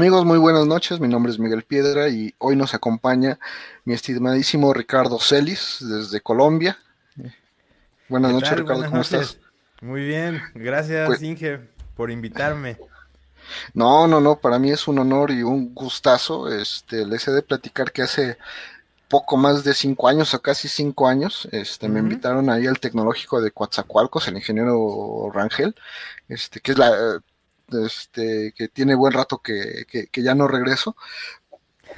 Amigos, 0.00 0.24
muy 0.24 0.38
buenas 0.38 0.66
noches. 0.66 0.98
Mi 0.98 1.08
nombre 1.08 1.30
es 1.30 1.38
Miguel 1.38 1.62
Piedra 1.62 2.08
y 2.08 2.34
hoy 2.38 2.56
nos 2.56 2.72
acompaña 2.72 3.38
mi 3.84 3.92
estimadísimo 3.92 4.72
Ricardo 4.72 5.20
Celis 5.20 5.76
desde 5.80 6.22
Colombia. 6.22 6.78
Buenas 8.08 8.32
noches, 8.32 8.56
Ricardo, 8.56 8.86
¿cómo 8.86 9.02
estás? 9.02 9.36
Muy 9.82 10.06
bien, 10.06 10.40
gracias 10.54 11.06
pues 11.06 11.20
Inge 11.20 11.60
por 11.96 12.10
invitarme. 12.10 12.78
No, 13.74 14.06
no, 14.06 14.22
no, 14.22 14.36
para 14.36 14.58
mí 14.58 14.70
es 14.70 14.88
un 14.88 15.00
honor 15.00 15.32
y 15.32 15.42
un 15.42 15.74
gustazo. 15.74 16.48
Este, 16.50 17.04
les 17.04 17.28
he 17.28 17.32
de 17.32 17.42
platicar 17.42 17.92
que 17.92 18.00
hace 18.00 18.38
poco 19.06 19.36
más 19.36 19.64
de 19.64 19.74
cinco 19.74 20.08
años 20.08 20.32
o 20.32 20.40
casi 20.40 20.68
cinco 20.68 21.08
años, 21.08 21.46
este, 21.52 21.90
me 21.90 22.00
invitaron 22.00 22.48
ahí 22.48 22.66
al 22.66 22.80
tecnológico 22.80 23.42
de 23.42 23.50
Coatzacoalcos, 23.50 24.28
el 24.28 24.36
ingeniero 24.36 25.30
Rangel, 25.34 25.74
este, 26.28 26.60
que 26.60 26.72
es 26.72 26.78
la, 26.78 27.20
este, 27.72 28.52
que 28.56 28.68
tiene 28.68 28.94
buen 28.94 29.12
rato 29.12 29.38
que, 29.38 29.86
que, 29.88 30.22
ya 30.22 30.34
no 30.34 30.48
regreso. 30.48 30.96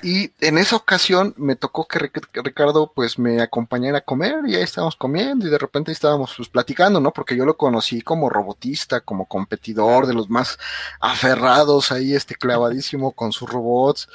Y 0.02 0.32
en 0.40 0.58
esa 0.58 0.76
ocasión 0.76 1.34
me 1.36 1.54
tocó 1.54 1.86
que 1.86 1.98
Ricardo 1.98 2.92
pues 2.92 3.18
me 3.18 3.40
acompañara 3.40 3.98
a 3.98 4.00
comer 4.00 4.40
y 4.46 4.56
ahí 4.56 4.62
estábamos 4.62 4.96
comiendo 4.96 5.46
y 5.46 5.50
de 5.50 5.58
repente 5.58 5.92
estábamos 5.92 6.34
pues 6.36 6.48
platicando, 6.48 6.98
¿no? 7.00 7.12
Porque 7.12 7.36
yo 7.36 7.44
lo 7.44 7.56
conocí 7.56 8.02
como 8.02 8.28
robotista, 8.28 9.00
como 9.00 9.27
competidor 9.27 10.06
de 10.06 10.14
los 10.14 10.28
más 10.28 10.58
aferrados 11.00 11.92
ahí, 11.92 12.14
este 12.14 12.34
clavadísimo 12.34 13.12
con 13.12 13.32
sus 13.32 13.48
robots. 13.48 14.08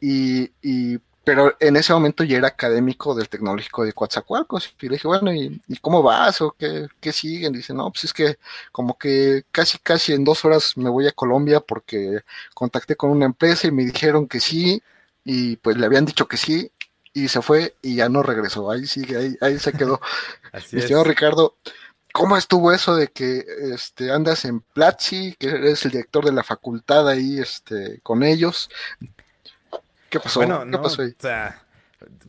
Y, 0.00 0.52
y 0.62 1.00
pero 1.26 1.56
en 1.58 1.74
ese 1.74 1.92
momento 1.92 2.22
ya 2.22 2.36
era 2.36 2.46
académico 2.46 3.12
del 3.12 3.28
tecnológico 3.28 3.84
de 3.84 3.92
Coatzacoalcos. 3.92 4.72
Y 4.80 4.86
le 4.86 4.92
dije, 4.92 5.08
bueno, 5.08 5.34
¿y, 5.34 5.60
cómo 5.80 6.00
vas? 6.00 6.40
¿O 6.40 6.52
qué, 6.56 6.86
qué, 7.00 7.12
siguen? 7.12 7.52
Dice, 7.52 7.74
no, 7.74 7.90
pues 7.90 8.04
es 8.04 8.12
que 8.12 8.38
como 8.70 8.96
que 8.96 9.42
casi, 9.50 9.76
casi 9.78 10.12
en 10.12 10.22
dos 10.22 10.44
horas 10.44 10.76
me 10.76 10.88
voy 10.88 11.08
a 11.08 11.12
Colombia 11.12 11.58
porque 11.58 12.20
contacté 12.54 12.94
con 12.94 13.10
una 13.10 13.24
empresa 13.24 13.66
y 13.66 13.72
me 13.72 13.84
dijeron 13.84 14.28
que 14.28 14.38
sí, 14.38 14.80
y 15.24 15.56
pues 15.56 15.76
le 15.76 15.86
habían 15.86 16.04
dicho 16.04 16.28
que 16.28 16.36
sí, 16.36 16.70
y 17.12 17.26
se 17.26 17.42
fue 17.42 17.74
y 17.82 17.96
ya 17.96 18.08
no 18.08 18.22
regresó. 18.22 18.70
Ahí 18.70 18.86
sigue, 18.86 19.16
ahí, 19.16 19.36
ahí 19.40 19.58
se 19.58 19.72
quedó. 19.72 20.00
Así 20.52 20.76
es. 20.76 20.88
Ricardo, 21.04 21.56
¿cómo 22.12 22.36
estuvo 22.36 22.70
eso 22.70 22.94
de 22.94 23.08
que 23.08 23.44
este, 23.74 24.12
andas 24.12 24.44
en 24.44 24.60
Platzi, 24.60 25.34
que 25.40 25.48
eres 25.48 25.84
el 25.86 25.90
director 25.90 26.24
de 26.24 26.32
la 26.32 26.44
facultad 26.44 27.08
ahí 27.08 27.40
este, 27.40 27.98
con 28.04 28.22
ellos? 28.22 28.70
¿Qué 30.10 30.20
pasó? 30.20 30.40
Bueno, 30.40 30.64
¿Qué 30.70 30.78
pasó 30.78 31.02
ahí? 31.02 31.10
O 31.10 31.22
sea, 31.22 31.66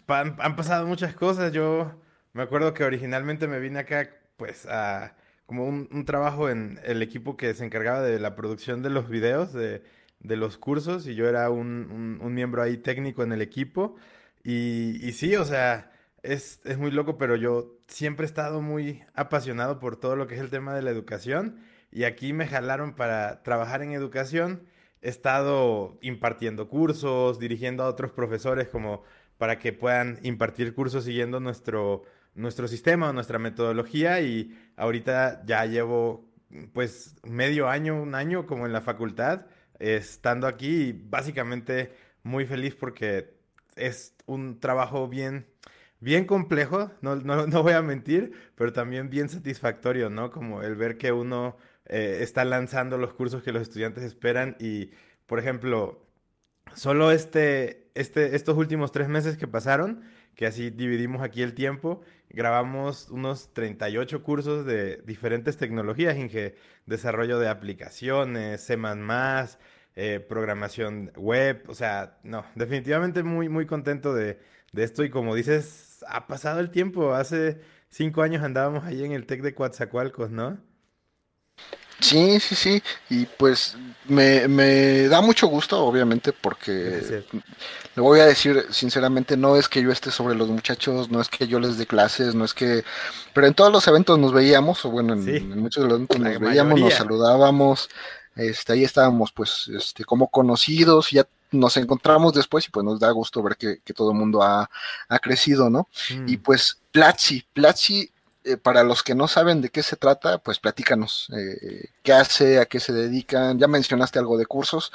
han, 0.08 0.56
pasado 0.56 0.88
muchas 0.88 1.14
cosas. 1.14 1.52
Yo 1.52 1.92
me 2.34 2.44
acuerdo 2.44 2.74
que 2.74 2.84
originalmente 2.84 3.48
me 3.48 3.60
vine 3.60 3.80
acá, 3.80 4.10
pues, 4.38 4.66
a 4.66 5.16
como 5.46 5.66
un, 5.66 6.06
trabajo 6.06 6.50
en 6.50 6.80
el 6.84 7.02
equipo 7.02 7.38
que 7.38 7.54
se 7.54 7.64
encargaba 7.64 8.02
de 8.02 8.20
la 8.20 8.36
producción 8.36 8.84
de 8.84 8.90
los 8.90 9.08
videos, 9.10 9.54
de, 9.54 9.82
los 10.20 10.58
cursos, 10.58 11.08
y 11.08 11.16
yo 11.16 11.30
era 11.30 11.50
un, 11.50 12.20
miembro 12.34 12.62
ahí 12.62 12.78
técnico 12.78 13.24
en 13.24 13.32
el 13.32 13.42
equipo. 13.42 13.96
Y, 14.44 15.06
y 15.06 15.14
sí, 15.14 15.36
o 15.36 15.46
sea, 15.46 15.92
es, 16.24 16.60
es, 16.66 16.78
muy 16.78 16.92
loco, 16.92 17.18
pero 17.18 17.36
yo 17.36 17.78
siempre 17.88 18.26
he 18.26 18.28
estado 18.28 18.62
muy 18.62 19.04
apasionado 19.14 19.80
por 19.80 19.98
todo 19.98 20.16
lo 20.16 20.28
que 20.28 20.36
es 20.36 20.42
el 20.42 20.50
tema 20.50 20.74
de 20.76 20.82
la 20.82 20.92
educación. 20.92 21.60
Y 21.92 22.04
aquí 22.04 22.34
me 22.34 22.48
jalaron 22.48 22.94
para 22.94 23.42
trabajar 23.44 23.82
en 23.82 23.94
educación 23.94 24.68
he 25.02 25.10
estado 25.10 25.98
impartiendo 26.02 26.70
cursos, 26.70 27.40
dirigiendo 27.40 27.84
a 27.84 27.88
otros 27.88 28.12
profesores 28.12 28.68
como 28.68 29.04
para 29.38 29.60
que 29.60 29.74
puedan 29.74 30.20
impartir 30.24 30.74
cursos 30.74 31.04
siguiendo 31.04 31.40
nuestro, 31.40 32.04
nuestro 32.36 32.68
sistema, 32.68 33.14
nuestra 33.14 33.40
metodología 33.40 34.22
y 34.22 34.58
ahorita 34.76 35.44
ya 35.46 35.66
llevo 35.66 36.26
pues 36.74 37.16
medio 37.24 37.68
año, 37.70 38.02
un 38.02 38.16
año 38.16 38.46
como 38.46 38.66
en 38.66 38.74
la 38.74 38.82
facultad, 38.82 39.46
estando 39.80 40.48
aquí 40.48 40.88
y 40.88 40.94
básicamente 40.94 41.94
muy 42.24 42.46
feliz 42.46 42.76
porque 42.76 43.38
es 43.76 44.16
un 44.26 44.60
trabajo 44.60 45.08
bien, 45.08 45.48
bien 46.00 46.26
complejo, 46.26 46.92
no, 47.02 47.16
no, 47.16 47.48
no 47.48 47.64
voy 47.64 47.74
a 47.74 47.82
mentir, 47.82 48.34
pero 48.56 48.74
también 48.74 49.10
bien 49.10 49.30
satisfactorio, 49.30 50.10
¿no? 50.10 50.32
Como 50.32 50.64
el 50.64 50.76
ver 50.76 50.98
que 50.98 51.12
uno 51.12 51.58
eh, 51.90 52.20
está 52.22 52.46
lanzando 52.46 52.98
los 52.98 53.14
cursos 53.14 53.44
que 53.44 53.52
los 53.52 53.62
estudiantes 53.62 54.04
esperan 54.04 54.56
y, 54.60 54.92
por 55.26 55.40
ejemplo, 55.40 56.06
solo 56.76 57.12
este, 57.12 57.90
este, 57.96 58.36
estos 58.36 58.58
últimos 58.58 58.92
tres 58.92 59.08
meses 59.08 59.38
que 59.38 59.48
pasaron, 59.48 60.04
que 60.36 60.46
así 60.46 60.70
dividimos 60.70 61.22
aquí 61.22 61.42
el 61.42 61.54
tiempo, 61.54 62.02
grabamos 62.30 63.10
unos 63.10 63.54
38 63.54 64.22
cursos 64.24 64.66
de 64.66 64.98
diferentes 65.06 65.58
tecnologías, 65.58 66.18
Inge, 66.18 66.56
desarrollo 66.86 67.40
de 67.40 67.50
aplicaciones, 67.50 68.62
C++, 68.62 68.78
eh, 69.96 70.20
programación 70.20 71.12
web, 71.16 71.64
o 71.68 71.74
sea, 71.74 72.20
no, 72.24 72.46
definitivamente 72.56 73.24
muy, 73.24 73.50
muy 73.50 73.66
contento 73.66 74.14
de, 74.14 74.40
de, 74.74 74.84
esto 74.84 75.04
y 75.04 75.10
como 75.10 75.34
dices, 75.34 76.06
ha 76.08 76.28
pasado 76.28 76.60
el 76.60 76.70
tiempo, 76.70 77.14
hace 77.16 77.62
cinco 77.90 78.22
años 78.22 78.44
andábamos 78.44 78.84
ahí 78.84 79.04
en 79.04 79.12
el 79.14 79.26
TEC 79.26 79.42
de 79.42 79.56
Coatzacoalcos, 79.56 80.30
¿no? 80.30 80.60
Sí, 82.00 82.40
sí, 82.40 82.56
sí, 82.56 82.84
y 83.10 83.26
pues 83.26 83.76
me, 84.06 84.48
me 84.48 85.08
da 85.08 85.22
mucho 85.22 85.48
gusto, 85.48 85.84
obviamente, 85.84 86.32
porque 86.32 87.24
le 87.96 88.02
voy 88.02 88.20
a 88.20 88.28
decir 88.28 88.68
sinceramente, 88.70 89.36
no 89.36 89.56
es 89.56 89.68
que 89.68 89.82
yo 89.82 89.92
esté 89.92 90.12
sobre 90.12 90.36
los 90.36 90.48
muchachos, 90.48 91.10
no 91.10 91.20
es 91.20 91.28
que 91.28 91.48
yo 91.48 91.60
les 91.60 91.78
dé 91.80 91.88
clases, 91.88 92.36
no 92.36 92.46
es 92.46 92.54
que, 92.54 92.84
pero 93.34 93.48
en 93.48 93.56
todos 93.56 93.72
los 93.72 93.88
eventos 93.88 94.20
nos 94.20 94.32
veíamos, 94.32 94.86
o 94.86 94.92
bueno, 94.92 95.14
en, 95.14 95.60
muchos 95.60 95.84
de 95.84 95.90
los 95.90 95.98
eventos 95.98 96.20
nos 96.20 96.40
veíamos, 96.40 96.80
nos 96.80 96.94
saludábamos, 96.94 97.90
este, 98.36 98.74
ahí 98.74 98.84
estábamos 98.84 99.32
pues 99.32 99.68
este, 99.76 100.06
como 100.06 100.28
conocidos, 100.28 101.10
ya 101.10 101.28
nos 101.50 101.78
encontramos 101.78 102.34
después 102.34 102.68
y 102.68 102.70
pues 102.70 102.86
nos 102.86 103.00
da 103.00 103.10
gusto 103.10 103.42
ver 103.42 103.58
que, 103.58 103.80
todo 103.96 104.12
el 104.12 104.18
mundo 104.18 104.44
ha, 104.44 104.70
crecido, 105.20 105.72
¿no? 105.72 105.88
Y 106.28 106.38
mm. 106.38 106.42
pues 106.44 106.78
Platzi, 106.92 107.44
Platzi 107.54 108.12
eh, 108.48 108.56
para 108.56 108.84
los 108.84 109.04
que 109.04 109.14
no 109.14 109.28
saben 109.28 109.62
de 109.62 109.70
qué 109.70 109.84
se 109.84 109.98
trata, 109.98 110.38
pues 110.38 110.60
platícanos 110.60 111.30
eh, 111.36 111.90
qué 112.02 112.14
hace, 112.14 112.60
a 112.60 112.66
qué 112.66 112.80
se 112.80 112.94
dedican. 112.94 113.60
Ya 113.60 113.68
mencionaste 113.68 114.20
algo 114.20 114.38
de 114.38 114.46
cursos, 114.46 114.94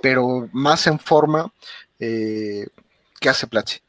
pero 0.00 0.48
más 0.52 0.86
en 0.86 0.98
forma, 0.98 1.52
eh, 1.98 2.66
¿qué 3.20 3.28
hace 3.28 3.46
Platzi? 3.46 3.80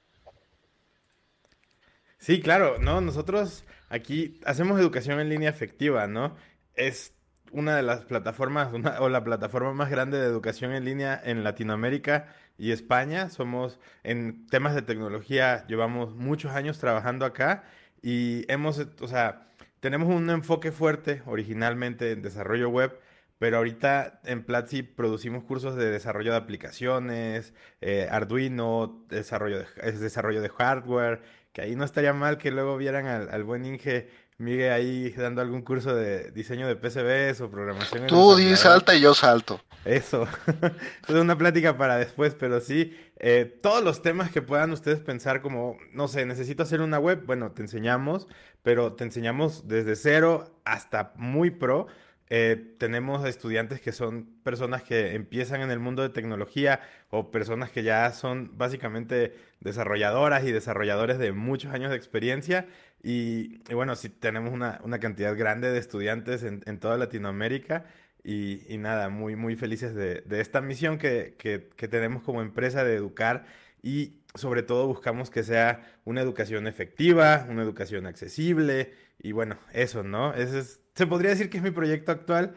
Sí, 2.18 2.42
claro, 2.42 2.78
no, 2.80 3.00
nosotros 3.00 3.64
aquí 3.88 4.42
hacemos 4.46 4.80
educación 4.80 5.22
en 5.22 5.30
línea 5.30 5.50
efectiva, 5.50 6.08
¿no? 6.08 6.36
Es 6.74 7.14
una 7.52 7.78
de 7.78 7.84
las 7.84 8.04
plataformas 8.04 8.70
o 9.00 9.08
la 9.08 9.24
plataforma 9.24 9.74
más 9.74 9.90
grande 9.90 10.20
de 10.20 10.26
educación 10.26 10.74
en 10.74 10.84
línea 10.84 11.22
en 11.24 11.46
Latinoamérica 11.46 12.36
y 12.58 12.72
España. 12.72 13.30
Somos 13.30 13.80
en 14.04 14.46
temas 14.48 14.76
de 14.76 14.82
tecnología, 14.82 15.66
llevamos 15.68 16.16
muchos 16.16 16.52
años 16.52 16.80
trabajando 16.80 17.26
acá 17.26 17.64
y 18.06 18.46
hemos, 18.50 18.78
o 19.02 19.08
sea, 19.08 19.48
tenemos 19.80 20.14
un 20.14 20.30
enfoque 20.30 20.72
fuerte 20.72 21.24
originalmente 21.26 22.12
en 22.12 22.22
desarrollo 22.22 22.70
web, 22.70 23.00
pero 23.40 23.58
ahorita 23.58 24.22
en 24.26 24.44
Platzi 24.44 24.84
producimos 24.84 25.44
cursos 25.44 25.76
de 25.76 25.90
desarrollo 25.90 26.30
de 26.30 26.38
aplicaciones, 26.38 27.56
eh, 27.82 28.08
Arduino, 28.12 29.04
desarrollo 29.10 29.58
de, 29.58 29.92
desarrollo 29.94 30.44
de 30.44 30.50
hardware, 30.50 31.24
que 31.52 31.64
ahí 31.64 31.76
no 31.76 31.84
estaría 31.84 32.14
mal 32.14 32.38
que 32.38 32.52
luego 32.52 32.78
vieran 32.78 33.08
al, 33.08 33.28
al 33.30 33.44
buen 33.44 33.66
Inge 33.66 34.08
Miguel 34.38 34.72
ahí 34.72 35.10
dando 35.12 35.42
algún 35.42 35.62
curso 35.62 35.96
de 35.96 36.32
diseño 36.32 36.68
de 36.68 36.76
PCBs 36.76 37.42
o 37.42 37.50
programación. 37.50 38.08
Tú 38.08 38.36
di 38.36 38.56
salta 38.56 38.94
y 38.94 39.02
yo 39.02 39.14
salto. 39.14 39.62
Eso. 39.86 40.28
es 41.08 41.16
una 41.16 41.38
plática 41.38 41.78
para 41.78 41.98
después, 41.98 42.36
pero 42.38 42.60
sí, 42.60 42.98
eh, 43.18 43.46
todos 43.62 43.84
los 43.84 44.02
temas 44.02 44.32
que 44.32 44.42
puedan 44.42 44.72
ustedes 44.72 45.00
pensar 45.00 45.42
como, 45.42 45.78
no 45.94 46.08
sé, 46.08 46.26
necesito 46.26 46.64
hacer 46.64 46.82
una 46.82 47.00
web, 47.00 47.24
bueno, 47.26 47.52
te 47.52 47.62
enseñamos, 47.62 48.28
pero 48.62 48.94
te 48.94 49.06
enseñamos 49.06 49.68
desde 49.68 49.96
cero 49.96 50.60
hasta 50.66 51.14
muy 51.16 51.52
pro. 51.52 51.88
Eh, 52.30 52.76
tenemos 52.80 53.26
estudiantes 53.28 53.82
que 53.82 53.92
son 53.92 54.26
personas 54.42 54.82
que 54.82 55.14
empiezan 55.14 55.62
en 55.62 55.70
el 55.70 55.80
mundo 55.80 56.02
de 56.02 56.10
tecnología 56.10 56.82
o 57.12 57.30
personas 57.30 57.70
que 57.70 57.84
ya 57.84 58.12
son 58.14 58.58
básicamente 58.58 59.36
desarrolladoras 59.60 60.44
y 60.44 60.52
desarrolladores 60.52 61.20
de 61.20 61.34
muchos 61.34 61.72
años 61.72 61.92
de 61.92 61.98
experiencia 61.98 62.68
y, 63.08 63.60
bueno, 63.72 63.96
sí 63.96 64.10
tenemos 64.10 64.52
una, 64.52 64.80
cantidad 65.00 65.38
grande 65.38 65.70
de 65.70 65.78
estudiantes 65.78 66.42
en, 66.42 66.80
toda 66.80 66.98
Latinoamérica 66.98 67.86
y, 68.24 68.78
nada, 68.80 69.10
muy, 69.10 69.36
muy 69.36 69.56
felices 69.56 69.94
de, 69.94 70.24
esta 70.32 70.62
misión 70.62 70.98
que, 70.98 71.36
tenemos 71.78 72.24
como 72.24 72.42
empresa 72.42 72.84
de 72.84 72.96
educar 72.96 73.46
y 73.84 74.22
sobre 74.34 74.64
todo 74.64 74.88
buscamos 74.88 75.30
que 75.30 75.44
sea 75.44 75.84
una 76.06 76.22
educación 76.22 76.66
efectiva, 76.66 77.46
una 77.48 77.62
educación 77.62 78.08
accesible 78.08 78.94
y 79.20 79.32
bueno, 79.32 79.60
eso, 79.72 80.02
¿no? 80.02 80.34
Ese 80.34 80.58
es, 80.60 80.82
se 80.96 81.08
podría 81.08 81.32
decir 81.32 81.50
que 81.50 81.58
es 81.58 81.64
mi 81.64 81.72
proyecto 81.72 82.12
actual. 82.12 82.56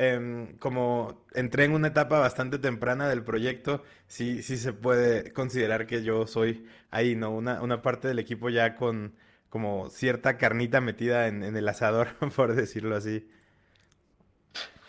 Em, 0.00 0.56
como 0.58 1.24
entré 1.34 1.64
en 1.64 1.72
una 1.72 1.88
etapa 1.88 2.20
bastante 2.20 2.58
temprana 2.58 3.08
del 3.08 3.24
proyecto, 3.24 3.82
sí, 4.06 4.42
sí 4.44 4.56
se 4.56 4.72
puede 4.72 5.32
considerar 5.32 5.86
que 5.86 6.04
yo 6.04 6.26
soy 6.28 6.66
ahí, 6.90 7.16
¿no? 7.16 7.30
Una, 7.30 7.62
una 7.62 7.82
parte 7.82 8.06
del 8.08 8.20
equipo 8.20 8.48
ya 8.48 8.76
con 8.76 9.14
como 9.48 9.88
cierta 9.90 10.36
carnita 10.36 10.80
metida 10.80 11.26
en, 11.26 11.42
el 11.42 11.68
asador, 11.68 12.08
por 12.36 12.54
decirlo 12.54 12.96
así. 12.96 13.28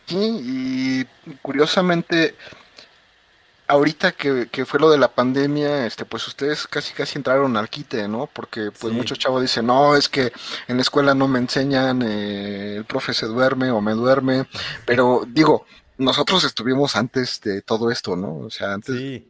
Sí, 0.06 0.42
y 0.44 1.36
curiosamente, 1.42 2.36
ahorita 3.70 4.14
que, 4.14 4.50
que, 4.52 4.66
fue 4.66 4.80
lo 4.80 4.90
de 4.90 4.98
la 4.98 5.14
pandemia, 5.14 5.86
este, 5.86 6.04
pues 6.04 6.28
ustedes 6.28 6.68
casi 6.68 6.94
casi 6.94 7.20
entraron 7.20 7.56
al 7.56 7.70
quite, 7.70 8.08
¿no? 8.08 8.28
Porque 8.34 8.72
pues 8.72 8.92
muchos 8.92 9.20
chavos 9.20 9.44
dicen, 9.44 9.68
no, 9.68 9.96
es 9.96 10.10
que 10.10 10.34
en 10.68 10.78
la 10.78 10.82
escuela 10.82 11.14
no 11.14 11.28
me 11.28 11.38
enseñan, 11.38 12.02
eh, 12.02 12.78
el 12.78 12.86
profe 12.86 13.14
se 13.14 13.28
duerme 13.28 13.70
o 13.70 13.80
me 13.80 13.94
duerme, 13.94 14.48
pero 14.86 15.24
digo, 15.28 15.66
nosotros 16.00 16.44
estuvimos 16.44 16.96
antes 16.96 17.40
de 17.42 17.62
todo 17.62 17.92
esto, 17.92 18.16
¿no? 18.16 18.38
O 18.38 18.50
sea, 18.50 18.74
antes, 18.74 18.96
sí. 18.96 19.30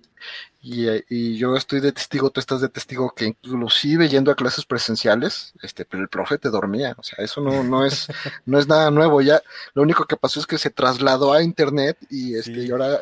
Y, 0.61 1.37
yo 1.37 1.55
estoy 1.55 1.79
de 1.79 1.93
testigo, 1.93 2.31
tú 2.31 2.41
estás 2.41 2.59
de 2.59 2.67
testigo 2.67 3.13
que 3.15 3.25
inclusive 3.25 4.09
yendo 4.09 4.29
a 4.29 4.35
clases 4.35 4.65
presenciales, 4.65 5.53
este, 5.61 5.85
pero 5.85 6.03
el 6.03 6.09
profe 6.09 6.37
te 6.37 6.49
dormía, 6.49 6.95
o 6.97 7.03
sea, 7.03 7.23
eso 7.23 7.39
no, 7.39 7.63
no 7.63 7.85
es, 7.85 8.07
no 8.45 8.59
es 8.59 8.67
nada 8.67 8.91
nuevo, 8.91 9.21
ya, 9.21 9.41
lo 9.73 9.83
único 9.83 10.05
que 10.05 10.17
pasó 10.17 10.41
es 10.41 10.45
que 10.45 10.57
se 10.57 10.69
trasladó 10.69 11.31
a 11.31 11.43
internet 11.43 11.97
y 12.09 12.35
este, 12.35 12.65
y 12.65 12.71
ahora 12.71 12.99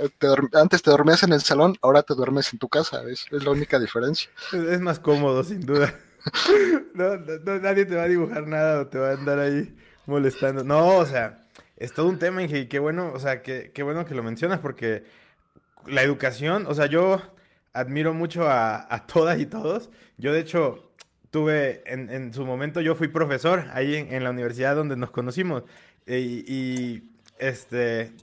antes 0.54 0.83
te 0.83 0.92
dormías 0.92 1.24
en 1.24 1.33
el 1.33 1.42
salón, 1.42 1.75
ahora 1.81 2.04
te 2.04 2.13
duermes 2.13 2.54
en 2.54 2.59
tu 2.59 2.69
casa, 2.69 3.01
es, 3.09 3.25
es 3.31 3.44
la 3.44 3.50
única 3.50 3.80
diferencia. 3.80 4.30
Es 4.51 4.80
más 4.80 5.00
cómodo, 5.00 5.44
sin 5.44 5.65
duda. 5.65 5.94
No, 6.94 7.15
nadie 7.62 7.86
te 7.86 7.95
va 7.95 8.04
a 8.04 8.07
dibujar 8.07 8.48
nada 8.48 8.81
o 8.81 8.88
te 8.88 8.98
va 8.98 9.12
a 9.12 9.13
andar 9.13 9.39
ahí 9.39 9.74
molestando. 10.07 10.65
No, 10.65 10.98
o 10.98 11.06
sea, 11.06 11.39
es 11.77 11.94
todo 11.94 12.07
un 12.07 12.19
tema, 12.19 12.44
y 12.44 12.68
qué 12.68 12.80
bueno, 12.80 13.13
o 13.13 13.19
sea, 13.19 13.42
qué, 13.42 13.71
qué 13.74 13.81
bueno 13.81 14.06
que 14.06 14.15
lo 14.15 14.24
mencionas 14.24 14.59
porque 14.59 15.06
la 15.86 16.01
educación, 16.01 16.65
o 16.68 16.74
sea, 16.74 16.88
yo 16.88 17.21
admiro 17.78 18.14
mucho 18.14 18.48
a, 18.50 19.06
todas 19.08 19.40
y 19.40 19.46
todos. 19.46 19.90
Yo, 20.18 20.34
de 20.34 20.40
hecho, 20.40 20.92
tuve, 21.30 21.84
en, 21.86 22.34
su 22.34 22.46
momento, 22.46 22.82
yo 22.82 22.96
fui 22.96 23.08
profesor 23.08 23.66
ahí 23.74 23.96
en, 23.96 24.24
la 24.24 24.32
universidad 24.32 24.76
donde 24.76 24.96
nos 24.96 25.12
conocimos. 25.12 25.64
Y, 26.08 27.04
este, 27.40 28.14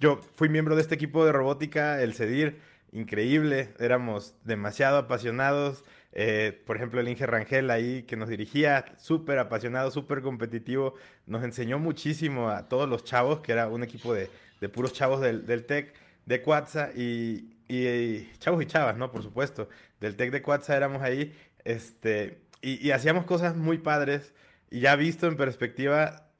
yo 0.00 0.20
fui 0.34 0.48
miembro 0.48 0.74
de 0.74 0.82
este 0.82 0.96
equipo 0.96 1.24
de 1.24 1.32
robótica, 1.32 2.02
el 2.02 2.14
CEDIR, 2.14 2.58
increíble. 2.92 3.72
Éramos 3.78 4.34
demasiado 4.44 4.98
apasionados. 4.98 5.84
Eh, 6.12 6.62
por 6.66 6.76
ejemplo, 6.76 7.00
el 7.00 7.08
Inge 7.08 7.26
Rangel 7.26 7.70
ahí 7.70 8.04
que 8.04 8.16
nos 8.16 8.28
dirigía, 8.28 8.84
súper 8.98 9.38
apasionado, 9.38 9.90
súper 9.90 10.22
competitivo, 10.22 10.94
nos 11.26 11.42
enseñó 11.42 11.78
muchísimo 11.80 12.50
a 12.50 12.68
todos 12.68 12.88
los 12.88 13.04
chavos, 13.04 13.40
que 13.40 13.52
era 13.52 13.66
un 13.68 13.82
equipo 13.82 14.14
de, 14.14 14.28
puros 14.72 14.92
chavos 14.92 15.20
del, 15.20 15.44
del 15.44 15.66
TEC 15.66 15.92
de 16.26 16.40
Cuatza 16.40 16.90
y, 16.94 17.53
y, 17.68 18.30
chavos 18.38 18.62
y 18.62 18.66
chavas, 18.66 18.96
¿no? 18.96 19.10
Por 19.10 19.22
supuesto. 19.22 19.68
Del 20.00 20.16
Tec 20.16 20.30
de 20.30 20.42
Cuatza 20.42 20.76
éramos 20.76 21.02
ahí, 21.02 21.34
este, 21.64 22.42
y, 22.60 22.90
hacíamos 22.90 23.24
cosas 23.24 23.56
muy 23.56 23.78
padres. 23.78 24.34
Y 24.70 24.80
ya 24.80 24.96
visto 24.96 25.26
en 25.26 25.36
perspectiva, 25.36 26.30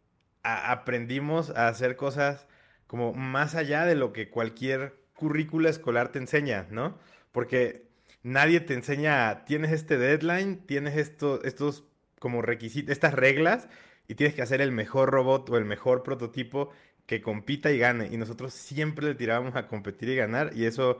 aprendimos 0.42 1.50
a 1.50 1.68
hacer 1.68 1.96
cosas 1.96 2.46
como 2.86 3.12
más 3.12 3.54
allá 3.54 3.84
de 3.86 3.94
lo 3.94 4.12
que 4.12 4.28
cualquier 4.30 4.96
currícula 5.14 5.70
escolar 5.70 6.10
te 6.10 6.18
enseña, 6.18 6.66
¿no? 6.70 6.98
Porque 7.32 7.88
nadie 8.22 8.60
te 8.60 8.74
enseña, 8.74 9.44
tienes 9.44 9.72
este 9.72 9.98
deadline, 9.98 10.58
tienes 10.66 10.96
esto, 10.96 11.42
estos 11.44 11.84
como 12.18 12.42
requisitos, 12.42 12.90
estas 12.92 13.14
reglas, 13.14 13.68
y 14.08 14.14
tienes 14.16 14.34
que 14.34 14.42
hacer 14.42 14.60
el 14.60 14.72
mejor 14.72 15.10
robot 15.10 15.48
o 15.50 15.56
el 15.56 15.64
mejor 15.64 16.02
prototipo 16.02 16.70
que 17.06 17.20
compita 17.20 17.70
y 17.70 17.78
gane. 17.78 18.08
Y 18.10 18.16
nosotros 18.16 18.54
siempre 18.54 19.06
le 19.06 19.14
tirábamos 19.14 19.56
a 19.56 19.66
competir 19.68 20.08
y 20.08 20.16
ganar. 20.16 20.52
Y 20.54 20.64
eso 20.64 20.98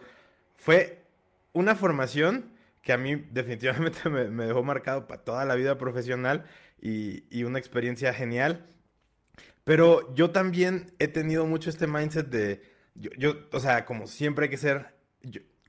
fue 0.57 1.03
una 1.53 1.75
formación 1.75 2.53
que 2.83 2.93
a 2.93 2.99
mí 2.99 3.17
definitivamente 3.31 4.09
me, 4.11 4.47
dejó 4.47 4.63
marcado 4.63 5.07
para 5.07 5.23
toda 5.23 5.45
la 5.45 5.55
vida 5.55 5.79
profesional 5.79 6.45
y, 6.81 7.45
una 7.45 7.59
experiencia 7.59 8.13
genial. 8.13 8.67
Pero 9.65 10.15
yo 10.15 10.31
también 10.31 10.93
he 10.99 11.09
tenido 11.09 11.47
mucho 11.47 11.71
este 11.71 11.87
mindset 11.87 12.29
de, 12.29 12.63
yo, 12.95 13.35
o 13.51 13.61
sea, 13.61 13.87
como 13.87 14.07
siempre 14.07 14.45
hay 14.45 14.51
que 14.51 14.59
ser, 14.59 14.95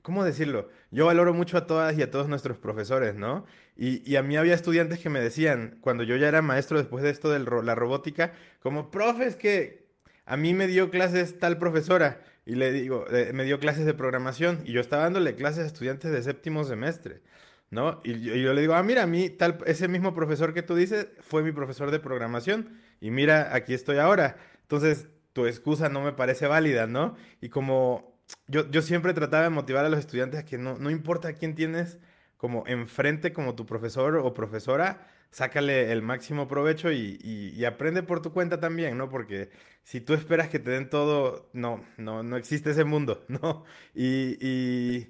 ¿cómo 0.02 0.22
decirlo? 0.22 0.68
Yo 0.90 1.06
valoro 1.06 1.32
mucho 1.32 1.56
a 1.56 1.66
todas 1.66 1.96
y 1.96 2.02
a 2.02 2.10
todos 2.10 2.28
nuestros 2.28 2.58
profesores, 2.58 3.14
¿no? 3.14 3.46
Y, 3.74 4.08
y, 4.10 4.16
a 4.16 4.22
mí 4.22 4.36
había 4.36 4.52
estudiantes 4.52 4.98
que 4.98 5.08
me 5.08 5.20
decían, 5.20 5.78
cuando 5.80 6.04
yo 6.04 6.16
ya 6.16 6.28
era 6.28 6.42
maestro 6.42 6.76
después 6.76 7.02
de 7.02 7.10
esto 7.10 7.30
de 7.30 7.38
la 7.38 7.74
robótica, 7.74 8.34
como, 8.60 8.90
profes, 8.90 9.36
que 9.36 9.85
a 10.26 10.36
mí 10.36 10.52
me 10.54 10.66
dio 10.66 10.90
clases 10.90 11.38
tal 11.38 11.58
profesora 11.58 12.20
y 12.44 12.56
le 12.56 12.72
digo, 12.72 13.06
eh, 13.10 13.30
me 13.32 13.44
dio 13.44 13.58
clases 13.58 13.86
de 13.86 13.94
programación 13.94 14.60
y 14.64 14.72
yo 14.72 14.80
estaba 14.80 15.04
dándole 15.04 15.34
clases 15.36 15.64
a 15.64 15.66
estudiantes 15.66 16.12
de 16.12 16.22
séptimo 16.22 16.64
semestre, 16.64 17.22
¿no? 17.70 18.00
Y 18.04 18.20
yo, 18.20 18.52
le 18.52 18.60
digo, 18.60 18.74
ah, 18.74 18.82
mira, 18.82 19.04
a 19.04 19.06
mí 19.06 19.30
tal, 19.30 19.58
ese 19.66 19.88
mismo 19.88 20.14
profesor 20.14 20.52
que 20.52 20.62
tú 20.62 20.74
dices 20.74 21.08
fue 21.20 21.42
mi 21.42 21.52
profesor 21.52 21.90
de 21.90 22.00
programación 22.00 22.80
y 23.00 23.10
mira, 23.10 23.54
aquí 23.54 23.72
estoy 23.72 23.98
ahora. 23.98 24.36
Entonces, 24.62 25.06
tu 25.32 25.46
excusa 25.46 25.88
no 25.88 26.02
me 26.02 26.12
parece 26.12 26.46
válida, 26.46 26.86
¿no? 26.86 27.16
Y 27.40 27.48
como 27.48 28.16
yo, 28.48 28.68
yo 28.70 28.82
siempre 28.82 29.14
trataba 29.14 29.44
de 29.44 29.50
motivar 29.50 29.84
a 29.84 29.88
los 29.88 30.00
estudiantes 30.00 30.40
a 30.40 30.44
que 30.44 30.58
no, 30.58 30.76
no 30.78 30.90
importa 30.90 31.32
quién 31.34 31.54
tienes 31.54 31.98
como 32.36 32.64
enfrente 32.66 33.32
como 33.32 33.54
tu 33.54 33.66
profesor 33.66 34.16
o 34.16 34.34
profesora, 34.34 35.08
sácale 35.36 35.92
el 35.92 36.00
máximo 36.00 36.48
provecho 36.48 36.90
y, 36.90 37.62
aprende 37.66 38.02
por 38.02 38.22
tu 38.22 38.32
cuenta 38.32 38.58
también, 38.58 38.96
¿no? 38.96 39.10
Porque 39.10 39.50
si 39.82 40.00
tú 40.00 40.14
esperas 40.14 40.48
que 40.48 40.58
te 40.58 40.70
den 40.70 40.88
todo, 40.88 41.50
no, 41.52 41.84
no, 41.98 42.22
no 42.22 42.38
existe 42.38 42.70
ese 42.70 42.84
mundo, 42.84 43.22
¿no? 43.28 43.64
Y, 43.94 45.08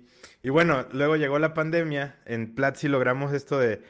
bueno, 0.50 0.84
luego 0.90 1.14
llegó 1.14 1.38
la 1.38 1.54
pandemia, 1.54 2.18
en 2.26 2.56
Platzi 2.56 2.88
logramos 2.88 3.32
esto 3.32 3.60
de, 3.60 3.82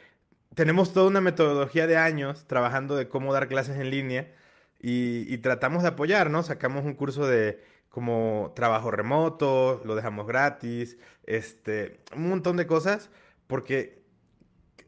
tenemos 0.54 0.92
toda 0.92 1.06
una 1.08 1.22
metodología 1.22 1.86
de 1.86 1.96
años 1.96 2.46
trabajando 2.46 2.96
de 2.96 3.08
cómo 3.08 3.32
dar 3.32 3.48
clases 3.48 3.78
en 3.78 3.90
línea 3.90 4.30
y, 4.78 5.38
tratamos 5.38 5.84
de 5.84 5.88
apoyar, 5.90 6.30
¿no? 6.30 6.42
Sacamos 6.42 6.84
un 6.84 6.94
curso 6.94 7.26
de 7.26 7.64
como 7.88 8.52
trabajo 8.54 8.90
remoto, 8.90 9.80
lo 9.86 9.94
dejamos 9.94 10.26
gratis, 10.26 10.98
este, 11.24 12.00
un 12.14 12.28
montón 12.28 12.58
de 12.58 12.66
cosas, 12.66 13.08
porque 13.46 13.95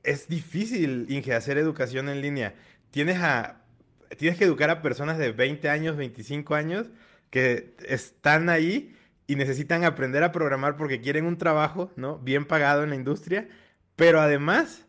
es 0.02 0.28
difícil, 0.28 1.06
Inge, 1.08 1.34
hacer 1.34 1.58
educación 1.58 2.08
en 2.08 2.20
línea. 2.20 2.54
Tienes, 2.90 3.18
a, 3.18 3.62
tienes 4.16 4.38
que 4.38 4.44
educar 4.44 4.70
a 4.70 4.82
personas 4.82 5.18
de 5.18 5.32
20 5.32 5.68
años, 5.68 5.96
25 5.96 6.54
años, 6.54 6.86
que 7.30 7.74
están 7.86 8.48
ahí 8.48 8.96
y 9.26 9.36
necesitan 9.36 9.84
aprender 9.84 10.22
a 10.22 10.32
programar 10.32 10.76
porque 10.76 11.00
quieren 11.00 11.26
un 11.26 11.36
trabajo, 11.38 11.92
¿no? 11.96 12.19
Bien 12.19 12.46
pagado 12.46 12.82
en 12.82 12.90
la 12.90 12.96
industria, 12.96 13.48
pero 13.96 14.20
además 14.20 14.86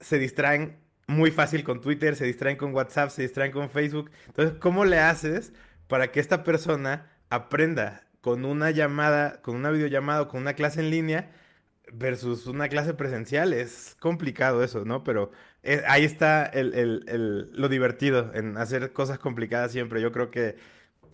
se 0.00 0.18
distraen 0.18 0.78
muy 1.06 1.30
fácil 1.30 1.64
con 1.64 1.80
Twitter, 1.80 2.16
se 2.16 2.24
distraen 2.24 2.56
con 2.56 2.74
WhatsApp, 2.74 3.10
se 3.10 3.22
distraen 3.22 3.52
con 3.52 3.68
Facebook. 3.68 4.10
Entonces, 4.26 4.56
¿cómo 4.58 4.84
le 4.84 4.98
haces 4.98 5.52
para 5.86 6.10
que 6.10 6.20
esta 6.20 6.44
persona 6.44 7.10
aprenda 7.28 8.06
con 8.22 8.46
una 8.46 8.70
llamada, 8.70 9.42
con 9.42 9.56
una 9.56 9.70
videollamada 9.70 10.22
o 10.22 10.28
con 10.28 10.40
una 10.40 10.54
clase 10.54 10.80
en 10.80 10.90
línea 10.90 11.30
versus 11.96 12.46
una 12.46 12.68
clase 12.68 12.94
presencial. 12.94 13.52
Es 13.52 13.96
complicado 14.00 14.62
eso, 14.62 14.84
¿no? 14.84 15.04
Pero 15.04 15.32
eh, 15.62 15.82
ahí 15.86 16.04
está 16.04 16.50
lo 16.54 17.68
divertido 17.68 18.32
en 18.34 18.56
hacer 18.56 18.92
cosas 18.92 19.18
complicadas 19.18 19.72
siempre. 19.72 20.00
Yo 20.00 20.12
creo 20.12 20.30
que 20.30 20.56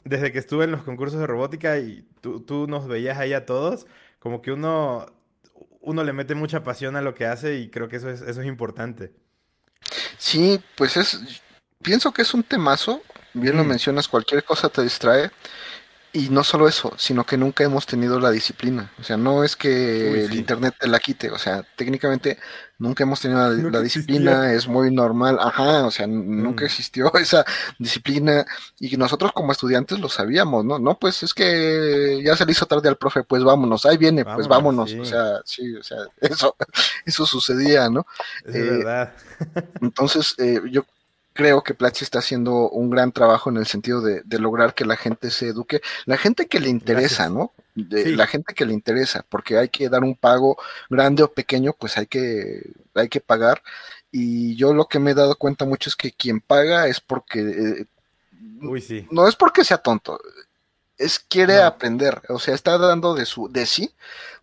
desde 0.04 0.32
que 0.32 0.38
estuve 0.38 0.64
en 0.64 0.72
los 0.72 0.82
concursos 0.82 1.20
de 1.20 1.26
robótica 1.26 1.78
y 1.78 2.06
tú, 2.20 2.66
nos 2.68 2.88
veías 2.88 3.18
ahí 3.18 3.32
a 3.32 3.46
todos, 3.46 3.86
como 4.18 4.42
que 4.42 4.52
uno, 4.52 5.06
uno 5.80 6.04
le 6.04 6.12
mete 6.12 6.34
mucha 6.34 6.62
pasión 6.64 6.96
a 6.96 7.02
lo 7.02 7.14
que 7.14 7.26
hace 7.26 7.58
y 7.58 7.70
creo 7.70 7.88
que 7.88 7.96
eso 7.96 8.10
es, 8.10 8.22
eso 8.22 8.40
es 8.40 8.46
importante. 8.46 9.12
Sí, 10.18 10.60
pues 10.76 10.96
es, 10.96 11.42
pienso 11.82 12.12
que 12.12 12.22
es 12.22 12.32
un 12.34 12.42
temazo, 12.42 13.02
bien 13.34 13.56
lo 13.56 13.64
mm. 13.64 13.68
mencionas, 13.68 14.08
cualquier 14.08 14.44
cosa 14.44 14.68
te 14.68 14.82
distrae 14.82 15.30
y 16.12 16.28
no 16.28 16.42
solo 16.42 16.66
eso, 16.66 16.92
sino 16.96 17.24
que 17.24 17.36
nunca 17.36 17.62
hemos 17.62 17.86
tenido 17.86 18.18
la 18.18 18.30
disciplina. 18.30 18.90
O 18.98 19.04
sea, 19.04 19.16
no 19.16 19.44
es 19.44 19.54
que 19.54 20.24
el 20.24 20.34
Internet 20.34 20.74
te 20.78 20.88
la 20.88 20.98
quite, 20.98 21.30
o 21.30 21.38
sea, 21.38 21.64
técnicamente 21.76 22.38
nunca 22.78 23.04
hemos 23.04 23.20
tenido 23.20 23.70
la, 23.70 23.80
disciplina, 23.80 24.52
es 24.52 24.66
muy 24.66 24.92
normal, 24.92 25.38
ajá, 25.38 25.84
o 25.84 25.90
sea, 25.90 26.06
nunca 26.06 26.62
mm. 26.62 26.66
existió 26.66 27.12
esa 27.20 27.44
disciplina 27.78 28.44
y 28.80 28.96
nosotros 28.96 29.32
como 29.32 29.52
estudiantes 29.52 30.00
lo 30.00 30.08
sabíamos, 30.08 30.64
¿no? 30.64 30.78
No, 30.78 30.98
pues 30.98 31.22
es 31.22 31.32
que 31.32 32.20
ya 32.24 32.36
se 32.36 32.46
le 32.46 32.52
hizo 32.52 32.66
tarde 32.66 32.88
al 32.88 32.96
profe, 32.96 33.22
pues 33.22 33.44
vámonos, 33.44 33.86
ahí 33.86 33.96
viene, 33.96 34.24
pues 34.24 34.48
vámonos, 34.48 34.92
o 34.94 35.04
sea, 35.04 35.40
sí, 35.44 35.74
o 35.76 35.82
sea, 35.82 35.98
eso, 36.20 36.56
eso 37.04 37.26
sucedía, 37.26 37.88
¿no? 37.88 38.06
Es 38.44 38.54
verdad. 38.54 39.12
entonces, 39.80 40.34
eh, 40.38 40.60
yo 40.70 40.84
creo 41.40 41.62
que 41.62 41.72
Platzi 41.72 42.04
está 42.04 42.18
haciendo 42.18 42.68
un 42.68 42.90
gran 42.90 43.12
trabajo 43.12 43.48
en 43.48 43.56
el 43.56 43.64
sentido 43.64 44.02
de, 44.02 44.22
lograr 44.38 44.74
que 44.74 44.84
la 44.84 44.96
gente 44.96 45.30
se 45.30 45.48
eduque, 45.48 45.80
la 46.04 46.18
gente 46.18 46.46
que 46.48 46.60
le 46.60 46.68
interesa, 46.68 47.30
¿no? 47.30 47.52
De, 47.74 48.14
La 48.14 48.26
gente 48.26 48.52
que 48.52 48.66
le 48.66 48.74
interesa, 48.74 49.24
porque 49.26 49.56
hay 49.56 49.70
que 49.70 49.88
dar 49.88 50.02
un 50.02 50.14
pago 50.14 50.58
grande 50.90 51.22
o 51.22 51.32
pequeño, 51.32 51.72
pues 51.72 51.96
hay 51.96 52.06
que, 52.06 52.72
hay 52.94 53.08
que 53.08 53.22
pagar. 53.22 53.62
Y 54.12 54.54
yo 54.56 54.74
lo 54.74 54.86
que 54.86 54.98
me 54.98 55.12
he 55.12 55.14
dado 55.14 55.34
cuenta 55.36 55.64
mucho 55.64 55.88
es 55.88 55.96
que 55.96 56.12
quien 56.12 56.40
paga 56.40 56.88
es 56.88 57.00
porque... 57.00 57.40
Eh, 57.40 57.86
Uy, 58.60 58.82
sí. 58.82 59.06
No 59.10 59.26
es 59.26 59.34
porque 59.34 59.64
sea 59.64 59.78
tonto, 59.78 60.20
es 61.00 61.18
quiere 61.18 61.62
aprender, 61.62 62.22
o 62.28 62.38
sea, 62.38 62.54
está 62.54 62.76
dando 62.78 63.14
de 63.14 63.24
su 63.24 63.48
de 63.50 63.66
sí, 63.66 63.94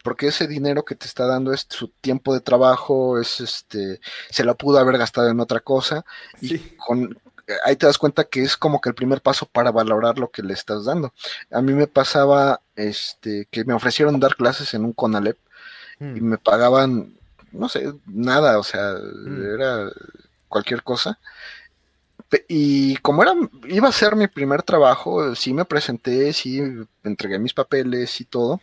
porque 0.03 0.27
ese 0.27 0.47
dinero 0.47 0.83
que 0.83 0.95
te 0.95 1.05
está 1.05 1.25
dando 1.27 1.53
es 1.53 1.67
su 1.69 1.89
tiempo 1.89 2.33
de 2.33 2.41
trabajo, 2.41 3.19
es 3.19 3.39
este 3.39 4.01
se 4.29 4.43
lo 4.43 4.55
pudo 4.55 4.79
haber 4.79 4.97
gastado 4.97 5.29
en 5.29 5.39
otra 5.39 5.59
cosa 5.59 6.03
y 6.41 6.57
con 6.77 7.17
ahí 7.63 7.75
te 7.75 7.85
das 7.85 7.97
cuenta 7.97 8.25
que 8.25 8.41
es 8.43 8.57
como 8.57 8.81
que 8.81 8.89
el 8.89 8.95
primer 8.95 9.21
paso 9.21 9.45
para 9.45 9.71
valorar 9.71 10.17
lo 10.19 10.31
que 10.31 10.43
le 10.43 10.53
estás 10.53 10.85
dando. 10.85 11.13
A 11.51 11.61
mí 11.61 11.73
me 11.73 11.87
pasaba 11.87 12.61
este, 12.75 13.47
que 13.51 13.63
me 13.63 13.73
ofrecieron 13.73 14.19
dar 14.19 14.35
clases 14.35 14.73
en 14.73 14.83
un 14.83 14.93
CONALEP 14.93 15.37
y 15.99 16.03
hmm. 16.03 16.23
me 16.23 16.37
pagaban, 16.37 17.13
no 17.51 17.69
sé, 17.69 17.93
nada, 18.05 18.59
o 18.59 18.63
sea, 18.63 18.93
hmm. 18.93 19.53
era 19.53 19.91
cualquier 20.49 20.83
cosa. 20.83 21.19
Y 22.49 22.97
como 22.97 23.23
era, 23.23 23.33
iba 23.69 23.87
a 23.87 23.93
ser 23.93 24.17
mi 24.17 24.27
primer 24.27 24.61
trabajo, 24.61 25.33
sí 25.33 25.53
me 25.53 25.63
presenté, 25.63 26.33
sí 26.33 26.61
entregué 27.03 27.39
mis 27.39 27.53
papeles 27.53 28.19
y 28.19 28.25
todo, 28.25 28.59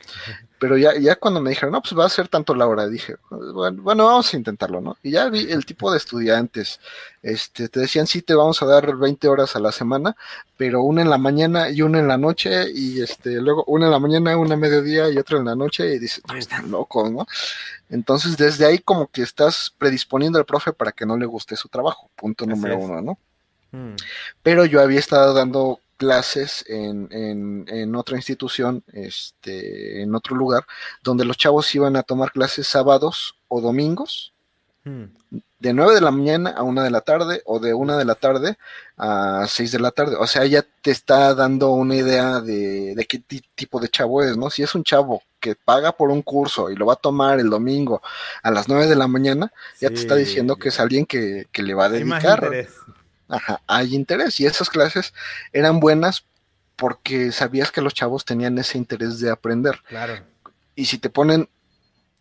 pero 0.59 0.77
ya, 0.77 0.99
ya 0.99 1.17
cuando 1.17 1.41
me 1.41 1.51
dijeron, 1.51 1.73
no, 1.73 1.81
pues 1.81 1.99
va 1.99 2.05
a 2.05 2.11
ser 2.11 2.29
tanto 2.29 2.55
la 2.55 2.67
hora, 2.67 2.87
dije, 2.89 3.17
bueno, 3.31 3.83
bueno, 3.83 4.05
vamos 4.05 4.33
a 4.33 4.37
intentarlo, 4.37 4.83
¿no? 4.83 4.99
Y 5.03 5.13
ya 5.13 5.31
vi 5.31 5.51
el 5.51 5.65
tipo 5.65 5.91
de 5.91 5.97
estudiantes, 5.97 6.79
este, 7.23 7.71
te 7.71 7.81
decían, 7.81 8.07
sí, 8.07 8.21
te 8.21 8.35
vamos 8.35 8.63
a 8.63 8.67
dar 8.67 8.97
20 8.97 9.29
horas 9.29 9.57
a 9.57 9.61
la 9.61 9.73
semana, 9.73 10.15
pero 10.59 10.83
una 10.83 11.01
en 11.01 11.09
la 11.09 11.19
mañana 11.19 11.71
y 11.71 11.81
una 11.81 12.01
en 12.01 12.09
la 12.09 12.19
noche, 12.19 12.71
y 12.71 13.01
este, 13.01 13.41
luego 13.41 13.65
una 13.67 13.87
en 13.87 13.93
la 13.93 13.99
mañana, 13.99 14.37
una 14.37 14.55
a 14.55 14.59
mediodía 14.59 15.09
y 15.09 15.17
otra 15.17 15.39
en 15.39 15.47
la 15.47 15.57
noche, 15.57 15.95
y 15.95 15.99
dices, 15.99 16.23
no, 16.29 16.37
están 16.37 16.71
locos, 16.71 17.11
¿no? 17.11 17.27
Entonces, 17.89 18.37
desde 18.37 18.67
ahí 18.67 18.79
como 18.79 19.07
que 19.07 19.23
estás 19.23 19.75
predisponiendo 19.79 20.39
al 20.39 20.45
profe 20.45 20.75
para 20.75 20.93
que 20.93 21.07
no 21.07 21.17
le 21.17 21.25
guste 21.25 21.57
su 21.57 21.69
trabajo, 21.69 22.11
punto 22.15 22.45
número 22.45 22.79
uno, 22.79 23.01
¿no? 23.01 23.19
Mm. 23.75 23.97
Pero 24.43 24.65
yo 24.65 24.81
había 24.81 25.01
estado 25.01 25.35
dando 25.35 25.81
clases 25.97 26.65
en, 26.69 27.09
en, 27.69 27.95
otra 27.97 28.17
institución, 28.17 28.83
este, 28.93 30.03
en 30.03 30.15
otro 30.15 30.37
lugar, 30.37 30.65
donde 31.03 31.25
los 31.25 31.37
chavos 31.37 31.73
iban 31.75 31.97
a 31.97 32.03
tomar 32.03 32.33
clases 32.33 32.67
sábados 32.67 33.37
o 33.49 33.61
domingos, 33.61 34.33
mm. 34.85 35.05
de 35.59 35.73
9 35.73 35.95
de 35.95 36.01
la 36.01 36.11
mañana 36.11 36.51
a 36.51 36.63
1 36.63 36.83
de 36.83 36.91
la 36.91 37.01
tarde, 37.01 37.43
o 37.47 37.59
de 37.59 37.75
1 37.75 37.97
de 37.97 38.05
la 38.05 38.15
tarde 38.15 38.59
a 38.97 39.47
6 39.49 39.73
de 39.73 39.81
la 39.81 39.91
tarde. 39.91 40.17
O 40.17 40.27
sea, 40.27 40.45
ya 40.47 40.65
te 40.83 40.91
está 40.91 41.35
dando 41.35 41.71
una 41.71 41.97
idea 41.97 42.41
de, 42.41 42.95
de 42.95 43.05
qué 43.07 43.21
tipo 43.55 43.81
de 43.81 43.89
chavo 43.89 44.23
es, 44.23 44.37
¿no? 44.37 44.51
Si 44.51 44.63
es 44.63 44.75
un 44.75 44.85
chavo 44.85 45.23
que 45.41 45.57
paga 45.57 45.93
por 45.93 46.11
un 46.11 46.23
curso 46.23 46.71
y 46.71 46.77
lo 46.77 46.87
va 46.87 46.95
a 46.95 46.97
tomar 46.97 47.39
el 47.41 47.51
domingo 47.51 48.03
a 48.43 48.51
las 48.51 48.69
9 48.69 48.87
de 48.87 48.97
la 48.97 49.09
mañana, 49.09 49.53
ya 49.81 49.89
te 49.89 49.97
está 49.97 50.17
diciendo 50.17 50.57
que 50.57 50.69
es 50.69 50.81
alguien 50.81 51.07
que, 51.07 51.47
que 51.53 51.63
le 51.63 51.75
va 51.75 51.87
a 51.87 51.91
dedicar 51.91 52.51
Ajá, 53.35 53.61
hay 53.67 53.95
interés. 53.95 54.39
Y 54.39 54.47
esas 54.47 54.71
clases 54.71 55.13
eran 55.53 55.81
buenas 55.81 56.25
porque 56.77 57.33
sabías 57.33 57.73
que 57.73 57.81
los 57.81 57.95
chavos 57.95 58.25
tenían 58.25 58.59
ese 58.59 58.79
interés 58.79 59.19
de 59.19 59.31
aprender. 59.31 59.81
Claro. 59.89 60.15
Y 60.77 60.85
si 60.85 60.99
te 60.99 61.11
ponen, 61.11 61.49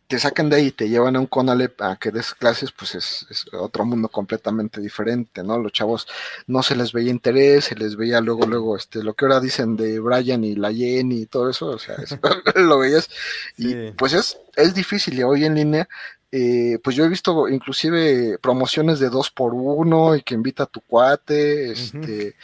te 0.08 0.18
sacan 0.18 0.50
de 0.50 0.56
ahí 0.58 0.66
y 0.68 0.72
te 0.72 0.90
llevan 0.90 1.16
a 1.16 1.20
un 1.20 1.28
CONALEP 1.28 1.82
a 1.82 1.98
que 1.98 2.12
des 2.12 2.34
clases, 2.34 2.72
pues 2.72 2.96
es, 2.96 3.46
otro 3.54 3.86
mundo 3.86 4.10
completamente 4.10 4.82
diferente, 4.82 5.44
¿no? 5.44 5.60
Los 5.60 5.72
chavos 5.72 6.08
no 6.48 6.64
se 6.64 6.76
les 6.76 6.94
veía 6.94 7.12
interés, 7.12 7.66
se 7.66 7.76
les 7.76 7.96
veía 7.96 8.20
luego, 8.20 8.48
luego, 8.48 8.76
este, 8.76 9.04
lo 9.04 9.14
que 9.14 9.26
ahora 9.26 9.40
dicen 9.40 9.76
de 9.76 10.00
Brian 10.00 10.44
y 10.44 10.56
la 10.56 10.74
Jenny 10.74 11.22
y 11.22 11.26
todo 11.28 11.50
eso, 11.50 11.68
o 11.68 11.80
sea, 11.80 11.96
lo 12.56 12.80
veías. 12.80 13.10
Y 13.58 13.92
pues 13.92 14.14
es, 14.14 14.38
es 14.56 14.74
difícil 14.74 15.18
y 15.20 15.24
hoy 15.24 15.46
en 15.46 15.56
línea 15.56 15.88
eh, 16.36 16.80
pues 16.84 16.96
yo 16.96 17.06
he 17.06 17.10
visto 17.10 17.48
inclusive 17.48 18.40
promociones 18.40 18.98
de 18.98 19.10
dos 19.10 19.30
por 19.30 19.54
uno 19.54 20.16
y 20.16 20.24
que 20.24 20.34
invita 20.34 20.64
a 20.64 20.66
tu 20.66 20.82
cuate, 20.82 21.72
este, 21.72 22.36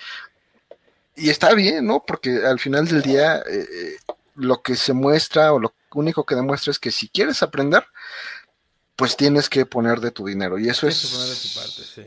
y 1.15 1.31
está 1.31 1.55
bien, 1.55 1.87
¿no? 1.87 2.03
Porque 2.05 2.45
al 2.45 2.59
final 2.59 2.87
del 2.87 3.01
día 3.01 3.37
eh, 3.39 3.67
eh, 3.67 3.95
lo 4.35 4.61
que 4.61 4.75
se 4.75 4.93
muestra 4.93 5.53
o 5.53 5.59
lo 5.59 5.73
único 5.95 6.23
que 6.23 6.35
demuestra 6.35 6.69
es 6.69 6.77
que 6.77 6.91
si 6.91 7.09
quieres 7.09 7.41
aprender, 7.41 7.83
pues 8.95 9.17
tienes 9.17 9.49
que 9.49 9.65
poner 9.65 10.01
de 10.01 10.11
tu 10.11 10.27
dinero 10.27 10.59
y 10.59 10.69
eso 10.69 10.87
es 10.87 11.01
tu 11.01 11.59
parte, 11.59 11.81
sí. 11.81 12.03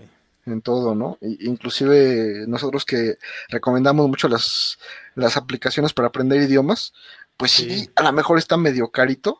en 0.46 0.62
todo, 0.62 0.94
¿no? 0.94 1.18
inclusive 1.20 2.44
nosotros 2.46 2.84
que 2.84 3.18
recomendamos 3.48 4.06
mucho 4.08 4.28
las, 4.28 4.78
las 5.16 5.36
aplicaciones 5.36 5.92
para 5.92 6.06
aprender 6.06 6.42
idiomas, 6.42 6.92
pues 7.36 7.50
sí. 7.50 7.90
a 7.96 8.04
lo 8.04 8.12
mejor 8.12 8.38
está 8.38 8.56
medio 8.56 8.92
carito, 8.92 9.38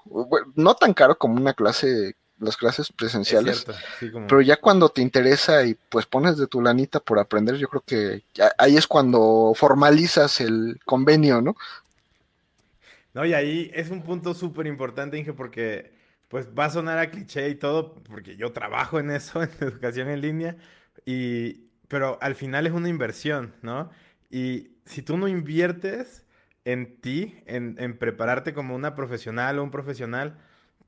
no 0.56 0.74
tan 0.74 0.92
caro 0.92 1.16
como 1.16 1.36
una 1.36 1.54
clase 1.54 2.16
las 2.42 2.56
clases 2.56 2.92
presenciales. 2.92 3.64
Pero 4.00 4.40
ya 4.40 4.56
cuando 4.56 4.88
te 4.88 5.00
interesa 5.02 5.64
y 5.64 5.76
pues 5.88 6.06
pones 6.06 6.36
de 6.36 6.46
tu 6.46 6.60
lanita 6.60 7.00
por 7.00 7.18
aprender, 7.18 7.56
yo 7.56 7.68
creo 7.68 7.82
que 7.86 8.22
ahí 8.58 8.76
es 8.76 8.86
cuando 8.86 9.52
formalizas 9.56 10.40
el 10.40 10.80
convenio, 10.84 11.40
¿no? 11.40 11.56
No, 13.14 13.24
y 13.26 13.34
ahí 13.34 13.70
es 13.74 13.90
un 13.90 14.02
punto 14.02 14.34
súper 14.34 14.66
importante, 14.66 15.18
Inge, 15.18 15.34
porque 15.34 15.92
pues 16.28 16.48
va 16.58 16.66
a 16.66 16.70
sonar 16.70 16.98
a 16.98 17.10
cliché 17.10 17.50
y 17.50 17.54
todo, 17.56 17.94
porque 18.04 18.36
yo 18.36 18.52
trabajo 18.52 18.98
en 18.98 19.10
eso, 19.10 19.42
en 19.42 19.50
educación 19.60 20.08
en 20.08 20.20
línea, 20.22 20.56
y, 21.04 21.68
pero 21.88 22.18
al 22.22 22.34
final 22.34 22.66
es 22.66 22.72
una 22.72 22.88
inversión, 22.88 23.54
¿no? 23.62 23.90
Y 24.30 24.70
si 24.86 25.02
tú 25.02 25.18
no 25.18 25.28
inviertes 25.28 26.24
en 26.64 27.00
ti, 27.00 27.42
en, 27.46 27.76
en 27.78 27.98
prepararte 27.98 28.54
como 28.54 28.74
una 28.74 28.94
profesional 28.94 29.58
o 29.58 29.64
un 29.64 29.70
profesional, 29.70 30.38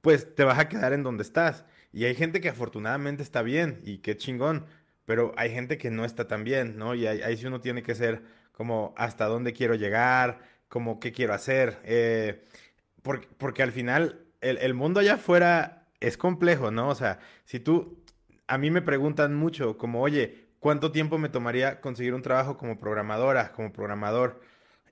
pues 0.04 0.34
te 0.34 0.44
vas 0.44 0.58
a 0.58 0.68
quedar 0.68 0.92
en 0.92 1.02
donde 1.02 1.23
estás. 1.23 1.64
Y 1.90 2.04
hay 2.04 2.14
gente 2.14 2.42
que 2.42 2.50
afortunadamente 2.50 3.23
está 3.23 3.40
bien 3.40 3.80
y 3.84 3.99
qué 3.99 4.18
chingón, 4.18 4.66
pero 5.06 5.32
hay 5.38 5.50
gente 5.50 5.78
que 5.78 5.90
no 5.90 6.04
está 6.04 6.28
tan 6.28 6.44
bien, 6.44 6.76
¿no? 6.76 6.94
Y 6.94 7.06
ahí, 7.06 7.37
sí 7.38 7.46
uno 7.46 7.62
tiene 7.62 7.82
que 7.82 7.94
ser 7.94 8.23
como 8.52 8.94
hasta 8.99 9.25
dónde 9.25 9.54
quiero 9.54 9.75
llegar, 9.76 10.40
como 10.68 11.00
qué 11.00 11.11
quiero 11.12 11.32
hacer, 11.32 11.80
eh, 11.84 12.44
porque, 13.02 13.28
porque, 13.38 13.62
al 13.62 13.73
final 13.73 14.26
el, 14.42 14.58
el, 14.58 14.75
mundo 14.75 15.00
allá 15.00 15.14
afuera 15.14 15.88
es 16.00 16.18
complejo, 16.18 16.70
¿no? 16.70 16.88
O 16.90 16.94
sea, 16.94 17.20
si 17.46 17.58
tú, 17.58 18.04
a 18.46 18.58
mí 18.58 18.70
me 18.70 18.82
preguntan 18.82 19.34
mucho 19.34 19.78
como, 19.78 20.02
oye, 20.02 20.49
¿cuánto 20.61 20.92
tiempo 20.92 21.16
me 21.16 21.30
tomaría 21.30 21.80
conseguir 21.80 22.12
un 22.12 22.23
trabajo 22.23 22.58
como 22.58 22.78
programadora, 22.78 23.52
como 23.52 23.73
programador? 23.73 24.42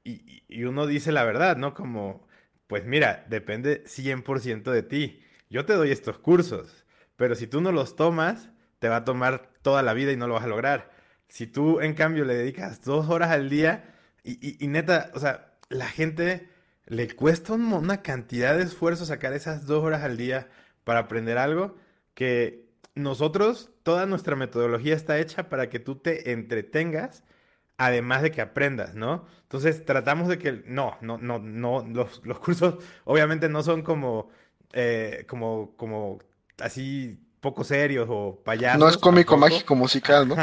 Y, 0.04 0.42
y 0.48 0.64
uno 0.64 0.86
dice 0.86 1.12
la 1.12 1.24
verdad, 1.24 1.58
¿no? 1.58 1.74
Como, 1.74 2.26
pues 2.66 2.84
mira, 2.84 3.26
depende 3.28 3.84
100% 3.84 4.70
de 4.70 4.82
ti. 4.82 5.22
Yo 5.50 5.66
te 5.66 5.74
doy 5.74 5.90
estos 5.90 6.18
cursos, 6.18 6.84
pero 7.16 7.34
si 7.34 7.46
tú 7.46 7.60
no 7.60 7.72
los 7.72 7.96
tomas, 7.96 8.50
te 8.78 8.88
va 8.88 8.96
a 8.96 9.04
tomar 9.04 9.50
toda 9.62 9.82
la 9.82 9.94
vida 9.94 10.12
y 10.12 10.16
no 10.16 10.26
lo 10.26 10.34
vas 10.34 10.44
a 10.44 10.48
lograr. 10.48 10.90
Si 11.28 11.46
tú, 11.46 11.80
en 11.80 11.94
cambio, 11.94 12.24
le 12.24 12.34
dedicas 12.34 12.82
dos 12.84 13.08
horas 13.08 13.30
al 13.30 13.48
día 13.48 13.94
y, 14.24 14.66
neta, 14.68 15.10
o 15.14 15.20
sea, 15.20 15.54
la 15.68 15.86
gente 15.86 16.48
le 16.86 17.08
cuesta 17.14 17.54
una 17.54 18.02
cantidad 18.02 18.56
de 18.56 18.64
esfuerzo 18.64 19.06
sacar 19.06 19.32
esas 19.32 19.66
dos 19.66 19.84
horas 19.84 20.02
al 20.02 20.16
día 20.16 20.48
para 20.84 21.00
aprender 21.00 21.38
algo 21.38 21.76
que 22.14 22.68
nosotros, 22.94 23.70
toda 23.82 24.06
nuestra 24.06 24.36
metodología 24.36 24.94
está 24.94 25.18
hecha 25.18 25.48
para 25.48 25.70
que 25.70 25.80
tú 25.80 25.96
te 25.96 26.32
entretengas 26.32 27.24
además 27.84 28.22
de 28.22 28.30
que 28.30 28.40
aprendas, 28.40 28.94
¿no? 28.94 29.26
Entonces 29.42 29.84
tratamos 29.84 30.28
de 30.28 30.38
que, 30.38 30.62
no, 30.66 30.96
no, 31.00 31.18
no, 31.18 31.38
no, 31.38 31.84
los, 31.88 32.24
los 32.24 32.38
cursos 32.38 32.76
obviamente 33.04 33.48
no 33.48 33.62
son 33.62 33.82
como, 33.82 34.30
eh, 34.72 35.24
como, 35.28 35.74
como 35.76 36.18
así 36.58 37.18
poco 37.40 37.64
serios 37.64 38.06
o 38.08 38.40
payasos. 38.44 38.80
No 38.80 38.88
es 38.88 38.96
cómico, 38.96 39.36
mágico, 39.36 39.74
musical, 39.74 40.28
¿no? 40.28 40.36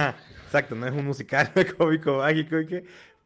exacto, 0.45 0.75
no 0.75 0.85
es 0.85 0.93
un 0.93 1.05
musical 1.05 1.51
cómico, 1.77 2.17
mágico, 2.17 2.57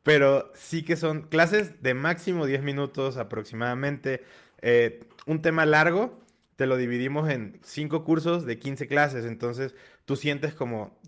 pero 0.04 0.52
sí 0.54 0.84
que 0.84 0.96
son 0.96 1.24
clases 1.24 1.82
de 1.82 1.94
máximo 1.94 2.46
10 2.46 2.62
minutos 2.62 3.18
aproximadamente. 3.18 4.24
Eh, 4.62 5.06
un 5.26 5.42
tema 5.42 5.66
largo, 5.66 6.22
te 6.56 6.68
lo 6.68 6.78
dividimos 6.78 7.30
en 7.30 7.60
5 7.64 8.04
cursos 8.04 8.46
de 8.46 8.60
15 8.60 8.88
clases, 8.88 9.26
entonces 9.26 9.74
tú 10.06 10.16
sientes 10.18 10.54
como, 10.54 11.00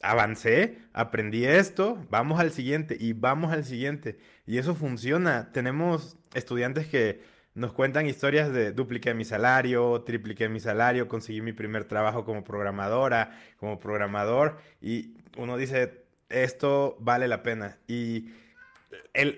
avancé, 0.00 0.78
aprendí 0.92 1.44
esto, 1.44 2.04
vamos 2.10 2.40
al 2.40 2.52
siguiente 2.52 2.96
y 2.98 3.12
vamos 3.12 3.52
al 3.52 3.64
siguiente. 3.64 4.18
Y 4.46 4.58
eso 4.58 4.74
funciona. 4.74 5.50
Tenemos 5.52 6.16
estudiantes 6.34 6.86
que 6.86 7.22
nos 7.54 7.72
cuentan 7.72 8.06
historias 8.06 8.52
de 8.52 8.72
dupliqué 8.72 9.14
mi 9.14 9.24
salario, 9.24 10.02
tripliqué 10.02 10.48
mi 10.48 10.60
salario, 10.60 11.08
conseguí 11.08 11.40
mi 11.40 11.52
primer 11.52 11.84
trabajo 11.84 12.24
como 12.24 12.44
programadora, 12.44 13.36
como 13.58 13.80
programador, 13.80 14.58
y 14.80 15.16
uno 15.36 15.56
dice, 15.56 16.04
esto 16.28 16.96
vale 17.00 17.26
la 17.26 17.42
pena. 17.42 17.78
Y 17.88 18.30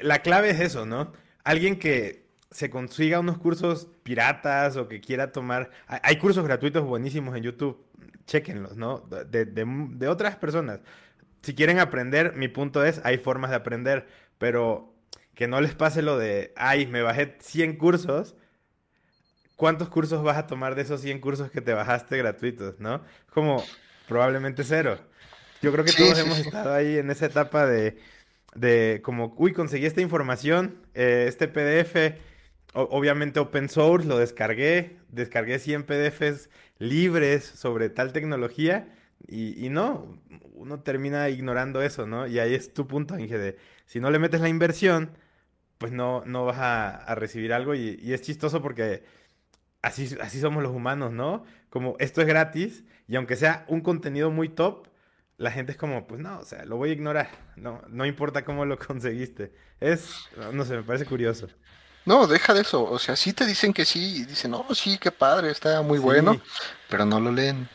la 0.02 0.21
clave 0.21 0.50
es 0.50 0.61
eso, 0.61 0.85
¿no? 0.85 1.12
Alguien 1.45 1.79
que 1.79 2.26
se 2.50 2.71
consiga 2.71 3.21
unos 3.21 3.38
cursos 3.38 3.88
piratas 4.02 4.76
o 4.76 4.88
que 4.88 5.00
quiera 5.00 5.33
tomar... 5.33 5.71
Hay 5.87 6.16
cursos 6.16 6.45
gratuitos 6.45 6.85
buenísimos 6.85 7.37
en 7.37 7.45
YouTube 7.45 7.87
chequenlos, 8.26 8.76
¿no? 8.76 9.00
De, 9.09 10.09
otras 10.09 10.37
personas. 10.37 10.80
Si 11.42 11.54
quieren 11.54 11.78
aprender, 11.78 12.35
mi 12.37 12.49
punto 12.49 12.85
es, 12.85 13.00
hay 13.04 13.19
formas 13.19 13.50
de 13.50 13.57
aprender, 13.57 14.07
pero 14.38 14.95
que 15.35 15.49
no 15.49 15.61
les 15.61 15.75
pase 15.75 16.02
lo 16.02 16.19
de, 16.19 16.52
ay, 16.57 16.87
me 16.87 17.02
bajé 17.02 17.37
100 17.40 17.76
cursos. 17.76 18.37
¿Cuántos 19.57 19.88
cursos 19.88 20.23
vas 20.23 20.38
a 20.38 20.47
tomar 20.47 20.75
de 20.75 20.83
esos 20.83 21.00
100 21.00 21.21
cursos 21.21 21.50
que 21.50 21.61
te 21.61 21.73
bajaste 21.75 22.16
gratuitos, 22.16 22.78
no? 22.78 23.02
Como 23.35 23.62
probablemente 24.09 24.64
cero. 24.64 24.99
Yo 25.61 25.73
creo 25.73 25.85
que 25.85 25.92
todos 25.92 26.19
hemos 26.19 26.38
estado 26.38 26.73
ahí 26.73 26.99
en 26.99 27.11
esa 27.11 27.26
etapa 27.26 27.66
de, 27.66 27.99
de 28.54 29.00
como, 29.04 29.35
uy, 29.37 29.52
conseguí 29.52 29.87
esta 29.87 30.00
información, 30.00 30.87
eh, 30.95 31.26
este 31.28 31.49
PDF, 31.49 32.16
obviamente 32.75 33.41
open 33.41 33.69
source, 33.69 34.07
lo 34.07 34.19
descargué, 34.19 34.99
descargué 35.09 35.59
100 35.59 35.85
PDFs 35.85 36.50
libres 36.79 37.45
sobre 37.45 37.89
tal 37.89 38.12
tecnología 38.12 38.89
y, 39.29 39.69
no, 39.69 40.19
uno 40.55 40.81
termina 40.81 41.29
ignorando 41.29 41.83
eso, 41.83 42.07
¿no? 42.07 42.27
Y 42.27 42.39
ahí 42.39 42.55
es 42.55 42.73
tu 42.73 42.87
punto, 42.87 43.19
Inge, 43.19 43.39
de 43.39 43.59
si 43.87 44.00
no 44.00 44.11
le 44.11 44.19
metes 44.19 44.41
la 44.41 44.49
inversión, 44.49 45.11
pues 45.79 45.93
no, 45.93 46.23
no 46.27 46.45
vas 46.45 46.59
a, 46.59 47.15
recibir 47.15 47.53
algo 47.53 47.75
y, 47.75 47.99
y, 48.03 48.12
es 48.12 48.23
chistoso 48.23 48.62
porque 48.62 49.05
así, 49.83 50.17
así 50.21 50.41
somos 50.41 50.62
los 50.62 50.73
humanos, 50.73 51.12
¿no? 51.12 51.45
Como 51.69 51.97
esto 51.99 52.21
es 52.21 52.27
gratis 52.27 52.85
y 53.09 53.17
aunque 53.17 53.37
sea 53.37 53.65
un 53.69 53.81
contenido 53.81 54.31
muy 54.31 54.49
top, 54.49 54.89
la 55.37 55.50
gente 55.50 55.73
es 55.73 55.79
como, 55.79 56.07
pues 56.07 56.21
no, 56.21 56.39
o 56.39 56.45
sea, 56.45 56.65
lo 56.67 56.77
voy 56.77 56.91
a 56.91 56.93
ignorar, 56.93 57.31
no, 57.57 57.83
no 57.89 58.05
importa 58.05 58.45
cómo 58.45 58.65
lo 58.65 58.79
conseguiste. 58.87 59.53
Es, 59.81 60.29
no 60.53 60.65
sé, 60.65 60.77
me 60.77 60.83
parece 60.83 61.07
curioso. 61.07 61.49
No, 62.11 62.26
deja 62.26 62.52
de 62.52 62.62
eso, 62.62 62.83
o 62.83 62.99
sea, 62.99 63.14
sí 63.14 63.33
te 63.33 63.47
dicen 63.47 63.73
que 63.73 63.85
sí, 63.85 64.17
y 64.17 64.25
dicen, 64.25 64.50
no, 64.50 64.67
sí, 64.75 64.99
qué 64.99 65.12
padre, 65.12 65.52
está 65.52 65.81
muy 65.83 66.00
bueno, 66.00 66.40
pero 66.88 67.07
no 67.07 67.21
lo 67.21 67.31
leen. 67.31 67.69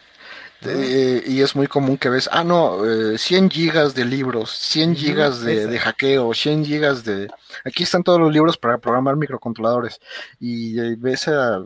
Eh, 0.62 1.24
y 1.26 1.42
es 1.42 1.56
muy 1.56 1.68
común 1.68 1.98
que 1.98 2.10
ves, 2.10 2.28
ah, 2.30 2.44
no, 2.44 2.82
100 3.16 3.46
eh, 3.46 3.50
gigas 3.50 3.96
de 3.96 4.04
libros, 4.04 4.52
100 4.52 4.98
gigas 4.98 5.40
de, 5.40 5.68
de, 5.68 5.80
hackeo, 5.80 6.34
100 6.34 6.66
gigas 6.66 7.06
de... 7.06 7.30
Aquí 7.64 7.84
están 7.84 8.04
todos 8.04 8.20
los 8.20 8.34
libros 8.34 8.58
para 8.58 8.78
programar 8.78 9.16
microcontroladores. 9.16 10.02
Y 10.38 10.78
eh, 10.82 10.96
ves 10.98 11.30
a 11.30 11.66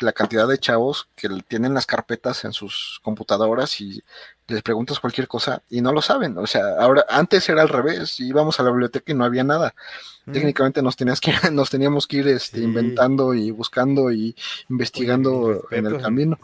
la 0.00 0.12
cantidad 0.12 0.48
de 0.48 0.58
chavos 0.58 1.08
que 1.14 1.28
tienen 1.46 1.74
las 1.74 1.86
carpetas 1.86 2.44
en 2.44 2.52
sus 2.52 3.00
computadoras 3.02 3.80
y 3.80 4.02
les 4.48 4.62
preguntas 4.62 4.98
cualquier 4.98 5.28
cosa 5.28 5.62
y 5.70 5.80
no 5.80 5.92
lo 5.92 6.02
saben. 6.02 6.36
O 6.38 6.46
sea, 6.46 6.76
ahora 6.78 7.04
antes 7.08 7.48
era 7.48 7.62
al 7.62 7.68
revés, 7.68 8.18
íbamos 8.20 8.58
a 8.58 8.62
la 8.62 8.70
biblioteca 8.70 9.12
y 9.12 9.14
no 9.14 9.24
había 9.24 9.44
nada. 9.44 9.74
Mm. 10.26 10.32
Técnicamente 10.32 10.82
nos 10.82 10.96
tenías 10.96 11.20
que 11.20 11.32
nos 11.52 11.70
teníamos 11.70 12.06
que 12.06 12.18
ir 12.18 12.28
este, 12.28 12.60
inventando 12.60 13.34
y 13.34 13.50
buscando 13.50 14.10
y 14.10 14.34
investigando 14.68 15.64
en 15.70 15.86
el 15.86 16.00
camino. 16.00 16.38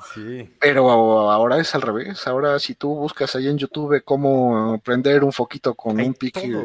Pero 0.61 0.91
ahora 1.31 1.59
es 1.59 1.75
al 1.75 1.83
revés. 1.83 2.27
Ahora 2.27 2.59
si 2.59 2.75
tú 2.75 2.95
buscas 2.95 3.35
ahí 3.37 3.49
en 3.49 3.59
YouTube 3.59 4.03
cómo 4.05 4.81
prender 4.85 5.25
un 5.25 5.33
foquito 5.33 5.75
con 5.75 6.01
un 6.01 6.15
pique, 6.15 6.57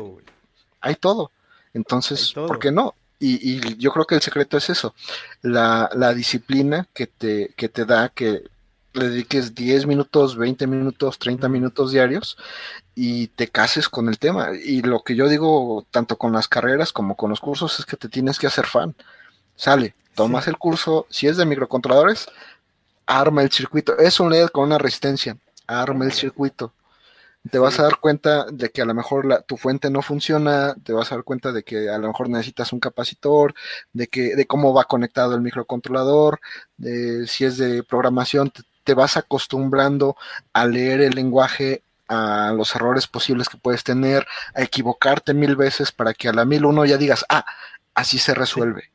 hay 0.79 0.95
todo. 0.95 1.31
Entonces, 1.73 2.33
¿por 2.33 2.59
qué 2.59 2.71
no? 2.71 2.95
Y, 3.23 3.77
yo 3.77 3.91
creo 3.91 4.05
que 4.05 4.15
el 4.15 4.21
secreto 4.21 4.57
es 4.57 4.71
eso, 4.71 4.95
la, 5.43 5.87
disciplina 6.15 6.87
que 6.91 7.05
te, 7.05 7.53
que 7.55 7.69
te 7.69 7.85
da 7.85 8.09
que 8.09 8.43
le 8.93 9.09
dediques 9.09 9.53
10 9.53 9.85
minutos, 9.85 10.35
20 10.35 10.65
minutos, 10.65 11.19
30 11.19 11.47
minutos 11.47 11.91
diarios 11.91 12.35
y 12.95 13.27
te 13.27 13.47
cases 13.47 13.89
con 13.89 14.09
el 14.09 14.17
tema. 14.17 14.49
Y 14.53 14.81
lo 14.81 15.03
que 15.03 15.15
yo 15.15 15.29
digo, 15.29 15.85
tanto 15.91 16.17
con 16.17 16.33
las 16.33 16.47
carreras 16.47 16.91
como 16.91 17.15
con 17.15 17.29
los 17.29 17.39
cursos, 17.39 17.79
es 17.79 17.85
que 17.85 17.95
te 17.95 18.09
tienes 18.09 18.39
que 18.39 18.47
hacer 18.47 18.65
fan. 18.65 18.95
Sale, 19.55 19.93
tomas 20.15 20.47
el 20.47 20.57
curso, 20.57 21.05
si 21.11 21.27
es 21.27 21.37
de 21.37 21.45
microcontroladores, 21.45 22.27
arma 23.05 23.43
el 23.43 23.51
circuito. 23.51 23.97
Es 23.99 24.19
un 24.19 24.31
LED 24.31 24.47
con 24.47 24.65
una 24.65 24.79
resistencia, 24.79 25.37
arma 25.67 26.05
el 26.05 26.11
circuito 26.11 26.73
te 27.49 27.57
vas 27.57 27.79
a 27.79 27.83
dar 27.83 27.99
cuenta 27.99 28.45
de 28.51 28.69
que 28.69 28.81
a 28.81 28.85
lo 28.85 28.93
mejor 28.93 29.25
la, 29.25 29.41
tu 29.41 29.57
fuente 29.57 29.89
no 29.89 30.01
funciona, 30.01 30.75
te 30.83 30.93
vas 30.93 31.11
a 31.11 31.15
dar 31.15 31.23
cuenta 31.23 31.51
de 31.51 31.63
que 31.63 31.89
a 31.89 31.97
lo 31.97 32.07
mejor 32.07 32.29
necesitas 32.29 32.71
un 32.71 32.79
capacitor, 32.79 33.55
de 33.93 34.07
que 34.07 34.35
de 34.35 34.45
cómo 34.45 34.73
va 34.73 34.83
conectado 34.83 35.33
el 35.33 35.41
microcontrolador, 35.41 36.39
de 36.77 37.25
si 37.27 37.45
es 37.45 37.57
de 37.57 37.83
programación, 37.83 38.51
te, 38.83 38.93
vas 38.93 39.17
acostumbrando 39.17 40.15
a 40.53 40.65
leer 40.65 41.01
el 41.01 41.15
lenguaje, 41.15 41.81
a 42.07 42.51
los 42.53 42.75
errores 42.75 43.07
posibles 43.07 43.47
que 43.47 43.57
puedes 43.57 43.83
tener, 43.83 44.27
a 44.53 44.61
equivocarte 44.61 45.33
mil 45.33 45.55
veces 45.55 45.91
para 45.91 46.13
que 46.13 46.27
a 46.27 46.33
la 46.33 46.45
mil 46.45 46.65
uno 46.65 46.85
ya 46.85 46.97
digas, 46.97 47.25
ah, 47.29 47.45
así 47.95 48.19
se 48.19 48.33
resuelve. 48.33 48.91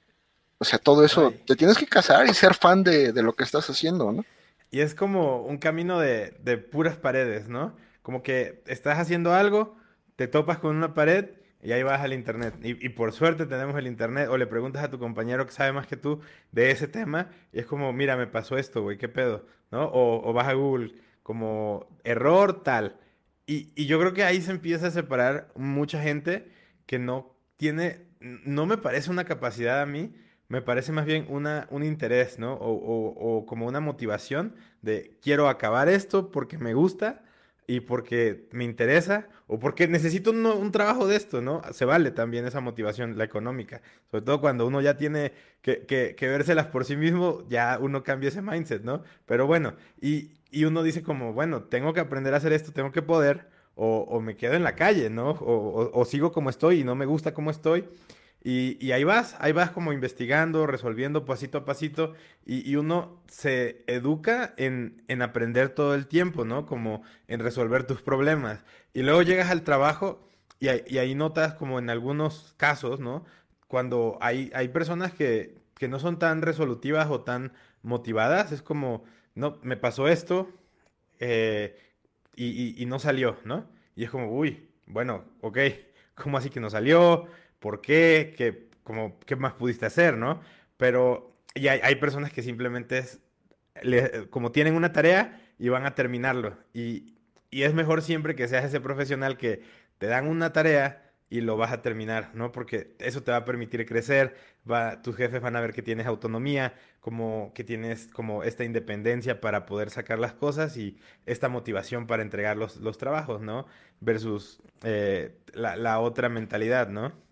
O 0.59 0.65
sea, 0.65 0.79
todo 0.79 1.05
eso, 1.05 1.33
te 1.47 1.57
tienes 1.57 1.79
que 1.79 1.87
casar 1.87 2.27
y 2.27 2.35
ser 2.35 2.55
fan 2.55 2.85
de, 2.85 3.13
de, 3.13 3.23
lo 3.23 3.33
que 3.33 3.45
estás 3.45 3.69
haciendo, 3.71 4.13
¿no? 4.13 4.25
Y 4.71 4.81
es 4.81 4.95
como 4.95 5.43
un 5.43 5.59
camino 5.59 5.99
de, 5.99 6.37
de 6.43 6.59
puras 6.59 6.97
paredes, 6.97 7.49
¿no? 7.49 7.73
Como 8.07 8.23
que 8.23 8.63
estás 8.69 9.01
haciendo 9.01 9.35
algo, 9.35 9.77
te 10.15 10.29
topas 10.29 10.59
con 10.59 10.77
una 10.77 10.95
pared 10.95 11.31
y 11.61 11.73
ahí 11.73 11.83
vas 11.83 12.03
al 12.03 12.13
internet. 12.13 12.55
Y, 12.63 12.89
por 12.91 13.11
suerte 13.11 13.47
tenemos 13.47 13.77
el 13.77 13.89
internet. 13.89 14.29
O 14.31 14.37
le 14.39 14.47
preguntas 14.47 14.85
a 14.85 14.91
tu 14.91 15.01
compañero 15.01 15.45
que 15.45 15.51
sabe 15.51 15.73
más 15.73 15.89
que 15.89 15.97
tú 15.97 16.21
de 16.53 16.71
ese 16.71 16.87
tema. 16.87 17.31
Y 17.53 17.59
es 17.59 17.67
como, 17.67 17.93
mira, 17.93 18.17
me 18.17 18.29
pasó 18.29 18.59
esto, 18.59 18.81
güey, 18.81 18.97
¿qué 18.97 19.09
pedo? 19.09 19.45
¿No? 19.73 19.91
O, 19.93 20.33
vas 20.33 20.47
a 20.47 20.53
Google 20.53 20.95
como 21.25 21.89
error 22.05 22.63
tal. 22.63 22.97
Y, 23.45 23.85
yo 23.87 23.99
creo 23.99 24.15
que 24.15 24.23
ahí 24.23 24.41
se 24.41 24.53
empieza 24.53 24.87
a 24.87 24.91
separar 24.93 25.49
mucha 25.57 26.01
gente 26.01 26.49
que 26.87 27.01
no 27.01 27.37
tiene, 27.57 28.07
no 28.21 28.67
me 28.67 28.79
parece 28.79 29.11
una 29.11 29.25
capacidad 29.25 29.83
a 29.83 29.87
mí, 29.87 30.15
me 30.47 30.63
parece 30.63 30.93
más 30.93 31.07
bien 31.07 31.27
una, 31.29 31.67
un 31.71 31.83
interés, 31.83 32.39
¿no? 32.39 32.55
O, 32.55 32.71
o, 32.71 33.39
o 33.39 33.47
como 33.47 33.67
una 33.67 33.81
motivación 33.81 34.55
de 34.81 35.19
quiero 35.21 35.49
acabar 35.49 35.89
esto 35.89 36.31
porque 36.31 36.57
me 36.57 36.73
gusta 36.73 37.25
y 37.67 37.81
porque 37.81 38.49
me 38.53 38.65
interesa 38.65 39.29
o 39.49 39.59
porque 39.59 39.89
necesito 39.89 40.31
un, 40.31 40.73
trabajo 40.73 41.07
de 41.07 41.17
esto, 41.17 41.41
¿no? 41.41 41.63
Se 41.73 41.85
vale 41.85 42.11
también 42.11 42.47
esa 42.47 42.61
motivación, 42.61 43.19
la 43.19 43.25
económica. 43.25 43.83
Sobre 44.11 44.25
todo 44.25 44.41
cuando 44.41 44.67
uno 44.67 44.81
ya 44.81 44.97
tiene 44.97 45.33
que, 45.63 45.87
que, 45.87 46.15
que 46.17 46.29
vérselas 46.29 46.67
por 46.67 46.85
sí 46.85 46.97
mismo, 46.97 47.45
ya 47.49 47.79
uno 47.81 48.03
cambia 48.03 48.29
ese 48.29 48.43
mindset, 48.43 48.83
¿no? 48.83 49.03
Pero 49.25 49.47
bueno, 49.47 49.75
y, 50.01 50.33
y 50.51 50.65
uno 50.65 50.83
dice 50.83 51.03
como, 51.03 51.33
bueno, 51.33 51.65
tengo 51.65 51.93
que 51.93 52.01
aprender 52.01 52.35
a 52.35 52.39
hacer 52.39 52.53
esto, 52.53 52.73
tengo 52.73 52.93
que 52.93 53.03
poder, 53.03 53.49
o, 53.75 54.07
o 54.09 54.21
me 54.21 54.37
quedo 54.37 54.55
en 54.55 54.65
la 54.65 54.75
calle, 54.75 55.11
¿no? 55.11 55.31
O, 55.31 55.91
o, 55.93 56.05
sigo 56.05 56.33
como 56.33 56.51
estoy 56.51 56.81
y 56.81 56.85
no 56.85 56.95
me 56.95 57.07
gusta 57.07 57.35
como 57.35 57.51
estoy. 57.51 57.85
Y, 58.49 58.93
ahí 58.93 59.03
vas, 59.03 59.35
ahí 59.41 59.51
vas 59.51 59.73
como 59.73 59.93
investigando, 59.93 60.69
resolviendo 60.69 61.25
pasito 61.25 61.59
a 61.59 61.65
pasito 61.65 62.15
y, 62.45 62.77
uno 62.77 63.21
se 63.27 63.83
educa 63.89 64.55
en, 64.57 65.03
aprender 65.21 65.71
todo 65.71 65.97
el 65.97 66.07
tiempo, 66.07 66.45
¿no? 66.45 66.65
Como 66.65 67.03
en 67.27 67.41
resolver 67.41 67.89
tus 67.89 68.03
problemas. 68.03 68.65
Y 68.95 69.03
luego 69.03 69.23
llegas 69.23 69.51
al 69.51 69.63
trabajo 69.63 70.21
y, 70.61 70.69
ahí 70.69 71.15
notas 71.17 71.55
como 71.55 71.81
en 71.81 71.91
algunos 71.91 72.55
casos, 72.57 73.01
¿no? 73.01 73.25
Cuando 73.67 74.17
hay, 74.21 74.53
hay 74.55 74.69
personas 74.69 75.13
que, 75.13 75.57
no 75.89 75.99
son 75.99 76.21
tan 76.21 76.41
resolutivas 76.41 77.11
o 77.11 77.23
tan 77.23 77.53
motivadas, 77.83 78.53
es 78.53 78.63
como, 78.63 79.03
no, 79.35 79.59
me 79.63 79.77
pasó 79.77 80.07
esto 80.07 80.53
eh, 81.19 81.77
y, 82.37 82.81
y 82.81 82.87
no 82.87 83.01
salió, 83.01 83.39
¿no? 83.45 83.67
Y 83.97 84.05
es 84.05 84.11
como, 84.11 84.31
uy, 84.31 84.69
bueno, 84.87 85.25
ok, 85.41 85.59
¿cómo 86.15 86.39
así 86.39 86.49
que 86.49 86.61
no 86.61 86.71
salió? 86.71 87.27
Por 87.67 87.81
qué, 87.81 88.33
qué, 88.37 88.69
como, 88.85 89.19
qué 89.27 89.35
más 89.35 89.55
pudiste 89.55 89.87
hacer, 89.87 90.17
¿no? 90.17 90.41
Pero 90.77 91.37
y 91.53 91.67
hay, 91.67 91.97
personas 91.97 92.33
que 92.33 92.41
simplemente 92.41 93.05
como 94.31 94.53
tienen 94.53 94.77
una 94.77 94.93
tarea 94.93 95.41
y 95.59 95.69
van 95.69 95.85
a 95.85 95.97
terminarlo. 95.97 96.57
Y, 96.73 97.17
y 97.51 97.65
es 97.65 97.75
mejor 97.75 98.03
siempre 98.03 98.37
que 98.37 98.47
seas 98.47 98.65
ese 98.65 98.81
profesional 98.81 99.37
que 99.37 99.65
te 99.99 100.07
dan 100.07 100.29
una 100.29 100.53
tarea 100.53 101.13
y 101.29 101.41
lo 101.41 101.57
vas 101.57 101.73
a 101.73 101.83
terminar, 101.83 102.31
¿no? 102.35 102.53
Porque 102.53 102.95
eso 103.01 103.25
te 103.25 103.33
va 103.33 103.39
a 103.39 103.45
permitir 103.45 103.85
crecer, 103.85 104.37
va, 104.71 105.03
tus 105.03 105.17
jefes 105.17 105.41
van 105.41 105.57
a 105.57 105.61
ver 105.61 105.73
que 105.73 105.83
tienes 105.83 106.07
autonomía, 106.07 106.75
como 107.01 107.51
que 107.53 107.65
tienes 107.65 108.07
como 108.13 108.45
esta 108.45 108.63
independencia 108.63 109.41
para 109.41 109.67
poder 109.67 109.91
sacar 109.91 110.21
las 110.21 110.35
cosas 110.35 110.77
y 110.77 110.99
esta 111.25 111.49
motivación 111.49 112.07
para 112.07 112.23
entregar 112.23 112.57
los, 112.57 112.77
los 112.77 112.97
trabajos, 112.97 113.41
¿no? 113.43 113.67
Versus 113.99 114.63
eh, 114.85 115.37
la, 115.53 115.75
la, 115.75 115.99
otra 115.99 116.29
mentalidad, 116.29 116.91
¿no? 116.91 117.26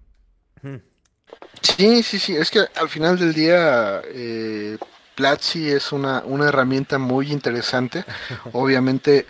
Sí, 1.60 2.02
sí, 2.02 2.18
sí, 2.18 2.36
es 2.36 2.50
que 2.50 2.60
al 2.76 2.88
final 2.88 3.18
del 3.18 3.32
día 3.34 4.02
eh, 4.06 4.76
Platzi 5.14 5.70
es 5.70 5.92
una, 5.92 6.22
una 6.24 6.48
herramienta 6.48 6.98
muy 6.98 7.32
interesante. 7.32 8.04
Obviamente 8.52 9.26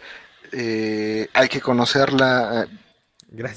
eh, 0.53 1.29
hay 1.33 1.49
que 1.49 1.61
conocerla, 1.61 2.67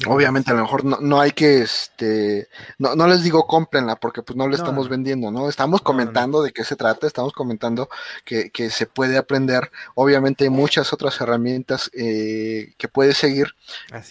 Obviamente, 0.08 0.52
a 0.52 0.56
lo 0.56 0.62
mejor 0.62 0.84
no, 0.86 1.20
hay 1.20 1.32
que, 1.32 1.62
este, 1.62 2.48
no, 2.78 2.96
no, 2.96 3.08
les 3.08 3.24
digo 3.24 3.46
cómprenla 3.46 3.98
porque 3.98 4.22
pues 4.24 4.36
no 4.36 4.48
le 4.48 4.56
estamos 4.56 4.90
vendiendo, 4.90 5.32
¿no? 5.32 5.50
Estamos 5.50 5.82
comentando 5.82 6.42
de 6.42 6.52
qué 6.52 6.64
se 6.64 6.76
trata, 6.76 7.06
estamos 7.06 7.34
comentando 7.34 7.90
que, 8.26 8.50
que, 8.50 8.70
se 8.70 8.86
puede 8.88 9.18
aprender. 9.18 9.72
Obviamente 9.96 10.46
hay 10.46 10.50
muchas 10.50 10.94
otras 10.94 11.20
herramientas 11.22 11.92
eh, 11.94 12.74
que 12.78 12.88
puedes 12.88 13.18
seguir, 13.18 13.56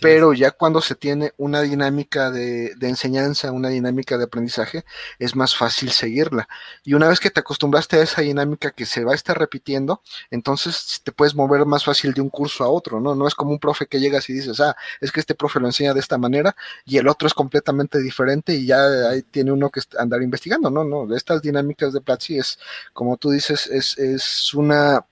pero 0.01 0.33
ya 0.33 0.51
cuando 0.51 0.81
se 0.81 0.95
tiene 0.95 1.33
una 1.37 1.63
dinámica 1.63 2.31
de, 2.31 2.75
de, 2.77 2.89
enseñanza, 2.89 3.53
una 3.53 3.69
dinámica 3.69 4.19
de 4.19 4.25
aprendizaje, 4.25 4.85
es 5.19 5.35
más 5.35 5.57
fácil 5.57 5.91
seguirla. 5.91 6.49
Y 6.85 6.95
una 6.95 7.09
vez 7.09 7.21
que 7.21 7.31
te 7.31 7.41
acostumbraste 7.41 7.97
a 7.97 8.03
esa 8.03 8.23
dinámica 8.23 8.71
que 8.71 8.87
se 8.87 9.05
va 9.05 9.13
a 9.13 9.17
estar 9.17 9.39
repitiendo, 9.39 10.03
entonces 10.31 11.01
te 11.03 11.13
puedes 11.13 11.35
mover 11.35 11.67
más 11.67 11.85
fácil 11.85 12.13
de 12.15 12.21
un 12.21 12.31
curso 12.31 12.65
a 12.65 12.69
otro, 12.69 13.01
¿no? 13.01 13.15
No 13.15 13.27
es 13.27 13.35
como 13.35 13.51
un 13.51 13.59
profe 13.59 13.87
que 13.87 14.01
llegas 14.01 14.29
y 14.31 14.33
dices, 14.33 14.61
ah, 14.61 14.77
es 15.01 15.13
que 15.13 15.21
este 15.21 15.35
profe 15.35 15.56
lo 15.61 15.67
enseña 15.67 15.95
de 15.95 16.01
esta 16.01 16.19
manera 16.19 16.57
y 16.85 16.99
el 16.99 17.09
otro 17.09 17.27
es 17.29 17.35
completamente 17.35 18.01
diferente 18.01 18.55
y 18.55 18.67
ya 18.67 19.11
ahí 19.11 19.23
tiene 19.23 19.53
uno 19.53 19.71
que 19.71 19.81
andar 19.99 20.23
investigando, 20.23 20.71
¿no? 20.71 20.85
No, 20.85 21.15
estas 21.15 21.43
dinámicas 21.43 21.93
de 21.93 22.01
Platzi 22.01 22.39
es, 22.39 22.59
como 22.93 23.17
tú 23.17 23.31
dices, 23.31 23.67
es, 23.67 23.99
es 23.99 24.55
una, 24.55 25.05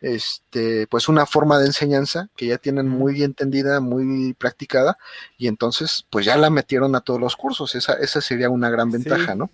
este, 0.00 0.86
pues 0.86 1.08
una 1.08 1.26
forma 1.26 1.58
de 1.58 1.66
enseñanza 1.66 2.28
que 2.36 2.46
ya 2.46 2.58
tienen 2.58 2.88
muy 2.88 3.22
entendida, 3.22 3.80
muy 3.80 4.34
practicada 4.34 4.98
y 5.38 5.48
entonces 5.48 6.06
pues 6.10 6.24
ya 6.24 6.36
la 6.36 6.50
metieron 6.50 6.94
a 6.94 7.00
todos 7.00 7.20
los 7.20 7.36
cursos, 7.36 7.74
esa, 7.74 7.94
esa 7.94 8.20
sería 8.20 8.50
una 8.50 8.70
gran 8.70 8.90
ventaja, 8.90 9.34
¿no? 9.34 9.50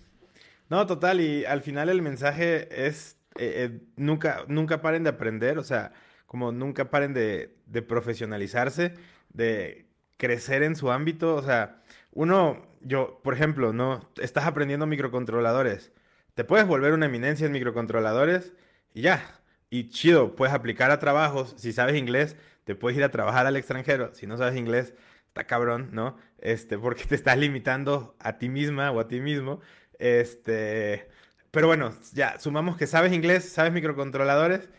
No, 0.69 0.85
total, 0.85 1.21
y 1.21 1.45
al 1.45 1.61
final 1.61 1.87
el 1.87 2.01
mensaje 2.01 2.87
es 2.87 3.17
eh, 3.37 3.65
eh, 3.65 3.79
nunca, 3.95 4.43
nunca 4.47 4.81
paren 4.81 5.03
de 5.03 5.09
aprender, 5.09 5.57
o 5.57 5.63
sea, 5.63 5.93
como 6.25 6.51
nunca 6.51 6.89
paren 6.89 7.13
de, 7.13 7.55
de 7.67 7.81
profesionalizarse, 7.81 8.93
de 9.29 9.86
crecer 10.17 10.63
en 10.63 10.75
su 10.75 10.91
ámbito. 10.91 11.35
O 11.35 11.43
sea, 11.43 11.81
uno, 12.11 12.65
yo, 12.81 13.19
por 13.23 13.33
ejemplo, 13.33 13.73
¿no? 13.73 14.09
Estás 14.21 14.45
aprendiendo 14.45 14.85
microcontroladores. 14.87 15.91
Te 16.35 16.43
puedes 16.43 16.67
volver 16.67 16.93
una 16.93 17.07
eminencia 17.07 17.45
en 17.45 17.51
microcontroladores 17.51 18.53
y 18.93 19.01
ya. 19.01 19.23
Y 19.69 19.89
chido, 19.89 20.35
puedes 20.35 20.53
aplicar 20.53 20.91
a 20.91 20.99
trabajos. 20.99 21.55
Si 21.57 21.73
sabes 21.73 21.95
inglés, 21.95 22.35
te 22.63 22.75
puedes 22.75 22.97
ir 22.97 23.03
a 23.03 23.11
trabajar 23.11 23.47
al 23.47 23.55
extranjero. 23.55 24.13
Si 24.13 24.27
no 24.27 24.37
sabes 24.37 24.57
inglés, 24.57 24.93
está 25.27 25.45
cabrón, 25.45 25.89
¿no? 25.91 26.17
Este, 26.39 26.77
porque 26.77 27.05
te 27.05 27.15
estás 27.15 27.37
limitando 27.37 28.15
a 28.19 28.37
ti 28.37 28.49
misma 28.49 28.91
o 28.91 28.99
a 28.99 29.07
ti 29.07 29.19
mismo. 29.19 29.61
Este, 29.99 31.09
pero 31.51 31.67
bueno, 31.67 31.93
ya, 32.13 32.39
sumamos 32.39 32.77
que 32.77 32.87
sabes 32.87 33.13
inglés, 33.13 33.49
sabes 33.49 33.73
microcontroladores, 33.73 34.69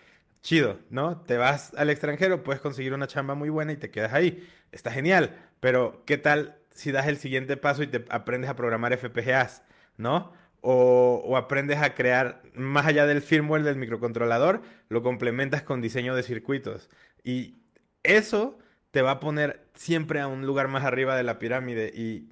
chido, 0.43 0.79
¿no? 0.91 1.21
Te 1.23 1.37
vas 1.37 1.75
al 1.77 1.91
extranjero, 1.91 2.43
puedes 2.43 2.61
conseguir 2.61 2.95
una 2.95 3.07
chamba 3.07 3.35
muy 3.35 3.49
buena 3.51 3.73
y 3.73 3.77
te 3.77 3.91
quedas 3.91 4.13
ahí. 4.13 4.47
Está 4.73 4.91
genial, 4.91 5.37
pero 5.61 6.03
¿qué 6.07 6.19
tal 6.19 6.59
si 6.79 6.93
das 6.93 7.09
el 7.09 7.19
siguiente 7.19 7.57
paso 7.57 7.83
y 7.83 7.89
te 7.89 8.05
aprendes 8.09 8.49
a 8.49 8.55
programar 8.55 8.97
FPGAs, 8.97 9.63
¿no? 9.97 10.33
O, 10.61 11.37
aprendes 11.37 11.79
a 11.79 11.95
crear, 11.95 12.43
más 12.55 12.87
allá 12.87 13.07
del 13.07 13.23
firmware 13.23 13.65
del 13.65 13.77
microcontrolador, 13.77 14.63
lo 14.89 15.03
complementas 15.03 15.63
con 15.63 15.81
diseño 15.81 16.15
de 16.15 16.23
circuitos. 16.23 16.89
Y 17.25 17.57
eso 18.03 18.59
te 18.93 19.03
va 19.03 19.13
a 19.13 19.21
poner 19.21 19.69
siempre 19.75 20.21
a 20.21 20.29
un 20.29 20.47
lugar 20.47 20.69
más 20.69 20.85
arriba 20.85 21.17
de 21.17 21.25
la 21.25 21.39
pirámide. 21.39 21.93
Y 21.95 22.31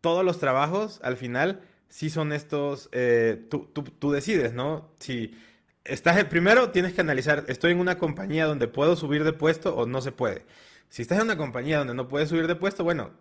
todos 0.00 0.24
los 0.24 0.38
trabajos, 0.38 1.00
al 1.02 1.16
final, 1.16 1.62
sí 1.88 2.10
son 2.10 2.32
estos, 2.32 2.90
eh, 2.92 3.46
tú, 3.48 4.10
decides, 4.10 4.52
¿no? 4.52 4.92
Si 4.98 5.38
estás, 5.84 6.22
primero 6.24 6.70
tienes 6.70 6.92
que 6.92 7.00
analizar, 7.00 7.44
estoy 7.48 7.72
en 7.72 7.80
una 7.80 7.98
compañía 7.98 8.46
donde 8.46 8.68
puedo 8.68 8.96
subir 8.96 9.24
de 9.24 9.32
puesto 9.32 9.74
o 9.74 9.86
no 9.86 10.02
se 10.02 10.12
puede. 10.12 10.44
Si 10.90 11.02
estás 11.02 11.18
en 11.18 11.24
una 11.24 11.36
compañía 11.38 11.78
donde 11.78 11.94
no 11.94 12.08
puedes 12.08 12.28
subir 12.28 12.46
de 12.46 12.56
puesto, 12.56 12.84
bueno, 12.84 13.12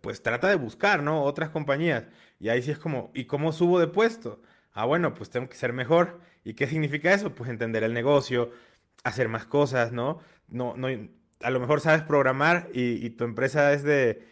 pues 0.00 0.22
trata 0.22 0.48
de 0.48 0.56
buscar, 0.56 1.02
¿no? 1.02 1.22
Otras 1.22 1.50
compañías. 1.50 2.04
Y 2.40 2.48
ahí 2.48 2.62
sí 2.62 2.70
es 2.72 2.78
como, 2.78 3.10
¿y 3.14 3.26
cómo 3.26 3.52
subo 3.52 3.78
de 3.78 3.86
puesto? 3.86 4.42
Ah, 4.72 4.84
bueno, 4.86 5.14
pues 5.14 5.30
tengo 5.30 5.48
que 5.48 5.56
ser 5.56 5.72
mejor. 5.72 6.20
¿Y 6.44 6.54
qué 6.54 6.66
significa 6.66 7.14
eso? 7.14 7.34
Pues 7.34 7.48
entender 7.48 7.84
el 7.84 7.94
negocio, 7.94 8.50
hacer 9.04 9.28
más 9.28 9.46
cosas, 9.46 9.92
¿no? 9.92 10.20
No, 10.48 10.76
no, 10.76 10.88
a 11.40 11.50
lo 11.50 11.60
mejor 11.60 11.80
sabes 11.80 12.02
programar 12.02 12.68
y, 12.72 13.10
tu 13.10 13.24
empresa 13.24 13.72
es 13.72 13.82
de, 13.84 14.26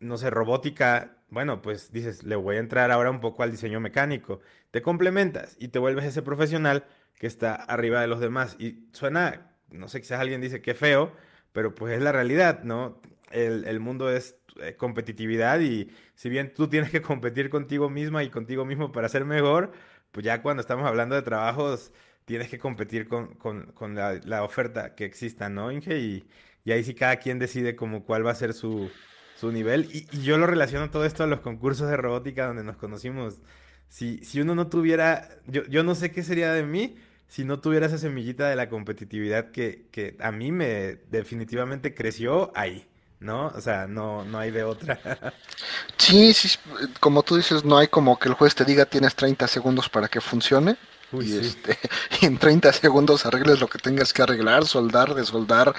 no 0.00 0.18
sé, 0.18 0.30
robótica. 0.30 1.18
Bueno, 1.28 1.62
pues 1.62 1.92
dices, 1.92 2.24
le 2.24 2.36
voy 2.36 2.56
a 2.56 2.60
entrar 2.60 2.90
ahora 2.90 3.10
un 3.10 3.20
poco 3.20 3.42
al 3.42 3.50
diseño 3.52 3.80
mecánico. 3.80 4.40
Te 4.72 4.82
complementas 4.82 5.56
y 5.60 5.68
te 5.68 5.78
vuelves 5.78 6.04
ese 6.04 6.22
profesional 6.22 6.86
que 7.18 7.26
está 7.26 7.54
arriba 7.54 8.00
de 8.00 8.08
los 8.08 8.20
demás. 8.20 8.56
Y 8.58 8.88
suena, 8.92 9.52
no 9.70 9.88
sé, 9.88 10.00
quizás 10.00 10.20
alguien 10.20 10.40
dice 10.40 10.60
que 10.60 10.74
feo, 10.74 11.12
pero 11.56 11.74
pues 11.74 11.94
es 11.94 12.02
la 12.02 12.12
realidad, 12.12 12.64
¿no? 12.64 13.00
El, 13.30 13.64
el 13.64 13.80
mundo 13.80 14.10
es 14.10 14.36
eh, 14.60 14.76
competitividad 14.76 15.58
y 15.60 15.90
si 16.14 16.28
bien 16.28 16.52
tú 16.52 16.68
tienes 16.68 16.90
que 16.90 17.00
competir 17.00 17.48
contigo 17.48 17.88
misma 17.88 18.22
y 18.22 18.28
contigo 18.28 18.66
mismo 18.66 18.92
para 18.92 19.08
ser 19.08 19.24
mejor, 19.24 19.72
pues 20.12 20.22
ya 20.26 20.42
cuando 20.42 20.60
estamos 20.60 20.86
hablando 20.86 21.14
de 21.14 21.22
trabajos 21.22 21.92
tienes 22.26 22.50
que 22.50 22.58
competir 22.58 23.08
con, 23.08 23.36
con, 23.36 23.72
con 23.72 23.94
la, 23.94 24.20
la, 24.24 24.42
oferta 24.42 24.94
que 24.94 25.06
exista, 25.06 25.48
¿no, 25.48 25.72
Inge? 25.72 25.98
Y, 25.98 26.28
y, 26.62 26.72
ahí 26.72 26.84
sí 26.84 26.94
cada 26.94 27.16
quien 27.16 27.38
decide 27.38 27.74
como 27.74 28.04
cuál 28.04 28.26
va 28.26 28.32
a 28.32 28.34
ser 28.34 28.52
su, 28.52 28.90
su 29.36 29.50
nivel. 29.50 29.88
Y, 29.90 30.06
y, 30.12 30.24
yo 30.24 30.36
lo 30.36 30.46
relaciono 30.46 30.90
todo 30.90 31.06
esto 31.06 31.24
a 31.24 31.26
los 31.26 31.40
concursos 31.40 31.88
de 31.88 31.96
robótica 31.96 32.48
donde 32.48 32.64
nos 32.64 32.76
conocimos. 32.76 33.40
Si, 33.88 34.22
si 34.26 34.42
uno 34.42 34.54
no 34.54 34.68
tuviera, 34.68 35.26
yo, 35.46 35.64
yo 35.68 35.82
no 35.84 35.94
sé 35.94 36.10
qué 36.10 36.22
sería 36.22 36.52
de 36.52 36.64
mí 36.64 36.96
si 37.28 37.44
no 37.44 37.60
tuviera 37.60 37.86
esa 37.86 37.98
semillita 37.98 38.48
de 38.48 38.56
la 38.56 38.68
competitividad 38.68 39.50
que, 39.50 39.86
que 39.90 40.16
a 40.20 40.32
mí 40.32 40.52
me 40.52 40.98
definitivamente 41.10 41.94
creció 41.94 42.52
ahí. 42.54 42.86
¿no? 43.18 43.46
O 43.48 43.60
sea, 43.60 43.86
no, 43.86 44.24
no 44.24 44.38
hay 44.38 44.50
de 44.50 44.64
otra. 44.64 45.00
sí, 45.96 46.32
sí, 46.34 46.58
como 47.00 47.22
tú 47.22 47.36
dices, 47.36 47.64
no 47.64 47.78
hay 47.78 47.88
como 47.88 48.18
que 48.18 48.28
el 48.28 48.34
juez 48.34 48.54
te 48.54 48.64
diga 48.64 48.84
tienes 48.84 49.14
30 49.14 49.46
segundos 49.48 49.88
para 49.88 50.08
que 50.08 50.20
funcione. 50.20 50.76
y, 51.12 51.22
sí. 51.24 51.38
este, 51.38 51.78
y 52.20 52.26
en 52.26 52.38
30 52.38 52.72
segundos 52.72 53.24
arregles 53.26 53.60
lo 53.60 53.68
que 53.68 53.78
tengas 53.78 54.12
que 54.12 54.22
arreglar, 54.22 54.66
soldar, 54.66 55.14
desoldar, 55.14 55.74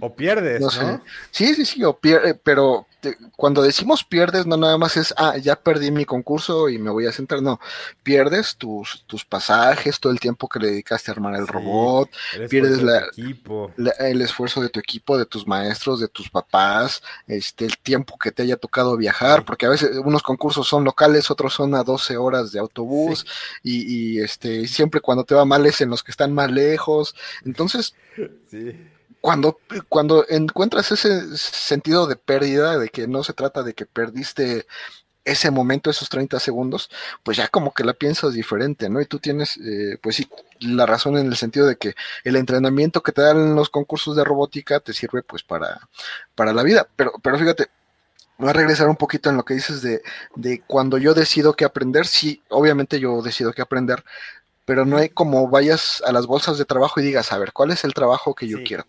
o 0.00 0.14
pierdes, 0.14 0.60
¿no? 0.60 0.70
Sé. 0.70 1.00
Sí, 1.30 1.54
sí, 1.54 1.64
sí, 1.64 1.84
o 1.84 1.98
pierde, 1.98 2.34
pero 2.34 2.86
te, 3.00 3.16
cuando 3.36 3.62
decimos 3.62 4.04
pierdes, 4.04 4.46
no 4.46 4.56
nada 4.56 4.76
más 4.78 4.96
es, 4.96 5.14
ah, 5.16 5.36
ya 5.36 5.56
perdí 5.56 5.90
mi 5.90 6.04
concurso 6.04 6.68
y 6.68 6.78
me 6.78 6.90
voy 6.90 7.06
a 7.06 7.12
sentar, 7.12 7.42
no, 7.42 7.60
pierdes 8.02 8.56
tus, 8.56 9.04
tus 9.06 9.24
pasajes, 9.24 10.00
todo 10.00 10.12
el 10.12 10.20
tiempo 10.20 10.48
que 10.48 10.58
le 10.58 10.68
dedicaste 10.68 11.10
a 11.10 11.14
armar 11.14 11.34
el 11.36 11.46
sí, 11.46 11.52
robot, 11.52 12.10
el 12.34 12.48
pierdes 12.48 12.82
la, 12.82 13.06
la, 13.76 13.90
el 14.00 14.20
esfuerzo 14.22 14.60
de 14.60 14.68
tu 14.68 14.80
equipo, 14.80 15.16
de 15.16 15.26
tus 15.26 15.46
maestros, 15.46 16.00
de 16.00 16.08
tus 16.08 16.28
papás, 16.28 17.02
este, 17.26 17.64
el 17.64 17.78
tiempo 17.78 18.18
que 18.18 18.32
te 18.32 18.42
haya 18.42 18.56
tocado 18.56 18.96
viajar, 18.96 19.40
sí. 19.40 19.44
porque 19.46 19.66
a 19.66 19.70
veces 19.70 19.96
unos 20.04 20.22
concursos 20.22 20.66
son 20.66 20.84
locales, 20.84 21.30
otros 21.30 21.54
son 21.54 21.74
a 21.74 21.84
12 21.84 22.16
horas 22.16 22.52
de 22.52 22.58
autobús, 22.58 23.26
y, 23.62 24.16
y, 24.16 24.20
este, 24.20 24.66
siempre 24.66 25.00
cuando 25.00 25.24
te 25.24 25.34
va 25.34 25.44
mal 25.44 25.64
es 25.66 25.80
en 25.80 25.90
los 25.90 26.02
que 26.02 26.10
están 26.10 26.32
más 26.32 26.50
lejos, 26.50 27.14
entonces... 27.44 27.94
Sí 28.50 28.74
cuando, 29.20 29.58
cuando 29.88 30.24
encuentras 30.28 30.90
ese 30.92 31.36
sentido 31.36 32.06
de 32.06 32.16
pérdida, 32.16 32.78
de 32.78 32.88
que 32.88 33.06
no 33.06 33.24
se 33.24 33.32
trata 33.32 33.62
de 33.62 33.74
que 33.74 33.86
perdiste 33.86 34.66
ese 35.24 35.50
momento, 35.50 35.90
esos 35.90 36.08
30 36.08 36.40
segundos, 36.40 36.90
pues 37.22 37.36
ya 37.36 37.48
como 37.48 37.74
que 37.74 37.84
la 37.84 37.92
piensas 37.92 38.32
diferente, 38.32 38.88
¿no? 38.88 39.00
Y 39.00 39.06
tú 39.06 39.18
tienes, 39.18 39.58
eh, 39.58 39.98
pues 40.00 40.16
sí, 40.16 40.28
la 40.60 40.86
razón 40.86 41.18
en 41.18 41.26
el 41.26 41.36
sentido 41.36 41.66
de 41.66 41.76
que 41.76 41.94
el 42.24 42.36
entrenamiento 42.36 43.02
que 43.02 43.12
te 43.12 43.22
dan 43.22 43.54
los 43.54 43.68
concursos 43.68 44.16
de 44.16 44.24
robótica 44.24 44.80
te 44.80 44.94
sirve 44.94 45.22
pues 45.22 45.42
para, 45.42 45.88
para 46.34 46.52
la 46.52 46.62
vida. 46.62 46.88
Pero, 46.96 47.12
pero 47.22 47.38
fíjate, 47.38 47.66
voy 48.38 48.50
a 48.50 48.54
regresar 48.54 48.88
un 48.88 48.96
poquito 48.96 49.28
en 49.28 49.36
lo 49.36 49.44
que 49.44 49.54
dices 49.54 49.82
de, 49.82 50.02
de 50.34 50.62
cuando 50.66 50.96
yo 50.96 51.12
decido 51.12 51.54
qué 51.54 51.64
aprender. 51.66 52.06
Sí, 52.06 52.42
obviamente 52.48 52.98
yo 52.98 53.20
decido 53.20 53.52
qué 53.52 53.62
aprender, 53.62 54.04
pero 54.64 54.86
no 54.86 54.96
hay 54.96 55.10
como 55.10 55.48
vayas 55.48 56.02
a 56.06 56.12
las 56.12 56.26
bolsas 56.26 56.56
de 56.56 56.64
trabajo 56.64 57.00
y 57.00 57.04
digas, 57.04 57.32
a 57.32 57.38
ver, 57.38 57.52
¿cuál 57.52 57.70
es 57.70 57.84
el 57.84 57.94
trabajo 57.94 58.34
que 58.34 58.48
yo 58.48 58.58
sí. 58.58 58.64
quiero? 58.64 58.86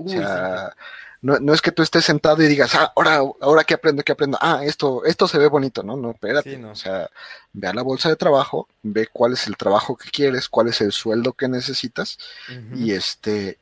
Uy, 0.00 0.16
o 0.16 0.20
sea, 0.20 0.70
sí. 0.70 0.76
no, 1.22 1.38
no, 1.40 1.52
es 1.52 1.60
que 1.60 1.72
tú 1.72 1.82
estés 1.82 2.04
sentado 2.04 2.42
y 2.42 2.46
digas, 2.46 2.74
ah, 2.74 2.92
ahora, 2.96 3.22
ahora 3.40 3.64
qué 3.64 3.74
aprendo, 3.74 4.02
qué 4.02 4.12
aprendo, 4.12 4.38
ah, 4.40 4.60
esto, 4.64 5.04
esto 5.04 5.28
se 5.28 5.38
ve 5.38 5.48
bonito, 5.48 5.82
no, 5.82 5.96
no, 5.96 6.12
espérate, 6.12 6.52
sí, 6.52 6.56
no. 6.56 6.70
o 6.72 6.76
sea, 6.76 7.10
ve 7.52 7.68
a 7.68 7.74
la 7.74 7.82
bolsa 7.82 8.08
de 8.08 8.16
trabajo, 8.16 8.68
ve 8.82 9.08
cuál 9.12 9.32
es 9.34 9.46
el 9.46 9.56
trabajo 9.56 9.96
que 9.96 10.10
quieres, 10.10 10.48
cuál 10.48 10.68
es 10.68 10.80
el 10.80 10.92
sueldo 10.92 11.32
que 11.32 11.48
necesitas, 11.48 12.18
uh 12.48 12.52
-huh. 12.52 12.76
y 12.76 12.92
este, 12.92 13.58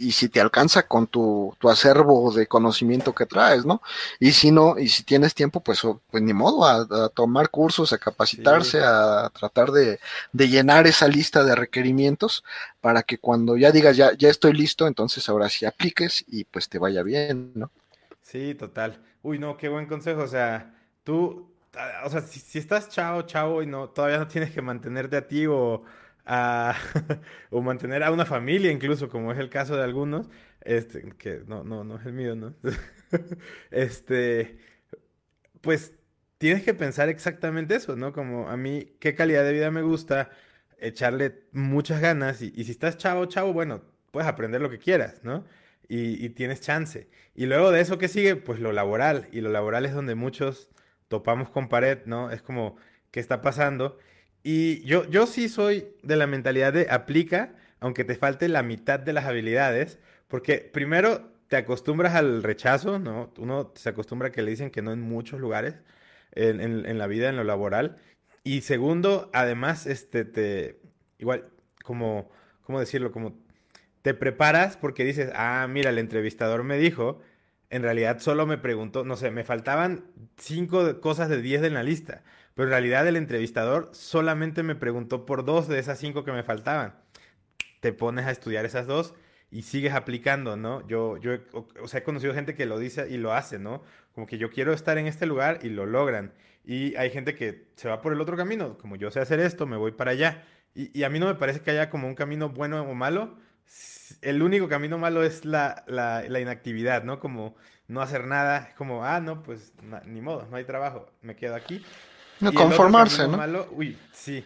y 0.00 0.12
si 0.12 0.30
te 0.30 0.40
alcanza 0.40 0.84
con 0.84 1.06
tu, 1.06 1.54
tu, 1.58 1.68
acervo 1.68 2.32
de 2.32 2.46
conocimiento 2.46 3.14
que 3.14 3.26
traes, 3.26 3.66
¿no? 3.66 3.82
Y 4.18 4.32
si 4.32 4.50
no, 4.50 4.78
y 4.78 4.88
si 4.88 5.04
tienes 5.04 5.34
tiempo, 5.34 5.60
pues, 5.60 5.82
pues 6.10 6.22
ni 6.22 6.32
modo, 6.32 6.64
a, 6.64 7.04
a 7.04 7.08
tomar 7.10 7.50
cursos, 7.50 7.92
a 7.92 7.98
capacitarse, 7.98 8.78
sí. 8.78 8.84
a 8.84 9.30
tratar 9.38 9.70
de, 9.72 10.00
de, 10.32 10.48
llenar 10.48 10.86
esa 10.86 11.06
lista 11.06 11.44
de 11.44 11.54
requerimientos 11.54 12.42
para 12.80 13.02
que 13.02 13.18
cuando 13.18 13.58
ya 13.58 13.72
digas, 13.72 13.94
ya, 13.94 14.14
ya 14.14 14.30
estoy 14.30 14.54
listo, 14.54 14.86
entonces 14.86 15.28
ahora 15.28 15.50
sí 15.50 15.66
apliques 15.66 16.24
y 16.26 16.44
pues 16.44 16.70
te 16.70 16.78
vaya 16.78 17.02
bien, 17.02 17.52
¿no? 17.54 17.70
Sí, 18.22 18.54
total. 18.54 19.04
Uy, 19.22 19.38
no, 19.38 19.58
qué 19.58 19.68
buen 19.68 19.84
consejo, 19.84 20.22
o 20.22 20.28
sea, 20.28 20.74
tú, 21.04 21.52
o 22.04 22.08
sea, 22.08 22.22
si, 22.22 22.40
si 22.40 22.58
estás 22.58 22.88
chao, 22.88 23.22
chao 23.22 23.62
y 23.62 23.66
no, 23.66 23.90
todavía 23.90 24.16
no 24.16 24.28
tienes 24.28 24.50
que 24.50 24.62
mantenerte 24.62 25.18
a 25.18 25.28
ti 25.28 25.46
o 25.46 25.84
o 27.50 27.60
mantener 27.60 28.02
a 28.04 28.12
una 28.12 28.24
familia 28.24 28.70
incluso, 28.70 29.08
como 29.08 29.32
es 29.32 29.38
el 29.38 29.50
caso 29.50 29.76
de 29.76 29.82
algunos, 29.82 30.30
este, 30.60 31.02
que 31.18 31.42
no, 31.46 31.64
no, 31.64 31.82
no 31.84 31.96
es 31.96 32.06
el 32.06 32.12
mío, 32.12 32.36
¿no? 32.36 32.54
este, 33.70 34.58
pues 35.60 35.94
tienes 36.38 36.62
que 36.62 36.74
pensar 36.74 37.08
exactamente 37.08 37.74
eso, 37.74 37.96
¿no? 37.96 38.12
Como 38.12 38.48
a 38.48 38.56
mí, 38.56 38.96
qué 39.00 39.14
calidad 39.14 39.44
de 39.44 39.52
vida 39.52 39.70
me 39.70 39.82
gusta, 39.82 40.30
echarle 40.78 41.44
muchas 41.52 42.00
ganas 42.00 42.42
y, 42.42 42.52
y 42.54 42.64
si 42.64 42.72
estás 42.72 42.96
chavo, 42.96 43.26
chavo, 43.26 43.52
bueno, 43.52 43.82
puedes 44.12 44.28
aprender 44.28 44.60
lo 44.60 44.70
que 44.70 44.78
quieras, 44.78 45.22
¿no? 45.24 45.44
Y, 45.88 46.24
y, 46.24 46.30
tienes 46.30 46.60
chance. 46.60 47.08
Y 47.34 47.46
luego 47.46 47.72
de 47.72 47.80
eso, 47.80 47.98
¿qué 47.98 48.06
sigue? 48.08 48.36
Pues 48.36 48.60
lo 48.60 48.72
laboral. 48.72 49.28
Y 49.32 49.40
lo 49.40 49.50
laboral 49.50 49.84
es 49.86 49.92
donde 49.92 50.14
muchos 50.14 50.68
topamos 51.08 51.50
con 51.50 51.68
pared, 51.68 51.98
¿no? 52.06 52.30
Es 52.30 52.42
como, 52.42 52.76
¿qué 53.10 53.18
está 53.18 53.42
pasando? 53.42 53.98
Y 54.42 54.82
yo, 54.84 55.08
yo 55.10 55.26
sí 55.26 55.48
soy 55.48 55.88
de 56.02 56.16
la 56.16 56.26
mentalidad 56.26 56.72
de 56.72 56.86
aplica, 56.90 57.54
aunque 57.80 58.04
te 58.04 58.14
falte 58.14 58.48
la 58.48 58.62
mitad 58.62 58.98
de 59.00 59.12
las 59.12 59.26
habilidades, 59.26 59.98
porque 60.28 60.58
primero 60.58 61.30
te 61.48 61.56
acostumbras 61.56 62.14
al 62.14 62.42
rechazo, 62.42 62.98
¿no? 62.98 63.32
Uno 63.38 63.72
se 63.74 63.88
acostumbra 63.88 64.28
a 64.28 64.32
que 64.32 64.42
le 64.42 64.50
dicen 64.50 64.70
que 64.70 64.82
no 64.82 64.92
en 64.92 65.00
muchos 65.00 65.40
lugares 65.40 65.74
en, 66.32 66.60
en, 66.60 66.98
la 66.98 67.06
vida, 67.06 67.28
en 67.28 67.36
lo 67.36 67.44
laboral. 67.44 67.96
Y 68.44 68.62
segundo, 68.62 69.30
además, 69.32 69.86
este, 69.86 70.24
te, 70.24 70.80
igual, 71.18 71.50
como, 71.84 72.30
¿cómo 72.62 72.80
decirlo? 72.80 73.12
Como 73.12 73.36
te 74.02 74.14
preparas 74.14 74.76
porque 74.76 75.04
dices, 75.04 75.30
ah, 75.34 75.66
mira, 75.68 75.90
el 75.90 75.98
entrevistador 75.98 76.62
me 76.64 76.78
dijo, 76.78 77.20
en 77.70 77.82
realidad 77.82 78.20
solo 78.20 78.46
me 78.46 78.58
preguntó, 78.58 79.04
no 79.04 79.16
sé, 79.16 79.30
me 79.30 79.44
faltaban 79.44 80.04
cinco 80.36 81.00
cosas 81.00 81.28
de 81.28 81.42
diez 81.42 81.62
en 81.62 81.74
la 81.74 81.82
lista. 81.82 82.22
Pero 82.54 82.68
en 82.68 82.70
realidad 82.70 83.06
el 83.06 83.16
entrevistador 83.16 83.90
solamente 83.92 84.62
me 84.62 84.74
preguntó 84.74 85.26
por 85.26 85.44
dos 85.44 85.68
de 85.68 85.78
esas 85.78 85.98
cinco 85.98 86.24
que 86.24 86.32
me 86.32 86.42
faltaban. 86.42 86.94
Te 87.80 87.92
pones 87.92 88.26
a 88.26 88.30
estudiar 88.30 88.64
esas 88.64 88.86
dos 88.86 89.14
y 89.50 89.62
sigues 89.62 89.94
aplicando, 89.94 90.56
¿no? 90.56 90.86
Yo, 90.86 91.16
yo, 91.18 91.32
o 91.82 91.88
sea, 91.88 92.00
he 92.00 92.02
conocido 92.02 92.34
gente 92.34 92.54
que 92.54 92.66
lo 92.66 92.78
dice 92.78 93.08
y 93.10 93.16
lo 93.16 93.32
hace, 93.32 93.58
¿no? 93.58 93.82
Como 94.14 94.26
que 94.26 94.38
yo 94.38 94.50
quiero 94.50 94.72
estar 94.72 94.98
en 94.98 95.06
este 95.06 95.26
lugar 95.26 95.60
y 95.62 95.70
lo 95.70 95.86
logran. 95.86 96.32
Y 96.64 96.94
hay 96.96 97.10
gente 97.10 97.34
que 97.34 97.68
se 97.76 97.88
va 97.88 98.00
por 98.00 98.12
el 98.12 98.20
otro 98.20 98.36
camino, 98.36 98.78
como 98.78 98.96
yo 98.96 99.10
sé 99.10 99.20
hacer 99.20 99.40
esto, 99.40 99.66
me 99.66 99.76
voy 99.76 99.92
para 99.92 100.12
allá. 100.12 100.44
Y, 100.74 101.02
a 101.02 101.10
mí 101.10 101.18
no 101.18 101.26
me 101.26 101.34
parece 101.34 101.60
que 101.60 101.72
haya 101.72 101.90
como 101.90 102.06
un 102.06 102.14
camino 102.14 102.50
bueno 102.50 102.82
o 102.82 102.94
malo. 102.94 103.36
El 104.22 104.42
único 104.42 104.68
camino 104.68 104.98
malo 104.98 105.22
es 105.24 105.44
la, 105.44 105.84
la, 105.86 106.40
inactividad, 106.40 107.02
¿no? 107.02 107.18
Como 107.18 107.56
no 107.88 108.02
hacer 108.02 108.26
nada, 108.26 108.72
como, 108.76 109.04
ah, 109.04 109.20
no, 109.20 109.42
pues 109.42 109.74
ni 110.06 110.20
modo, 110.20 110.46
no 110.48 110.56
hay 110.56 110.64
trabajo, 110.64 111.10
me 111.22 111.34
quedo 111.34 111.56
aquí. 111.56 111.84
No, 112.40 112.52
conformarse, 112.52 113.28
¿no? 113.28 113.36
Malo, 113.36 113.68
uy, 113.72 113.96
sí. 114.12 114.44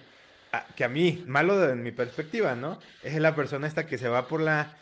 Ah, 0.53 0.65
que 0.77 0.85
a 0.85 0.89
mí, 0.89 1.25
malo 1.27 1.69
en 1.69 1.83
mi 1.83 1.93
perspectiva, 1.93 2.55
¿no? 2.55 2.79
Es 3.03 3.15
la 3.21 3.35
persona 3.35 3.67
esta 3.67 3.87
que 3.87 3.99
se 3.99 4.09
va 4.09 4.29
por 4.29 4.41
la... 4.41 4.77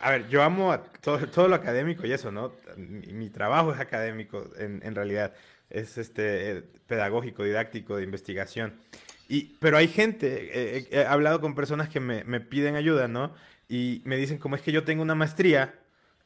A, 0.00 0.10
ver, 0.10 0.28
yo 0.28 0.42
amo 0.42 0.78
todo, 1.00 1.18
todo, 1.26 1.48
lo 1.48 1.56
académico 1.56 2.06
y 2.06 2.12
eso, 2.12 2.30
¿no? 2.30 2.52
Mi, 2.76 3.28
trabajo 3.28 3.72
es 3.72 3.80
académico, 3.80 4.48
en, 4.56 4.80
en 4.84 4.94
realidad. 4.94 5.32
Es 5.68 5.98
este, 5.98 6.62
pedagógico, 6.86 7.44
didáctico, 7.44 7.96
de 7.96 8.04
investigación. 8.04 8.74
Y, 9.28 9.56
pero 9.60 9.76
hay 9.76 9.86
gente, 9.86 10.50
eh, 10.52 10.88
he 10.90 11.04
hablado 11.04 11.40
con 11.40 11.54
personas 11.54 11.88
que 11.88 12.00
me, 12.00 12.24
me, 12.24 12.40
piden 12.40 12.74
ayuda, 12.74 13.06
¿no? 13.06 13.32
Y 13.68 14.02
me 14.04 14.16
dicen, 14.16 14.38
como 14.38 14.56
es 14.56 14.62
que 14.62 14.72
yo 14.72 14.82
tengo 14.82 15.02
una 15.02 15.14
maestría 15.14 15.74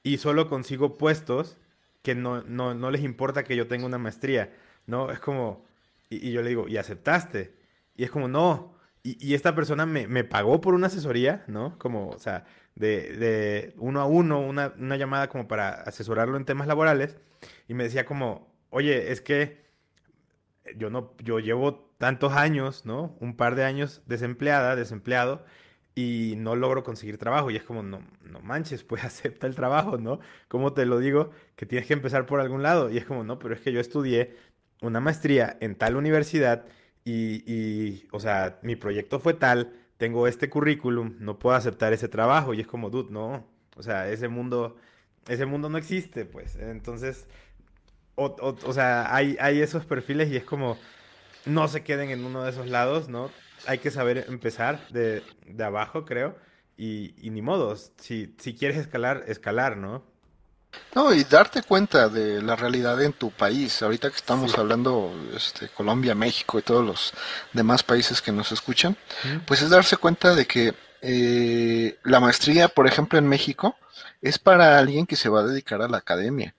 y 0.03 0.19
solo 0.19 0.49
consigo 0.49 0.97
puestos 0.97 1.59
que 2.03 2.15
no, 2.15 2.43
no, 2.43 2.75
no 2.75 2.91
les 2.91 3.03
importa 3.03 3.45
que 3.45 3.57
yo 3.57 3.67
tenga 3.67 3.87
una 3.87 3.99
maestría, 3.99 4.51
¿no? 4.87 5.11
Es 5.11 5.21
como, 5.21 5.65
y, 6.23 6.33
yo 6.33 6.43
le 6.43 6.49
digo, 6.51 6.69
¿y 6.69 6.77
aceptaste? 6.77 7.55
Y 7.97 8.05
es 8.05 8.11
como, 8.11 8.29
no. 8.29 8.77
Y, 9.03 9.35
esta 9.35 9.55
persona 9.55 9.87
me, 9.87 10.07
me, 10.09 10.25
pagó 10.25 10.61
por 10.61 10.75
una 10.75 10.87
asesoría, 10.87 11.45
¿no? 11.47 11.79
Como, 11.79 12.09
o 12.09 12.19
sea, 12.19 12.47
de, 12.75 13.17
de 13.17 13.75
uno 13.77 14.01
a 14.01 14.07
uno, 14.07 14.41
una, 14.41 14.73
una 14.79 14.97
llamada 14.97 15.29
como 15.29 15.47
para 15.47 15.71
asesorarlo 15.71 16.37
en 16.37 16.45
temas 16.47 16.67
laborales. 16.67 17.19
Y 17.69 17.75
me 17.75 17.85
decía 17.85 18.07
como, 18.07 18.55
oye, 18.71 19.13
es 19.13 19.21
que 19.21 19.65
yo 20.77 20.91
no, 20.91 21.15
yo 21.23 21.39
llevo 21.39 21.93
tantos 21.99 22.33
años, 22.33 22.87
¿no? 22.87 23.17
Un 23.21 23.37
par 23.37 23.55
de 23.55 23.65
años 23.65 24.03
desempleada, 24.07 24.77
desempleado, 24.77 25.45
y 25.95 26.35
no 26.39 26.57
logro 26.57 26.83
conseguir 26.83 27.19
trabajo. 27.19 27.51
Y 27.51 27.57
es 27.57 27.65
como, 27.65 27.83
no, 27.83 28.03
no 28.23 28.41
manches, 28.41 28.85
pues 28.85 29.05
acepta 29.05 29.47
el 29.47 29.55
trabajo, 29.55 29.99
¿no? 29.99 30.21
¿Cómo 30.49 30.73
te 30.73 30.87
lo 30.87 30.99
digo? 30.99 31.31
Que 31.57 31.67
tienes 31.67 31.87
que 31.87 31.95
empezar 31.95 32.27
por 32.27 32.41
algún 32.41 32.63
lado. 32.63 32.91
Y 32.91 32.99
es 32.99 33.05
como, 33.05 33.25
no, 33.25 33.39
pero 33.39 33.55
es 33.55 33.61
que 33.61 33.73
yo 33.73 33.81
estudié 33.81 34.37
una 34.85 35.01
maestría 35.01 35.57
en 35.61 35.75
tal 35.75 35.97
universidad 35.97 36.65
y, 37.05 37.43
y 37.53 38.07
o 38.13 38.21
sea, 38.21 38.59
mi 38.63 38.77
proyecto 38.77 39.21
fue 39.21 39.35
tal, 39.35 39.73
tengo 39.99 40.27
este 40.27 40.51
currículum, 40.51 41.17
no 41.19 41.39
puedo 41.39 41.57
aceptar 41.57 41.93
ese 41.93 42.09
trabajo. 42.09 42.55
Y 42.55 42.61
es 42.61 42.67
como, 42.67 42.91
dude, 42.91 43.11
no. 43.11 43.47
O 43.77 43.83
sea, 43.83 44.09
ese 44.11 44.29
mundo, 44.29 44.77
ese 45.29 45.47
mundo 45.47 45.69
no 45.69 45.79
existe, 45.79 46.25
pues. 46.25 46.57
Entonces, 46.57 47.27
o, 48.15 48.37
o, 48.41 48.73
sea, 48.73 49.15
hay, 49.15 49.37
hay 49.41 49.61
esos 49.61 49.85
perfiles 49.85 50.31
y 50.31 50.37
es 50.37 50.45
como, 50.45 50.79
no 51.47 51.69
se 51.69 51.83
queden 51.83 52.11
en 52.11 52.25
uno 52.25 52.45
de 52.45 52.51
esos 52.51 52.69
lados, 52.69 53.09
¿no? 53.09 53.31
Hay 53.67 53.79
que 53.79 53.91
saber 53.91 54.27
empezar 54.29 54.87
de, 54.89 55.23
de 55.47 55.65
abajo, 55.65 56.05
creo, 56.05 56.37
y, 56.77 57.15
y, 57.19 57.31
ni 57.31 57.43
modo, 57.43 57.77
si, 57.77 58.35
si 58.39 58.55
quieres 58.55 58.77
escalar, 58.77 59.25
escalar, 59.27 59.77
¿no? 59.77 60.05
No, 60.95 61.13
y 61.13 61.25
darte 61.25 61.63
cuenta 61.63 62.09
de 62.09 62.41
la 62.41 62.55
realidad 62.55 63.03
en 63.03 63.13
tu 63.13 63.31
país. 63.31 63.83
Ahorita 63.83 64.11
que 64.11 64.17
estamos 64.17 64.57
hablando 64.57 65.13
este, 65.35 65.69
Colombia, 65.69 66.15
México 66.15 66.59
y 66.59 66.63
todos 66.63 66.87
los 66.87 67.13
demás 67.53 67.83
países 67.83 68.23
que 68.23 68.31
nos 68.31 68.53
escuchan, 68.53 68.97
pues 69.47 69.63
es 69.63 69.71
darse 69.71 69.97
cuenta 69.97 70.35
de 70.35 70.47
que 70.47 70.75
eh, 71.03 71.99
la 72.05 72.21
maestría, 72.21 72.69
por 72.69 72.87
ejemplo, 72.87 73.19
en 73.19 73.29
México, 73.29 73.77
es 74.23 74.39
para 74.39 74.79
alguien 74.79 75.07
que 75.07 75.17
se 75.17 75.29
va 75.29 75.41
a 75.41 75.47
dedicar 75.47 75.83
a 75.83 75.89
la 75.89 75.99
academia 75.99 76.55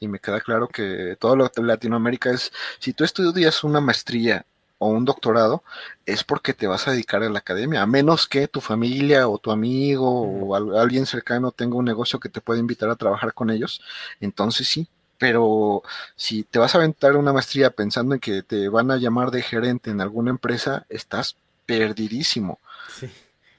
y 0.00 0.08
me 0.08 0.18
queda 0.18 0.40
claro 0.40 0.66
que 0.66 1.16
todo 1.20 1.36
lo 1.36 1.48
de 1.54 1.62
Latinoamérica 1.62 2.30
es, 2.30 2.50
si 2.78 2.94
tú 2.94 3.04
estudias 3.04 3.62
una 3.62 3.80
maestría 3.80 4.46
o 4.80 4.88
un 4.88 5.04
doctorado, 5.04 5.62
es 6.06 6.24
porque 6.24 6.54
te 6.54 6.66
vas 6.66 6.88
a 6.88 6.92
dedicar 6.92 7.22
a 7.22 7.28
la 7.28 7.40
academia, 7.40 7.82
a 7.82 7.86
menos 7.86 8.26
que 8.26 8.48
tu 8.48 8.62
familia 8.62 9.28
o 9.28 9.36
tu 9.36 9.50
amigo 9.50 10.22
o 10.22 10.56
alguien 10.78 11.04
cercano 11.04 11.52
tenga 11.52 11.76
un 11.76 11.84
negocio 11.84 12.18
que 12.18 12.30
te 12.30 12.40
pueda 12.40 12.60
invitar 12.60 12.88
a 12.88 12.96
trabajar 12.96 13.34
con 13.34 13.50
ellos, 13.50 13.82
entonces 14.20 14.66
sí. 14.66 14.88
Pero 15.18 15.82
si 16.16 16.44
te 16.44 16.58
vas 16.58 16.74
a 16.74 16.78
aventar 16.78 17.14
una 17.14 17.34
maestría 17.34 17.68
pensando 17.68 18.14
en 18.14 18.20
que 18.20 18.42
te 18.42 18.70
van 18.70 18.90
a 18.90 18.96
llamar 18.96 19.30
de 19.30 19.42
gerente 19.42 19.90
en 19.90 20.00
alguna 20.00 20.30
empresa, 20.30 20.86
estás 20.88 21.36
perdidísimo. 21.66 22.58
Sí. 22.98 23.10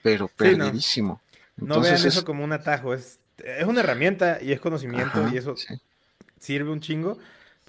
Pero 0.02 0.28
perdidísimo. 0.28 1.22
no. 1.56 1.82
vean 1.82 1.96
eso 1.96 2.26
como 2.26 2.44
un 2.44 2.52
atajo, 2.52 2.96
es, 2.96 3.20
es 3.38 3.68
una 3.68 3.82
herramienta 3.82 4.40
y 4.42 4.54
es 4.54 4.60
conocimiento 4.60 5.30
y 5.32 5.38
eso 5.38 5.56
sirve 6.40 6.72
un 6.72 6.82
chingo, 6.82 7.20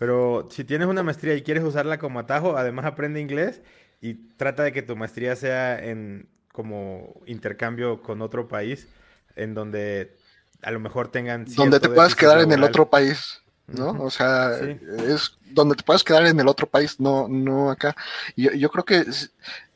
pero 0.03 0.49
si 0.51 0.65
tienes 0.65 0.89
una 0.89 1.05
maestría 1.05 1.37
y 1.37 1.43
quieres 1.43 1.63
usarla 1.63 1.97
como 1.97 2.19
atajo, 2.19 2.57
además 2.57 2.87
aprende 2.87 3.21
inglés 3.21 3.61
y 4.01 4.15
trata 4.15 4.65
de 4.65 4.73
que 4.73 4.83
tu 4.83 4.97
maestría 4.97 5.37
sea 5.37 5.79
en 5.79 6.29
como 6.51 7.23
intercambio 7.25 8.03
con 8.03 8.21
otro 8.21 8.49
país, 8.49 8.89
en 9.37 9.55
donde 9.55 10.17
a 10.61 10.73
lo 10.73 10.81
mejor 10.81 11.13
tengan... 11.13 11.45
Donde 11.55 11.79
te 11.79 11.89
puedas 11.89 12.17
quedar 12.17 12.41
en 12.41 12.51
el 12.51 12.65
otro 12.65 12.91
país. 12.91 13.43
¿no? 13.69 13.93
O 14.03 14.11
sea, 14.11 14.59
es 14.59 15.39
donde 15.53 15.77
te 15.77 15.85
puedas 15.85 16.03
quedar 16.03 16.27
en 16.27 16.41
el 16.41 16.49
otro 16.49 16.67
país, 16.69 16.99
no, 16.99 17.29
no 17.29 17.71
acá. 17.71 17.95
Yo, 18.37 18.51
yo 18.51 18.73
creo 18.73 18.85
que 18.85 19.05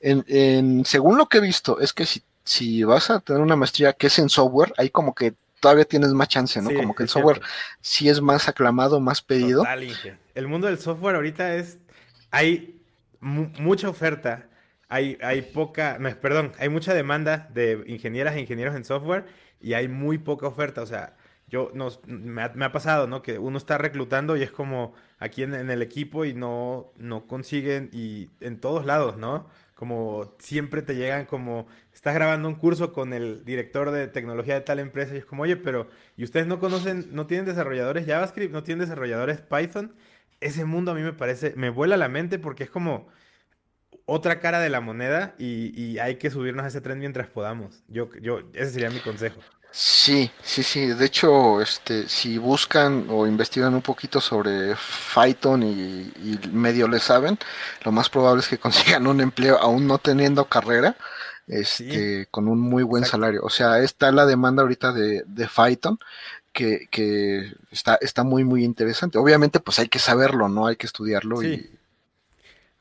en, 0.01 0.25
en, 0.27 0.85
según 0.85 1.19
lo 1.19 1.27
que 1.27 1.39
he 1.39 1.41
visto, 1.41 1.79
es 1.79 1.93
que 1.93 2.05
si, 2.05 2.21
si 2.43 2.83
vas 2.83 3.11
a 3.11 3.21
tener 3.21 3.41
una 3.41 3.55
maestría 3.55 3.93
que 3.93 4.09
es 4.09 4.19
en 4.19 4.29
software, 4.29 4.75
hay 4.77 4.91
como 4.91 5.15
que 5.15 5.35
todavía 5.61 5.85
tienes 5.85 6.13
más 6.13 6.29
chance, 6.29 6.61
¿no? 6.61 6.73
Como 6.73 6.95
que 6.95 7.03
el 7.03 7.09
software 7.09 7.41
sí 7.81 8.09
es 8.09 8.21
más 8.21 8.49
aclamado, 8.49 9.01
más 9.01 9.23
pedido. 9.23 9.65
el 10.35 10.49
mundo 10.49 10.67
del 10.67 10.79
software 10.79 11.17
ahorita 11.17 11.57
es, 11.57 11.79
hay 12.31 12.81
mucha 13.21 13.89
oferta, 13.89 14.49
hay, 14.89 15.19
hay 15.23 15.43
poca, 15.43 15.99
perdón, 16.21 16.53
hay 16.59 16.69
mucha 16.69 16.95
demanda 16.95 17.49
de 17.53 17.83
ingenieras 17.87 18.37
e 18.37 18.41
ingenieros 18.41 18.77
en 18.77 18.85
software 18.85 19.27
y 19.61 19.73
hay 19.75 19.89
muy 19.89 20.19
poca 20.19 20.47
oferta, 20.47 20.83
o 20.83 20.87
sea, 20.87 21.17
yo 21.49 21.71
nos, 21.75 22.01
me, 22.07 22.43
ha, 22.43 22.73
pasado, 22.73 23.07
¿no? 23.07 23.23
Que 23.23 23.39
uno 23.39 23.57
está 23.57 23.79
reclutando 23.79 24.37
y 24.37 24.43
es 24.43 24.51
como 24.51 24.95
aquí 25.19 25.45
en, 25.45 25.55
en, 25.55 25.71
el 25.71 25.81
equipo 25.81 26.25
y 26.25 26.35
no, 26.35 26.93
no 26.97 27.29
consiguen 27.29 27.89
y 27.93 28.31
en 28.41 28.61
todos 28.61 28.85
lados, 28.85 29.17
¿no? 29.17 29.49
Como 29.77 30.35
siempre 30.39 30.83
te 30.83 30.97
llegan 30.97 31.27
como 31.27 31.69
estás 31.93 32.15
grabando 32.15 32.49
un 32.49 32.57
curso 32.57 32.93
con 32.93 33.13
el 33.13 33.45
director 33.45 33.91
de 33.93 34.09
tecnología 34.09 34.55
de 34.55 34.63
tal 34.63 34.81
empresa 34.81 35.15
y 35.15 35.19
es 35.19 35.27
como, 35.27 35.43
oye, 35.45 35.57
pero 35.57 35.89
¿y 36.17 36.25
ustedes 36.25 36.47
no 36.47 36.59
conocen, 36.59 37.09
no 37.13 37.27
tienen 37.27 37.47
desarrolladores 37.47 38.07
JavaScript, 38.07 38.53
no 38.53 38.63
tienen 38.65 38.81
desarrolladores 38.81 39.43
Python? 39.43 39.95
Ese 40.41 40.65
mundo 40.65 40.93
a 40.93 40.95
mí 40.95 41.03
me 41.03 41.13
parece, 41.13 41.53
me 41.57 41.71
vuela 41.71 41.97
la 41.97 42.09
mente 42.09 42.39
porque 42.39 42.65
es 42.65 42.71
como 42.71 43.09
otra 44.07 44.41
cara 44.41 44.61
de 44.61 44.71
la 44.71 44.81
moneda 44.81 45.35
y, 45.39 45.99
hay 45.99 46.17
que 46.17 46.31
subirnos 46.31 46.65
a 46.65 46.69
ese 46.69 46.81
tren 46.81 46.99
mientras 46.99 47.29
podamos. 47.29 47.85
Yo, 47.89 48.11
yo, 48.23 48.41
ese 48.55 48.71
sería 48.71 48.91
mi 48.91 49.01
consejo. 49.01 49.41
Sí, 49.79 50.31
sí, 50.43 50.63
sí. 50.63 50.87
De 50.87 51.05
hecho, 51.05 51.61
este, 51.61 52.09
si 52.09 52.39
buscan 52.39 53.09
o 53.11 53.27
investigan 53.27 53.75
un 53.75 53.83
poquito 53.83 54.23
sobre 54.23 54.75
Python 55.15 55.63
y, 55.63 56.11
y 56.17 56.41
medio 56.51 56.89
le 56.89 56.99
saben, 56.99 57.39
lo 57.85 57.93
más 57.93 58.09
probable 58.09 58.41
es 58.41 58.49
que 58.49 58.57
consigan 58.59 59.07
un 59.07 59.21
empleo 59.21 59.59
aún 59.59 59.87
no 59.87 59.99
teniendo 59.99 60.47
carrera 60.47 60.97
este, 61.47 62.27
con 62.31 62.49
un 62.49 62.59
muy 62.59 62.85
buen 62.85 63.05
salario. 63.05 63.43
O 63.43 63.51
sea, 63.51 63.81
está 63.81 64.11
la 64.13 64.25
demanda 64.25 64.63
ahorita 64.63 64.95
de, 64.95 65.23
de 65.27 65.47
Python, 65.47 65.99
que, 66.55 66.89
que, 66.91 67.53
está, 67.71 67.99
está 68.01 68.25
muy, 68.25 68.45
muy 68.45 68.65
interesante. 68.65 69.19
Obviamente, 69.19 69.61
pues 69.61 69.79
hay 69.79 69.89
que 69.89 69.99
saberlo, 69.99 70.49
¿no? 70.49 70.67
Hay 70.67 70.77
que 70.77 70.87
estudiarlo 70.87 71.43
y... 71.43 71.71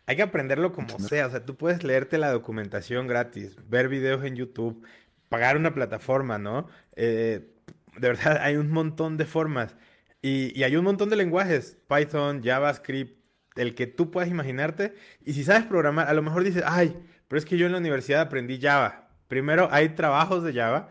Hay 0.08 0.16
que 0.16 0.22
aprenderlo 0.22 0.72
como 0.72 0.98
sea, 1.00 1.26
o 1.28 1.32
sea, 1.32 1.44
tú 1.44 1.56
puedes 1.56 1.84
leerte 1.84 2.20
la 2.20 2.32
documentación 2.32 3.08
gratis, 3.08 3.58
ver 3.68 3.90
videos 3.90 4.24
en 4.24 4.36
YouTube, 4.36 4.86
pagar 5.30 5.58
una 5.58 5.74
plataforma, 5.74 6.38
¿no? 6.38 6.68
Eh, 6.96 7.52
de 7.98 8.08
verdad, 8.08 8.38
hay 8.42 8.58
un 8.58 8.72
montón 8.72 9.18
de 9.18 9.26
formas 9.26 9.76
y, 10.22 10.58
y 10.58 10.64
hay 10.64 10.76
un 10.76 10.84
montón 10.84 11.10
de 11.10 11.16
lenguajes, 11.16 11.78
Python, 11.88 12.42
JavaScript, 12.44 13.24
el 13.56 13.76
que 13.76 13.88
tú 13.88 14.12
puedas 14.12 14.30
imaginarte. 14.30 14.96
Y 15.24 15.34
si 15.34 15.44
sabes 15.44 15.66
programar, 15.66 16.08
a 16.08 16.14
lo 16.14 16.22
mejor 16.22 16.44
dices, 16.44 16.64
ay, 16.66 16.96
pero 17.28 17.40
es 17.40 17.46
que 17.46 17.58
yo 17.58 17.66
en 17.66 17.72
la 17.72 17.78
universidad 17.78 18.22
aprendí 18.22 18.60
Java. 18.60 19.10
Primero, 19.28 19.70
hay 19.72 19.90
trabajos 19.90 20.44
de 20.44 20.54
Java. 20.54 20.90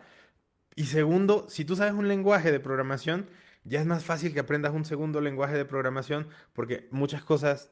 Y 0.75 0.85
segundo, 0.85 1.45
si 1.49 1.65
tú 1.65 1.75
sabes 1.75 1.93
un 1.93 2.07
lenguaje 2.07 2.51
de 2.51 2.59
programación, 2.59 3.29
ya 3.63 3.79
es 3.79 3.85
más 3.85 4.03
fácil 4.03 4.33
que 4.33 4.39
aprendas 4.39 4.73
un 4.73 4.85
segundo 4.85 5.21
lenguaje 5.21 5.55
de 5.57 5.65
programación 5.65 6.27
porque 6.53 6.87
muchas 6.91 7.23
cosas 7.23 7.71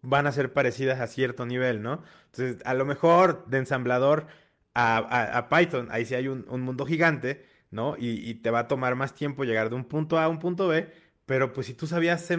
van 0.00 0.26
a 0.26 0.32
ser 0.32 0.52
parecidas 0.52 1.00
a 1.00 1.06
cierto 1.06 1.44
nivel, 1.44 1.82
¿no? 1.82 2.02
Entonces, 2.26 2.62
a 2.64 2.74
lo 2.74 2.84
mejor 2.84 3.44
de 3.46 3.58
ensamblador 3.58 4.26
a, 4.74 5.48
Python, 5.50 5.88
ahí 5.90 6.06
sí 6.06 6.14
hay 6.14 6.28
un, 6.28 6.44
mundo 6.60 6.86
gigante, 6.86 7.44
¿no? 7.70 7.96
Y, 7.98 8.34
te 8.34 8.50
va 8.50 8.60
a 8.60 8.68
tomar 8.68 8.94
más 8.94 9.14
tiempo 9.14 9.44
llegar 9.44 9.70
de 9.70 9.76
un 9.76 9.84
punto 9.84 10.18
A 10.18 10.24
a 10.24 10.28
un 10.28 10.38
punto 10.38 10.68
B, 10.68 10.92
pero 11.26 11.52
pues 11.52 11.66
si 11.66 11.74
tú 11.74 11.86
sabías 11.86 12.24
C++, 12.24 12.36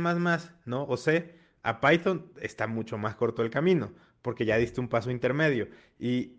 ¿no? 0.65 0.86
O 0.86 0.98
C, 0.98 1.36
a 1.63 1.80
Python 1.82 2.32
está 2.42 2.68
mucho 2.68 2.98
más 2.98 3.15
corto 3.15 3.42
el 3.42 3.50
camino 3.50 3.92
porque 4.22 4.46
ya 4.46 4.58
diste 4.58 4.82
un 4.82 4.88
paso 4.88 5.12
intermedio. 5.12 5.68
Y, 6.00 6.36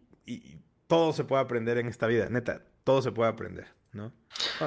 todo 0.86 1.12
se 1.12 1.22
puede 1.22 1.42
aprender 1.42 1.78
en 1.78 1.86
esta 1.86 2.08
vida, 2.08 2.28
neta, 2.30 2.62
todo 2.82 3.00
se 3.00 3.12
puede 3.12 3.30
aprender. 3.30 3.68
¿no? 3.92 4.12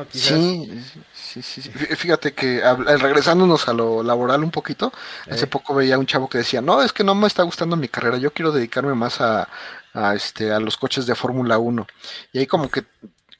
sí, 0.09 0.83
sí, 1.13 1.41
sí, 1.41 1.61
Fíjate 1.61 2.33
que 2.33 2.61
regresándonos 2.99 3.67
a 3.69 3.73
lo 3.73 4.03
laboral 4.03 4.43
un 4.43 4.51
poquito, 4.51 4.91
hace 5.29 5.47
poco 5.47 5.75
veía 5.75 5.97
un 5.97 6.05
chavo 6.05 6.29
que 6.29 6.37
decía, 6.37 6.61
no, 6.61 6.81
es 6.81 6.91
que 6.91 7.03
no 7.03 7.15
me 7.15 7.27
está 7.27 7.43
gustando 7.43 7.75
mi 7.75 7.87
carrera, 7.89 8.17
yo 8.17 8.31
quiero 8.31 8.51
dedicarme 8.51 8.93
más 8.93 9.19
a, 9.19 9.47
a, 9.93 10.15
este, 10.15 10.51
a 10.51 10.59
los 10.59 10.77
coches 10.77 11.05
de 11.05 11.15
Fórmula 11.15 11.57
1. 11.57 11.87
Y 12.33 12.39
ahí 12.39 12.47
como 12.47 12.69
que 12.69 12.83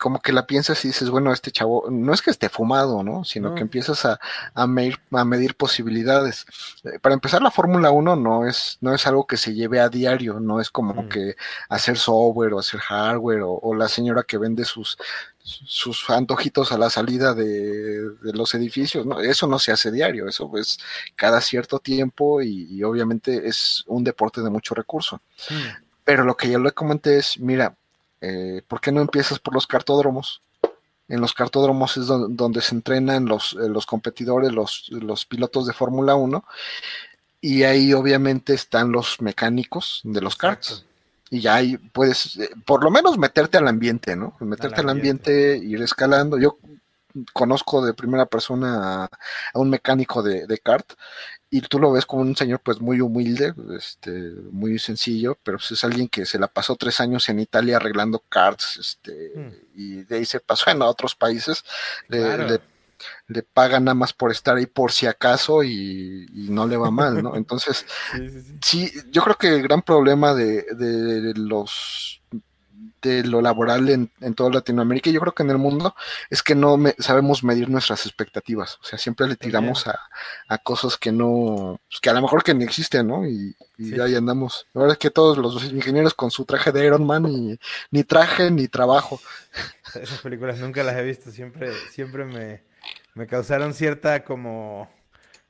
como 0.03 0.19
que 0.19 0.33
la 0.33 0.45
piensas 0.45 0.83
y 0.83 0.89
dices, 0.89 1.09
bueno, 1.09 1.31
este 1.31 1.49
chavo, 1.49 1.85
no 1.89 2.13
es 2.13 2.21
que 2.21 2.29
esté 2.29 2.49
fumado, 2.49 3.03
¿no? 3.03 3.23
Sino 3.23 3.55
que 3.55 3.61
empiezas 3.61 4.03
a, 4.03 4.19
a, 4.53 4.67
medir, 4.67 4.99
a 5.11 5.23
medir 5.23 5.55
posibilidades. 5.55 6.45
Eh, 6.83 6.99
para 6.99 7.15
empezar, 7.15 7.41
la 7.41 7.51
Fórmula 7.51 7.89
1 7.89 8.17
no 8.17 8.45
es, 8.45 8.77
no 8.81 8.93
es 8.93 9.07
algo 9.07 9.25
que 9.25 9.37
se 9.37 9.53
lleve 9.53 9.79
a 9.79 9.87
diario, 9.87 10.41
no 10.41 10.59
es 10.59 10.69
como 10.69 11.03
mm. 11.03 11.07
que 11.07 11.35
hacer 11.69 11.97
software 11.97 12.53
o 12.53 12.59
hacer 12.59 12.81
hardware 12.81 13.43
o, 13.45 13.73
la 13.75 13.87
señora 13.87 14.23
que 14.23 14.37
vende 14.37 14.65
sus, 14.65 14.97
sus 15.39 16.09
antojitos 16.09 16.73
a 16.73 16.77
la 16.77 16.89
salida 16.89 17.33
de, 17.33 18.05
los 18.23 18.53
edificios, 18.55 19.05
¿no? 19.05 19.21
Eso 19.21 19.47
no 19.47 19.57
se 19.57 19.71
hace 19.71 19.89
diario, 19.89 20.27
eso 20.27 20.51
es 20.57 20.79
cada 21.15 21.39
cierto 21.39 21.79
tiempo 21.79 22.41
y, 22.41 22.83
obviamente 22.83 23.47
es 23.47 23.85
un 23.87 24.03
deporte 24.03 24.41
de 24.41 24.49
mucho 24.49 24.75
recurso. 24.75 25.21
Mm. 25.49 25.85
Pero 26.03 26.25
lo 26.25 26.35
que 26.35 26.51
yo 26.51 26.59
le 26.59 26.73
comenté 26.73 27.19
es, 27.19 27.39
mira, 27.39 27.77
eh, 28.23 28.61
¿por 28.65 28.79
qué 28.79 28.91
no 28.91 29.01
empiezas 29.01 29.37
por 29.39 29.53
los 29.53 29.67
cartódromos? 29.67 30.41
En 31.09 31.19
los 31.19 31.33
cartódromos 31.33 31.97
es 31.97 32.07
donde, 32.07 32.61
se 32.61 32.73
entrenan 32.73 33.25
los, 33.25 33.53
eh, 33.53 33.67
los 33.67 33.85
competidores, 33.85 34.53
los, 34.53 34.87
los, 34.89 35.25
pilotos 35.25 35.67
de 35.67 35.73
Fórmula 35.73 36.15
1, 36.15 36.45
y 37.41 37.63
ahí 37.63 37.93
obviamente 37.93 38.53
están 38.53 38.93
los 38.93 39.21
mecánicos 39.21 39.99
de 40.05 40.21
los 40.21 40.37
karts. 40.37 40.85
Y 41.29 41.41
ya 41.41 41.55
ahí 41.55 41.77
puedes, 41.77 42.37
eh, 42.37 42.49
por 42.65 42.81
lo 42.81 42.89
menos 42.89 43.17
meterte 43.17 43.57
al 43.57 43.67
ambiente, 43.67 44.15
¿no? 44.15 44.37
Meterte 44.39 44.79
al 44.79 44.89
ambiente, 44.89 45.57
ir 45.57 45.81
escalando. 45.81 46.39
Yo 46.39 46.57
conozco 47.33 47.85
de 47.85 47.93
primera 47.93 48.25
persona 48.25 49.03
a, 49.03 49.09
un 49.55 49.69
mecánico 49.69 50.23
de, 50.23 50.47
de, 50.47 50.57
kart 50.59 50.93
y 51.53 51.61
tú 51.61 51.77
lo 51.77 51.91
ves 51.91 52.07
como 52.07 52.23
un 52.23 52.35
señor 52.35 52.61
pues 52.61 52.81
muy 52.81 52.99
humilde, 52.99 53.53
este, 53.77 54.09
muy 54.51 54.79
sencillo, 54.79 55.37
pero 55.43 55.59
pues 55.59 55.69
es 55.69 55.83
alguien 55.83 56.07
que 56.07 56.25
se 56.25 56.39
la 56.39 56.47
pasó 56.47 56.75
tres 56.75 56.99
años 56.99 57.29
en 57.29 57.39
Italia 57.39 57.77
arreglando 57.77 58.23
cards, 58.27 58.77
este, 58.77 59.33
hmm. 59.35 59.51
y 59.75 60.03
de 60.03 60.15
ahí 60.15 60.25
se 60.25 60.39
pasó 60.39 60.71
en 60.71 60.81
otros 60.81 61.13
países, 61.13 61.63
le, 62.07 62.59
le, 63.27 63.43
pagan 63.43 63.83
nada 63.83 63.93
más 63.93 64.13
por 64.13 64.31
estar 64.31 64.57
ahí 64.57 64.65
por 64.65 64.91
si 64.91 65.05
acaso 65.05 65.63
y, 65.63 66.25
no 66.33 66.65
le 66.65 66.75
va 66.75 66.89
mal, 66.89 67.21
¿no? 67.21 67.35
Entonces, 67.37 67.85
sí, 68.63 68.91
yo 69.11 69.21
creo 69.21 69.37
que 69.37 69.49
el 69.49 69.61
gran 69.61 69.83
problema 69.83 70.33
de, 70.33 70.63
de 70.63 71.35
los 71.35 72.19
de 73.03 73.23
lo 73.23 73.41
laboral 73.41 73.89
en, 73.89 74.09
en, 74.21 74.33
toda 74.33 74.49
Latinoamérica 74.49 75.09
y 75.09 75.13
yo 75.13 75.19
creo 75.19 75.33
que 75.33 75.43
en 75.43 75.49
el 75.49 75.57
mundo 75.57 75.93
es 76.29 76.41
que 76.41 76.55
no 76.55 76.77
sabemos 76.97 77.43
medir 77.43 77.69
nuestras 77.69 78.05
expectativas. 78.05 78.79
O 78.81 78.85
sea, 78.85 78.97
siempre 78.97 79.27
le 79.27 79.35
tiramos 79.35 79.87
a, 79.87 79.99
a, 80.47 80.57
cosas 80.57 80.97
que 80.97 81.11
no, 81.11 81.79
pues, 81.89 81.99
que 81.99 82.09
a 82.09 82.13
lo 82.13 82.21
mejor 82.21 82.43
que 82.43 82.53
ni 82.53 82.63
existen, 82.63 83.07
¿no? 83.07 83.27
Y, 83.27 83.55
y 83.77 83.99
ahí 83.99 84.15
andamos. 84.15 84.65
La 84.73 84.81
verdad 84.81 84.93
es 84.93 84.99
que 84.99 85.11
todos 85.11 85.37
los 85.37 85.63
ingenieros 85.65 86.13
con 86.13 86.31
su 86.31 86.45
traje 86.45 86.71
de 86.71 86.85
Iron 86.85 87.05
Man 87.05 87.27
y 87.27 87.59
ni 87.91 88.03
traje 88.03 88.49
ni 88.49 88.67
trabajo. 88.67 89.19
Esas 90.01 90.21
películas 90.21 90.59
nunca 90.59 90.83
las 90.83 90.95
he 90.95 91.03
visto, 91.03 91.29
siempre, 91.31 91.71
siempre 91.91 92.25
me, 92.25 92.63
me 93.13 93.27
causaron 93.27 93.73
cierta 93.73 94.23
como 94.23 94.89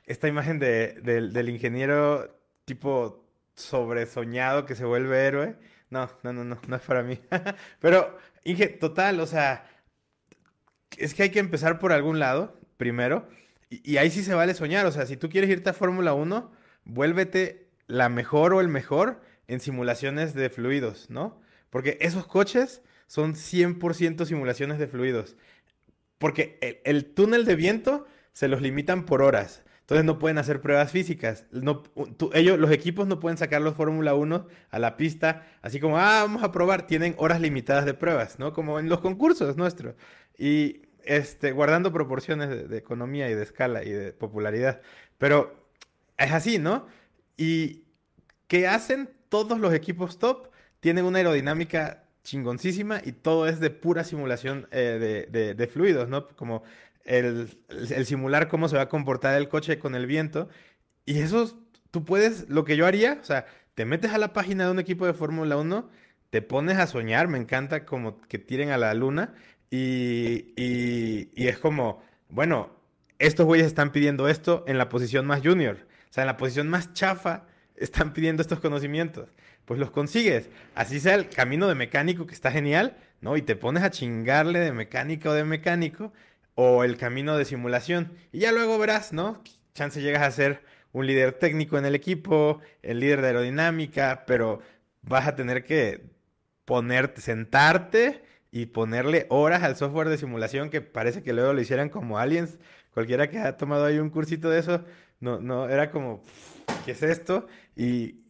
esta 0.06 0.28
imagen 0.28 0.60
de, 0.60 1.00
del 1.02 1.50
ingeniero 1.50 2.36
tipo 2.66 3.24
sobresoñado 3.56 4.66
que 4.66 4.76
se 4.76 4.86
vuelve 4.86 5.26
héroe 5.26 5.56
no, 5.94 6.10
no, 6.24 6.34
no, 6.34 6.44
no, 6.44 6.60
no 6.68 6.76
es 6.76 6.82
para 6.82 7.04
mí. 7.04 7.20
Pero, 7.80 8.18
Inge, 8.44 8.68
total, 8.68 9.20
o 9.20 9.28
sea, 9.28 9.70
es 10.98 11.14
que 11.14 11.24
hay 11.24 11.30
que 11.30 11.40
empezar 11.40 11.80
por 11.80 11.92
algún 11.92 12.20
lado, 12.20 12.60
primero, 12.78 13.30
y, 13.70 13.98
ahí 13.98 14.10
sí 14.12 14.24
se 14.24 14.34
vale 14.34 14.54
soñar. 14.54 14.86
O 14.86 14.92
sea, 14.92 15.06
si 15.06 15.18
tú 15.18 15.30
quieres 15.30 15.50
irte 15.50 15.70
a 15.70 15.74
Fórmula 15.74 16.14
1, 16.14 16.52
vuélvete 16.84 17.70
la 17.88 18.10
mejor 18.10 18.54
o 18.54 18.62
el 18.62 18.68
mejor 18.68 19.22
en 19.48 19.60
simulaciones 19.60 20.34
de 20.34 20.50
fluidos, 20.50 21.10
¿no? 21.10 21.42
Porque 21.70 21.98
esos 22.02 22.28
coches 22.28 22.82
son 23.08 23.36
100% 23.36 24.26
simulaciones 24.26 24.80
de 24.80 24.88
fluidos. 24.88 25.38
Porque 26.18 26.58
el, 26.62 26.80
el 26.86 27.06
túnel 27.14 27.46
de 27.46 27.56
viento 27.56 28.08
se 28.32 28.48
los 28.48 28.62
limitan 28.62 29.06
por 29.06 29.22
horas. 29.22 29.64
Entonces 29.94 30.06
no 30.06 30.18
pueden 30.18 30.40
hacer 30.40 30.60
pruebas 30.60 30.92
físicas. 30.92 31.46
Ellos, 32.34 32.58
los 32.58 32.72
equipos 32.72 33.06
no 33.06 33.20
pueden 33.20 33.38
sacar 33.38 33.62
los 33.62 33.76
Fórmula 33.76 34.16
1 34.16 34.48
a 34.72 34.80
la 34.80 34.98
pista, 34.98 35.46
así 35.62 35.80
como, 35.80 36.00
ah, 36.00 36.24
vamos 36.24 36.42
a 36.42 36.52
probar. 36.52 36.88
Tienen 36.88 37.14
horas 37.20 37.40
limitadas 37.40 37.86
de 37.86 37.94
pruebas, 37.94 38.40
¿no? 38.40 38.54
Como 38.54 38.80
en 38.80 38.90
los 38.90 39.02
concursos 39.02 39.56
nuestros. 39.56 39.94
Y 40.36 40.82
este, 41.04 41.52
guardando 41.52 41.94
proporciones 41.94 42.68
de, 42.70 42.76
economía 42.76 43.30
y 43.30 43.36
de 43.36 43.44
escala 43.44 43.84
y 43.84 43.92
de 43.92 44.14
popularidad. 44.14 44.82
Pero 45.20 45.70
es 46.18 46.32
así, 46.32 46.58
¿no? 46.58 46.88
Y 47.38 47.84
¿qué 48.48 48.68
hacen 48.68 49.12
todos 49.30 49.60
los 49.60 49.76
equipos 49.76 50.18
top? 50.18 50.48
Tienen 50.80 51.06
una 51.06 51.20
aerodinámica 51.20 52.06
chingoncísima 52.24 53.00
y 53.06 53.12
todo 53.12 53.48
es 53.48 53.60
de 53.60 53.70
pura 53.70 54.04
simulación 54.04 54.68
eh, 54.72 55.28
de, 55.30 55.54
de, 55.54 55.68
fluidos, 55.68 56.10
¿no? 56.10 56.30
Como 56.30 56.64
el, 57.06 57.50
simular 58.06 58.48
cómo 58.48 58.70
se 58.70 58.76
va 58.76 58.84
a 58.84 58.90
comportar 58.90 59.36
el 59.36 59.50
coche 59.50 59.80
con 59.80 59.96
el 59.96 60.06
viento. 60.06 60.50
Y 61.06 61.20
eso, 61.20 61.60
tú 61.92 62.06
puedes, 62.06 62.50
lo 62.50 62.64
que 62.64 62.78
yo 62.78 62.86
haría, 62.86 63.20
o 63.22 63.24
sea, 63.24 63.46
te 63.76 63.86
metes 63.86 64.12
a 64.12 64.18
la 64.18 64.34
página 64.34 64.66
de 64.66 64.72
un 64.72 64.80
equipo 64.80 65.06
de 65.06 65.14
Fórmula 65.14 65.58
1, 65.58 65.90
te 66.30 66.42
pones 66.42 66.78
a 66.78 66.88
soñar, 66.88 67.28
me 67.28 67.38
encanta 67.38 67.86
como 67.86 68.20
que 68.22 68.40
tiren 68.40 68.70
a 68.70 68.78
la 68.78 68.94
luna 68.94 69.34
y, 69.70 70.54
y, 70.56 71.48
es 71.48 71.58
como, 71.60 72.04
bueno, 72.30 72.72
estos 73.20 73.46
güeyes 73.46 73.68
están 73.68 73.92
pidiendo 73.92 74.28
esto 74.28 74.64
en 74.68 74.78
la 74.78 74.90
posición 74.90 75.26
más 75.26 75.42
junior, 75.42 75.78
o 76.10 76.14
sea, 76.14 76.24
en 76.24 76.28
la 76.28 76.38
posición 76.38 76.70
más 76.70 76.94
chafa 76.94 77.46
están 77.76 78.14
pidiendo 78.14 78.42
estos 78.42 78.60
conocimientos. 78.60 79.30
Pues 79.66 79.80
los 79.80 79.92
consigues. 79.92 80.50
Así 80.76 81.00
sea 81.00 81.16
el 81.16 81.30
camino 81.30 81.68
de 81.68 81.76
mecánico 81.76 82.28
que 82.28 82.34
está 82.34 82.52
genial, 82.52 82.98
¿no? 83.22 83.38
Y 83.38 83.42
te 83.42 83.56
pones 83.56 83.84
a 83.84 83.92
chingarle 83.92 84.60
de 84.60 84.74
mecánico 84.74 85.30
o 85.30 85.34
de 85.34 85.46
mecánico 85.46 86.12
o 86.56 86.84
el 86.84 86.98
camino 86.98 87.38
de 87.38 87.46
simulación. 87.46 88.14
Y 88.32 88.40
ya 88.40 88.52
luego 88.52 88.78
verás, 88.78 89.14
¿no? 89.14 89.42
Chance 89.74 90.02
llegas 90.02 90.24
a 90.24 90.32
ser 90.32 90.64
un 90.92 91.08
líder 91.08 91.34
técnico 91.34 91.78
en 91.78 91.86
el 91.86 91.96
equipo, 91.96 92.60
el 92.82 93.00
líder 93.00 93.22
de 93.22 93.28
aerodinámica, 93.28 94.24
pero 94.28 94.60
vas 95.02 95.28
a 95.28 95.36
tener 95.36 95.64
que 95.64 96.06
ponerte, 96.66 97.22
sentarte 97.22 98.24
y 98.52 98.68
ponerle 98.68 99.26
horas 99.30 99.64
al 99.64 99.76
software 99.76 100.10
de 100.10 100.18
simulación 100.18 100.70
que 100.70 100.82
parece 100.82 101.24
que 101.24 101.34
luego 101.34 101.54
lo 101.54 101.62
hicieran 101.62 101.90
como 101.90 102.20
aliens. 102.20 102.60
Cualquiera 102.94 103.30
que 103.30 103.40
ha 103.40 103.58
tomado 103.58 103.86
ahí 103.86 103.98
un 103.98 104.12
cursito 104.12 104.50
de 104.50 104.60
eso, 104.60 104.86
no, 105.20 105.40
no, 105.40 105.68
era 105.68 105.90
como, 105.90 106.22
¿qué 106.86 106.92
es 106.92 107.02
esto? 107.02 107.48
Y 107.76 108.24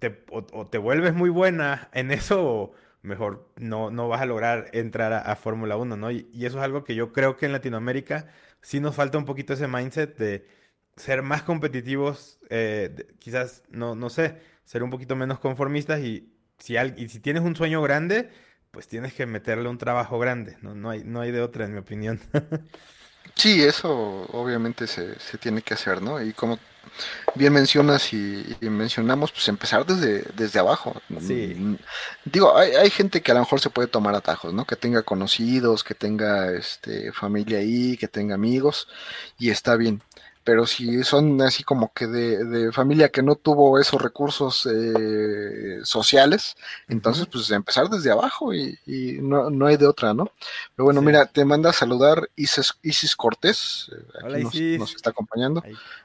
te, 0.00 0.24
o, 0.30 0.66
te 0.66 0.78
vuelves 0.78 1.14
muy 1.14 1.30
buena 1.30 1.88
en 1.92 2.10
eso 2.10 2.44
o 2.44 2.72
mejor 3.02 3.52
no, 3.56 3.90
no 3.90 4.08
vas 4.08 4.20
a 4.22 4.26
lograr 4.26 4.68
entrar 4.72 5.12
a, 5.12 5.36
Fórmula 5.36 5.76
1, 5.76 5.96
¿no? 5.96 6.10
Y, 6.10 6.28
eso 6.34 6.58
es 6.58 6.64
algo 6.64 6.84
que 6.84 6.94
yo 6.94 7.12
creo 7.12 7.36
que 7.36 7.46
en 7.46 7.52
Latinoamérica 7.52 8.28
sí 8.60 8.80
nos 8.80 8.96
falta 8.96 9.18
un 9.18 9.24
poquito 9.24 9.54
ese 9.54 9.68
mindset 9.68 10.16
de 10.18 10.46
ser 10.96 11.22
más 11.22 11.42
competitivos, 11.42 12.40
eh, 12.50 13.06
quizás, 13.18 13.62
no, 13.70 13.94
no 13.94 14.10
sé, 14.10 14.40
ser 14.64 14.82
un 14.82 14.90
poquito 14.90 15.16
menos 15.16 15.38
conformistas 15.38 16.00
y 16.00 16.34
si, 16.58 16.76
y 16.76 17.08
si 17.08 17.20
tienes 17.20 17.42
un 17.42 17.56
sueño 17.56 17.80
grande, 17.82 18.30
pues 18.70 18.88
tienes 18.88 19.14
que 19.14 19.26
meterle 19.26 19.68
un 19.68 19.78
trabajo 19.78 20.18
grande, 20.18 20.56
¿no? 20.62 20.74
No 20.74 20.90
hay, 20.90 21.04
no 21.04 21.20
hay 21.20 21.30
de 21.30 21.40
otra, 21.40 21.64
en 21.64 21.72
mi 21.72 21.78
opinión. 21.78 22.20
sí, 23.34 23.62
eso 23.62 24.26
obviamente 24.32 24.86
se, 24.86 25.18
se 25.18 25.38
tiene 25.38 25.62
que 25.62 25.74
hacer, 25.74 26.02
¿no? 26.02 26.22
Y 26.22 26.32
como 26.32 26.58
bien 27.34 27.52
mencionas 27.52 28.12
y, 28.12 28.56
mencionamos, 28.60 29.32
pues 29.32 29.48
empezar 29.48 29.86
desde, 29.86 30.24
desde 30.34 30.58
abajo. 30.58 31.00
Mm, 31.08 31.74
digo, 32.24 32.56
hay, 32.56 32.72
hay, 32.72 32.90
gente 32.90 33.20
que 33.20 33.30
a 33.30 33.34
lo 33.34 33.40
mejor 33.40 33.60
se 33.60 33.70
puede 33.70 33.88
tomar 33.88 34.14
atajos, 34.14 34.52
¿no? 34.52 34.64
Que 34.64 34.76
tenga 34.76 35.02
conocidos, 35.02 35.84
que 35.84 35.94
tenga 35.94 36.52
este, 36.52 37.12
familia 37.12 37.58
ahí, 37.58 37.96
que 37.96 38.08
tenga 38.08 38.34
amigos, 38.34 38.88
y 39.38 39.50
está 39.50 39.76
bien 39.76 40.02
pero 40.48 40.64
si 40.64 41.04
son 41.04 41.42
así 41.42 41.62
como 41.62 41.92
que 41.92 42.06
de, 42.06 42.72
familia 42.72 43.10
que 43.10 43.22
no 43.22 43.34
tuvo 43.36 43.78
esos 43.78 44.00
recursos 44.00 44.66
eh, 44.66 45.80
sociales, 45.82 46.56
entonces 46.88 47.26
pues 47.30 47.50
empezar 47.50 47.90
desde 47.90 48.10
abajo 48.10 48.54
y, 48.54 48.78
no, 49.20 49.50
no, 49.50 49.66
hay 49.66 49.76
de 49.76 49.86
otra, 49.86 50.14
¿no? 50.14 50.32
Pero 50.74 50.84
bueno, 50.86 51.02
mira, 51.02 51.26
te 51.26 51.44
manda 51.44 51.68
a 51.68 51.74
saludar 51.74 52.30
Isis, 52.34 52.72
Isis 52.80 53.14
Cortés, 53.14 53.90
eh, 53.92 54.46
aquí 54.46 54.78
nos, 54.78 54.94
está 54.94 55.10
acompañando. 55.10 55.62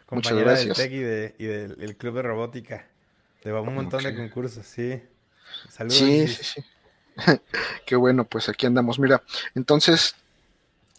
Muchas 0.09 0.37
gracias. 0.37 0.77
Del 0.77 1.33
y, 1.37 1.45
del 1.45 1.95
Club 1.95 2.15
de 2.15 2.21
Robótica. 2.23 2.85
Le 3.43 3.51
va 3.53 3.61
un 3.61 3.73
montón 3.73 4.03
de 4.03 4.13
concursos, 4.13 4.65
sí. 4.65 5.01
Saludos. 5.69 5.99
Sí, 5.99 6.27
sí, 6.27 6.43
sí. 6.43 6.63
Qué 7.85 7.95
bueno, 7.95 8.25
pues 8.25 8.49
aquí 8.49 8.65
andamos. 8.65 8.99
Mira, 8.99 9.23
entonces 9.55 10.17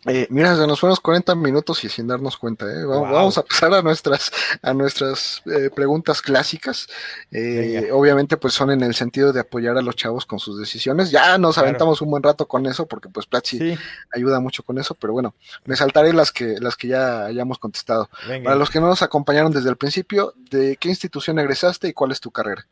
Eh, 0.06 0.26
mira, 0.30 0.54
se 0.54 0.66
nos 0.66 0.80
fueron 0.80 0.96
40 1.00 1.34
minutos 1.34 1.82
y 1.84 1.88
sin 1.88 2.06
darnos 2.06 2.36
cuenta, 2.36 2.66
¿eh? 2.66 2.84
Vamos, 2.84 3.38
a 3.38 3.42
pasar 3.42 3.72
a 3.72 3.82
nuestras, 3.82 4.30
a 4.62 4.74
nuestras 4.74 5.42
eh, 5.46 5.70
preguntas 5.74 6.20
clásicas. 6.20 6.86
Eh, 7.30 7.88
obviamente, 7.92 8.36
pues 8.36 8.52
son 8.52 8.70
en 8.70 8.82
el 8.82 8.94
sentido 8.94 9.32
de 9.32 9.40
apoyar 9.40 9.78
a 9.78 9.82
los 9.82 9.96
chavos 9.96 10.26
con 10.26 10.38
sus 10.38 10.58
decisiones. 10.58 11.10
Ya 11.10 11.38
nos 11.38 11.56
aventamos 11.56 12.02
un 12.02 12.10
buen 12.10 12.22
rato 12.22 12.46
con 12.46 12.66
eso, 12.66 12.86
porque 12.86 13.08
pues 13.08 13.26
Platzi 13.26 13.76
ayuda 14.12 14.40
mucho 14.40 14.62
con 14.62 14.78
eso, 14.78 14.94
pero 14.94 15.12
bueno, 15.12 15.34
me 15.64 15.76
saltaré 15.76 16.12
las 16.12 16.32
que, 16.32 16.56
las 16.60 16.76
que 16.76 16.88
ya 16.88 17.24
hayamos 17.24 17.58
contestado. 17.58 18.10
Para 18.42 18.56
los 18.56 18.70
que 18.70 18.80
no 18.80 18.88
nos 18.88 19.02
acompañaron 19.02 19.52
desde 19.52 19.70
el 19.70 19.76
principio, 19.76 20.34
¿de 20.50 20.76
qué 20.76 20.88
institución 20.88 21.38
egresaste 21.38 21.88
y 21.88 21.92
cuál 21.92 22.12
es 22.12 22.20
tu 22.20 22.30
carrera? 22.30 22.66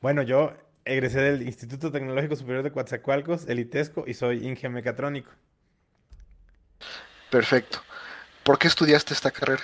Bueno, 0.00 0.22
yo 0.22 0.52
egresé 0.84 1.20
del 1.20 1.42
Instituto 1.42 1.90
Tecnológico 1.90 2.36
Superior 2.36 2.62
de 2.62 2.72
Coatzacoalcos, 2.72 3.46
el 3.48 3.58
ITESCO, 3.58 4.04
y 4.06 4.14
soy 4.14 4.46
ingeniero 4.46 4.70
mecatrónico. 4.70 5.30
Perfecto. 7.30 7.80
¿Por 8.42 8.58
qué 8.58 8.68
estudiaste 8.68 9.14
esta 9.14 9.30
carrera? 9.30 9.62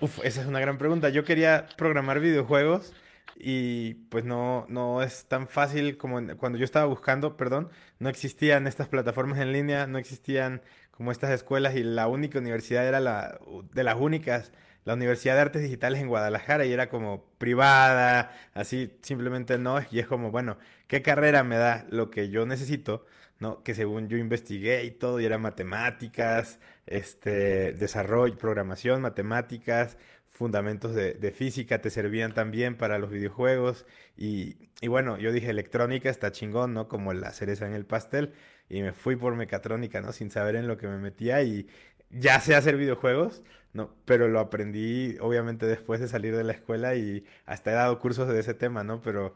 Uf, 0.00 0.18
esa 0.24 0.42
es 0.42 0.46
una 0.46 0.60
gran 0.60 0.78
pregunta. 0.78 1.08
Yo 1.08 1.24
quería 1.24 1.68
programar 1.76 2.20
videojuegos 2.20 2.94
y 3.34 3.94
pues 4.10 4.24
no, 4.24 4.66
no 4.68 5.02
es 5.02 5.26
tan 5.26 5.48
fácil 5.48 5.96
como 5.96 6.20
cuando 6.36 6.58
yo 6.58 6.64
estaba 6.64 6.86
buscando, 6.86 7.36
perdón, 7.36 7.70
no 7.98 8.08
existían 8.08 8.66
estas 8.66 8.88
plataformas 8.88 9.38
en 9.38 9.52
línea, 9.52 9.86
no 9.86 9.98
existían 9.98 10.62
como 10.90 11.12
estas 11.12 11.30
escuelas 11.30 11.74
y 11.76 11.82
la 11.82 12.08
única 12.08 12.38
universidad 12.38 12.86
era 12.86 13.00
la 13.00 13.38
de 13.72 13.84
las 13.84 13.96
únicas, 13.96 14.52
la 14.84 14.94
Universidad 14.94 15.34
de 15.34 15.40
Artes 15.42 15.62
Digitales 15.62 16.00
en 16.00 16.08
Guadalajara 16.08 16.64
y 16.64 16.72
era 16.72 16.88
como 16.88 17.24
privada, 17.38 18.32
así 18.54 18.96
simplemente 19.02 19.58
no, 19.58 19.80
y 19.90 19.98
es 19.98 20.06
como, 20.06 20.30
bueno, 20.30 20.58
¿qué 20.88 21.02
carrera 21.02 21.42
me 21.44 21.56
da 21.56 21.86
lo 21.90 22.10
que 22.10 22.30
yo 22.30 22.46
necesito? 22.46 23.04
¿No? 23.38 23.62
Que 23.62 23.74
según 23.74 24.08
yo 24.08 24.16
investigué 24.16 24.84
y 24.84 24.90
todo, 24.90 25.20
y 25.20 25.26
era 25.26 25.38
matemáticas, 25.38 26.60
este, 26.86 27.72
desarrollo, 27.72 28.38
programación, 28.38 29.02
matemáticas, 29.02 29.98
fundamentos 30.30 30.94
de, 30.94 31.32
física 31.32 31.80
te 31.80 31.90
servían 31.90 32.34
también 32.34 32.76
para 32.76 32.98
los 32.98 33.10
videojuegos. 33.10 33.86
Y, 34.16 34.56
y, 34.80 34.88
bueno, 34.88 35.18
yo 35.18 35.32
dije 35.32 35.50
electrónica 35.50 36.10
está 36.10 36.30
chingón, 36.32 36.74
¿no? 36.74 36.88
Como 36.88 37.12
la 37.14 37.32
cereza 37.32 37.66
en 37.66 37.74
el 37.74 37.86
pastel. 37.86 38.34
Y 38.68 38.82
me 38.82 38.92
fui 38.92 39.16
por 39.16 39.34
mecatrónica, 39.34 40.00
¿no? 40.00 40.12
Sin 40.12 40.30
saber 40.30 40.56
en 40.56 40.68
lo 40.68 40.76
que 40.76 40.88
me 40.88 40.98
metía 40.98 41.42
y 41.42 41.66
ya 42.10 42.40
sé 42.40 42.54
hacer 42.54 42.76
videojuegos, 42.76 43.42
¿no? 43.72 43.94
Pero 44.04 44.28
lo 44.28 44.40
aprendí 44.40 45.16
obviamente 45.20 45.66
después 45.66 46.00
de 46.00 46.08
salir 46.08 46.36
de 46.36 46.44
la 46.44 46.52
escuela 46.52 46.94
y 46.94 47.24
hasta 47.46 47.70
he 47.72 47.74
dado 47.74 47.98
cursos 47.98 48.28
de 48.28 48.40
ese 48.40 48.54
tema, 48.54 48.84
¿no? 48.84 49.00
Pero 49.02 49.34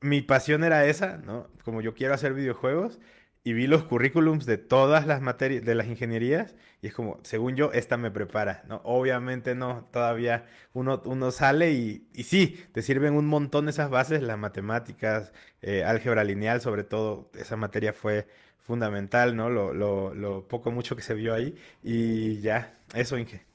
mi 0.00 0.22
pasión 0.22 0.64
era 0.64 0.86
esa, 0.86 1.18
¿no? 1.18 1.48
Como 1.64 1.80
yo 1.80 1.94
quiero 1.94 2.14
hacer 2.14 2.34
videojuegos 2.34 3.00
y 3.44 3.52
vi 3.52 3.66
los 3.66 3.84
currículums 3.84 4.46
de 4.46 4.58
todas 4.58 5.06
las 5.06 5.20
materias, 5.22 5.64
de 5.64 5.74
las 5.74 5.86
ingenierías, 5.86 6.54
y 6.82 6.88
es 6.88 6.94
como, 6.94 7.18
según 7.22 7.56
yo, 7.56 7.72
esta 7.72 7.96
me 7.96 8.10
prepara, 8.10 8.62
¿no? 8.68 8.80
Obviamente 8.84 9.54
no, 9.54 9.88
todavía 9.92 10.46
uno, 10.74 11.02
uno 11.04 11.30
sale 11.30 11.72
y, 11.72 12.08
y 12.14 12.24
sí, 12.24 12.64
te 12.72 12.82
sirven 12.82 13.14
un 13.14 13.26
montón 13.26 13.68
esas 13.68 13.90
bases, 13.90 14.22
las 14.22 14.38
matemáticas, 14.38 15.32
eh, 15.62 15.84
álgebra 15.84 16.24
lineal, 16.24 16.60
sobre 16.60 16.84
todo, 16.84 17.30
esa 17.34 17.56
materia 17.56 17.92
fue 17.92 18.26
fundamental, 18.60 19.34
¿no? 19.36 19.48
Lo, 19.50 19.72
lo, 19.72 20.14
lo 20.14 20.46
poco 20.48 20.70
mucho 20.70 20.94
que 20.96 21.02
se 21.02 21.14
vio 21.14 21.34
ahí, 21.34 21.56
y 21.82 22.40
ya, 22.40 22.78
eso, 22.94 23.18
Inge. 23.18 23.46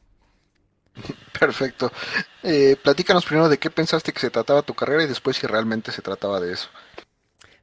Perfecto. 1.40 1.92
Eh, 2.44 2.76
platícanos 2.82 3.26
primero 3.26 3.50
de 3.50 3.58
qué 3.58 3.70
pensaste 3.70 4.14
que 4.14 4.20
se 4.20 4.30
trataba 4.30 4.62
tu 4.62 4.74
carrera 4.74 5.04
y 5.04 5.08
después 5.08 5.38
si 5.38 5.48
realmente 5.48 5.92
se 5.92 6.02
trataba 6.02 6.40
de 6.40 6.54
eso. 6.54 6.70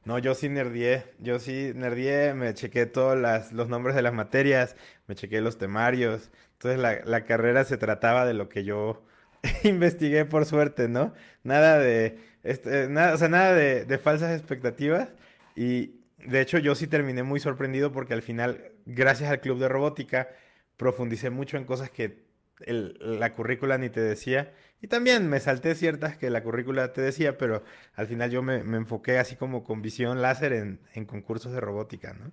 No, 0.03 0.17
yo 0.17 0.33
sí 0.33 0.49
nerdié, 0.49 1.05
yo 1.19 1.39
sí 1.39 1.73
nerdié, 1.75 2.33
me 2.33 2.53
chequé 2.55 2.87
todos 2.87 3.17
los 3.51 3.69
nombres 3.69 3.95
de 3.95 4.01
las 4.01 4.13
materias, 4.13 4.75
me 5.07 5.13
chequé 5.15 5.41
los 5.41 5.57
temarios. 5.59 6.31
Entonces 6.53 6.79
la, 6.79 7.01
la 7.05 7.25
carrera 7.25 7.63
se 7.65 7.77
trataba 7.77 8.25
de 8.25 8.33
lo 8.33 8.49
que 8.49 8.63
yo 8.63 9.03
investigué 9.63 10.25
por 10.25 10.45
suerte, 10.45 10.87
¿no? 10.87 11.13
Nada 11.43 11.77
de, 11.77 12.17
este, 12.43 12.87
nada, 12.89 13.13
o 13.13 13.17
sea, 13.17 13.29
nada 13.29 13.53
de, 13.53 13.85
de 13.85 13.97
falsas 13.99 14.31
expectativas. 14.37 15.09
Y 15.55 16.01
de 16.17 16.41
hecho 16.41 16.57
yo 16.57 16.73
sí 16.75 16.87
terminé 16.87 17.23
muy 17.23 17.39
sorprendido 17.39 17.91
porque 17.91 18.13
al 18.13 18.21
final, 18.23 18.71
gracias 18.85 19.29
al 19.29 19.39
club 19.41 19.59
de 19.59 19.69
robótica, 19.69 20.29
profundicé 20.77 21.29
mucho 21.29 21.57
en 21.57 21.65
cosas 21.65 21.91
que 21.91 22.23
el, 22.65 22.97
la 22.99 23.33
currícula 23.33 23.77
ni 23.77 23.89
te 23.89 24.01
decía. 24.01 24.53
Y 24.81 24.87
también 24.87 25.29
me 25.29 25.39
salté 25.39 25.75
ciertas 25.75 26.17
que 26.17 26.29
la 26.29 26.41
currícula 26.41 26.91
te 26.91 27.01
decía, 27.01 27.37
pero 27.37 27.63
al 27.95 28.07
final 28.07 28.31
yo 28.31 28.41
me, 28.41 28.63
me 28.63 28.77
enfoqué 28.77 29.19
así 29.19 29.35
como 29.35 29.63
con 29.63 29.81
visión 29.81 30.21
láser 30.21 30.53
en, 30.53 30.79
en, 30.93 31.05
concursos 31.05 31.51
de 31.51 31.59
robótica, 31.59 32.13
¿no? 32.13 32.31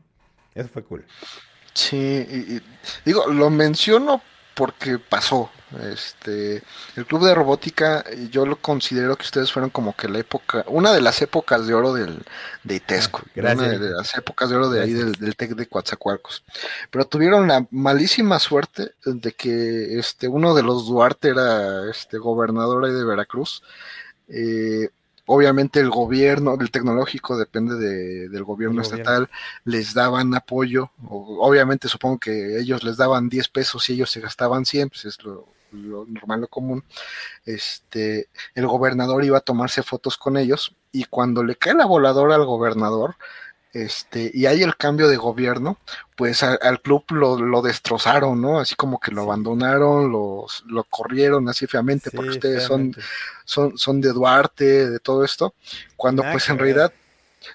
Eso 0.54 0.68
fue 0.68 0.82
cool. 0.84 1.04
Sí, 1.74 1.96
y, 1.96 2.60
digo, 3.04 3.26
lo 3.26 3.50
menciono 3.50 4.22
porque 4.58 4.98
pasó. 4.98 5.50
Este, 5.92 6.62
el 6.96 7.06
club 7.06 7.24
de 7.24 7.34
robótica, 7.34 8.02
yo 8.30 8.44
lo 8.44 8.56
considero 8.56 9.16
que 9.16 9.22
ustedes 9.22 9.52
fueron 9.52 9.70
como 9.70 9.94
que 9.94 10.08
la 10.08 10.18
época, 10.18 10.64
una 10.66 10.92
de 10.92 11.00
las 11.00 11.22
épocas 11.22 11.66
de 11.66 11.74
oro 11.74 11.92
del, 11.92 12.24
de 12.64 12.74
Itesco, 12.74 13.22
ah, 13.24 13.52
una 13.52 13.54
de 13.54 13.90
las 13.90 14.16
épocas 14.16 14.48
de 14.48 14.56
oro 14.56 14.70
de 14.70 14.82
ahí 14.82 14.94
del, 14.94 15.12
del 15.12 15.36
TEC 15.36 15.50
de 15.50 15.66
Coatzacoalcos. 15.66 16.42
Pero 16.90 17.06
tuvieron 17.06 17.46
la 17.46 17.66
malísima 17.70 18.40
suerte 18.40 18.94
de 19.04 19.32
que 19.32 19.98
este, 19.98 20.26
uno 20.26 20.54
de 20.54 20.64
los 20.64 20.88
Duarte 20.88 21.28
era 21.28 21.88
este 21.88 22.18
gobernador 22.18 22.84
ahí 22.84 22.92
de 22.92 23.04
Veracruz. 23.04 23.62
Eh, 24.28 24.88
obviamente 25.28 25.78
el 25.78 25.90
gobierno, 25.90 26.56
el 26.58 26.70
tecnológico 26.70 27.36
depende 27.36 27.76
de, 27.76 28.28
del 28.30 28.44
gobierno 28.44 28.80
estatal, 28.80 29.28
les 29.64 29.92
daban 29.92 30.34
apoyo, 30.34 30.90
obviamente 31.06 31.86
supongo 31.86 32.18
que 32.18 32.58
ellos 32.58 32.82
les 32.82 32.96
daban 32.96 33.28
10 33.28 33.48
pesos 33.48 33.88
y 33.88 33.92
ellos 33.92 34.10
se 34.10 34.20
gastaban 34.20 34.64
100, 34.64 34.88
pues 34.88 35.04
es 35.04 35.22
lo, 35.22 35.46
normal, 35.70 36.40
lo 36.40 36.48
común. 36.48 36.82
Este, 37.44 38.28
el 38.54 38.66
gobernador 38.66 39.22
iba 39.22 39.36
a 39.36 39.42
tomarse 39.42 39.82
fotos 39.82 40.16
con 40.16 40.38
ellos 40.38 40.74
y 40.92 41.04
cuando 41.04 41.44
le 41.44 41.56
cae 41.56 41.74
la 41.74 41.84
voladora 41.84 42.34
al 42.34 42.46
gobernador, 42.46 43.16
este, 43.84 44.30
y 44.34 44.46
hay 44.46 44.62
el 44.62 44.76
cambio 44.76 45.08
de 45.08 45.16
gobierno, 45.16 45.78
pues 46.16 46.42
al 46.42 46.80
club 46.80 47.04
lo, 47.10 47.62
destrozaron, 47.62 48.40
¿no? 48.40 48.58
Así 48.58 48.74
como 48.74 48.98
que 48.98 49.12
lo 49.12 49.22
abandonaron, 49.22 50.10
los, 50.10 50.64
lo 50.66 50.84
corrieron 50.84 51.48
así 51.48 51.66
feamente, 51.66 52.10
porque 52.10 52.30
ustedes 52.30 52.64
son, 52.64 52.94
son, 53.44 53.78
son 53.78 54.00
de 54.00 54.12
Duarte, 54.12 54.90
de 54.90 54.98
todo 54.98 55.24
esto, 55.24 55.54
cuando 55.96 56.22
pues 56.22 56.48
en 56.48 56.58
realidad, 56.58 56.92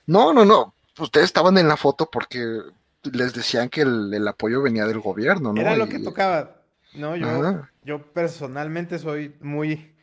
no, 0.06 0.34
no, 0.34 0.46
no, 0.46 0.74
ustedes 1.00 1.26
estaban 1.26 1.58
en 1.58 1.68
la 1.68 1.78
foto 1.78 2.10
porque 2.10 2.60
les 3.04 3.34
decían 3.34 3.68
que 3.68 3.82
el, 3.82 4.28
apoyo 4.28 4.62
venía 4.62 4.86
del 4.86 5.00
gobierno, 5.00 5.52
¿no? 5.52 5.60
Era 5.60 5.76
lo 5.76 5.90
que 5.90 6.00
tocaba, 6.00 6.56
¿no? 6.94 7.16
Yo, 7.18 7.68
yo 7.84 8.02
personalmente 8.14 8.98
soy 8.98 9.36
muy 9.42 9.94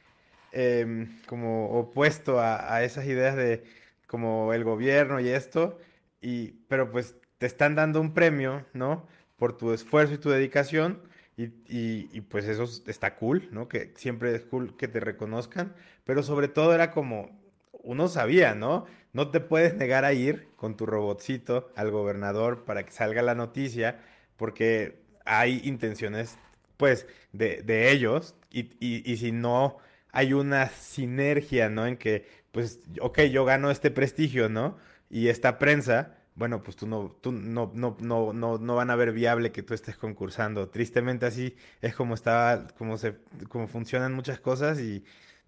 em, 0.52 1.18
como 1.26 1.78
opuesto 1.78 2.40
a, 2.40 2.74
a 2.74 2.82
esas 2.84 3.06
ideas 3.06 3.36
de 3.36 3.64
como 4.06 4.52
el 4.52 4.64
gobierno 4.64 5.20
y 5.20 5.28
esto 5.28 5.78
y, 6.20 6.52
pero 6.68 6.90
pues 6.90 7.16
te 7.38 7.46
están 7.46 7.74
dando 7.74 8.00
un 8.00 8.14
premio, 8.14 8.66
¿no? 8.74 9.06
Por 9.36 9.56
tu 9.56 9.72
esfuerzo 9.72 10.14
y 10.14 10.18
tu 10.18 10.30
dedicación. 10.30 11.02
Y, 11.36 11.44
y, 11.66 12.10
y, 12.12 12.20
pues 12.20 12.44
eso 12.46 12.64
está 12.86 13.16
cool, 13.16 13.48
¿no? 13.50 13.66
Que 13.68 13.94
siempre 13.96 14.34
es 14.34 14.42
cool 14.42 14.76
que 14.76 14.88
te 14.88 15.00
reconozcan. 15.00 15.74
Pero 16.04 16.22
sobre 16.22 16.48
todo 16.48 16.74
era 16.74 16.90
como, 16.90 17.40
uno 17.72 18.08
sabía, 18.08 18.54
¿no? 18.54 18.86
No 19.12 19.30
te 19.30 19.40
puedes 19.40 19.74
negar 19.74 20.04
a 20.04 20.12
ir 20.12 20.48
con 20.56 20.76
tu 20.76 20.86
robotcito 20.86 21.72
al 21.76 21.90
gobernador 21.90 22.64
para 22.64 22.84
que 22.84 22.92
salga 22.92 23.22
la 23.22 23.34
noticia, 23.34 24.00
porque 24.36 25.00
hay 25.24 25.60
intenciones, 25.64 26.38
pues, 26.76 27.06
de, 27.32 27.62
de 27.62 27.90
ellos. 27.90 28.34
Y, 28.50 28.70
y, 28.80 29.16
si 29.16 29.32
no 29.32 29.78
hay 30.12 30.32
una 30.32 30.68
sinergia, 30.68 31.68
¿no? 31.70 31.86
En 31.86 31.96
que, 31.96 32.26
pues, 32.52 32.80
ok, 33.00 33.20
yo 33.22 33.44
gano 33.44 33.70
este 33.70 33.90
prestigio, 33.90 34.48
¿no? 34.48 34.76
Y 35.10 35.28
esta 35.28 35.58
prensa, 35.58 36.16
bueno, 36.36 36.62
pues 36.62 36.76
tú 36.76 36.86
no, 36.86 37.16
tú 37.20 37.32
no, 37.32 37.72
no, 37.74 37.96
no, 38.00 38.32
no, 38.32 38.58
no 38.58 38.74
van 38.76 38.90
a 38.90 38.96
ver 38.96 39.12
viable 39.12 39.52
que 39.52 39.62
tú 39.62 39.74
estés 39.74 39.96
concursando. 39.96 40.70
Tristemente 40.70 41.26
así 41.26 41.56
es 41.82 41.94
como 41.94 42.14
está, 42.14 42.68
como 42.78 42.96
se, 42.96 43.16
como 43.48 43.66
funcionan 43.68 44.14
muchas 44.14 44.40
cosas 44.40 44.80
y 44.80 45.04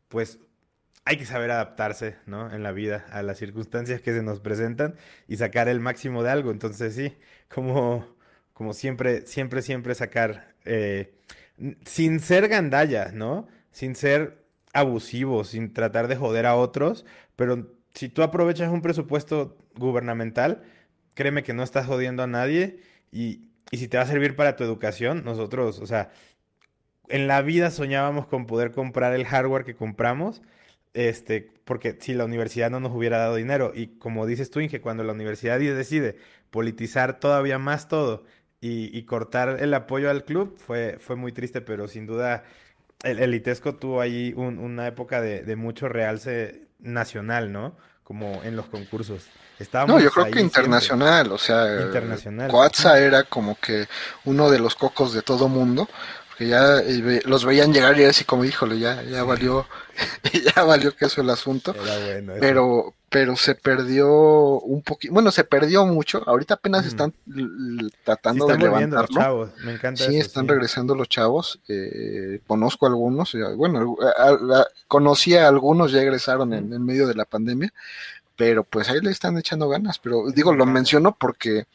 pues 0.09 0.41
hay 1.05 1.17
que 1.17 1.27
saber 1.27 1.51
adaptarse, 1.51 2.17
¿no? 2.27 2.53
En 2.53 2.63
la 2.63 2.73
vida 2.73 3.07
a 3.11 3.23
las 3.23 3.39
circunstancias 3.39 4.01
que 4.03 4.13
se 4.13 4.23
nos 4.23 4.41
presentan 4.41 4.97
y 5.29 5.37
sacar 5.37 5.69
el 5.69 5.81
máximo 5.81 6.23
de 6.23 6.31
algo. 6.31 6.51
Entonces 6.51 6.95
sí, 6.95 7.17
como, 7.49 8.07
como 8.53 8.73
siempre, 8.75 9.27
siempre, 9.27 9.63
siempre 9.63 9.95
sacar, 9.95 10.55
eh, 10.65 11.15
sin 11.85 12.21
ser 12.21 12.49
gandalla, 12.49 13.11
¿no? 13.13 13.49
Sin 13.71 13.95
ser 13.97 14.45
abusivo, 14.73 15.45
sin 15.45 15.73
tratar 15.73 16.09
de 16.09 16.17
joder 16.17 16.47
a 16.47 16.57
otros, 16.57 17.05
pero 17.37 17.69
si 17.95 18.09
tú 18.09 18.23
aprovechas 18.23 18.71
un 18.71 18.83
presupuesto 18.83 19.57
gubernamental, 19.77 20.63
créeme 21.15 21.43
que 21.43 21.55
no 21.55 21.63
estás 21.63 21.87
jodiendo 21.87 22.23
a 22.23 22.27
nadie 22.27 22.81
y, 23.11 23.49
si 23.73 23.89
te 23.89 23.97
va 23.97 24.03
a 24.03 24.07
servir 24.07 24.37
para 24.37 24.57
tu 24.57 24.65
educación, 24.65 25.25
nosotros, 25.25 25.79
o 25.79 25.87
sea, 25.87 26.11
en 27.09 27.27
la 27.27 27.41
vida 27.43 27.71
soñábamos 27.71 28.27
con 28.27 28.47
poder 28.47 28.73
comprar 28.73 29.15
el 29.15 29.25
hardware 29.27 29.65
que 29.65 29.75
compramos. 29.75 30.43
este, 30.95 31.51
porque 31.65 31.97
si 32.01 32.15
la 32.15 32.25
universidad 32.27 32.71
no 32.71 32.81
nos 32.81 32.93
hubiera 32.93 33.19
dado 33.19 33.37
dinero, 33.37 33.73
y 33.75 33.99
como 33.99 34.27
dices 34.27 34.51
tú, 34.51 34.61
Inge, 34.61 34.81
cuando 34.83 35.05
la 35.05 35.13
universidad 35.15 35.59
decide 35.59 36.17
politizar 36.51 37.19
todavía 37.21 37.59
más 37.59 37.89
todo 37.89 38.25
y, 38.61 39.03
cortar 39.05 39.59
el 39.61 39.75
apoyo 39.75 40.11
al 40.11 40.25
club, 40.25 40.57
fue, 40.59 40.99
fue 41.01 41.17
muy 41.17 41.33
triste, 41.33 41.61
pero 41.63 41.89
sin 41.89 42.07
duda 42.07 42.45
el, 43.05 43.19
elitesco 43.21 43.77
tuvo 43.77 44.01
ahí 44.01 44.35
una 44.37 44.87
época 44.87 45.21
de 45.23 45.57
mucho 45.57 45.89
realce 45.89 46.69
nacional, 46.83 47.53
¿no? 47.53 47.77
Como 48.05 48.43
en 48.43 48.57
los 48.57 48.67
concursos 48.67 49.29
no, 49.87 50.01
yo 50.01 50.11
creo 50.11 50.31
que 50.31 50.41
internacional, 50.41 51.33
o 51.33 51.39
sea, 51.39 51.83
internacional. 51.83 52.51
Coatza 52.51 52.99
era 52.99 53.25
como 53.25 53.57
que 53.57 53.87
uno 54.25 54.51
de 54.51 54.59
los 54.59 54.75
cocos 54.75 55.13
de 55.13 55.23
todo 55.23 55.49
mundo, 55.49 55.89
porque 56.33 56.49
ya 56.49 56.79
eh, 56.79 57.21
los 57.27 57.45
veían 57.45 57.75
llegar 57.75 57.99
y 58.01 58.05
así 58.05 58.25
como, 58.25 58.45
híjole, 58.45 58.79
ya, 58.79 59.03
ya 59.03 59.23
valió, 59.23 59.67
ya 60.57 60.63
valió 60.65 60.97
que 60.97 61.05
eso 61.05 61.21
el 61.21 61.29
asunto. 61.29 61.75
pero, 62.41 62.95
pero 63.11 63.37
se 63.37 63.55
perdió 63.55 64.09
un 64.61 64.81
poquito, 64.81 65.13
bueno, 65.13 65.31
se 65.31 65.45
perdió 65.45 65.85
mucho, 65.85 66.23
ahorita 66.27 66.55
apenas 66.55 66.87
están 66.87 67.13
tratando 68.03 68.47
de 68.47 68.57
levantarlo. 68.57 69.53
Me 69.63 69.75
encanta 69.75 70.07
sí, 70.07 70.17
están 70.17 70.49
regresando 70.49 70.95
los 70.95 71.11
chavos, 71.11 71.61
eh, 71.69 72.41
conozco 72.47 72.87
algunos, 72.87 73.37
bueno, 73.57 73.95
conocí 74.89 75.37
a 75.37 75.49
algunos, 75.49 75.93
ya 75.93 76.01
egresaron 76.01 76.55
en, 76.55 76.73
en 76.73 76.83
medio 76.83 77.07
de 77.07 77.15
la 77.15 77.27
pandemia, 77.27 77.75
pero 78.37 78.65
pues 78.65 78.89
ahí 78.89 79.01
le 79.01 79.11
están 79.11 79.39
echando 79.39 79.69
ganas, 79.69 79.99
pero 79.99 80.31
digo, 80.31 80.53
lo 80.53 80.67
menciono 80.67 81.17
porque 81.19 81.67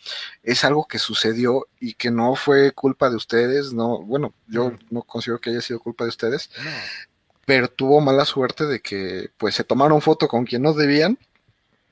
es 0.44 0.64
algo 0.64 0.88
que 0.88 1.00
sucedió 1.00 1.68
y 1.80 1.94
que 1.94 2.12
no 2.12 2.36
fue 2.36 2.72
culpa 2.72 3.10
de 3.10 3.16
ustedes, 3.16 3.74
no, 3.74 4.00
bueno, 4.02 4.34
yo 4.48 4.74
no 4.90 5.02
considero 5.04 5.40
que 5.40 5.52
haya 5.52 5.62
sido 5.62 5.80
culpa 5.80 6.04
de 6.04 6.10
ustedes, 6.10 6.50
pero 7.46 7.68
tuvo 7.68 8.02
mala 8.02 8.26
suerte 8.26 8.66
de 8.66 8.82
que 8.82 9.30
pues 9.38 9.56
se 9.56 9.64
tomaron 9.64 10.02
foto 10.02 10.28
con 10.28 10.46
quien 10.46 10.64
no 10.64 10.74
debían 10.74 11.18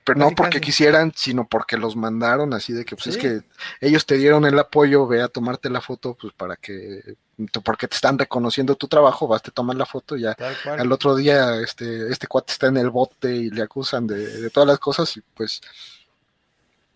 pero 0.05 0.19
no 0.19 0.31
porque 0.35 0.61
quisieran, 0.61 1.11
sino 1.15 1.47
porque 1.47 1.77
los 1.77 1.95
mandaron 1.95 2.53
así 2.53 2.73
de 2.73 2.85
que 2.85 2.95
pues 2.95 3.07
es 3.07 3.17
que 3.17 3.41
ellos 3.81 4.05
te 4.05 4.17
dieron 4.17 4.45
el 4.45 4.57
apoyo, 4.59 5.07
ve 5.07 5.23
a 5.23 5.29
tomarte 5.29 5.71
la 5.71 5.81
foto, 5.81 6.15
pues 6.19 6.31
para 6.31 6.55
que, 6.57 7.15
porque 7.63 7.87
te 7.87 7.95
están 7.95 8.17
reconociendo 8.17 8.75
tu 8.75 8.87
trabajo, 8.87 9.27
vas, 9.27 9.41
te 9.41 9.51
toman 9.51 9.77
la 9.77 9.85
foto 9.85 10.15
y 10.15 10.21
ya 10.21 10.35
al 10.65 10.91
otro 10.91 11.15
día 11.15 11.59
este, 11.59 12.09
este 12.09 12.27
cuate 12.27 12.53
está 12.53 12.67
en 12.67 12.77
el 12.77 12.89
bote 12.89 13.35
y 13.35 13.49
le 13.49 13.63
acusan 13.63 14.07
de, 14.07 14.49
todas 14.49 14.67
las 14.67 14.79
cosas 14.79 15.15
y 15.17 15.21
pues 15.21 15.61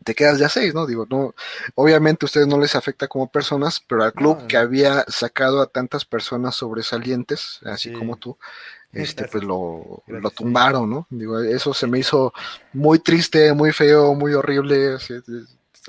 te 0.04 0.16
quedas 0.16 0.40
ya 0.40 0.48
seis, 0.48 0.74
¿no? 0.74 0.86
Digo, 0.86 1.06
no, 1.10 1.36
obviamente 1.76 2.24
a 2.24 2.28
ustedes 2.28 2.48
no 2.48 2.58
les 2.58 2.76
afecta 2.76 3.08
como 3.08 3.30
personas, 3.30 3.84
pero 3.86 4.04
al 4.04 4.14
club 4.14 4.48
que 4.48 4.56
había 4.56 5.04
sacado 5.10 5.62
a 5.62 5.68
tantas 5.68 6.06
personas 6.06 6.56
sobresalientes, 6.56 7.60
así 7.66 7.92
como 7.92 8.16
tú, 8.16 8.38
este 8.94 9.26
pues 9.26 9.44
lo, 9.44 10.04
lo, 10.08 10.32
tumbaron, 10.32 10.90
¿no? 10.90 11.08
Digo, 11.10 11.40
eso 11.42 11.74
se 11.74 11.86
me 11.86 12.00
hizo 12.00 12.34
muy 12.72 13.00
triste, 13.00 13.54
muy 13.54 13.72
feo, 13.74 14.16
muy 14.16 14.34
horrible, 14.34 14.98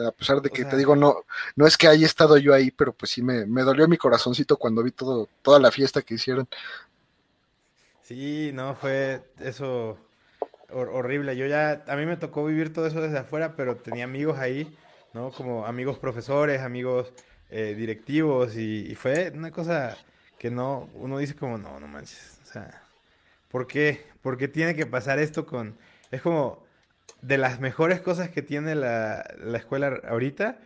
a 0.06 0.12
pesar 0.12 0.40
de 0.40 0.50
que 0.50 0.64
te 0.64 0.76
digo, 0.76 0.96
no, 0.96 1.24
no 1.56 1.66
es 1.66 1.76
que 1.76 1.88
haya 1.88 2.06
estado 2.06 2.36
yo 2.38 2.54
ahí, 2.54 2.70
pero 2.70 2.92
pues 2.92 3.12
sí 3.12 3.22
me, 3.22 3.46
me 3.46 3.62
dolió 3.62 3.88
mi 3.88 3.96
corazoncito 3.96 4.56
cuando 4.56 4.82
vi 4.82 4.90
todo, 4.90 5.28
toda 5.42 5.58
la 5.58 5.70
fiesta 5.70 6.02
que 6.02 6.14
hicieron. 6.14 6.48
Sí, 8.02 8.50
no, 8.54 8.74
fue 8.74 9.22
eso 9.40 9.98
horrible. 10.72 11.36
Yo 11.36 11.46
ya, 11.46 11.84
a 11.86 11.96
mí 11.96 12.06
me 12.06 12.16
tocó 12.16 12.44
vivir 12.44 12.72
todo 12.72 12.86
eso 12.86 13.00
desde 13.00 13.18
afuera, 13.18 13.54
pero 13.56 13.76
tenía 13.76 14.04
amigos 14.04 14.38
ahí, 14.38 14.76
¿no? 15.12 15.30
Como 15.32 15.66
amigos 15.66 15.98
profesores, 15.98 16.60
amigos 16.60 17.12
eh, 17.50 17.74
directivos, 17.76 18.56
y, 18.56 18.90
y, 18.90 18.94
fue 18.94 19.32
una 19.34 19.50
cosa 19.50 19.96
que 20.38 20.50
no, 20.50 20.88
uno 20.94 21.18
dice 21.18 21.34
como, 21.34 21.58
no, 21.58 21.80
no 21.80 21.88
manches, 21.88 22.40
o 22.44 22.46
sea, 22.46 22.82
¿Por 23.50 23.66
qué? 23.66 24.06
Porque 24.22 24.48
tiene 24.48 24.74
que 24.74 24.86
pasar 24.86 25.18
esto 25.18 25.44
con... 25.44 25.76
Es 26.10 26.22
como 26.22 26.64
de 27.22 27.38
las 27.38 27.60
mejores 27.60 28.00
cosas 28.00 28.28
que 28.28 28.42
tiene 28.42 28.74
la, 28.74 29.24
escuela 29.54 30.00
ahorita 30.08 30.58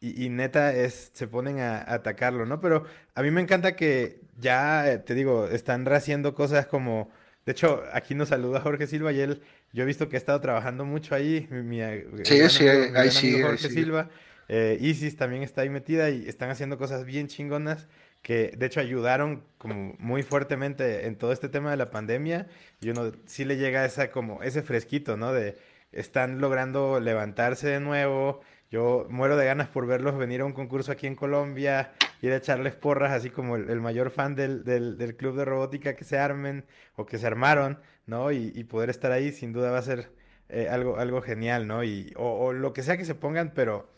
y, 0.00 0.28
neta 0.30 0.74
es, 0.74 1.10
se 1.12 1.28
ponen 1.28 1.60
a, 1.60 1.78
atacarlo, 1.92 2.44
¿no? 2.44 2.60
Pero 2.60 2.84
a 3.14 3.22
mí 3.22 3.30
me 3.30 3.40
encanta 3.40 3.76
que 3.76 4.20
ya, 4.38 4.90
eh, 4.90 4.98
te 4.98 5.14
digo, 5.14 5.48
están 5.48 5.86
haciendo 5.92 6.34
cosas 6.34 6.66
como... 6.66 7.10
De 7.46 7.52
hecho, 7.52 7.82
aquí 7.92 8.14
nos 8.14 8.28
saluda 8.28 8.60
Jorge 8.60 8.86
Silva 8.86 9.12
y 9.12 9.20
él, 9.20 9.42
yo 9.72 9.82
he 9.82 9.86
visto 9.86 10.08
que 10.08 10.16
ha 10.16 10.18
estado 10.18 10.40
trabajando 10.40 10.84
mucho 10.84 11.14
ahí. 11.14 11.48
Mi, 11.50 11.80
sí, 12.24 12.48
sí, 12.48 12.68
ahí 12.68 13.10
sí. 13.10 13.40
Jorge 13.40 13.68
Silva. 13.68 14.10
Eh, 14.48 14.76
Isis 14.80 15.16
también 15.16 15.42
está 15.42 15.62
ahí 15.62 15.70
metida 15.70 16.10
y 16.10 16.28
están 16.28 16.50
haciendo 16.50 16.78
cosas 16.78 17.04
bien 17.04 17.28
chingonas 17.28 17.88
que 18.22 18.54
de 18.56 18.66
hecho 18.66 18.80
ayudaron 18.80 19.44
como 19.58 19.94
muy 19.98 20.22
fuertemente 20.22 21.06
en 21.06 21.16
todo 21.16 21.32
este 21.32 21.48
tema 21.48 21.70
de 21.72 21.76
la 21.76 21.90
pandemia 21.90 22.46
y 22.80 22.90
uno 22.90 23.12
sí 23.26 23.44
le 23.44 23.56
llega 23.56 23.84
esa 23.84 24.10
como 24.10 24.42
ese 24.42 24.62
fresquito, 24.62 25.16
¿no? 25.16 25.32
De 25.32 25.56
están 25.92 26.40
logrando 26.40 27.00
levantarse 27.00 27.68
de 27.68 27.80
nuevo. 27.80 28.40
Yo 28.70 29.06
muero 29.10 29.36
de 29.36 29.44
ganas 29.44 29.68
por 29.68 29.86
verlos 29.86 30.16
venir 30.16 30.40
a 30.40 30.44
un 30.46 30.52
concurso 30.52 30.92
aquí 30.92 31.06
en 31.06 31.14
Colombia, 31.14 31.92
ir 32.22 32.32
a 32.32 32.36
echarles 32.36 32.74
porras, 32.74 33.12
así 33.12 33.30
como 33.30 33.56
el, 33.56 33.80
mayor 33.80 34.10
fan 34.10 34.34
del, 34.34 34.64
del, 34.64 35.16
club 35.16 35.36
de 35.36 35.44
robótica 35.44 35.94
que 35.94 36.04
se 36.04 36.18
armen 36.18 36.64
o 36.96 37.04
que 37.04 37.18
se 37.18 37.26
armaron, 37.26 37.78
¿no? 38.06 38.32
Y, 38.32 38.64
poder 38.64 38.88
estar 38.90 39.12
ahí 39.12 39.32
sin 39.32 39.52
duda 39.52 39.70
va 39.70 39.78
a 39.78 39.82
ser 39.82 40.10
eh, 40.48 40.68
algo, 40.70 40.98
algo 40.98 41.20
genial, 41.20 41.66
¿no? 41.66 41.84
Y, 41.84 42.12
o, 42.16 42.46
o 42.46 42.52
lo 42.52 42.72
que 42.72 42.82
sea 42.82 42.96
que 42.96 43.04
se 43.04 43.14
pongan, 43.14 43.52
pero 43.54 43.90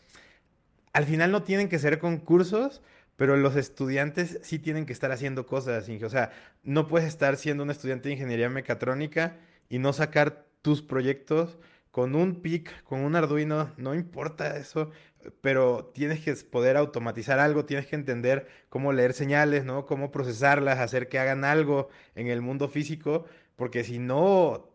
al 0.91 1.05
final 1.05 1.31
no 1.31 1.43
tienen 1.43 1.69
que 1.69 1.79
ser 1.79 1.99
concursos, 1.99 2.81
pero 3.15 3.37
los 3.37 3.55
estudiantes 3.55 4.39
sí 4.43 4.59
tienen 4.59 4.85
que 4.85 4.93
estar 4.93 5.11
haciendo 5.11 5.45
cosas, 5.45 5.87
O 5.89 6.09
sea, 6.09 6.31
no 6.63 6.87
puedes 6.87 7.07
estar 7.07 7.37
siendo 7.37 7.63
un 7.63 7.69
estudiante 7.69 8.09
de 8.09 8.13
ingeniería 8.13 8.49
mecatrónica 8.49 9.37
y 9.69 9.79
no 9.79 9.93
sacar 9.93 10.45
tus 10.61 10.81
proyectos 10.81 11.57
con 11.95 12.13
un 12.13 12.41
PIC, 12.41 12.83
con 12.83 12.99
un 13.05 13.15
Arduino, 13.15 13.71
no 13.77 13.95
importa 13.95 14.57
eso, 14.57 14.91
pero 15.39 15.93
tienes 15.93 16.19
que 16.19 16.35
poder 16.35 16.75
automatizar 16.75 17.39
algo, 17.39 17.63
tienes 17.63 17.87
que 17.87 17.95
entender 17.95 18.49
cómo 18.67 18.91
leer 18.91 19.13
señales, 19.13 19.63
¿no? 19.63 19.85
Cómo 19.85 20.11
procesarlas, 20.11 20.79
hacer 20.79 21.07
que 21.07 21.19
hagan 21.19 21.45
algo 21.45 21.87
en 22.15 22.27
el 22.27 22.41
mundo 22.41 22.67
físico, 22.67 23.25
porque 23.55 23.85
si 23.85 23.97
no, 23.97 24.69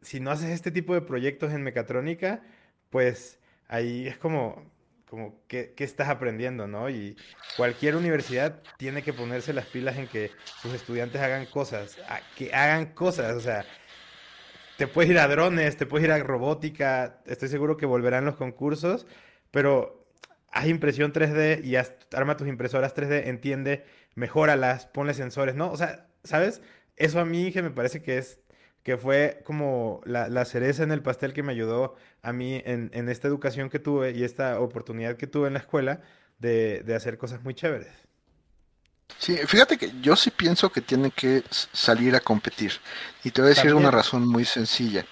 si 0.00 0.20
no 0.20 0.30
haces 0.30 0.50
este 0.50 0.70
tipo 0.70 0.94
de 0.94 1.00
proyectos 1.00 1.52
en 1.52 1.64
mecatrónica, 1.64 2.44
pues 2.88 3.40
ahí 3.66 4.06
es 4.06 4.16
como, 4.16 4.64
como 5.08 5.40
qué, 5.48 5.74
estás 5.76 6.08
aprendiendo, 6.08 6.68
¿no? 6.68 6.88
Y 6.88 7.16
cualquier 7.56 7.96
universidad 7.96 8.62
tiene 8.76 9.02
que 9.02 9.12
ponerse 9.12 9.52
las 9.52 9.66
pilas 9.66 9.98
en 9.98 10.06
que 10.06 10.30
sus 10.62 10.72
estudiantes 10.72 11.20
hagan 11.20 11.46
cosas, 11.46 11.98
que 12.36 12.54
hagan 12.54 12.94
cosas, 12.94 13.34
o 13.34 13.40
sea, 13.40 13.64
te 14.80 14.86
puedes 14.86 15.10
ir 15.10 15.18
a 15.18 15.28
drones, 15.28 15.76
te 15.76 15.84
puedes 15.84 16.06
ir 16.06 16.10
a 16.10 16.18
robótica, 16.20 17.20
estoy 17.26 17.50
seguro 17.50 17.76
que 17.76 17.84
volverán 17.84 18.24
los 18.24 18.36
concursos, 18.36 19.06
pero 19.50 20.06
haz 20.50 20.68
impresión 20.68 21.12
3D 21.12 21.62
y 21.62 21.76
arma 22.16 22.38
tus 22.38 22.48
impresoras 22.48 22.96
3D, 22.96 23.26
entiende, 23.26 23.84
mejóralas, 24.14 24.86
ponle 24.86 25.12
sensores, 25.12 25.54
¿no? 25.54 25.70
O 25.70 25.76
sea, 25.76 26.08
¿sabes? 26.24 26.62
Eso 26.96 27.20
a 27.20 27.26
mí 27.26 27.52
que 27.52 27.60
me 27.60 27.70
parece 27.70 28.00
que 28.00 28.16
es 28.16 28.40
que 28.82 28.96
fue 28.96 29.42
como 29.44 30.00
la, 30.06 30.44
cereza 30.46 30.82
en 30.82 30.92
el 30.92 31.02
pastel 31.02 31.34
que 31.34 31.42
me 31.42 31.52
ayudó 31.52 31.94
a 32.22 32.32
mí 32.32 32.62
en, 32.64 32.90
esta 33.10 33.28
educación 33.28 33.68
que 33.68 33.80
tuve 33.80 34.12
y 34.12 34.24
esta 34.24 34.60
oportunidad 34.60 35.18
que 35.18 35.26
tuve 35.26 35.48
en 35.48 35.52
la 35.52 35.60
escuela 35.60 36.00
de, 36.38 36.82
hacer 36.96 37.18
cosas 37.18 37.42
muy 37.44 37.52
chéveres. 37.52 37.92
Sí, 39.18 39.36
fíjate 39.36 39.76
que 39.76 39.92
yo 40.00 40.16
sí 40.16 40.30
pienso 40.30 40.70
que 40.70 40.80
tienen 40.80 41.10
que 41.10 41.44
salir 41.50 42.14
a 42.14 42.20
competir. 42.20 42.72
Y 43.24 43.30
te 43.30 43.40
voy 43.42 43.52
a 43.52 43.54
decir 43.54 43.74
una 43.74 43.90
razón 43.90 44.26
muy 44.26 44.44
sencilla. 44.44 45.04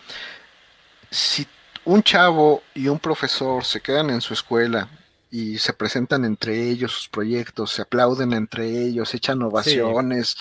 Si 1.10 1.46
un 1.84 2.02
chavo 2.02 2.62
y 2.74 2.88
un 2.88 2.98
profesor 2.98 3.64
se 3.64 3.80
quedan 3.80 4.10
en 4.10 4.20
su 4.20 4.34
escuela 4.34 4.88
y 5.30 5.58
se 5.58 5.72
presentan 5.72 6.24
entre 6.24 6.68
ellos 6.68 6.92
sus 6.92 7.08
proyectos, 7.08 7.72
se 7.72 7.82
aplauden 7.82 8.32
entre 8.32 8.66
ellos, 8.66 9.14
echan 9.14 9.42
ovaciones, 9.42 10.36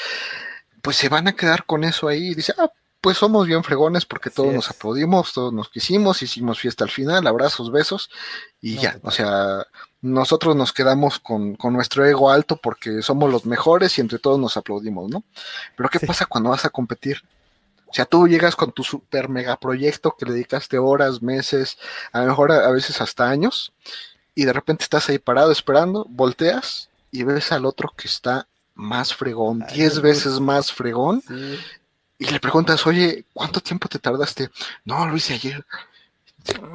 pues 0.81 0.95
se 0.95 1.09
van 1.09 1.27
a 1.27 1.35
quedar 1.35 1.65
con 1.65 1.83
eso 1.83 2.07
ahí. 2.07 2.29
Y 2.31 2.35
dice, 2.35 2.53
ah, 2.57 2.71
pues 3.01 3.17
somos 3.17 3.47
bien 3.47 3.63
fregones 3.63 4.05
porque 4.05 4.29
todos 4.29 4.53
nos 4.53 4.69
aplaudimos, 4.69 5.33
todos 5.33 5.53
nos 5.53 5.69
quisimos, 5.69 6.21
hicimos 6.21 6.59
fiesta 6.59 6.83
al 6.83 6.89
final, 6.89 7.27
abrazos, 7.27 7.71
besos 7.71 8.09
y 8.59 8.77
ya, 8.77 8.99
o 9.03 9.11
sea, 9.11 9.65
nosotros 10.01 10.55
nos 10.55 10.73
quedamos 10.73 11.19
con, 11.19 11.55
con, 11.55 11.73
nuestro 11.73 12.05
ego 12.05 12.29
alto 12.29 12.57
porque 12.57 13.01
somos 13.01 13.31
los 13.31 13.45
mejores 13.45 13.97
y 13.97 14.01
entre 14.01 14.19
todos 14.19 14.39
nos 14.39 14.55
aplaudimos, 14.57 15.09
¿no? 15.09 15.23
Pero 15.75 15.89
¿qué 15.89 15.99
pasa 15.99 16.25
cuando 16.25 16.51
vas 16.51 16.65
a 16.65 16.69
competir? 16.69 17.23
O 17.87 17.93
sea, 17.93 18.05
tú 18.05 18.27
llegas 18.27 18.55
con 18.55 18.71
tu 18.71 18.83
super 18.83 19.29
mega 19.29 19.55
proyecto 19.55 20.15
que 20.17 20.25
le 20.25 20.33
dedicaste 20.33 20.77
horas, 20.77 21.21
meses, 21.21 21.77
a 22.11 22.21
lo 22.21 22.27
mejor 22.27 22.51
a, 22.51 22.69
veces 22.69 23.01
hasta 23.01 23.29
años, 23.29 23.71
y 24.35 24.45
de 24.45 24.53
repente 24.53 24.83
estás 24.83 25.09
ahí 25.09 25.19
parado 25.19 25.51
esperando, 25.51 26.05
volteas 26.09 26.89
y 27.11 27.23
ves 27.23 27.51
al 27.51 27.65
otro 27.65 27.93
que 27.95 28.07
está 28.07 28.47
más 28.75 29.13
fregón, 29.13 29.65
diez 29.73 30.01
veces 30.01 30.39
más 30.39 30.71
fregón, 30.71 31.23
y 32.19 32.25
le 32.25 32.39
preguntas, 32.39 32.85
oye, 32.85 33.25
¿cuánto 33.33 33.61
tiempo 33.61 33.87
te 33.87 33.99
tardaste? 33.99 34.49
No, 34.83 35.07
lo 35.07 35.15
hice 35.15 35.35
ayer. 35.35 35.65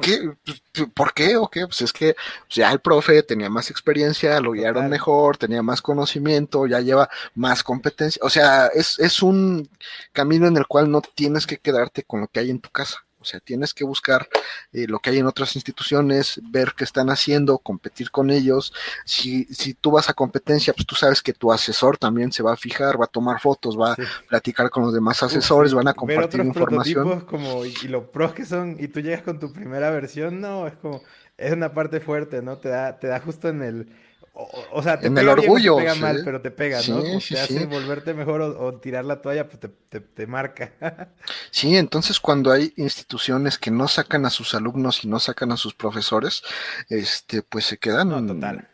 ¿Qué? 0.01 0.31
Pues, 0.43 0.89
¿Por 0.93 1.13
qué 1.13 1.37
o 1.37 1.47
qué? 1.47 1.65
Pues 1.65 1.81
es 1.81 1.93
que 1.93 2.15
ya 2.49 2.71
el 2.71 2.79
profe 2.79 3.23
tenía 3.23 3.49
más 3.49 3.69
experiencia, 3.69 4.39
lo 4.39 4.51
guiaron 4.51 4.89
mejor, 4.89 5.37
tenía 5.37 5.61
más 5.61 5.81
conocimiento, 5.81 6.67
ya 6.67 6.79
lleva 6.79 7.09
más 7.35 7.63
competencia. 7.63 8.19
O 8.23 8.29
sea, 8.29 8.67
es, 8.67 8.99
es 8.99 9.21
un 9.21 9.69
camino 10.11 10.47
en 10.47 10.57
el 10.57 10.67
cual 10.67 10.89
no 10.91 11.01
tienes 11.01 11.47
que 11.47 11.57
quedarte 11.57 12.03
con 12.03 12.21
lo 12.21 12.27
que 12.27 12.39
hay 12.39 12.49
en 12.49 12.59
tu 12.59 12.69
casa. 12.69 13.05
O 13.23 13.25
sea, 13.25 13.39
tienes 13.39 13.73
que 13.73 13.85
buscar 13.85 14.27
eh, 14.73 14.85
lo 14.87 14.99
que 14.99 15.09
hay 15.09 15.19
en 15.19 15.25
otras 15.25 15.55
instituciones, 15.55 16.41
ver 16.43 16.73
qué 16.75 16.83
están 16.83 17.09
haciendo, 17.09 17.57
competir 17.57 18.11
con 18.11 18.29
ellos. 18.29 18.73
Si, 19.05 19.45
si 19.45 19.73
tú 19.73 19.91
vas 19.91 20.09
a 20.09 20.13
competencia, 20.13 20.73
pues 20.73 20.85
tú 20.85 20.95
sabes 20.95 21.21
que 21.21 21.31
tu 21.31 21.53
asesor 21.53 21.97
también 21.97 22.33
se 22.33 22.43
va 22.43 22.51
a 22.51 22.57
fijar, 22.57 22.99
va 22.99 23.05
a 23.05 23.07
tomar 23.07 23.39
fotos, 23.39 23.79
va 23.79 23.93
a 23.93 23.97
platicar 24.27 24.69
con 24.69 24.83
los 24.83 24.93
demás 24.93 25.23
asesores, 25.23 25.73
van 25.73 25.87
a 25.87 25.93
compartir 25.93 26.41
ver 26.41 26.49
otros 26.49 26.63
información. 26.63 27.21
como 27.21 27.65
y, 27.65 27.73
lo 27.87 28.11
pros 28.11 28.33
que 28.33 28.45
son, 28.45 28.75
y 28.77 28.89
tú 28.89 28.99
llegas 28.99 29.21
con 29.21 29.39
tu 29.39 29.53
primera 29.53 29.89
versión, 29.89 30.41
no, 30.41 30.67
es 30.67 30.75
como, 30.75 31.01
es 31.37 31.53
una 31.53 31.73
parte 31.73 32.01
fuerte, 32.01 32.41
¿no? 32.41 32.57
Te 32.57 32.67
da, 32.67 32.99
te 32.99 33.07
da 33.07 33.21
justo 33.21 33.47
en 33.47 33.63
el 33.63 33.87
o, 34.35 34.81
sea, 34.81 34.99
te 34.99 35.07
en 35.07 35.17
el 35.17 35.29
orgullo. 35.29 35.75
te 35.75 35.83
pega 35.83 35.95
mal, 35.95 36.21
pero 36.25 36.41
te 36.41 36.49
pega, 36.49 36.79
¿no? 36.87 37.03
te 37.03 37.39
hace 37.39 37.65
volverte 37.67 38.15
mejor 38.15 38.41
o, 38.41 38.73
tirar 38.79 39.05
la 39.05 39.21
toalla, 39.21 39.47
pues 39.47 39.71
te, 40.15 40.27
marca. 40.27 40.73
sí, 41.51 41.77
entonces 41.77 42.19
cuando 42.19 42.51
hay 42.51 42.73
instituciones 42.75 43.59
que 43.59 43.69
no 43.69 43.87
sacan 43.87 44.25
a 44.25 44.31
sus 44.31 44.55
alumnos 44.55 45.03
y 45.03 45.07
no 45.07 45.19
sacan 45.19 45.51
a 45.51 45.57
sus 45.57 45.75
profesores, 45.75 46.41
este, 46.89 47.43
pues 47.43 47.65
se 47.65 47.77
quedan. 47.77 48.09
total, 48.09 48.67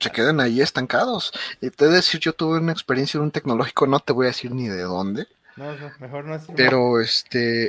Se 0.00 0.10
quedan 0.10 0.40
ahí 0.40 0.62
estancados. 0.62 1.32
Y 1.60 1.68
te 1.68 1.84
voy 1.84 1.92
a 1.92 1.96
decir, 1.96 2.18
yo 2.18 2.32
tuve 2.32 2.58
una 2.58 2.72
experiencia 2.72 3.18
en 3.18 3.24
un 3.24 3.30
tecnológico, 3.30 3.86
no 3.86 4.00
te 4.00 4.14
voy 4.14 4.26
a 4.26 4.28
decir 4.28 4.52
ni 4.52 4.68
de 4.68 4.82
dónde. 4.82 5.26
No, 5.56 5.76
mejor 6.00 6.24
no 6.24 6.40
Pero 6.56 7.00
este 7.00 7.66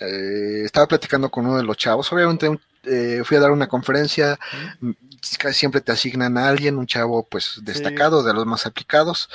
eh, 0.00 0.62
estaba 0.64 0.88
platicando 0.88 1.30
con 1.30 1.46
uno 1.46 1.56
de 1.56 1.62
los 1.62 1.76
chavos. 1.76 2.12
Obviamente 2.12 2.50
eh, 2.82 3.22
fui 3.24 3.36
a 3.36 3.40
dar 3.40 3.50
una 3.50 3.68
conferencia 3.68 4.38
siempre 5.22 5.80
te 5.80 5.92
asignan 5.92 6.38
a 6.38 6.48
alguien, 6.48 6.78
un 6.78 6.86
chavo 6.86 7.22
pues 7.22 7.60
destacado, 7.62 8.22
de 8.22 8.34
los 8.34 8.46
más 8.46 8.66
aplicados, 8.66 9.28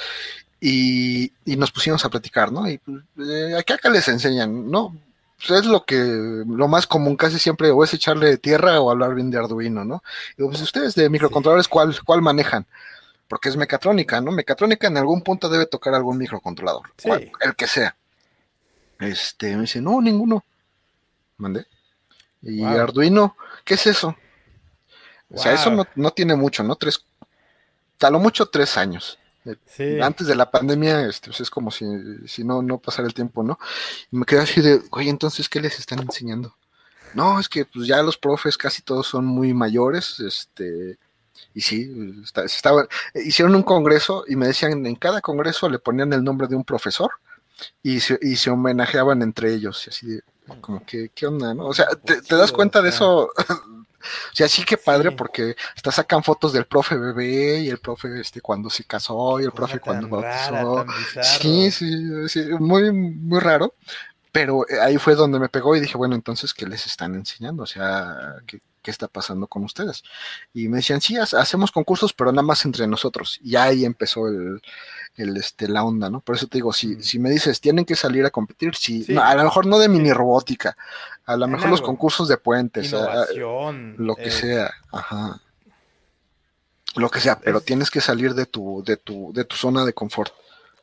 y, 0.60 1.32
nos 1.46 1.72
pusimos 1.72 2.04
a 2.06 2.10
platicar, 2.10 2.52
¿no? 2.52 2.70
Y 2.70 2.80
eh, 3.20 3.56
acá 3.58 3.90
les 3.90 4.08
enseñan, 4.08 4.70
¿no? 4.70 4.96
Pues, 5.38 5.60
es 5.62 5.66
lo 5.66 5.86
que, 5.86 5.96
lo 5.96 6.68
más 6.68 6.88
común 6.88 7.16
casi 7.16 7.40
siempre, 7.40 7.70
o 7.72 7.84
es 7.84 7.94
echarle 7.94 8.38
tierra 8.38 8.80
o 8.82 8.90
hablar 8.90 9.14
bien 9.16 9.30
de 9.30 9.38
Arduino, 9.38 9.84
¿no? 9.86 10.04
Y 10.38 10.44
pues 10.44 10.62
ustedes 10.62 10.96
de 10.96 11.10
microcontroladores, 11.10 11.68
¿cuál, 11.68 11.96
¿cuál 12.04 12.22
manejan? 12.22 12.66
Porque 13.28 13.50
es 13.50 13.58
mecatrónica, 13.58 14.22
¿no? 14.22 14.32
Mecatrónica 14.32 14.88
en 14.88 14.98
algún 14.98 15.22
punto 15.22 15.50
debe 15.50 15.66
tocar 15.66 15.94
algún 15.94 16.18
microcontrolador, 16.18 16.84
el 17.42 17.56
que 17.56 17.68
sea. 17.68 17.96
Este, 19.00 19.56
me 19.56 19.64
dice, 19.64 19.82
no, 19.82 20.02
ninguno. 20.02 20.44
Mandé. 21.38 21.66
Y 22.42 22.64
Arduino, 22.64 23.36
¿qué 23.64 23.74
es 23.74 23.88
eso? 23.88 24.16
O 25.34 25.38
sea, 25.38 25.54
eso 25.54 25.88
no, 25.96 26.12
tiene 26.12 26.36
mucho, 26.36 26.64
¿no? 26.64 26.76
Tres, 26.76 27.04
a 28.02 28.10
lo 28.10 28.20
mucho 28.20 28.46
tres 28.48 28.78
años. 28.78 29.18
Eh, 29.78 30.00
antes 30.02 30.26
de 30.28 30.36
la 30.36 30.50
pandemia, 30.50 31.08
este, 31.08 31.30
pues 31.30 31.42
es 31.42 31.50
como 31.50 31.70
si, 31.70 31.86
si 32.28 32.44
no, 32.44 32.62
no 32.62 32.80
pasara 32.80 33.08
el 33.08 33.14
tiempo, 33.14 33.44
¿no? 33.44 33.60
Y 34.12 34.18
me 34.18 34.26
quedé 34.26 34.42
así 34.42 34.62
de, 34.62 34.82
oye, 34.92 35.10
entonces, 35.10 35.48
¿qué 35.50 35.60
les 35.60 35.80
están 35.80 36.00
enseñando? 36.00 36.56
No, 37.14 37.40
es 37.40 37.48
que 37.48 37.66
pues 37.66 37.88
ya 37.88 38.02
los 38.02 38.18
profes 38.18 38.58
casi 38.58 38.82
todos 38.82 39.08
son 39.08 39.26
muy 39.26 39.54
mayores, 39.54 40.20
este, 40.20 40.98
y 41.54 41.62
sí, 41.62 42.24
estaban, 42.44 42.88
hicieron 43.14 43.56
un 43.56 43.64
congreso 43.64 44.26
y 44.28 44.36
me 44.36 44.48
decían, 44.48 44.86
en 44.86 44.96
cada 44.96 45.22
congreso 45.22 45.70
le 45.70 45.80
ponían 45.80 46.12
el 46.14 46.24
nombre 46.24 46.48
de 46.48 46.56
un 46.56 46.64
profesor 46.64 47.12
y 47.84 48.00
se, 48.00 48.20
y 48.22 48.36
se 48.36 48.50
homenajeaban 48.50 49.22
entre 49.22 49.54
ellos, 49.54 49.86
y 49.86 49.90
así 49.92 50.08
de, 50.08 50.24
como 50.60 50.86
que, 50.86 51.10
¿qué 51.14 51.28
onda, 51.28 51.54
no? 51.54 51.68
O 51.68 51.74
sea, 51.74 51.88
¿te, 52.04 52.22
te 52.22 52.36
das 52.36 52.52
cuenta 52.52 52.82
de 52.82 52.90
eso 52.90 53.32
o 54.32 54.36
sea, 54.36 54.48
sí 54.48 54.64
que 54.64 54.78
padre 54.78 55.12
porque 55.12 55.56
hasta 55.76 55.92
sacan 55.92 56.24
fotos 56.24 56.54
del 56.54 56.66
profe 56.66 56.98
bebé 56.98 57.60
y 57.60 57.70
el 57.70 57.80
profe 57.80 58.20
este 58.20 58.42
cuando 58.42 58.70
se 58.70 58.84
casó 58.84 59.40
y 59.40 59.44
el 59.44 59.52
profe 59.52 59.80
cuando 59.80 60.08
bautizó. 60.08 60.86
sí, 61.22 61.72
sí, 61.72 62.30
sí, 62.30 62.46
muy, 62.60 62.92
muy 62.92 63.40
raro. 63.40 63.74
Pero 64.32 64.68
eh, 64.68 64.82
ahí 64.82 64.98
fue 64.98 65.16
donde 65.16 65.40
me 65.40 65.48
pegó 65.48 65.78
y 65.78 65.80
dije, 65.80 65.98
bueno, 65.98 66.14
entonces, 66.14 66.54
¿qué 66.54 66.66
les 66.66 66.86
están 66.86 67.16
enseñando? 67.16 67.64
O 67.64 67.66
sea, 67.66 68.36
¿qué, 68.46 68.60
qué 68.86 68.92
está 68.92 69.08
pasando 69.08 69.48
con 69.48 69.64
ustedes? 69.64 70.04
Y 70.54 70.68
me 70.68 70.78
decían, 70.78 71.02
sí, 71.02 71.18
hacemos 71.18 71.72
concursos, 71.72 72.14
pero 72.14 72.32
nada 72.32 72.44
más 72.44 72.64
entre 72.66 72.86
nosotros. 72.86 73.40
Y 73.44 73.56
ahí 73.56 73.84
empezó 73.84 74.28
el, 74.28 74.62
el, 75.16 75.36
este, 75.38 75.68
la 75.68 75.84
onda, 75.84 76.08
¿no? 76.08 76.22
Por 76.22 76.36
eso 76.36 76.46
te 76.46 76.60
digo, 76.60 76.72
si, 76.72 77.02
si 77.02 77.18
me 77.18 77.32
dices, 77.32 77.60
tienen 77.60 77.84
que 77.84 77.96
salir 77.96 78.24
a 78.26 78.30
competir, 78.30 78.76
sí, 78.76 79.04
a 79.20 79.34
lo 79.34 79.44
mejor 79.44 79.66
no 79.66 79.80
de 79.80 79.90
mini 79.90 80.14
robótica, 80.14 80.78
a 81.26 81.36
lo 81.36 81.48
mejor 81.48 81.70
los 81.70 81.82
concursos 81.82 82.28
de 82.28 82.38
puentes, 82.38 82.92
lo 82.92 84.16
que 84.16 84.28
eh. 84.28 84.32
sea, 84.32 84.72
ajá. 84.92 85.42
Lo 86.96 87.10
que 87.10 87.20
sea, 87.20 87.40
pero 87.40 87.60
tienes 87.60 87.90
que 87.90 88.00
salir 88.00 88.36
de 88.36 88.46
tu, 88.46 88.82
de 88.86 88.96
tu, 88.96 89.34
de 89.34 89.44
tu 89.44 89.56
zona 89.56 89.84
de 89.84 89.94
confort. 89.94 90.32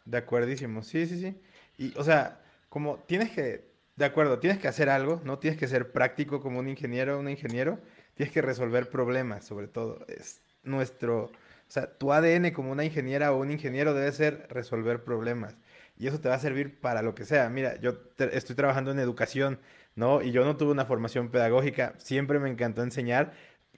De 0.05 0.18
acuerdísimo, 0.18 0.82
sí, 0.82 1.07
sí, 1.07 1.18
sí. 1.18 1.40
Y, 1.78 1.96
o 1.96 2.05
sea, 2.05 2.40
como 2.68 2.96
tienes 3.07 3.30
que, 3.30 3.72
de 3.97 4.05
acuerdo, 4.05 4.38
tienes 4.38 4.59
que 4.59 4.68
hacer 4.68 4.88
algo, 4.88 5.20
¿no? 5.24 5.38
Tienes 5.38 5.59
que 5.59 5.68
ser 5.68 5.93
práctico 5.93 6.40
como 6.40 6.59
un 6.59 6.68
ingeniero 6.68 7.16
o 7.16 7.20
un 7.20 7.28
ingeniero, 7.28 7.78
tienes 8.14 8.32
que 8.32 8.43
resolver 8.43 8.88
problemas, 8.88 9.45
sobre 9.45 9.68
todo. 9.68 10.05
Es 10.09 10.43
nuestro, 10.62 11.24
o 11.24 11.30
sea, 11.68 11.99
tu 11.99 12.12
ADN 12.12 12.53
como 12.53 12.72
una 12.72 12.84
ingeniera 12.84 13.32
o 13.32 13.40
un 13.40 13.51
ingeniero 13.51 13.95
debe 13.95 14.12
ser 14.12 14.47
resolver 14.51 15.05
problemas. 15.05 15.57
Y 15.99 16.07
eso 16.07 16.20
te 16.20 16.28
va 16.28 16.36
a 16.36 16.38
servir 16.38 16.80
para 16.80 17.03
lo 17.03 17.14
que 17.14 17.24
sea. 17.24 17.49
Mira, 17.51 17.78
yo 17.80 17.99
estoy 18.18 18.57
trabajando 18.57 18.90
en 18.90 18.99
educación, 18.99 19.61
¿no? 19.95 20.22
Y 20.22 20.32
yo 20.32 20.45
no 20.45 20.57
tuve 20.57 20.72
una 20.72 20.86
formación 20.86 21.30
pedagógica, 21.30 21.95
siempre 21.99 22.38
me 22.38 22.49
encantó 22.51 22.82
enseñar, 22.82 23.32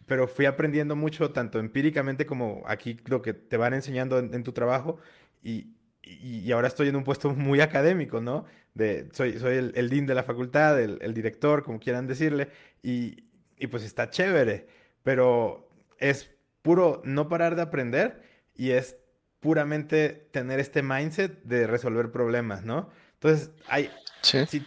pero 0.07 0.29
fui 0.29 0.47
aprendiendo 0.47 0.97
mucho, 0.97 1.33
tanto 1.33 1.59
empíricamente 1.59 2.27
como 2.27 2.63
aquí 2.67 3.01
lo 3.07 3.23
que 3.23 3.35
te 3.35 3.57
van 3.57 3.75
enseñando 3.75 4.19
en, 4.19 4.43
tu 4.45 4.53
trabajo. 4.53 4.99
Y, 5.43 5.75
y, 6.03 6.51
ahora 6.53 6.69
estoy 6.69 6.89
en 6.89 6.97
un 6.97 7.05
puesto 7.05 7.31
muy 7.35 7.61
académico, 7.61 8.21
¿no? 8.21 8.45
De, 8.75 9.09
soy, 9.13 9.39
soy 9.39 9.57
el, 9.57 9.73
el 9.77 9.89
dean 9.89 10.07
de 10.07 10.15
la 10.15 10.25
facultad, 10.25 10.81
el, 10.81 10.99
el 11.01 11.15
director, 11.15 11.63
como 11.63 11.79
quieran 11.79 12.07
decirle, 12.07 12.49
y, 12.83 13.25
y 13.57 13.69
pues 13.69 13.85
está 13.85 14.11
chévere, 14.11 14.67
pero 15.03 15.69
es 15.99 16.31
puro 16.63 17.01
no 17.05 17.29
parar 17.29 17.57
de 17.57 17.63
aprender 17.63 18.23
y 18.55 18.71
es 18.71 18.97
puramente 19.41 20.29
tener 20.33 20.59
este 20.59 20.83
mindset 20.83 21.43
de 21.45 21.67
resolver 21.67 22.11
problemas, 22.11 22.65
¿no? 22.65 22.89
Entonces, 23.15 23.51
hay, 23.69 23.91
si, 24.23 24.47
si, 24.47 24.63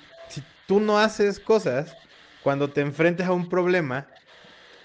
tú 0.68 0.80
no 0.80 1.00
haces 1.00 1.40
cosas, 1.40 1.96
cuando 2.44 2.70
te 2.70 2.82
enfrentes 2.82 3.26
a 3.26 3.32
un 3.32 3.50
problema, 3.50 4.08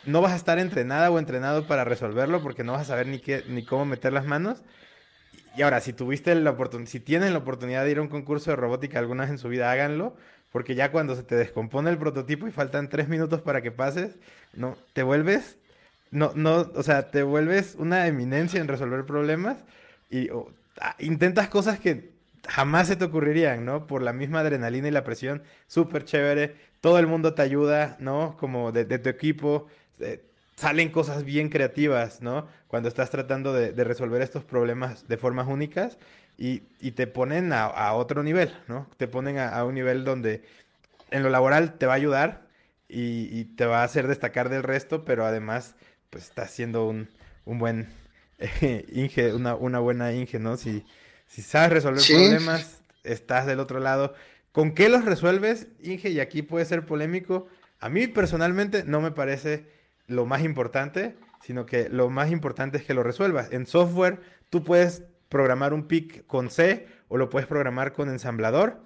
no 0.04 0.20
vas 0.20 0.32
a 0.32 0.36
estar 0.36 0.58
entrenada 0.58 1.10
o 1.10 1.18
entrenado 1.18 1.66
para 1.66 1.84
resolverlo 1.84 2.42
porque 2.42 2.64
no 2.64 2.72
vas 2.72 2.82
a 2.82 2.84
saber 2.86 3.06
ni, 3.06 3.18
qué, 3.18 3.44
ni 3.48 3.64
cómo 3.64 3.84
meter 3.84 4.12
las 4.12 4.24
manos. 4.24 4.62
Y 5.56 5.62
ahora, 5.62 5.80
si 5.80 5.92
tuviste 5.92 6.34
la 6.34 6.50
oportunidad, 6.50 6.90
si 6.90 7.00
tienen 7.00 7.32
la 7.32 7.40
oportunidad 7.40 7.84
de 7.84 7.90
ir 7.90 7.98
a 7.98 8.02
un 8.02 8.08
concurso 8.08 8.50
de 8.50 8.56
robótica 8.56 8.98
alguna 8.98 9.24
vez 9.24 9.30
en 9.30 9.38
su 9.38 9.48
vida, 9.48 9.70
háganlo, 9.70 10.16
porque 10.50 10.74
ya 10.74 10.90
cuando 10.90 11.14
se 11.14 11.22
te 11.22 11.34
descompone 11.34 11.90
el 11.90 11.98
prototipo 11.98 12.46
y 12.48 12.52
faltan 12.52 12.88
tres 12.88 13.08
minutos 13.08 13.42
para 13.42 13.62
que 13.62 13.70
pases, 13.70 14.16
no, 14.54 14.76
te 14.92 15.02
vuelves 15.02 15.58
no, 16.12 16.32
no, 16.36 16.70
o 16.74 16.82
sea, 16.82 17.10
te 17.10 17.22
vuelves 17.22 17.74
una 17.78 18.06
eminencia 18.06 18.60
en 18.60 18.68
resolver 18.68 19.04
problemas 19.06 19.64
y 20.10 20.28
ah, 20.80 20.94
intentas 21.00 21.48
cosas 21.48 21.80
que 21.80 22.12
jamás 22.46 22.88
se 22.88 22.96
te 22.96 23.04
ocurrirían, 23.06 23.64
¿no? 23.64 23.86
Por 23.86 24.02
la 24.02 24.12
misma 24.12 24.40
adrenalina 24.40 24.88
y 24.88 24.90
la 24.90 25.04
presión, 25.04 25.42
súper 25.66 26.04
chévere, 26.04 26.54
todo 26.82 26.98
el 26.98 27.06
mundo 27.06 27.34
te 27.34 27.42
ayuda, 27.42 27.96
¿no? 27.98 28.36
Como 28.36 28.72
de, 28.72 28.84
tu 28.98 29.08
equipo, 29.08 29.68
eh, 30.00 30.22
salen 30.56 30.90
cosas 30.90 31.24
bien 31.24 31.48
creativas, 31.48 32.20
¿no? 32.20 32.46
Cuando 32.68 32.88
estás 32.88 33.10
tratando 33.10 33.52
de, 33.52 33.72
resolver 33.84 34.22
estos 34.22 34.44
problemas 34.44 35.08
de 35.08 35.16
formas 35.16 35.48
únicas 35.48 35.98
y, 36.38 36.60
te 36.92 37.06
ponen 37.06 37.52
a, 37.52 37.92
otro 37.94 38.22
nivel, 38.22 38.54
¿no? 38.68 38.88
Te 38.96 39.08
ponen 39.08 39.38
a, 39.38 39.64
un 39.64 39.74
nivel 39.74 40.04
donde 40.04 40.42
en 41.10 41.22
lo 41.22 41.30
laboral 41.30 41.78
te 41.78 41.86
va 41.86 41.92
a 41.92 41.96
ayudar 41.96 42.46
y, 42.88 43.28
y 43.30 43.44
te 43.44 43.66
va 43.66 43.80
a 43.80 43.84
hacer 43.84 44.06
destacar 44.06 44.48
del 44.48 44.62
resto, 44.62 45.04
pero 45.04 45.24
además 45.24 45.74
pues 46.12 46.24
estás 46.24 46.50
siendo 46.50 46.86
un, 46.86 47.08
buen 47.46 47.88
eh, 48.38 48.84
Inge, 48.92 49.32
una, 49.32 49.54
buena 49.54 50.12
Inge, 50.12 50.38
¿no? 50.38 50.58
Si, 50.58 50.84
si 51.26 51.40
sabes 51.40 51.70
resolver 51.70 52.02
problemas, 52.06 52.82
estás 53.02 53.46
del 53.46 53.60
otro 53.60 53.80
lado. 53.80 54.14
¿Con 54.52 54.74
qué 54.74 54.90
los 54.90 55.06
resuelves, 55.06 55.68
Inge? 55.82 56.10
Y 56.10 56.20
aquí 56.20 56.42
puede 56.42 56.66
ser 56.66 56.84
polémico. 56.84 57.48
A 57.80 57.88
mí 57.88 58.08
personalmente 58.08 58.84
no 58.84 59.00
me 59.00 59.10
parece 59.10 59.64
lo 60.06 60.26
más 60.26 60.42
importante, 60.42 61.16
sino 61.42 61.66
que 61.66 61.88
lo 61.88 62.10
más 62.10 62.30
importante 62.30 62.78
es 62.78 62.84
que 62.84 62.94
lo 62.94 63.02
resuelvas. 63.02 63.52
En 63.52 63.66
software, 63.66 64.20
tú 64.50 64.62
puedes 64.62 65.02
programar 65.28 65.72
un 65.72 65.88
PIC 65.88 66.26
con 66.26 66.50
C 66.50 66.86
o 67.08 67.16
lo 67.16 67.30
puedes 67.30 67.46
programar 67.46 67.92
con 67.92 68.08
ensamblador 68.08 68.82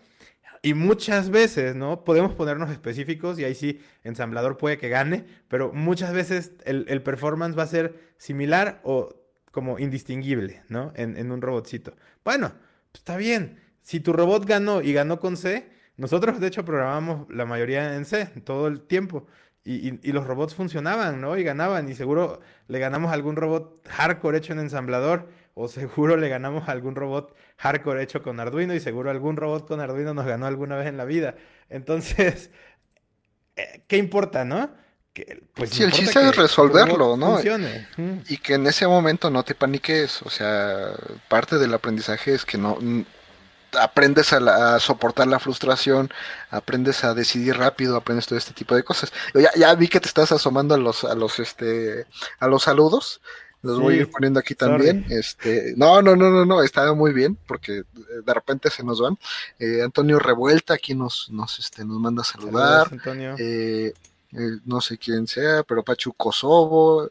y 0.67 0.75
muchas 0.75 1.31
veces, 1.31 1.77
¿no? 1.77 2.03
Podemos 2.03 2.35
ponernos 2.35 2.71
específicos 2.71 3.39
y 3.39 3.45
ahí 3.45 3.55
sí, 3.55 3.81
ensamblador 4.03 4.57
puede 4.57 4.79
que 4.79 4.89
gane, 4.89 5.25
pero 5.47 5.73
muchas 5.73 6.12
veces 6.12 6.55
el, 6.64 7.03
performance 7.03 7.57
va 7.57 7.62
a 7.62 7.69
ser 7.69 8.14
similar 8.19 8.81
o 8.83 9.14
como 9.53 9.79
indistinguible, 9.79 10.64
¿no? 10.69 10.93
En, 10.97 11.31
un 11.31 11.41
robotcito. 11.41 11.95
Bueno, 12.25 12.53
pues 12.91 13.01
está 13.01 13.17
bien. 13.17 13.61
Si 13.81 14.01
tu 14.01 14.12
robot 14.12 14.45
ganó 14.45 14.83
y 14.83 14.93
ganó 14.93 15.21
con 15.21 15.37
C, 15.37 15.71
nosotros 15.97 16.41
de 16.41 16.49
hecho 16.49 16.64
programamos 16.64 17.29
la 17.31 17.47
mayoría 17.47 17.95
en 17.95 18.05
C 18.05 18.27
todo 18.45 18.67
el 18.67 18.81
tiempo. 18.81 19.29
Y, 19.67 20.12
los 20.12 20.27
robots 20.27 20.55
funcionaban, 20.55 21.21
¿no? 21.21 21.37
Y 21.37 21.43
ganaban, 21.43 21.89
y 21.89 21.95
seguro 21.95 22.41
le 22.69 22.79
ganamos 22.79 23.11
a 23.11 23.14
algún 23.14 23.35
robot 23.35 23.85
hardcore 23.89 24.39
hecho 24.39 24.53
en 24.53 24.61
ensamblador, 24.61 25.29
o 25.55 25.67
seguro 25.67 26.17
le 26.17 26.29
ganamos 26.29 26.69
a 26.69 26.73
algún 26.73 26.95
robot 26.95 27.35
hardcore 27.57 28.01
hecho 28.01 28.23
con 28.23 28.39
Arduino, 28.39 28.75
y 28.75 28.81
seguro 28.81 29.11
algún 29.11 29.37
robot 29.37 29.67
con 29.67 29.81
Arduino 29.81 30.14
nos 30.14 30.25
ganó 30.25 30.47
alguna 30.47 30.77
vez 30.77 30.87
en 30.87 30.97
la 30.97 31.05
vida. 31.05 31.35
Entonces, 31.69 32.51
eh, 33.57 33.83
¿qué 33.89 33.97
importa, 33.97 34.45
no? 34.45 34.71
Que, 35.12 35.43
pues 35.55 35.71
sí, 35.71 35.83
el 35.83 35.91
chiste 35.91 36.21
es 36.21 36.37
resolverlo, 36.37 37.17
¿no? 37.17 37.41
Y 38.29 38.37
que 38.39 38.55
en 38.55 38.69
ese 38.69 38.87
momento 38.87 39.31
no 39.31 39.43
te 39.43 39.57
paniques, 39.57 40.23
o 40.23 40.31
sea, 40.31 40.93
parte 41.29 41.59
del 41.59 41.75
aprendizaje 41.75 42.35
es 42.35 42.45
que 42.45 42.57
no 42.57 42.79
aprendes 43.81 44.33
a, 44.33 44.79
soportar 44.81 45.27
la 45.27 45.39
frustración, 45.39 46.11
aprendes 46.51 47.05
a 47.05 47.14
decidir 47.14 47.57
rápido, 47.57 47.97
aprendes 47.97 48.27
todo 48.27 48.39
este 48.39 48.55
tipo 48.55 48.74
de 48.74 48.83
cosas. 48.83 49.12
Ya, 49.35 49.51
ya 49.57 49.74
vi 49.74 49.89
que 49.89 50.01
te 50.01 50.09
estás 50.09 50.33
asomando 50.33 50.74
a 50.74 50.79
los, 50.79 51.05
a 51.05 51.14
los, 51.14 51.39
este, 51.39 52.07
a 52.39 52.47
los 52.47 52.64
saludos. 52.64 53.20
Los 53.62 53.81
voy 53.81 53.95
a 53.95 53.97
ir 53.99 54.11
poniendo 54.11 54.39
aquí 54.39 54.55
también. 54.55 55.07
Este, 55.09 55.74
no, 55.77 56.01
no, 56.01 56.14
no, 56.14 56.31
no, 56.31 56.45
no, 56.45 56.62
está 56.62 56.93
muy 56.95 57.12
bien, 57.12 57.37
porque 57.47 57.83
de 58.24 58.35
repente 58.35 58.70
se 58.70 58.85
nos 58.85 59.01
van. 59.01 59.18
Eh, 59.59 59.83
Antonio 59.83 60.18
Revuelta 60.18 60.74
aquí 60.74 60.95
nos, 60.95 61.29
nos, 61.31 61.59
este, 61.59 61.85
nos 61.85 61.99
manda 61.99 62.22
a 62.22 62.24
saludar. 62.24 62.89
Eh, 63.39 63.93
eh, 64.33 64.51
no 64.64 64.81
sé 64.81 64.99
quién 64.99 65.27
sea, 65.27 65.62
pero 65.64 65.83
Pachu 65.83 66.12
Kosovo. 66.12 67.11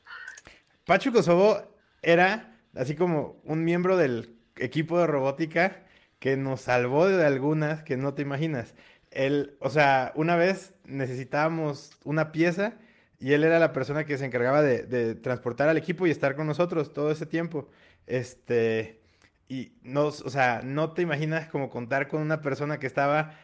Pachu 0.86 1.12
Kosovo 1.12 1.62
era 2.02 2.56
así 2.76 2.96
como 2.96 3.42
un 3.44 3.64
miembro 3.64 3.98
del 3.98 4.36
equipo 4.56 5.00
de 5.00 5.08
robótica 5.08 5.85
que 6.26 6.38
nos 6.38 6.62
salvó 6.62 7.08
de 7.08 7.24
algunas 7.24 7.84
que 7.84 7.98
no 7.98 8.16
te 8.16 8.24
imaginas. 8.24 8.74
Él, 9.12 9.58
o 9.60 9.70
sea, 9.70 10.12
una 10.16 10.36
vez 10.36 10.74
necesitábamos 10.84 11.92
una 12.04 12.32
pieza 12.32 12.74
y 13.20 13.34
él 13.34 13.44
era 13.44 13.60
la 13.60 13.74
persona 13.74 14.06
que 14.06 14.18
se 14.18 14.26
encargaba 14.26 14.64
de, 14.64 15.14
transportar 15.14 15.70
al 15.70 15.78
equipo 15.78 16.08
y 16.08 16.10
estar 16.10 16.36
con 16.36 16.48
nosotros 16.48 16.94
todo 16.94 17.12
ese 17.12 17.28
tiempo. 17.28 17.70
Este, 18.08 19.04
y 19.48 19.74
no, 19.84 20.06
o 20.06 20.30
sea, 20.32 20.62
no 20.64 20.94
te 20.94 21.04
imaginas 21.04 21.48
como 21.48 21.70
contar 21.70 22.08
con 22.08 22.24
una 22.24 22.42
persona 22.42 22.80
que 22.80 22.88
estaba, 22.88 23.36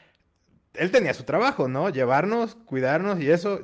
él 0.74 0.90
tenía 0.90 1.14
su 1.14 1.24
trabajo, 1.24 1.68
¿no? 1.68 1.88
Llevarnos, 1.92 2.56
cuidarnos 2.66 3.22
y 3.22 3.30
eso, 3.30 3.60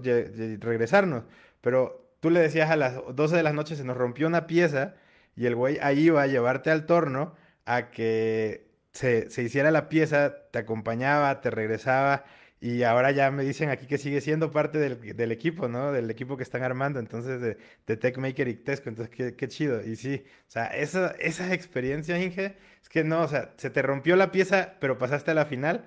regresarnos. 0.60 1.24
Pero 1.62 2.08
tú 2.20 2.30
le 2.30 2.40
decías 2.40 2.70
a 2.70 2.76
las 2.76 3.02
12 3.16 3.36
de 3.36 3.42
la 3.42 3.52
noche 3.52 3.76
se 3.76 3.84
nos 3.84 3.98
rompió 3.98 4.28
una 4.28 4.46
pieza 4.46 4.94
y 5.36 5.48
el 5.48 5.56
güey 5.56 5.80
ahí 5.82 6.02
iba 6.02 6.22
a 6.22 6.28
llevarte 6.28 6.70
al 6.70 6.86
torno 6.86 7.34
a 7.66 7.90
que 7.90 8.67
se, 8.92 9.28
hiciera 9.42 9.72
la 9.72 9.90
pieza, 9.90 10.50
te 10.52 10.60
acompañaba, 10.60 11.42
te 11.42 11.50
regresaba 11.52 12.26
y 12.60 12.84
ahora 12.84 13.12
ya 13.12 13.30
me 13.32 13.44
dicen 13.44 13.70
aquí 13.70 13.86
que 13.86 13.98
sigue 13.98 14.22
siendo 14.22 14.52
parte 14.52 14.80
del, 14.80 15.32
equipo, 15.32 15.68
¿no? 15.68 15.92
Del 15.92 16.10
equipo 16.10 16.38
que 16.38 16.44
están 16.44 16.64
armando, 16.64 17.00
entonces 17.00 17.40
de, 17.40 17.58
de 17.86 17.98
TechMaker 17.98 18.48
y 18.48 18.56
Tesco, 18.56 18.90
entonces 18.90 19.16
qué, 19.16 19.36
qué, 19.36 19.48
chido. 19.48 19.84
Y 19.86 19.96
sí, 19.96 20.24
o 20.48 20.52
sea, 20.52 20.66
esa, 20.68 21.12
esa 21.20 21.54
experiencia, 21.54 22.22
Inge, 22.22 22.58
es 22.82 22.90
que 22.90 23.04
no, 23.04 23.22
o 23.22 23.28
sea, 23.28 23.54
se 23.58 23.70
te 23.70 23.82
rompió 23.84 24.16
la 24.16 24.32
pieza, 24.32 24.76
pero 24.80 24.98
pasaste 24.98 25.32
a 25.32 25.34
la 25.36 25.46
final 25.46 25.86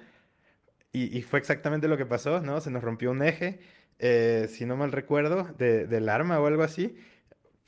y, 0.92 1.22
fue 1.22 1.38
exactamente 1.38 1.88
lo 1.88 1.96
que 1.96 2.06
pasó, 2.06 2.40
¿no? 2.40 2.60
Se 2.60 2.70
nos 2.70 2.82
rompió 2.82 3.10
un 3.12 3.22
eje, 3.22 3.60
eh, 3.98 4.48
si 4.50 4.66
no 4.66 4.76
mal 4.76 4.92
recuerdo, 4.92 5.44
de, 5.58 5.86
del 5.86 6.08
arma 6.08 6.40
o 6.40 6.46
algo 6.46 6.62
así 6.62 6.96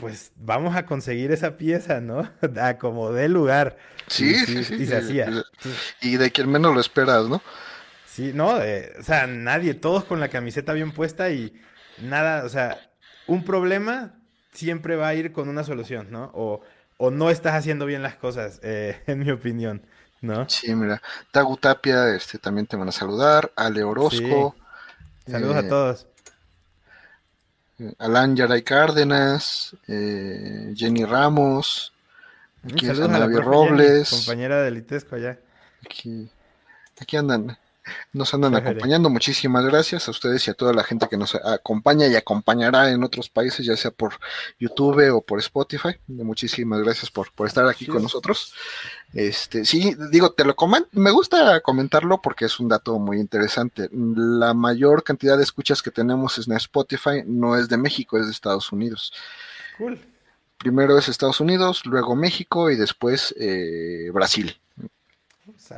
pues 0.02 0.32
vamos 0.34 0.74
a 0.74 0.84
conseguir 0.84 1.30
esa 1.30 1.56
pieza, 1.56 2.00
¿no? 2.00 2.28
A 2.60 2.76
como 2.76 3.12
dé 3.12 3.28
lugar. 3.28 3.76
Sí, 4.08 4.34
sí, 4.34 4.64
sí. 4.64 4.74
Y 4.74 4.86
se 4.86 4.96
hacía. 4.96 5.30
Y 6.00 6.16
de 6.16 6.32
quien 6.32 6.50
menos 6.50 6.74
lo 6.74 6.80
esperas, 6.80 7.28
¿no? 7.28 7.40
Sí, 8.04 8.32
no, 8.34 8.56
o 8.56 9.02
sea, 9.02 9.28
nadie, 9.28 9.74
todos 9.74 10.02
con 10.02 10.18
la 10.18 10.26
camiseta 10.26 10.72
bien 10.72 10.90
puesta 10.90 11.30
y 11.30 11.54
nada, 11.98 12.44
o 12.44 12.48
sea, 12.48 12.90
un 13.28 13.44
problema 13.44 14.16
siempre 14.50 14.96
va 14.96 15.06
a 15.06 15.14
ir 15.14 15.30
con 15.30 15.48
una 15.48 15.62
solución, 15.62 16.10
¿no? 16.10 16.32
O, 16.34 16.62
o 16.96 17.12
no 17.12 17.30
estás 17.30 17.54
haciendo 17.54 17.86
bien 17.86 18.02
las 18.02 18.16
cosas, 18.16 18.58
eh, 18.64 19.00
en 19.06 19.20
mi 19.20 19.30
opinión, 19.30 19.86
¿no? 20.20 20.48
Sí, 20.48 20.74
mira, 20.74 21.00
Tagu 21.30 21.56
Tapia, 21.58 22.12
este, 22.16 22.38
también 22.38 22.66
te 22.66 22.76
van 22.76 22.88
a 22.88 22.92
saludar, 22.92 23.52
Ale 23.54 23.84
Orozco. 23.84 24.56
Saludos 25.28 25.54
a 25.54 25.60
eh, 25.60 25.68
todos. 25.68 26.06
Alan 27.98 28.36
Yaray 28.36 28.62
Cárdenas, 28.62 29.76
eh, 29.88 30.72
Jenny 30.76 31.04
Ramos, 31.04 31.92
aquí 32.64 32.88
Ana 32.88 33.26
Robles. 33.26 34.10
compañera 34.10 34.62
del 34.62 34.78
ITESCO 34.78 35.16
allá. 35.16 35.38
Aquí, 35.84 36.30
aquí 37.00 37.16
andan 37.16 37.58
nos 38.12 38.32
andan 38.34 38.54
acompañando. 38.54 39.10
Muchísimas 39.10 39.64
gracias 39.64 40.08
a 40.08 40.10
ustedes 40.10 40.46
y 40.46 40.50
a 40.50 40.54
toda 40.54 40.72
la 40.72 40.84
gente 40.84 41.08
que 41.08 41.16
nos 41.16 41.34
acompaña 41.34 42.06
y 42.06 42.16
acompañará 42.16 42.90
en 42.90 43.02
otros 43.02 43.28
países, 43.28 43.66
ya 43.66 43.76
sea 43.76 43.90
por 43.90 44.14
YouTube 44.58 45.14
o 45.14 45.20
por 45.20 45.38
Spotify. 45.40 45.96
Muchísimas 46.06 46.82
gracias 46.82 47.10
por, 47.10 47.28
estar 47.46 47.66
aquí 47.66 47.86
con 47.86 48.02
nosotros. 48.02 48.54
Este, 49.12 49.64
sí, 49.64 49.94
digo, 50.10 50.32
te 50.32 50.44
lo 50.44 50.56
comento, 50.56 50.88
me 50.92 51.10
gusta 51.10 51.60
comentarlo 51.60 52.20
porque 52.22 52.46
es 52.46 52.58
un 52.60 52.68
dato 52.68 52.98
muy 52.98 53.18
interesante. 53.18 53.88
La 53.92 54.54
mayor 54.54 55.02
cantidad 55.02 55.36
de 55.36 55.44
escuchas 55.44 55.82
que 55.82 55.90
tenemos 55.90 56.38
en 56.46 56.54
Spotify 56.56 57.22
no 57.26 57.56
es 57.56 57.68
de 57.68 57.76
México, 57.76 58.18
es 58.18 58.26
de 58.26 58.32
Estados 58.32 58.72
Unidos. 58.72 59.12
Cool. 59.78 60.00
Primero 60.58 60.96
es 60.96 61.08
Estados 61.08 61.40
Unidos, 61.40 61.84
luego 61.86 62.14
México 62.14 62.70
y 62.70 62.76
después 62.76 63.34
eh, 63.36 64.10
Brasil. 64.12 64.61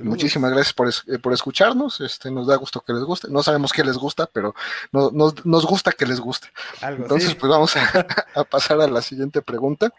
Muchísimas 0.02 0.50
gracias 0.52 0.74
eh, 1.08 1.18
por, 1.18 1.32
escucharnos. 1.32 2.00
Este, 2.00 2.30
nos 2.30 2.46
da 2.46 2.56
gusto 2.56 2.80
que 2.80 2.92
les 2.92 3.02
guste. 3.02 3.28
No 3.30 3.42
sabemos 3.42 3.72
qué 3.72 3.84
les 3.84 3.96
gusta, 3.96 4.28
pero 4.32 4.54
nos, 4.92 5.66
gusta 5.66 5.92
que 5.92 6.06
les 6.06 6.20
guste. 6.20 6.48
Entonces, 6.82 7.34
pues 7.34 7.50
vamos 7.50 7.74
a, 8.34 8.44
pasar 8.44 8.80
a 8.80 8.86
la 8.86 9.02
siguiente 9.02 9.42
pregunta. 9.42 9.92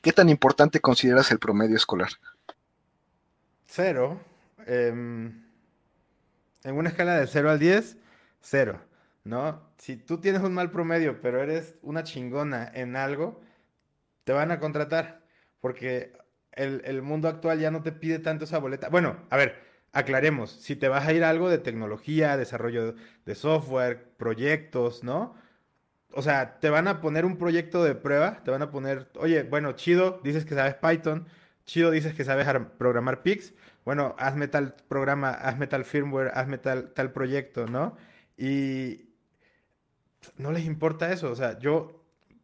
¿Qué 0.00 0.12
tan 0.12 0.28
importante 0.28 0.80
consideras 0.80 1.30
el 1.30 1.38
promedio 1.38 1.76
escolar? 1.76 2.08
Cero. 3.66 4.20
Em, 4.66 5.44
en 6.64 6.74
una 6.76 6.88
escala 6.88 7.16
de 7.18 7.26
0 7.26 7.50
al 7.50 7.58
10, 7.58 7.96
cero. 8.40 8.80
¿No? 9.24 9.60
Si 9.78 9.96
tú 9.96 10.18
tienes 10.18 10.42
un 10.42 10.54
mal 10.54 10.70
promedio, 10.70 11.20
pero 11.20 11.42
eres 11.42 11.74
una 11.82 12.04
chingona 12.04 12.70
en 12.72 12.96
algo, 12.96 13.40
te 14.24 14.32
van 14.32 14.50
a 14.50 14.60
contratar. 14.60 15.22
Porque 15.60 16.12
el, 16.56 17.02
mundo 17.02 17.28
actual 17.28 17.60
ya 17.60 17.70
no 17.70 17.82
te 17.82 17.92
pide 17.92 18.18
tanto 18.18 18.44
esa 18.44 18.58
boleta. 18.58 18.88
Bueno, 18.88 19.16
a 19.30 19.36
ver, 19.36 19.62
aclaremos, 19.92 20.50
si 20.50 20.76
te 20.76 20.88
vas 20.88 21.06
a 21.06 21.12
ir 21.12 21.24
a 21.24 21.30
algo 21.30 21.48
de 21.48 21.58
tecnología, 21.58 22.36
desarrollo 22.36 22.94
de 23.24 23.34
software, 23.34 24.08
proyectos, 24.16 25.04
¿no? 25.04 25.34
O 26.12 26.22
sea, 26.22 26.58
te 26.60 26.70
van 26.70 26.88
a 26.88 27.00
poner 27.00 27.24
un 27.26 27.36
proyecto 27.36 27.84
de 27.84 27.94
prueba, 27.94 28.42
te 28.42 28.50
van 28.50 28.62
a 28.62 28.70
poner, 28.70 29.10
oye, 29.16 29.42
bueno, 29.42 29.72
chido, 29.72 30.20
dices 30.24 30.46
que 30.46 30.54
sabes 30.54 30.74
Python, 30.74 31.26
chido, 31.66 31.90
dices 31.90 32.14
que 32.14 32.24
sabes 32.24 32.46
programar 32.78 33.22
Pix, 33.22 33.52
bueno, 33.84 34.16
hazme 34.18 34.48
tal 34.48 34.74
programa, 34.88 35.30
hazme 35.30 35.66
tal 35.66 35.84
firmware, 35.84 36.32
hazme 36.34 36.58
tal, 36.58 36.92
tal 36.92 37.12
proyecto, 37.12 37.66
¿no? 37.66 37.96
Y 38.36 39.10
no 40.38 40.52
les 40.52 40.64
importa 40.64 41.12
eso, 41.12 41.30
o 41.30 41.36
sea, 41.36 41.58
yo 41.58 42.02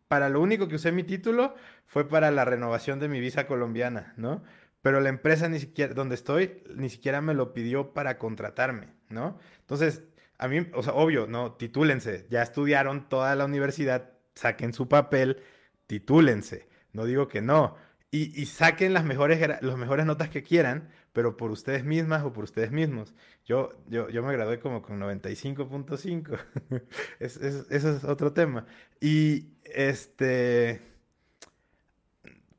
para 0.09 0.29
lo 0.29 0.43
único 0.43 0.69
que 0.69 0.77
usé 0.77 0.93
mi 0.93 1.05
título 1.05 1.55
fue 1.93 2.09
para 2.09 2.31
la 2.31 2.47
renovación 2.47 3.01
de 3.01 3.09
mi 3.09 3.21
visa 3.21 3.47
colombiana, 3.47 4.15
¿no? 4.17 4.43
Pero 4.81 5.01
la 5.01 5.11
empresa 5.11 5.51
ni 5.51 5.61
siquiera, 5.61 5.93
donde 5.93 6.15
estoy, 6.15 6.63
ni 6.75 6.89
siquiera 6.89 7.21
me 7.21 7.35
lo 7.35 7.53
pidió 7.53 7.93
para 7.93 8.17
contratarme, 8.17 8.95
¿no? 9.11 9.39
Entonces, 9.61 10.03
a 10.39 10.49
mí, 10.49 10.67
o 10.73 10.83
sea, 10.83 10.95
obvio, 10.95 11.27
¿no? 11.27 11.53
Titúlense, 11.53 12.27
ya 12.31 12.41
estudiaron 12.41 13.11
toda 13.11 13.37
la 13.37 13.45
universidad, 13.45 14.09
saquen 14.35 14.73
su 14.73 14.89
papel, 14.89 15.43
titúlense, 15.87 16.67
no 16.95 17.05
digo 17.05 17.29
que 17.29 17.43
no. 17.43 17.77
Y, 18.11 18.47
saquen 18.47 18.95
las 18.95 19.05
mejores, 19.05 19.39
las 19.61 19.77
mejores 19.77 20.07
notas 20.07 20.31
que 20.31 20.43
quieran, 20.43 20.89
pero 21.13 21.37
por 21.37 21.51
ustedes 21.51 21.85
mismas 21.85 22.23
o 22.25 22.33
por 22.33 22.45
ustedes 22.45 22.71
mismos. 22.71 23.13
Yo, 23.45 23.69
yo, 23.87 24.09
yo 24.09 24.23
me 24.23 24.33
gradué 24.33 24.61
como 24.61 24.81
con 24.81 24.99
95.5. 24.99 26.39
es, 27.19 27.37
es, 27.37 27.67
eso 27.69 27.91
es 27.91 28.05
otro 28.05 28.33
tema. 28.33 28.65
Y 28.99 29.49
este. 29.65 30.92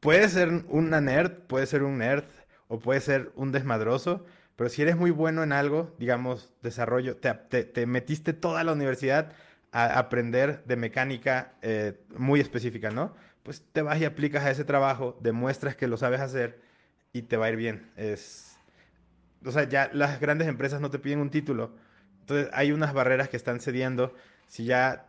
Puede 0.03 0.27
ser 0.27 0.65
una 0.67 0.99
nerd, 0.99 1.31
puede 1.47 1.65
ser 1.65 1.83
un 1.83 1.97
nerd, 1.97 2.25
o 2.67 2.79
puede 2.79 2.99
ser 2.99 3.31
un 3.35 3.51
desmadroso, 3.51 4.25
pero 4.55 4.69
si 4.69 4.81
eres 4.81 4.97
muy 4.97 5.11
bueno 5.11 5.43
en 5.43 5.53
algo, 5.53 5.95
digamos, 5.97 6.53
desarrollo, 6.61 7.17
te, 7.17 7.33
te, 7.63 7.85
metiste 7.85 8.33
toda 8.33 8.63
la 8.63 8.73
universidad 8.73 9.31
a 9.71 9.97
aprender 9.97 10.63
de 10.65 10.75
mecánica 10.75 11.53
eh, 11.61 12.01
muy 12.17 12.39
específica, 12.39 12.91
¿no? 12.91 13.15
Pues 13.43 13.63
te 13.71 13.81
vas 13.81 13.99
y 13.99 14.05
aplicas 14.05 14.43
a 14.43 14.51
ese 14.51 14.65
trabajo, 14.65 15.17
demuestras 15.21 15.75
que 15.75 15.87
lo 15.87 15.97
sabes 15.97 16.19
hacer 16.19 16.61
y 17.13 17.23
te 17.23 17.37
va 17.37 17.45
a 17.45 17.49
ir 17.51 17.55
bien. 17.55 17.91
Es, 17.95 18.57
o 19.45 19.51
sea, 19.51 19.63
ya 19.63 19.89
las 19.93 20.19
grandes 20.19 20.47
empresas 20.47 20.81
no 20.81 20.89
te 20.89 20.99
piden 20.99 21.19
un 21.19 21.29
título. 21.29 21.75
Entonces 22.19 22.49
hay 22.53 22.71
unas 22.71 22.93
barreras 22.93 23.29
que 23.29 23.37
están 23.37 23.59
cediendo. 23.59 24.13
Si 24.47 24.65
ya, 24.65 25.07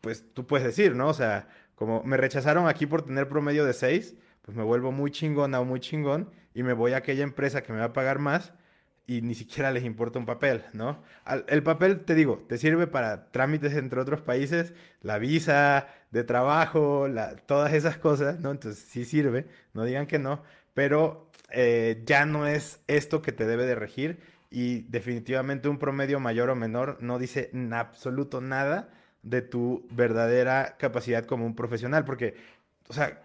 pues 0.00 0.24
tú 0.34 0.46
puedes 0.46 0.66
decir, 0.66 0.94
¿no? 0.94 1.08
O 1.08 1.14
sea, 1.14 1.48
como 1.82 2.04
me 2.04 2.16
rechazaron 2.16 2.68
aquí 2.68 2.86
por 2.86 3.02
tener 3.02 3.28
promedio 3.28 3.64
de 3.64 3.72
6, 3.72 4.14
pues 4.42 4.56
me 4.56 4.62
vuelvo 4.62 4.92
muy 4.92 5.10
chingona 5.10 5.58
o 5.58 5.64
muy 5.64 5.80
chingón 5.80 6.30
y 6.54 6.62
me 6.62 6.74
voy 6.74 6.92
a 6.92 6.98
aquella 6.98 7.24
empresa 7.24 7.64
que 7.64 7.72
me 7.72 7.80
va 7.80 7.86
a 7.86 7.92
pagar 7.92 8.20
más 8.20 8.52
y 9.04 9.20
ni 9.20 9.34
siquiera 9.34 9.72
les 9.72 9.82
importa 9.82 10.20
un 10.20 10.24
papel, 10.24 10.62
¿no? 10.74 11.02
el 11.48 11.64
papel, 11.64 12.04
te 12.04 12.14
digo, 12.14 12.44
te 12.48 12.56
sirve 12.56 12.86
para 12.86 13.32
trámites 13.32 13.74
entre 13.74 14.00
otros 14.00 14.20
países, 14.20 14.74
la 15.00 15.18
visa 15.18 15.88
de 16.12 16.22
trabajo, 16.22 17.08
todas 17.46 17.72
esas 17.72 17.98
cosas, 17.98 18.38
¿no? 18.38 18.52
Entonces 18.52 18.84
sí 18.88 19.04
sirve, 19.04 19.48
no 19.74 19.82
digan 19.82 20.06
que 20.06 20.20
no, 20.20 20.44
pero 20.74 21.32
eh, 21.50 22.04
ya 22.06 22.26
no 22.26 22.46
es 22.46 22.80
esto 22.86 23.22
que 23.22 23.32
te 23.32 23.44
debe 23.44 23.66
de 23.66 23.74
regir 23.74 24.20
y 24.52 24.82
definitivamente 24.82 25.68
un 25.68 25.80
promedio 25.80 26.20
mayor 26.20 26.48
o 26.48 26.54
menor 26.54 26.98
no 27.00 27.18
dice 27.18 27.50
en 27.52 27.72
absoluto 27.72 28.40
nada 28.40 28.88
de 29.22 29.42
tu 29.42 29.86
verdadera 29.90 30.76
capacidad 30.78 31.24
como 31.24 31.46
un 31.46 31.54
profesional, 31.54 32.04
porque, 32.04 32.34
o 32.88 32.92
sea, 32.92 33.22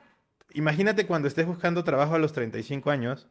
imagínate 0.54 1.06
cuando 1.08 1.28
estés 1.28 1.46
buscando 1.46 1.84
trabajo 1.84 2.16
a 2.16 2.20
los 2.20 2.34
35 2.34 2.92
años, 2.92 3.28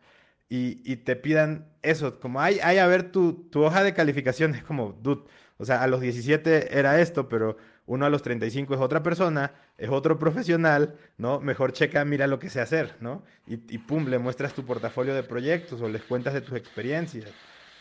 y, 0.49 0.97
te 0.99 1.17
pidan 1.17 1.67
eso, 1.83 2.21
como 2.21 2.41
hay, 2.41 2.61
hay 2.61 2.79
a 2.79 2.87
ver 2.87 3.11
tu, 3.11 3.49
tu 3.51 3.65
hoja 3.65 3.83
de 3.83 3.95
calificaciones, 3.95 4.63
como, 4.65 4.93
dude, 5.03 5.25
o 5.59 5.65
sea, 5.65 5.83
a 5.83 5.87
los 5.87 6.01
17 6.01 6.79
era 6.79 7.01
esto, 7.01 7.29
pero 7.29 7.57
uno 7.87 8.07
a 8.07 8.11
los 8.11 8.23
35 8.23 8.75
es 8.75 8.81
otra 8.81 9.03
persona, 9.03 9.53
es 9.79 9.89
otro 9.89 10.19
profesional, 10.19 10.97
¿no? 11.19 11.41
Mejor 11.41 11.73
checa, 11.73 12.05
mira 12.05 12.27
lo 12.27 12.39
que 12.39 12.51
sé 12.51 12.61
hacer, 12.61 12.95
¿no? 13.01 13.25
Y, 13.47 13.55
y 13.75 13.79
pum, 13.79 14.07
le 14.07 14.19
muestras 14.19 14.55
tu 14.55 14.65
portafolio 14.65 15.15
de 15.15 15.23
proyectos 15.23 15.81
o 15.81 15.89
les 15.89 16.03
cuentas 16.03 16.35
de 16.35 16.43
tus 16.43 16.57
experiencias. 16.57 17.31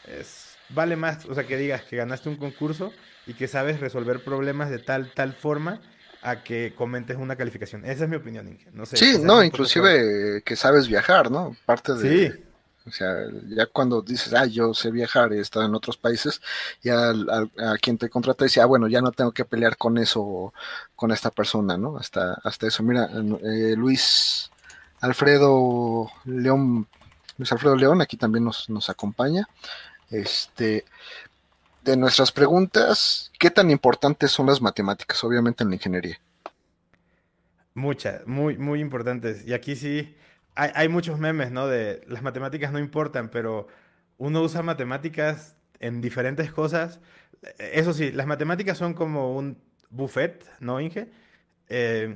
Es, 0.05 0.44
vale 0.69 0.95
más, 0.95 1.25
o 1.25 1.33
sea, 1.33 1.45
que 1.45 1.57
digas 1.57 1.83
que 1.83 1.97
ganaste 1.97 2.29
un 2.29 2.37
concurso 2.37 2.93
y 3.27 3.33
que 3.33 3.47
sabes 3.47 3.79
resolver 3.79 4.23
problemas 4.23 4.69
de 4.69 4.79
tal, 4.79 5.11
tal 5.13 5.33
forma 5.33 5.81
a 6.21 6.43
que 6.43 6.73
comentes 6.75 7.17
una 7.17 7.35
calificación. 7.35 7.85
Esa 7.85 8.05
es 8.05 8.09
mi 8.09 8.15
opinión, 8.15 8.47
Inge. 8.47 8.67
No 8.73 8.85
sé, 8.85 8.97
sí, 8.97 9.17
no, 9.21 9.43
inclusive 9.43 10.41
que 10.43 10.55
sabes 10.55 10.87
viajar, 10.87 11.29
¿no? 11.31 11.55
Parte 11.65 11.93
de... 11.93 12.31
Sí 12.31 12.45
o 12.87 12.91
sea, 12.91 13.15
ya 13.47 13.65
cuando 13.65 14.01
dices, 14.01 14.33
ah, 14.33 14.45
yo 14.45 14.73
sé 14.73 14.91
viajar, 14.91 15.33
he 15.33 15.39
estado 15.39 15.65
en 15.65 15.73
otros 15.73 15.97
países, 15.97 16.41
ya 16.83 17.09
a, 17.09 17.77
quien 17.81 17.97
te 17.97 18.09
contrata 18.09 18.45
dice, 18.45 18.61
ah, 18.61 18.67
bueno, 18.67 18.87
ya 18.87 19.01
no 19.01 19.11
tengo 19.11 19.31
que 19.31 19.43
pelear 19.43 19.75
con 19.75 19.97
eso, 19.97 20.53
con 20.95 21.11
esta 21.11 21.31
persona, 21.31 21.77
¿no? 21.77 21.97
Hasta, 21.97 22.33
hasta 22.43 22.67
eso. 22.67 22.83
Mira, 22.83 23.09
eh, 23.43 23.73
Luis 23.75 24.51
Alfredo 25.01 26.11
León, 26.25 26.87
Luis 27.37 27.51
Alfredo 27.51 27.75
León 27.75 28.01
aquí 28.01 28.17
también 28.17 28.45
nos, 28.45 28.69
nos 28.69 28.89
acompaña. 28.89 29.47
Este, 30.15 30.85
de 31.83 31.97
nuestras 31.97 32.31
preguntas, 32.31 33.31
¿qué 33.37 33.51
tan 33.51 33.69
importantes 33.69 34.31
son 34.31 34.47
las 34.47 34.61
matemáticas, 34.61 35.23
obviamente 35.23 35.63
en 35.63 35.69
la 35.69 35.75
ingeniería? 35.75 36.19
Muchas, 37.73 38.25
muy, 38.25 38.57
muy 38.57 38.79
importantes. 38.79 39.45
Y 39.45 39.53
aquí 39.53 39.75
sí, 39.75 40.15
hay, 40.55 40.87
muchos 40.87 41.19
memes, 41.19 41.51
¿no? 41.51 41.67
De 41.67 42.01
las 42.07 42.21
matemáticas 42.21 42.71
no 42.71 42.79
importan, 42.79 43.29
pero 43.29 43.67
uno 44.17 44.41
usa 44.41 44.61
matemáticas 44.61 45.57
en 45.79 45.99
diferentes 45.99 46.49
cosas. 46.49 47.01
Eso 47.57 47.93
sí, 47.93 48.13
las 48.13 48.25
matemáticas 48.25 48.77
son 48.77 48.93
como 48.93 49.35
un 49.35 49.57
buffet, 49.89 50.49
¿no, 50.61 50.79
Inge? 50.79 51.09
Eh, 51.67 52.15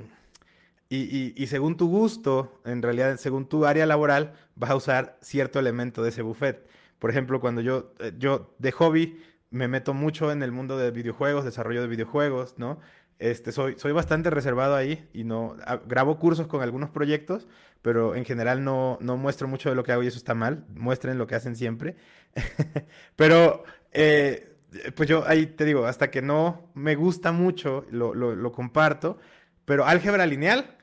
y, 0.88 1.46
según 1.48 1.76
tu 1.76 1.88
gusto, 1.88 2.60
en 2.64 2.80
realidad, 2.82 3.18
según 3.18 3.46
tu 3.46 3.66
área 3.66 3.84
laboral, 3.84 4.32
vas 4.56 4.70
a 4.70 4.76
usar 4.76 5.18
cierto 5.20 5.58
elemento 5.58 6.02
de 6.02 6.08
ese 6.08 6.22
buffet. 6.22 6.66
Por 7.00 7.10
ejemplo, 7.10 7.40
cuando 7.40 7.60
yo, 7.60 7.92
eh, 7.98 8.12
yo 8.16 8.54
de 8.58 8.70
hobby 8.70 9.20
me 9.50 9.66
meto 9.66 9.94
mucho 9.94 10.30
en 10.30 10.44
el 10.44 10.52
mundo 10.52 10.78
de 10.78 10.92
videojuegos, 10.92 11.44
desarrollo 11.44 11.82
de 11.82 11.88
videojuegos, 11.88 12.54
¿no? 12.56 12.78
Este, 13.18 13.52
soy, 13.52 13.74
soy 13.78 13.92
bastante 13.92 14.30
reservado 14.30 14.76
ahí 14.76 15.08
y 15.12 15.24
no 15.24 15.56
grabo 15.86 16.18
cursos 16.18 16.46
con 16.46 16.62
algunos 16.62 16.88
proyectos, 16.88 17.48
pero 17.82 18.14
en 18.14 18.24
general 18.24 18.64
no, 18.64 18.96
no 19.02 19.16
muestro 19.16 19.48
mucho 19.48 19.68
de 19.68 19.74
lo 19.74 19.82
que 19.82 19.92
hago 19.92 20.02
y 20.02 20.06
eso 20.06 20.18
está 20.18 20.34
mal. 20.34 20.64
Muestren 20.74 21.18
lo 21.18 21.26
que 21.26 21.34
hacen 21.34 21.56
siempre. 21.56 21.96
pero, 23.16 23.64
eh, 23.92 24.56
pues 24.94 25.08
yo 25.08 25.24
ahí 25.26 25.46
te 25.46 25.64
digo, 25.64 25.86
hasta 25.86 26.10
que 26.10 26.22
no 26.22 26.70
me 26.74 26.94
gusta 26.94 27.32
mucho, 27.32 27.84
lo, 27.90 28.14
lo, 28.14 28.52
comparto. 28.52 29.18
Pero 29.64 29.84
álgebra 29.84 30.26
lineal, 30.26 30.76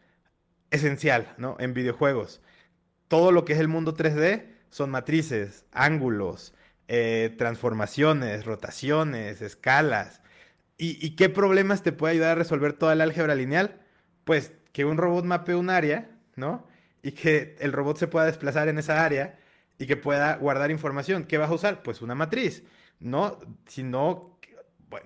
esencial, 0.69 1.33
¿no? 1.37 1.55
En 1.59 1.73
videojuegos. 1.73 2.41
Todo 3.07 3.31
lo 3.31 3.45
que 3.45 3.53
es 3.53 3.59
el 3.59 3.67
mundo 3.67 3.95
3D 3.95 4.56
son 4.69 4.89
matrices, 4.89 5.65
ángulos, 5.71 6.53
eh, 6.87 7.35
transformaciones, 7.37 8.45
rotaciones, 8.45 9.41
escalas. 9.41 10.21
¿Y, 10.79 11.15
qué 11.15 11.29
problemas 11.29 11.81
te 11.81 11.91
puede 11.91 12.13
ayudar 12.13 12.31
a 12.31 12.35
resolver 12.35 12.73
toda 12.73 12.93
la 12.95 13.03
álgebra 13.03 13.33
lineal? 13.33 13.81
Pues 14.25 14.53
que 14.73 14.85
un 14.85 14.97
robot 14.97 15.25
mapee 15.25 15.55
un 15.55 15.71
área, 15.71 16.11
¿no? 16.35 16.67
Y 17.01 17.13
que 17.13 17.55
el 17.59 17.73
robot 17.73 17.97
se 17.97 18.07
pueda 18.07 18.27
desplazar 18.27 18.67
en 18.67 18.77
esa 18.77 19.03
área 19.03 19.39
y 19.79 19.87
que 19.87 19.97
pueda 19.97 20.35
guardar 20.35 20.69
información. 20.69 21.23
¿Qué 21.25 21.39
vas 21.39 21.49
a 21.49 21.55
usar? 21.55 21.81
Pues 21.81 22.03
una 22.03 22.13
matriz, 22.13 22.63
¿no? 22.99 23.39
Si 23.65 23.81
no, 23.83 24.37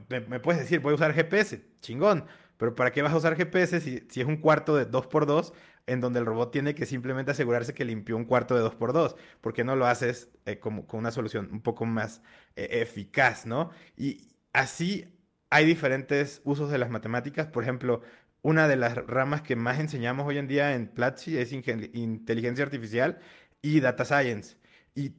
me, 0.10 0.40
puedes 0.42 0.62
decir, 0.62 0.82
voy 0.82 0.92
a 0.92 0.96
usar 0.96 1.14
GPS, 1.14 1.62
chingón. 1.80 2.26
Pero 2.58 2.76
¿para 2.76 2.92
qué 2.92 3.02
vas 3.02 3.14
a 3.14 3.18
usar 3.18 3.38
GPS 3.38 3.80
si, 3.80 4.06
si 4.10 4.22
es 4.22 4.28
un 4.28 4.38
cuarto 4.38 4.76
de 4.76 4.90
2x2 4.90 5.54
en 5.92 6.02
donde 6.02 6.20
el 6.20 6.26
robot 6.26 6.52
tiene 6.52 6.76
que 6.76 6.86
simplemente 6.86 7.32
asegurarse 7.32 7.74
que 7.74 7.86
limpió 7.86 8.18
un 8.18 8.26
cuarto 8.26 8.56
de 8.56 8.64
2x2? 8.64 9.16
¿Por 9.42 9.54
qué 9.54 9.64
no 9.64 9.76
lo 9.76 9.86
haces 9.86 10.30
eh, 10.46 10.60
como, 10.60 10.88
con 10.88 11.00
una 11.00 11.12
solución 11.12 11.50
un 11.52 11.62
poco 11.62 11.86
más 11.86 12.22
eh, 12.56 12.82
eficaz, 12.82 13.46
¿no? 13.46 13.72
Y 13.98 14.30
así 14.54 15.18
hay 15.50 15.66
diferentes 15.66 16.42
usos 16.46 16.72
de 16.72 16.78
las 16.78 16.90
matemáticas. 16.90 17.48
Por 17.48 17.64
ejemplo, 17.64 18.02
una 18.42 18.68
de 18.68 18.78
las 18.78 18.96
ramas 18.96 19.42
que 19.42 19.56
más 19.56 19.80
enseñamos 19.80 20.28
hoy 20.28 20.38
en 20.38 20.48
día 20.48 20.74
en 20.74 20.88
Platzi 20.88 21.38
es 21.38 21.52
inteligencia 21.52 22.66
artificial 22.66 23.20
y 23.62 23.80
data 23.82 24.06
science. 24.06 24.58
Y 24.96 25.14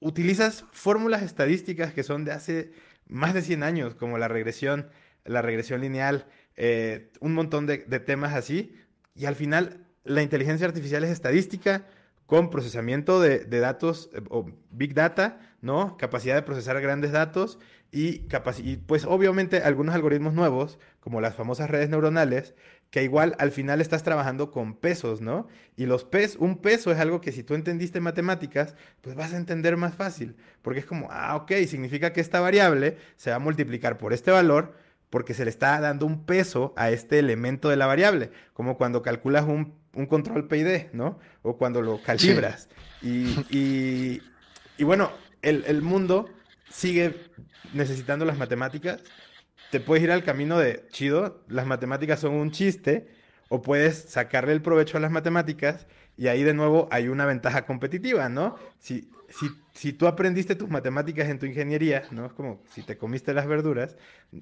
utilizas 0.00 0.64
fórmulas 0.72 1.22
estadísticas 1.22 1.92
que 1.92 2.02
son 2.02 2.24
de 2.24 2.32
hace 2.32 2.72
más 3.08 3.34
de 3.34 3.42
100 3.42 3.62
años, 3.62 3.94
como 3.94 4.18
la 4.18 4.28
regresión, 4.28 4.90
la 5.24 5.42
regresión 5.42 5.80
lineal, 5.80 6.26
eh, 6.56 7.12
un 7.20 7.34
montón 7.34 7.66
de, 7.66 7.78
temas 8.00 8.34
así. 8.34 8.74
Y 9.14 9.26
al 9.26 9.36
final, 9.36 9.85
la 10.06 10.22
inteligencia 10.22 10.66
artificial 10.66 11.04
es 11.04 11.10
estadística 11.10 11.86
con 12.26 12.50
procesamiento 12.50 13.20
de, 13.20 13.40
de 13.40 13.60
datos 13.60 14.10
eh, 14.12 14.20
o 14.30 14.50
big 14.70 14.94
data, 14.94 15.38
¿no? 15.60 15.96
Capacidad 15.96 16.34
de 16.34 16.42
procesar 16.42 16.80
grandes 16.80 17.12
datos 17.12 17.58
y, 17.92 18.26
y 18.58 18.76
pues 18.76 19.04
obviamente 19.04 19.62
algunos 19.62 19.94
algoritmos 19.94 20.34
nuevos, 20.34 20.78
como 21.00 21.20
las 21.20 21.34
famosas 21.34 21.70
redes 21.70 21.88
neuronales, 21.88 22.54
que 22.90 23.02
igual 23.02 23.36
al 23.38 23.52
final 23.52 23.80
estás 23.80 24.02
trabajando 24.02 24.50
con 24.50 24.74
pesos, 24.74 25.20
¿no? 25.20 25.48
Y 25.76 25.86
los 25.86 26.04
pes, 26.04 26.36
un 26.36 26.58
peso 26.58 26.90
es 26.92 26.98
algo 26.98 27.20
que 27.20 27.32
si 27.32 27.42
tú 27.42 27.54
entendiste 27.54 28.00
matemáticas, 28.00 28.74
pues 29.02 29.16
vas 29.16 29.32
a 29.32 29.36
entender 29.36 29.76
más 29.76 29.94
fácil, 29.94 30.36
porque 30.62 30.80
es 30.80 30.86
como, 30.86 31.08
ah, 31.10 31.36
ok, 31.36 31.52
significa 31.66 32.12
que 32.12 32.20
esta 32.20 32.40
variable 32.40 32.98
se 33.16 33.30
va 33.30 33.36
a 33.36 33.40
multiplicar 33.40 33.98
por 33.98 34.12
este 34.12 34.30
valor 34.30 34.74
porque 35.10 35.34
se 35.34 35.44
le 35.44 35.50
está 35.50 35.80
dando 35.80 36.04
un 36.04 36.24
peso 36.26 36.74
a 36.76 36.90
este 36.90 37.18
elemento 37.18 37.68
de 37.68 37.76
la 37.76 37.86
variable, 37.86 38.30
como 38.52 38.76
cuando 38.76 39.02
calculas 39.02 39.44
un, 39.44 39.74
control 40.04 40.46
PID, 40.46 40.92
¿no? 40.92 41.18
O 41.40 41.56
cuando 41.56 41.80
lo 41.80 42.02
calibras. 42.02 42.68
Y, 43.00 44.20
y, 44.76 44.84
bueno, 44.84 45.10
el, 45.40 45.64
el 45.66 45.80
mundo 45.80 46.28
sigue 46.70 47.14
necesitando 47.72 48.26
las 48.26 48.36
matemáticas, 48.36 49.02
te 49.70 49.80
puedes 49.80 50.04
ir 50.04 50.10
al 50.10 50.24
camino 50.24 50.58
de, 50.58 50.86
chido, 50.90 51.42
las 51.48 51.66
matemáticas 51.66 52.20
son 52.20 52.34
un 52.34 52.50
chiste, 52.50 53.08
o 53.48 53.62
puedes 53.62 53.96
sacarle 53.96 54.52
el 54.52 54.62
provecho 54.62 54.96
a 54.96 55.00
las 55.00 55.10
matemáticas 55.10 55.86
y 56.16 56.28
ahí 56.28 56.42
de 56.42 56.54
nuevo 56.54 56.88
hay 56.90 57.08
una 57.08 57.26
ventaja 57.26 57.66
competitiva, 57.66 58.28
¿no? 58.28 58.56
Si, 58.78 59.10
si, 59.28 59.50
si 59.72 59.92
tú 59.92 60.06
aprendiste 60.06 60.54
tus 60.56 60.68
matemáticas 60.68 61.28
en 61.28 61.38
tu 61.38 61.46
ingeniería, 61.46 62.04
¿no? 62.10 62.26
Es 62.26 62.32
como 62.32 62.62
si 62.70 62.82
te 62.82 62.96
comiste 62.96 63.34
las 63.34 63.46
verduras, 63.46 63.96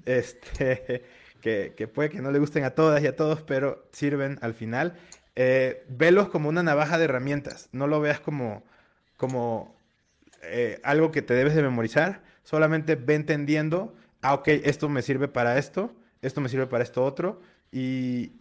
este, 0.05 1.03
que, 1.41 1.73
que 1.75 1.87
puede 1.87 2.09
que 2.09 2.21
no 2.21 2.31
le 2.31 2.39
gusten 2.39 2.63
a 2.63 2.71
todas 2.71 3.03
y 3.03 3.07
a 3.07 3.15
todos, 3.15 3.41
pero 3.41 3.87
sirven 3.91 4.39
al 4.41 4.53
final. 4.53 4.97
Eh, 5.35 5.85
velos 5.89 6.29
como 6.29 6.47
una 6.47 6.63
navaja 6.63 6.97
de 6.97 7.05
herramientas, 7.05 7.69
no 7.73 7.87
lo 7.87 7.99
veas 7.99 8.21
como, 8.21 8.63
como 9.17 9.75
eh, 10.43 10.79
algo 10.83 11.11
que 11.11 11.21
te 11.21 11.33
debes 11.33 11.55
de 11.55 11.61
memorizar, 11.61 12.23
solamente 12.43 12.95
ve 12.95 13.15
entendiendo, 13.15 13.95
ah, 14.21 14.33
ok, 14.35 14.47
esto 14.47 14.87
me 14.87 15.01
sirve 15.01 15.27
para 15.27 15.57
esto, 15.57 15.93
esto 16.21 16.39
me 16.39 16.47
sirve 16.47 16.67
para 16.67 16.83
esto 16.83 17.03
otro, 17.03 17.41
y, 17.71 18.31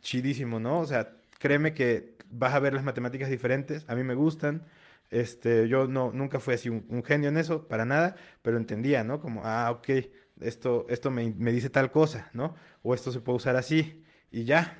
chidísimo, 0.00 0.58
¿no? 0.58 0.80
O 0.80 0.86
sea, 0.86 1.16
créeme 1.38 1.74
que 1.74 2.16
vas 2.30 2.54
a 2.54 2.58
ver 2.58 2.74
las 2.74 2.84
matemáticas 2.84 3.30
diferentes, 3.30 3.84
a 3.88 3.94
mí 3.94 4.02
me 4.02 4.14
gustan, 4.14 4.64
este, 5.10 5.68
yo 5.68 5.86
no, 5.86 6.10
nunca 6.12 6.40
fui 6.40 6.54
así 6.54 6.68
un, 6.68 7.04
genio 7.04 7.28
en 7.28 7.36
eso, 7.36 7.68
para 7.68 7.84
nada, 7.84 8.16
pero 8.42 8.56
entendía, 8.56 9.04
¿no? 9.04 9.20
Como, 9.20 9.42
ah, 9.44 9.70
ok, 9.70 9.88
esto, 10.40 10.86
esto 10.88 11.10
me, 11.10 11.32
me 11.36 11.52
dice 11.52 11.70
tal 11.70 11.90
cosa, 11.92 12.30
¿no? 12.32 12.56
O 12.82 12.94
esto 12.94 13.12
se 13.12 13.20
puede 13.20 13.36
usar 13.36 13.56
así, 13.56 14.04
y 14.30 14.44
ya, 14.44 14.76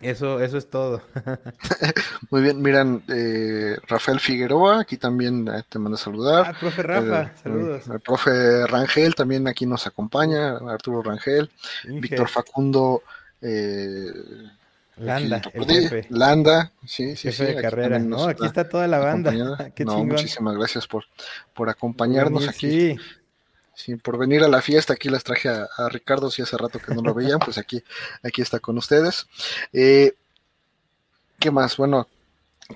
eso, 0.00 0.40
eso 0.40 0.56
es 0.56 0.68
todo. 0.70 1.02
Muy 2.30 2.42
bien, 2.42 2.62
miran, 2.62 3.02
eh, 3.08 3.76
Rafael 3.86 4.18
Figueroa, 4.18 4.80
aquí 4.80 4.96
también 4.96 5.46
eh, 5.48 5.62
te 5.68 5.78
manda 5.78 5.96
a 5.96 6.02
saludar. 6.02 6.46
Ah, 6.48 6.56
profe 6.58 6.82
Rafa, 6.82 7.36
saludos. 7.42 7.86
El, 7.88 8.00
profe 8.00 8.66
Rangel 8.66 9.14
también 9.14 9.46
aquí 9.46 9.66
nos 9.66 9.86
acompaña, 9.86 10.56
Arturo 10.56 11.02
Rangel, 11.02 11.50
Víctor 11.84 12.28
Facundo. 12.28 13.02
Eh, 13.42 14.10
Landa, 14.96 15.40
el 15.54 15.64
jefe. 15.66 16.06
Landa, 16.10 16.72
sí, 16.84 17.16
sí, 17.16 17.28
jefe 17.28 17.54
de 17.54 17.62
carrera. 17.62 17.98
No, 17.98 18.24
aquí 18.24 18.44
está 18.44 18.68
toda 18.68 18.86
la 18.86 18.98
banda. 18.98 19.32
Qué 19.74 19.84
no, 19.84 20.04
muchísimas 20.04 20.56
gracias 20.56 20.86
por, 20.86 21.04
por 21.54 21.70
acompañarnos 21.70 22.48
aquí. 22.48 22.96
Sí. 22.96 22.98
Por 24.02 24.18
venir 24.18 24.42
a 24.42 24.48
la 24.48 24.62
fiesta, 24.62 24.94
aquí 24.94 25.08
les 25.08 25.24
traje 25.24 25.48
a, 25.48 25.68
Ricardo, 25.88 26.30
si 26.30 26.42
hace 26.42 26.56
rato 26.56 26.78
que 26.78 26.94
no 26.94 27.02
lo 27.02 27.14
veían, 27.14 27.38
pues 27.38 27.58
aquí, 27.58 27.82
aquí 28.22 28.42
está 28.42 28.60
con 28.60 28.78
ustedes. 28.78 29.26
Eh, 29.72 30.14
¿Qué 31.38 31.50
más? 31.50 31.76
Bueno, 31.76 32.06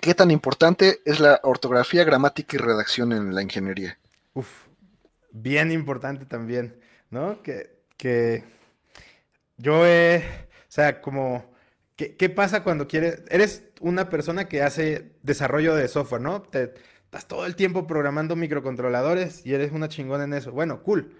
¿qué 0.00 0.14
tan 0.14 0.30
importante 0.30 1.00
es 1.04 1.20
la 1.20 1.40
ortografía, 1.42 2.04
gramática 2.04 2.56
y 2.56 2.58
redacción 2.58 3.12
en 3.12 3.34
la 3.34 3.42
ingeniería? 3.42 3.98
Uf, 4.34 4.48
bien 5.30 5.70
importante 5.70 6.24
también, 6.24 6.80
¿no? 7.10 7.42
Que, 7.42 7.70
que 7.96 8.44
yo 9.56 9.86
he, 9.86 10.18
o 10.18 10.72
sea, 10.72 11.00
como 11.00 11.54
¿Qué, 11.96 12.28
pasa 12.28 12.64
cuando 12.64 12.88
quieres? 12.88 13.22
Eres 13.30 13.62
una 13.80 14.08
persona 14.08 14.48
que 14.48 14.62
hace 14.62 15.12
desarrollo 15.22 15.76
de 15.76 15.86
software, 15.86 16.22
¿no? 16.22 16.42
Te, 16.42 16.74
estás 17.14 17.28
todo 17.28 17.46
el 17.46 17.54
tiempo 17.54 17.86
programando 17.86 18.34
microcontroladores 18.34 19.46
y 19.46 19.54
eres 19.54 19.70
una 19.70 19.88
chingona 19.88 20.24
en 20.24 20.34
eso. 20.34 20.50
Bueno, 20.50 20.82
cool. 20.82 21.16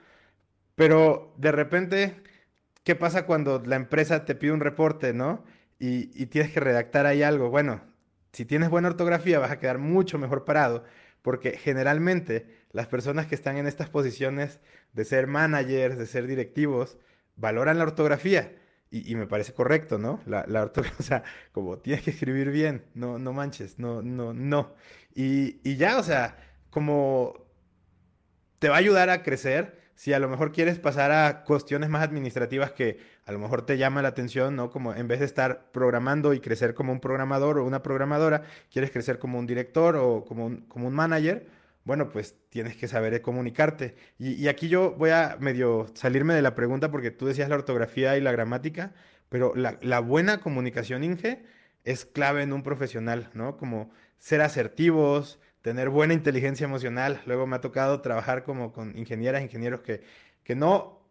Pero 0.74 1.32
de 1.38 1.52
repente, 1.52 2.16
¿qué 2.82 2.96
pasa 2.96 3.26
cuando 3.26 3.62
la 3.64 3.76
empresa 3.76 4.24
te 4.24 4.34
pide 4.34 4.50
un 4.50 4.60
reporte, 4.60 5.12
¿no? 5.12 5.44
Y, 5.78 6.10
y 6.20 6.26
tienes 6.26 6.52
que 6.52 6.58
redactar 6.58 7.06
ahí 7.06 7.22
algo. 7.22 7.48
Bueno, 7.48 7.82
si 8.32 8.44
tienes 8.44 8.70
buena 8.70 8.88
ortografía 8.88 9.38
vas 9.38 9.52
a 9.52 9.60
quedar 9.60 9.78
mucho 9.78 10.18
mejor 10.18 10.44
parado 10.44 10.82
porque 11.22 11.52
generalmente 11.52 12.48
las 12.72 12.88
personas 12.88 13.26
que 13.26 13.36
están 13.36 13.56
en 13.56 13.68
estas 13.68 13.88
posiciones 13.88 14.60
de 14.94 15.04
ser 15.04 15.28
managers, 15.28 15.96
de 15.96 16.06
ser 16.06 16.26
directivos, 16.26 16.98
valoran 17.36 17.78
la 17.78 17.84
ortografía. 17.84 18.52
Y, 18.90 19.16
me 19.16 19.26
parece 19.26 19.52
correcto, 19.52 19.98
¿no? 19.98 20.20
La, 20.24 20.44
la 20.46 20.62
ortografía, 20.62 20.96
o 21.00 21.02
sea, 21.02 21.24
como 21.50 21.78
tienes 21.78 22.04
que 22.04 22.10
escribir 22.10 22.50
bien, 22.50 22.84
no, 22.94 23.18
no 23.18 23.32
manches, 23.32 23.78
no, 23.78 24.02
no, 24.02 24.32
no. 24.32 24.74
Y, 25.14 25.60
y 25.62 25.76
ya, 25.76 25.98
o 25.98 26.02
sea, 26.02 26.36
como 26.70 27.46
te 28.58 28.68
va 28.68 28.76
a 28.76 28.78
ayudar 28.78 29.10
a 29.10 29.22
crecer 29.22 29.82
si 29.94 30.12
a 30.12 30.18
lo 30.18 30.28
mejor 30.28 30.52
quieres 30.52 30.78
pasar 30.78 31.12
a 31.12 31.44
cuestiones 31.44 31.88
más 31.88 32.02
administrativas 32.02 32.72
que 32.72 32.98
a 33.26 33.32
lo 33.32 33.38
mejor 33.38 33.64
te 33.64 33.78
llama 33.78 34.02
la 34.02 34.08
atención, 34.08 34.56
¿no? 34.56 34.70
Como 34.70 34.94
en 34.94 35.08
vez 35.08 35.20
de 35.20 35.26
estar 35.26 35.70
programando 35.72 36.34
y 36.34 36.40
crecer 36.40 36.74
como 36.74 36.92
un 36.92 37.00
programador 37.00 37.58
o 37.58 37.64
una 37.64 37.82
programadora, 37.82 38.42
quieres 38.70 38.90
crecer 38.90 39.18
como 39.18 39.38
un 39.38 39.46
director 39.46 39.96
o 39.96 40.24
como 40.24 40.46
un, 40.46 40.62
como 40.62 40.88
un 40.88 40.94
manager, 40.94 41.46
bueno, 41.84 42.10
pues 42.10 42.36
tienes 42.48 42.76
que 42.76 42.88
saber 42.88 43.20
comunicarte. 43.22 43.94
Y, 44.18 44.48
aquí 44.48 44.68
yo 44.68 44.92
voy 44.92 45.10
a 45.10 45.36
medio 45.40 45.86
salirme 45.94 46.34
de 46.34 46.42
la 46.42 46.54
pregunta 46.54 46.90
porque 46.90 47.10
tú 47.10 47.26
decías 47.26 47.48
la 47.48 47.56
ortografía 47.56 48.16
y 48.16 48.20
la 48.20 48.32
gramática, 48.32 48.92
pero 49.28 49.54
la, 49.54 50.00
buena 50.00 50.40
comunicación, 50.40 51.04
Inge, 51.04 51.44
es 51.84 52.04
clave 52.06 52.42
en 52.42 52.52
un 52.52 52.62
profesional, 52.62 53.30
¿no? 53.34 53.56
Como 53.56 53.90
ser 54.24 54.40
asertivos, 54.40 55.38
tener 55.60 55.90
buena 55.90 56.14
inteligencia 56.14 56.64
emocional. 56.64 57.20
Luego 57.26 57.46
me 57.46 57.56
ha 57.56 57.60
tocado 57.60 58.00
trabajar 58.00 58.42
como 58.42 58.72
con 58.72 58.96
ingenieras, 58.96 59.42
ingenieros 59.42 59.82
que, 59.82 60.02
que 60.44 60.54
no 60.54 61.06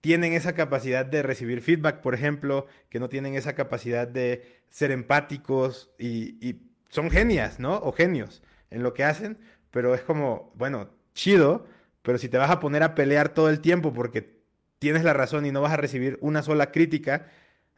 tienen 0.00 0.32
esa 0.34 0.54
capacidad 0.54 1.04
de 1.04 1.24
recibir 1.24 1.62
feedback, 1.62 2.00
por 2.00 2.14
ejemplo, 2.14 2.68
que 2.90 3.00
no 3.00 3.08
tienen 3.08 3.34
esa 3.34 3.56
capacidad 3.56 4.06
de 4.06 4.62
ser 4.68 4.92
empáticos 4.92 5.90
y, 5.98 6.38
y 6.40 6.62
son 6.88 7.10
genias, 7.10 7.58
¿no? 7.58 7.74
O 7.74 7.90
genios 7.90 8.40
en 8.70 8.84
lo 8.84 8.94
que 8.94 9.02
hacen, 9.02 9.38
pero 9.72 9.92
es 9.96 10.02
como, 10.02 10.52
bueno, 10.54 10.90
chido, 11.14 11.66
pero 12.02 12.18
si 12.18 12.28
te 12.28 12.38
vas 12.38 12.50
a 12.50 12.60
poner 12.60 12.84
a 12.84 12.94
pelear 12.94 13.30
todo 13.30 13.50
el 13.50 13.58
tiempo 13.58 13.92
porque 13.92 14.38
tienes 14.78 15.02
la 15.02 15.12
razón 15.12 15.44
y 15.44 15.50
no 15.50 15.60
vas 15.60 15.72
a 15.72 15.76
recibir 15.76 16.18
una 16.20 16.44
sola 16.44 16.70
crítica, 16.70 17.26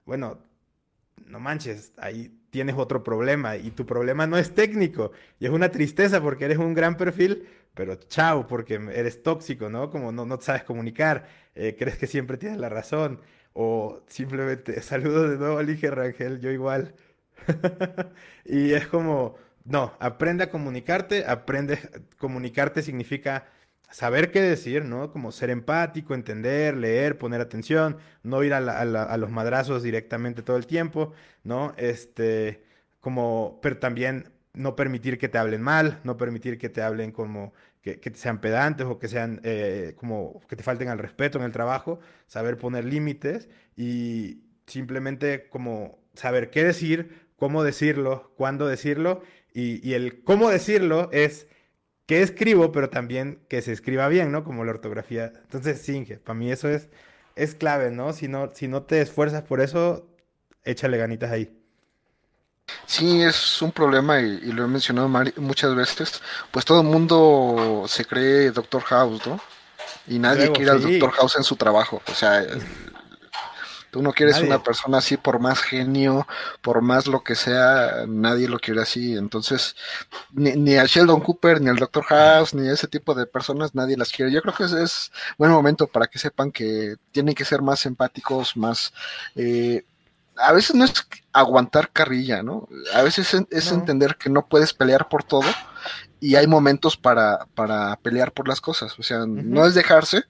bueno, 0.04 0.44
no 1.24 1.40
manches, 1.40 1.94
ahí 1.96 2.39
tienes 2.50 2.76
otro 2.76 3.02
problema 3.02 3.56
y 3.56 3.70
tu 3.70 3.86
problema 3.86 4.26
no 4.26 4.36
es 4.36 4.54
técnico 4.54 5.12
y 5.38 5.46
es 5.46 5.52
una 5.52 5.70
tristeza 5.70 6.20
porque 6.20 6.44
eres 6.44 6.58
un 6.58 6.74
gran 6.74 6.96
perfil, 6.96 7.48
pero 7.74 7.94
chao, 7.94 8.46
porque 8.46 8.74
eres 8.92 9.22
tóxico, 9.22 9.68
¿no? 9.68 9.90
Como 9.90 10.12
no, 10.12 10.26
no 10.26 10.40
sabes 10.40 10.64
comunicar, 10.64 11.28
eh, 11.54 11.76
crees 11.78 11.96
que 11.98 12.06
siempre 12.06 12.36
tienes 12.36 12.58
la 12.58 12.68
razón 12.68 13.20
o 13.52 14.02
simplemente 14.06 14.80
saludo 14.82 15.28
de 15.28 15.38
nuevo, 15.38 15.62
Lige 15.62 15.90
Rangel, 15.90 16.40
yo 16.40 16.50
igual. 16.50 16.94
y 18.44 18.72
es 18.72 18.86
como 18.86 19.36
no, 19.64 19.92
aprende 20.00 20.44
a 20.44 20.50
comunicarte, 20.50 21.24
aprende, 21.26 21.78
comunicarte 22.18 22.82
significa 22.82 23.46
saber 23.90 24.30
qué 24.30 24.40
decir, 24.40 24.84
¿no? 24.84 25.10
Como 25.12 25.32
ser 25.32 25.50
empático, 25.50 26.14
entender, 26.14 26.76
leer, 26.76 27.18
poner 27.18 27.40
atención, 27.40 27.98
no 28.22 28.42
ir 28.44 28.54
a, 28.54 29.16
los 29.16 29.30
madrazos 29.30 29.82
directamente 29.82 30.42
todo 30.42 30.56
el 30.56 30.66
tiempo, 30.66 31.12
¿no? 31.44 31.74
Este, 31.76 32.64
como, 33.00 33.58
pero 33.62 33.78
también 33.78 34.32
no 34.52 34.76
permitir 34.76 35.18
que 35.18 35.28
te 35.28 35.38
hablen 35.38 35.62
mal, 35.62 36.00
no 36.04 36.16
permitir 36.16 36.58
que 36.58 36.68
te 36.68 36.82
hablen 36.82 37.12
como 37.12 37.52
que, 37.82 38.00
que 38.00 38.14
sean 38.14 38.40
pedantes 38.40 38.86
o 38.86 38.98
que 38.98 39.08
sean 39.08 39.40
eh, 39.44 39.94
como 39.96 40.40
que 40.48 40.56
te 40.56 40.62
falten 40.62 40.88
al 40.88 40.98
respeto 40.98 41.38
en 41.38 41.44
el 41.44 41.52
trabajo, 41.52 42.00
saber 42.26 42.58
poner 42.58 42.84
límites 42.84 43.48
y 43.76 44.42
simplemente 44.66 45.48
como 45.48 45.98
saber 46.14 46.50
qué 46.50 46.64
decir, 46.64 47.28
cómo 47.36 47.64
decirlo, 47.64 48.32
cuándo 48.36 48.66
decirlo 48.66 49.22
y, 49.52 49.94
el 49.94 50.22
cómo 50.22 50.50
decirlo 50.50 51.08
es 51.12 51.48
que 52.10 52.22
escribo, 52.22 52.72
pero 52.72 52.90
también 52.90 53.38
que 53.48 53.62
se 53.62 53.70
escriba 53.70 54.08
bien, 54.08 54.32
¿no? 54.32 54.42
Como 54.42 54.64
la 54.64 54.72
ortografía. 54.72 55.30
Entonces, 55.44 55.80
sí, 55.80 56.04
para 56.24 56.36
mí 56.36 56.50
eso 56.50 56.68
es, 56.68 56.88
es 57.36 57.54
clave, 57.54 57.92
¿no? 57.92 58.12
Si, 58.12 58.26
¿no? 58.26 58.50
si 58.52 58.66
no 58.66 58.82
te 58.82 59.00
esfuerzas 59.00 59.44
por 59.44 59.60
eso, 59.60 60.08
échale 60.64 60.98
ganitas 60.98 61.30
ahí. 61.30 61.56
Sí, 62.84 63.22
es 63.22 63.62
un 63.62 63.70
problema 63.70 64.18
y, 64.18 64.40
lo 64.50 64.64
he 64.64 64.66
mencionado 64.66 65.08
muchas 65.36 65.72
veces. 65.76 66.20
Pues 66.50 66.64
todo 66.64 66.80
el 66.80 66.88
mundo 66.88 67.84
se 67.86 68.04
cree 68.04 68.50
Doctor 68.50 68.82
House, 68.82 69.24
¿no? 69.24 69.40
Y 70.08 70.18
nadie 70.18 70.50
quiere 70.50 70.72
al 70.72 70.82
Doctor 70.82 71.12
House 71.12 71.36
en 71.36 71.44
su 71.44 71.54
trabajo. 71.54 72.02
O 72.08 72.14
sea, 72.16 72.44
Tú 73.90 74.02
no 74.02 74.12
quieres 74.12 74.40
una 74.40 74.62
persona 74.62 74.98
así 74.98 75.16
por 75.16 75.40
más 75.40 75.60
genio, 75.60 76.26
por 76.62 76.80
más 76.80 77.06
lo 77.06 77.22
que 77.24 77.34
sea, 77.34 78.04
nadie 78.06 78.48
lo 78.48 78.58
quiere 78.58 78.82
así. 78.82 79.16
Entonces, 79.16 79.74
ni, 80.32 80.52
ni 80.52 80.76
a 80.76 80.84
Sheldon 80.84 81.20
Cooper, 81.20 81.60
ni 81.60 81.68
al 81.68 81.76
Dr. 81.76 82.04
House, 82.04 82.54
ni 82.54 82.68
a 82.68 82.72
ese 82.72 82.88
tipo 82.88 83.14
de 83.14 83.26
personas, 83.26 83.74
nadie 83.74 83.96
las 83.96 84.12
quiere. 84.12 84.30
Yo 84.32 84.42
creo 84.42 84.54
que 84.54 84.64
ese 84.64 84.82
es 84.82 85.12
buen 85.38 85.50
momento 85.50 85.86
para 85.86 86.06
que 86.06 86.18
sepan 86.18 86.52
que 86.52 86.96
tienen 87.12 87.34
que 87.34 87.44
ser 87.44 87.62
más 87.62 87.84
empáticos, 87.86 88.56
más... 88.56 88.92
Eh, 89.34 89.84
a 90.36 90.52
veces 90.52 90.74
no 90.74 90.84
es 90.84 90.92
aguantar 91.32 91.90
carrilla, 91.90 92.42
¿no? 92.42 92.68
A 92.94 93.02
veces 93.02 93.34
es, 93.50 93.72
entender 93.72 94.16
que 94.16 94.30
no 94.30 94.46
puedes 94.46 94.72
pelear 94.72 95.08
por 95.08 95.22
todo 95.22 95.48
y 96.18 96.36
hay 96.36 96.46
momentos 96.46 96.96
para, 96.96 97.46
para 97.54 97.96
pelear 97.96 98.32
por 98.32 98.48
las 98.48 98.60
cosas. 98.60 98.98
O 98.98 99.02
sea, 99.02 99.26
no 99.26 99.66
es 99.66 99.74
dejarse, 99.74 100.24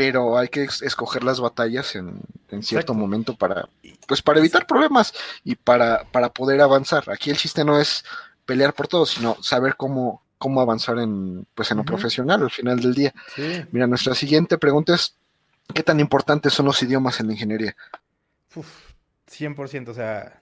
pero 0.00 0.38
hay 0.38 0.48
que 0.48 0.62
escoger 0.62 1.22
las 1.22 1.40
batallas 1.40 1.94
en, 1.94 2.22
cierto 2.62 2.94
momento 2.94 3.36
para, 3.36 3.68
pues 4.08 4.22
para 4.22 4.38
evitar 4.38 4.66
problemas 4.66 5.12
y 5.44 5.56
para, 5.56 6.04
para 6.04 6.30
poder 6.30 6.62
avanzar. 6.62 7.10
Aquí 7.10 7.28
el 7.28 7.36
chiste 7.36 7.66
no 7.66 7.78
es 7.78 8.02
pelear 8.46 8.72
por 8.72 8.88
todo, 8.88 9.04
sino 9.04 9.36
saber 9.42 9.76
cómo, 9.76 10.22
cómo 10.38 10.62
avanzar 10.62 10.98
en, 11.00 11.46
pues 11.54 11.70
en 11.70 11.76
lo 11.76 11.84
profesional 11.84 12.42
al 12.42 12.50
final 12.50 12.80
del 12.80 12.94
día. 12.94 13.12
Mira, 13.72 13.86
nuestra 13.86 14.14
siguiente 14.14 14.56
pregunta 14.56 14.94
es, 14.94 15.16
¿qué 15.74 15.82
tan 15.82 16.00
importantes 16.00 16.54
son 16.54 16.64
los 16.64 16.82
idiomas 16.82 17.20
en 17.20 17.26
la 17.26 17.32
ingeniería? 17.34 17.76
Uf, 18.54 18.94
100%, 19.30 19.88
o 19.90 19.92
sea, 19.92 20.40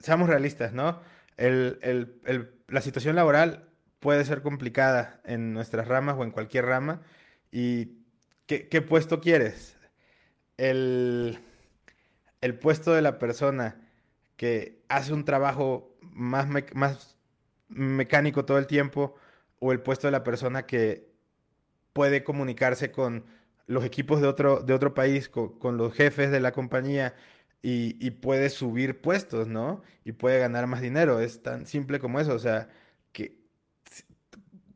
seamos 0.00 0.26
realistas, 0.26 0.72
¿no? 0.72 1.02
la 1.36 2.80
situación 2.80 3.14
laboral 3.14 3.68
puede 4.00 4.24
ser 4.24 4.40
complicada 4.40 5.20
en 5.24 5.52
nuestras 5.52 5.86
ramas 5.86 6.16
o 6.18 6.24
en 6.24 6.30
cualquier 6.30 6.64
rama 6.64 7.02
y 7.52 8.03
¿Qué, 8.46 8.82
puesto 8.82 9.20
quieres? 9.20 9.76
El, 10.58 11.38
el, 12.42 12.58
puesto 12.58 12.92
de 12.92 13.00
la 13.00 13.18
persona 13.18 13.80
que 14.36 14.82
hace 14.88 15.14
un 15.14 15.24
trabajo 15.24 15.96
más, 16.02 16.46
más 16.74 17.16
mecánico 17.68 18.44
todo 18.44 18.58
el 18.58 18.66
tiempo 18.66 19.16
o 19.60 19.72
el 19.72 19.80
puesto 19.80 20.06
de 20.06 20.12
la 20.12 20.24
persona 20.24 20.66
que 20.66 21.08
puede 21.94 22.22
comunicarse 22.22 22.92
con 22.92 23.24
los 23.66 23.82
equipos 23.84 24.20
de 24.20 24.28
otro, 24.28 24.60
de 24.60 24.74
otro 24.74 24.92
país, 24.92 25.30
con, 25.30 25.78
los 25.78 25.94
jefes 25.94 26.30
de 26.30 26.40
la 26.40 26.52
compañía 26.52 27.14
y, 27.62 27.96
y, 28.06 28.10
puede 28.10 28.50
subir 28.50 29.00
puestos, 29.00 29.48
¿no? 29.48 29.82
Y 30.04 30.12
puede 30.12 30.38
ganar 30.38 30.66
más 30.66 30.82
dinero. 30.82 31.20
Es 31.20 31.42
tan 31.42 31.66
simple 31.66 31.98
como 31.98 32.20
eso. 32.20 32.34
O 32.34 32.38
sea, 32.38 32.68
que, 33.12 33.38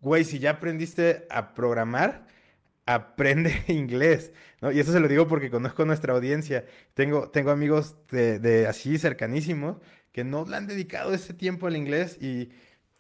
güey, 0.01 0.25
si 0.25 0.39
ya 0.39 0.53
aprendiste 0.53 1.27
a 1.29 1.53
programar, 1.53 2.28
aprende 2.89 3.53
inglés, 3.69 4.33
¿no? 4.63 4.73
Y 4.73 4.81
eso 4.81 4.93
se 4.93 5.01
lo 5.01 5.09
digo 5.09 5.29
porque 5.29 5.51
conozco 5.51 5.85
nuestra 5.85 6.15
audiencia. 6.15 6.65
Tengo, 6.95 7.31
tengo 7.31 7.51
amigos 7.51 7.97
de, 8.11 8.67
así 8.67 8.99
cercanísimos 8.99 9.77
que 10.11 10.25
no 10.25 10.47
le 10.47 10.57
han 10.57 10.67
dedicado 10.67 11.13
ese 11.13 11.35
tiempo 11.35 11.67
al 11.67 11.77
inglés 11.77 12.17
y 12.21 12.51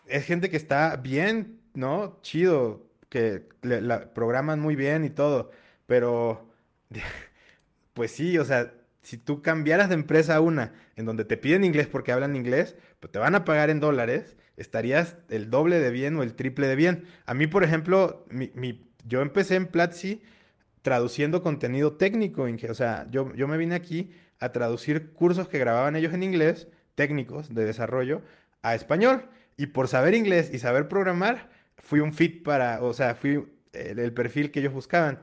es 0.07 0.24
gente 0.26 0.51
que 0.51 0.59
está 0.59 0.95
bien, 0.97 1.61
¿no? 1.74 2.20
Chido, 2.22 2.86
que 3.09 3.49
la 3.62 4.12
programan 4.12 4.61
muy 4.61 4.76
bien 4.76 5.05
y 5.05 5.11
todo, 5.11 5.51
pero 5.86 6.51
pues 7.95 8.11
sí, 8.11 8.36
o 8.36 8.45
sea, 8.45 8.74
si 9.01 9.16
tú 9.16 9.41
cambiaras 9.41 9.89
de 9.89 9.95
empresa 9.95 10.36
a 10.36 10.41
una 10.41 10.74
en 10.97 11.07
donde 11.07 11.24
te 11.24 11.39
piden 11.39 11.64
inglés 11.64 11.86
porque 11.86 12.12
hablan 12.12 12.36
inglés, 12.36 12.76
pues 13.01 13.11
te 13.11 13.18
van 13.18 13.34
a 13.34 13.45
pagar 13.47 13.70
en 13.70 13.80
dólares, 13.80 14.36
estarías 14.59 15.16
el 15.30 15.49
doble 15.49 15.80
de 15.80 15.91
bien 15.91 16.16
o 16.16 16.22
el 16.22 16.34
triple 16.34 16.66
de 16.66 16.76
bien. 16.76 17.05
A 17.24 17.32
mí, 17.32 17.47
por 17.47 17.64
ejemplo, 17.64 18.26
mi, 18.30 18.51
yo 19.07 19.22
empecé 19.22 19.57
en 19.57 19.66
Platzi 19.66 20.22
traduciendo 20.82 21.42
contenido 21.42 21.94
técnico, 21.94 22.46
o 22.68 22.74
sea, 22.74 23.07
yo, 23.11 23.34
yo 23.34 23.49
me 23.49 23.57
vine 23.57 23.74
aquí 23.74 24.11
a 24.40 24.53
traducir 24.53 25.12
cursos 25.12 25.49
que 25.49 25.59
grababan 25.59 25.96
ellos 25.96 26.14
en 26.14 26.22
inglés, 26.22 26.68
técnicos 26.94 27.55
de 27.55 27.64
desarrollo, 27.64 28.22
a 28.62 28.74
español. 28.74 29.28
Y 29.57 29.66
por 29.66 29.88
saber 29.88 30.14
inglés 30.14 30.51
y 30.53 30.59
saber 30.59 30.88
programar, 30.88 31.51
fui 31.76 32.01
un 32.01 32.12
fit 32.12 32.42
para, 32.42 32.82
o 32.82 32.92
sea, 32.92 33.14
fui 33.14 33.49
el, 33.72 34.12
perfil 34.12 34.51
que 34.51 34.61
ellos 34.61 34.72
buscaban. 34.72 35.20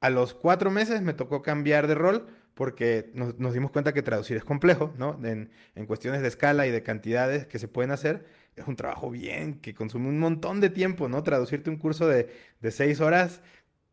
A 0.00 0.10
los 0.10 0.34
cuatro 0.34 0.70
meses 0.70 1.00
me 1.02 1.14
tocó 1.14 1.42
cambiar 1.42 1.86
de 1.86 1.94
rol 1.94 2.26
porque 2.54 3.10
nos, 3.14 3.54
dimos 3.54 3.70
cuenta 3.70 3.92
que 3.92 4.02
traducir 4.02 4.36
es 4.36 4.44
complejo, 4.44 4.92
¿no? 4.98 5.18
En, 5.24 5.50
cuestiones 5.86 6.22
de 6.22 6.28
escala 6.28 6.66
y 6.66 6.70
de 6.70 6.82
cantidades 6.82 7.46
que 7.46 7.58
se 7.58 7.68
pueden 7.68 7.92
hacer, 7.92 8.26
es 8.60 8.66
un 8.66 8.76
trabajo 8.76 9.10
bien, 9.10 9.60
que 9.60 9.74
consume 9.74 10.08
un 10.08 10.18
montón 10.18 10.60
de 10.60 10.70
tiempo, 10.70 11.08
¿no? 11.08 11.22
Traducirte 11.22 11.70
un 11.70 11.76
curso 11.76 12.06
de, 12.06 12.28
de 12.60 12.70
seis 12.70 13.00
horas, 13.00 13.40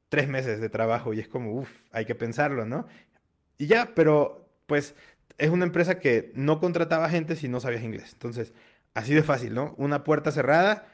tres 0.09 0.27
meses 0.27 0.61
de 0.61 0.69
trabajo, 0.69 1.13
y 1.13 1.19
es 1.19 1.27
como, 1.27 1.53
uff, 1.53 1.69
hay 1.91 2.05
que 2.05 2.15
pensarlo, 2.15 2.65
¿no? 2.65 2.87
Y 3.57 3.67
ya, 3.67 3.93
pero 3.95 4.49
pues 4.65 4.95
es 5.37 5.49
una 5.49 5.65
empresa 5.65 5.99
que 5.99 6.31
no 6.35 6.59
contrataba 6.59 7.09
gente 7.09 7.35
si 7.35 7.47
no 7.47 7.59
sabías 7.59 7.83
inglés. 7.83 8.13
Entonces, 8.13 8.53
así 8.93 9.13
de 9.13 9.23
fácil, 9.23 9.53
¿no? 9.53 9.75
Una 9.77 10.03
puerta 10.03 10.31
cerrada 10.31 10.87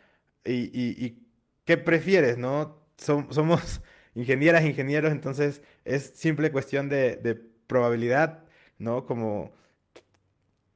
y, 0.45 1.19
¿qué 1.65 1.77
prefieres, 1.77 2.37
no? 2.37 2.81
somos 2.97 3.81
ingenieras, 4.15 4.65
ingenieros, 4.65 5.11
entonces 5.11 5.61
es 5.85 6.11
simple 6.15 6.51
cuestión 6.51 6.89
de, 6.89 7.49
probabilidad, 7.67 8.43
¿no? 8.79 9.05
Como 9.05 9.53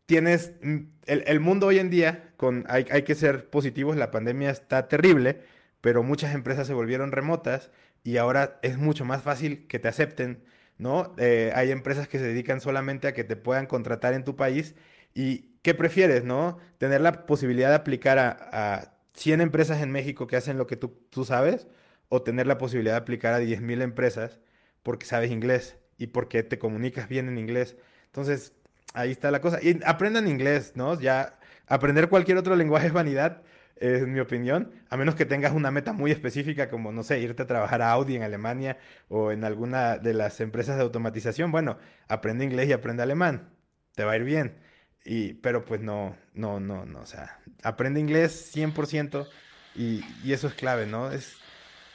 tienes, 0.05 0.53
mm, 0.61 0.79
el, 1.05 1.39
mundo 1.39 1.67
hoy 1.67 1.79
en 1.79 1.89
día, 1.89 2.33
con, 2.37 2.65
hay, 2.67 2.85
hay 2.91 3.03
que 3.03 3.15
ser 3.15 3.49
positivos, 3.49 3.95
la 3.95 4.11
pandemia 4.11 4.49
está 4.49 4.87
terrible, 4.87 5.41
pero 5.81 6.03
muchas 6.03 6.33
empresas 6.33 6.67
se 6.67 6.73
volvieron 6.73 7.11
remotas 7.11 7.71
y 8.03 8.17
ahora 8.17 8.59
es 8.61 8.77
mucho 8.77 9.05
más 9.05 9.23
fácil 9.23 9.67
que 9.67 9.79
te 9.79 9.87
acepten, 9.87 10.43
¿no? 10.77 11.13
Eh, 11.17 11.51
hay 11.55 11.71
empresas 11.71 12.07
que 12.07 12.19
se 12.19 12.25
dedican 12.25 12.61
solamente 12.61 13.07
a 13.07 13.13
que 13.13 13.23
te 13.23 13.35
puedan 13.35 13.65
contratar 13.67 14.13
en 14.13 14.23
tu 14.23 14.35
país 14.35 14.75
y 15.13 15.55
¿qué 15.63 15.73
prefieres, 15.73 16.23
no? 16.23 16.59
Tener 16.77 17.01
la 17.01 17.25
posibilidad 17.25 17.69
de 17.69 17.75
aplicar 17.75 18.19
a, 18.19 18.91
100 19.13 19.39
empresas 19.41 19.81
en 19.81 19.91
México 19.91 20.27
que 20.27 20.35
hacen 20.35 20.57
lo 20.57 20.67
que 20.67 20.75
tú, 20.75 20.89
tú 21.09 21.23
sabes 21.23 21.67
o 22.09 22.21
tener 22.21 22.47
la 22.47 22.57
posibilidad 22.57 22.95
de 22.95 22.99
aplicar 22.99 23.33
a 23.33 23.39
10.000 23.39 23.81
empresas 23.81 24.39
porque 24.83 25.05
sabes 25.05 25.31
inglés 25.31 25.77
y 25.97 26.07
porque 26.07 26.43
te 26.43 26.59
comunicas 26.59 27.07
bien 27.07 27.29
en 27.29 27.37
inglés. 27.37 27.77
Entonces, 28.07 28.53
ahí 28.95 29.11
está 29.11 29.31
la 29.31 29.41
cosa. 29.41 29.59
Y 29.61 29.79
aprendan 29.85 30.27
inglés, 30.27 30.73
¿no? 30.75 30.99
Ya 30.99 31.37
aprender 31.67 32.09
cualquier 32.09 32.37
otro 32.37 32.55
lenguaje 32.55 32.87
es 32.87 32.93
vanidad, 32.93 33.43
es 33.75 34.07
mi 34.07 34.19
opinión, 34.19 34.71
a 34.89 34.97
menos 34.97 35.15
que 35.15 35.25
tengas 35.25 35.51
una 35.53 35.69
meta 35.69 35.93
muy 35.93 36.11
específica 36.11 36.69
como, 36.69 36.91
no 36.91 37.03
sé, 37.03 37.19
irte 37.19 37.43
a 37.43 37.47
trabajar 37.47 37.81
a 37.81 37.91
Audi 37.91 38.15
en 38.15 38.23
Alemania 38.23 38.77
o 39.09 39.31
en 39.31 39.43
alguna 39.43 39.97
de 39.97 40.13
las 40.13 40.39
empresas 40.41 40.77
de 40.77 40.83
automatización. 40.83 41.51
Bueno, 41.51 41.77
aprende 42.07 42.45
inglés 42.45 42.69
y 42.69 42.73
aprende 42.73 43.03
alemán, 43.03 43.49
te 43.95 44.05
va 44.05 44.13
a 44.13 44.17
ir 44.17 44.23
bien. 44.23 44.55
Y, 45.03 45.33
pero 45.35 45.65
pues 45.65 45.81
no, 45.81 46.15
no, 46.33 46.59
no, 46.59 46.85
no, 46.85 46.99
o 47.01 47.05
sea, 47.05 47.39
aprende 47.63 47.99
inglés 47.99 48.51
100% 48.55 49.27
y, 49.75 50.03
y 50.23 50.33
eso 50.33 50.47
es 50.47 50.55
clave, 50.55 50.87
¿no? 50.87 51.11
Es, 51.11 51.37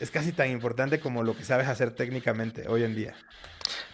es 0.00 0.10
casi 0.10 0.32
tan 0.32 0.50
importante 0.50 0.98
como 0.98 1.22
lo 1.22 1.36
que 1.36 1.44
sabes 1.44 1.68
hacer 1.68 1.92
técnicamente 1.92 2.66
hoy 2.68 2.82
en 2.82 2.96
día. 2.96 3.14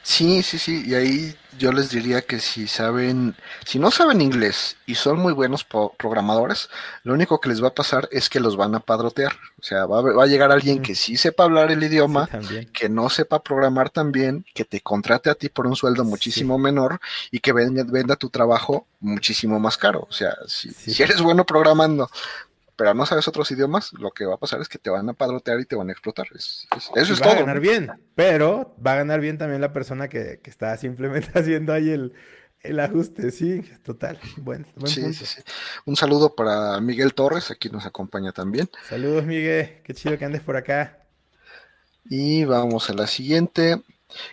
Sí, 0.02 0.44
sí, 0.44 0.58
sí, 0.58 0.84
y 0.86 0.94
ahí 0.94 1.34
yo 1.58 1.72
les 1.72 1.90
diría 1.90 2.22
que 2.22 2.38
si 2.38 2.68
saben, 2.68 3.34
si 3.64 3.80
no 3.80 3.90
saben 3.90 4.20
inglés 4.20 4.76
y 4.86 4.94
son 4.94 5.18
muy 5.18 5.32
buenos 5.32 5.64
programadores, 5.64 6.70
lo 7.02 7.12
único 7.12 7.40
que 7.40 7.48
les 7.48 7.60
va 7.60 7.68
a 7.68 7.74
pasar 7.74 8.08
es 8.12 8.28
que 8.28 8.38
los 8.38 8.56
van 8.56 8.76
a 8.76 8.80
padrotear. 8.80 9.32
O 9.58 9.64
sea, 9.64 9.84
va 9.86 10.22
a, 10.22 10.26
llegar 10.26 10.52
alguien 10.52 10.80
que 10.80 10.94
sí 10.94 11.16
sepa 11.16 11.42
hablar 11.42 11.72
el 11.72 11.82
idioma, 11.82 12.28
que 12.72 12.88
no 12.88 13.10
sepa 13.10 13.42
programar 13.42 13.90
tan 13.90 14.12
bien, 14.12 14.46
que 14.54 14.64
te 14.64 14.80
contrate 14.80 15.28
a 15.28 15.34
ti 15.34 15.48
por 15.48 15.66
un 15.66 15.74
sueldo 15.74 16.04
muchísimo 16.04 16.56
menor 16.56 17.00
y 17.32 17.40
que 17.40 17.52
venda, 17.52 18.14
tu 18.14 18.30
trabajo 18.30 18.86
muchísimo 19.00 19.58
más 19.58 19.76
caro. 19.76 20.06
O 20.08 20.12
sea, 20.12 20.36
si, 20.46 20.70
si 20.70 21.02
eres 21.02 21.20
bueno 21.20 21.44
programando, 21.44 22.08
pero 22.76 22.92
no 22.94 23.06
sabes 23.06 23.26
otros 23.26 23.50
idiomas, 23.50 23.92
lo 23.94 24.10
que 24.10 24.26
va 24.26 24.34
a 24.34 24.38
pasar 24.38 24.60
es 24.60 24.68
que 24.68 24.78
te 24.78 24.90
van 24.90 25.08
a 25.08 25.14
padrotear 25.14 25.58
y 25.60 25.64
te 25.64 25.76
van 25.76 25.88
a 25.88 25.92
explotar. 25.92 26.26
eso 26.34 26.66
es 26.70 27.18
todo. 27.18 27.30
Va 27.30 27.32
a 27.32 27.40
ganar 27.40 27.60
bien, 27.60 27.90
pero 28.14 28.76
va 28.84 28.92
a 28.92 28.96
ganar 28.96 29.20
bien 29.20 29.38
también 29.38 29.62
la 29.62 29.72
persona 29.72 30.08
que, 30.08 30.40
está 30.44 30.76
simplemente 30.76 31.30
haciendo 31.38 31.72
ahí 31.72 31.90
el, 31.90 32.12
ajuste. 32.80 33.30
Sí, 33.30 33.62
total. 33.82 34.18
Buen, 34.36 34.66
buen 34.76 34.92
sí, 34.92 35.14
Sí, 35.14 35.24
sí. 35.24 35.40
Un 35.86 35.96
saludo 35.96 36.34
para 36.34 36.80
Miguel 36.80 37.14
Torres, 37.14 37.50
aquí 37.50 37.70
nos 37.70 37.86
acompaña 37.86 38.32
también. 38.32 38.68
Saludos, 38.88 39.24
Miguel. 39.24 39.80
Qué 39.82 39.94
chido 39.94 40.18
que 40.18 40.24
andes 40.24 40.42
por 40.42 40.56
acá. 40.56 40.98
Y 42.04 42.44
vamos 42.44 42.90
a 42.90 42.94
la 42.94 43.06
siguiente. 43.06 43.82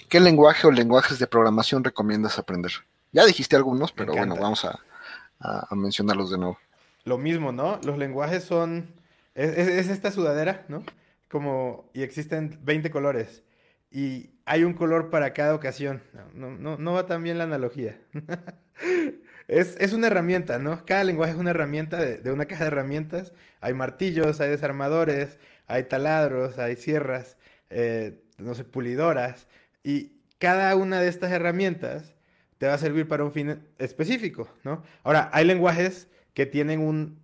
¿Qué 0.09 0.19
lenguaje 0.19 0.67
o 0.67 0.71
lenguajes 0.71 1.17
de 1.19 1.27
programación 1.27 1.83
recomiendas 1.83 2.37
aprender? 2.37 2.71
Ya 3.11 3.25
dijiste 3.25 3.55
algunos, 3.55 3.91
pero 3.91 4.13
bueno, 4.13 4.35
vamos 4.35 4.65
a 4.65 5.75
mencionarlos 5.75 6.31
de 6.31 6.37
nuevo 6.37 6.57
lo 7.05 7.17
mismo, 7.17 7.51
¿no? 7.51 7.79
Los 7.83 7.97
lenguajes 7.97 8.43
son, 8.43 8.93
es, 9.35 9.89
esta 9.89 10.11
sudadera, 10.11 10.65
¿no? 10.67 10.83
Como, 11.29 11.89
y 11.93 12.03
existen 12.03 12.59
20 12.63 12.91
colores. 12.91 13.43
Y 13.91 14.31
hay 14.45 14.63
un 14.63 14.73
color 14.73 15.09
para 15.09 15.33
cada 15.33 15.55
ocasión. 15.55 16.01
No, 16.33 16.51
no, 16.51 16.77
no 16.77 16.93
va 16.93 17.05
tan 17.05 17.23
bien 17.23 17.37
la 17.37 17.43
analogía. 17.43 17.99
es, 19.47 19.93
una 19.93 20.07
herramienta, 20.07 20.59
¿no? 20.59 20.85
Cada 20.85 21.03
lenguaje 21.03 21.33
es 21.33 21.37
una 21.37 21.51
herramienta 21.51 21.97
de, 21.97 22.31
una 22.31 22.45
caja 22.45 22.63
de 22.63 22.69
herramientas. 22.69 23.33
Hay 23.61 23.73
martillos, 23.73 24.41
hay 24.41 24.49
desarmadores, 24.49 25.37
hay 25.67 25.83
taladros, 25.83 26.57
hay 26.57 26.75
sierras, 26.75 27.37
eh, 27.69 28.23
no 28.37 28.55
sé, 28.55 28.63
pulidoras. 28.63 29.47
Y 29.83 30.13
cada 30.39 30.75
una 30.75 30.99
de 30.99 31.07
estas 31.07 31.31
herramientas 31.31 32.15
te 32.57 32.67
va 32.67 32.73
a 32.73 32.77
servir 32.77 33.07
para 33.07 33.23
un 33.23 33.31
fin 33.31 33.67
específico, 33.77 34.47
¿no? 34.63 34.83
Ahora, 35.03 35.29
hay 35.33 35.45
lenguajes 35.45 36.07
que 36.33 36.45
tienen 36.45 36.79
un 36.79 37.19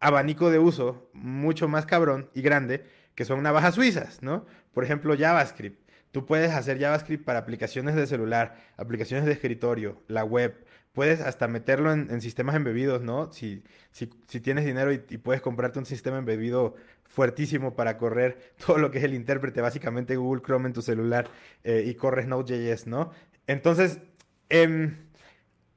abanico 0.00 0.50
de 0.50 0.58
uso 0.58 1.08
mucho 1.12 1.68
más 1.68 1.86
cabrón 1.86 2.28
y 2.34 2.42
grande, 2.42 2.84
que 3.14 3.24
son 3.24 3.42
navajas 3.42 3.76
suizas, 3.76 4.22
¿no? 4.22 4.44
Por 4.72 4.84
ejemplo, 4.84 5.16
JavaScript. 5.16 5.80
Tú 6.10 6.26
puedes 6.26 6.50
hacer 6.50 6.78
JavaScript 6.78 7.24
para 7.24 7.38
aplicaciones 7.38 7.94
de 7.94 8.06
celular, 8.06 8.56
aplicaciones 8.76 9.24
de 9.24 9.32
escritorio, 9.32 10.02
la 10.08 10.24
web. 10.24 10.66
Puedes 10.92 11.20
hasta 11.20 11.48
meterlo 11.48 11.90
en, 11.92 12.20
sistemas 12.20 12.54
embebidos, 12.54 13.00
¿no? 13.00 13.32
Si, 13.32 13.62
si, 13.92 14.06
tienes 14.40 14.66
dinero 14.66 14.92
y, 14.92 14.98
puedes 14.98 15.40
comprarte 15.40 15.78
un 15.78 15.86
sistema 15.86 16.18
embebido 16.18 16.74
fuertísimo 17.04 17.74
para 17.76 17.96
correr 17.96 18.52
todo 18.66 18.76
lo 18.76 18.90
que 18.90 18.98
es 18.98 19.04
el 19.04 19.14
intérprete, 19.14 19.62
básicamente 19.62 20.16
Google 20.16 20.42
Chrome 20.42 20.66
en 20.66 20.74
tu 20.74 20.82
celular 20.82 21.30
eh, 21.64 21.84
y 21.86 21.94
corres 21.94 22.26
Node.js, 22.26 22.88
¿no? 22.88 23.12
Entonces, 23.46 24.00
eh, 24.50 24.92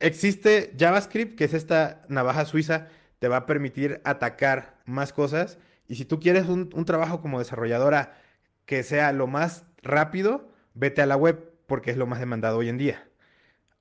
existe 0.06 0.74
JavaScript, 0.78 1.36
que 1.36 1.46
es 1.46 1.54
esta 1.54 2.02
navaja 2.10 2.46
suiza, 2.46 2.88
te 3.20 3.28
va 3.28 3.38
a 3.38 3.46
permitir 3.46 4.02
atacar 4.04 4.78
más 4.86 5.14
cosas. 5.14 5.58
Y 5.88 5.96
si 5.96 6.06
tú 6.06 6.20
quieres 6.20 6.46
un, 6.48 6.70
trabajo 6.86 7.22
como 7.22 7.40
desarrolladora 7.40 8.18
que 8.66 8.84
sea 8.84 9.12
lo 9.12 9.28
más 9.28 9.66
rápido, 9.82 10.52
vete 10.74 11.02
a 11.02 11.06
la 11.06 11.18
web 11.18 11.52
porque 11.68 11.92
es 11.92 11.98
lo 11.98 12.08
más 12.08 12.20
demandado 12.20 12.58
hoy 12.58 12.70
en 12.70 12.78
día. 12.78 13.08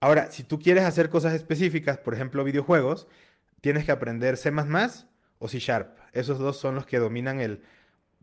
Ahora, 0.00 0.30
si 0.30 0.44
tú 0.44 0.58
quieres 0.58 0.84
hacer 0.84 1.08
cosas 1.08 1.34
específicas, 1.34 1.98
por 1.98 2.14
ejemplo 2.14 2.44
videojuegos, 2.44 3.06
tienes 3.60 3.84
que 3.84 3.92
aprender 3.92 4.36
C 4.36 4.52
o 5.38 5.48
C 5.48 5.58
Sharp. 5.58 5.98
Esos 6.12 6.38
dos 6.38 6.58
son 6.58 6.74
los 6.74 6.86
que 6.86 6.98
dominan 6.98 7.40
el 7.40 7.62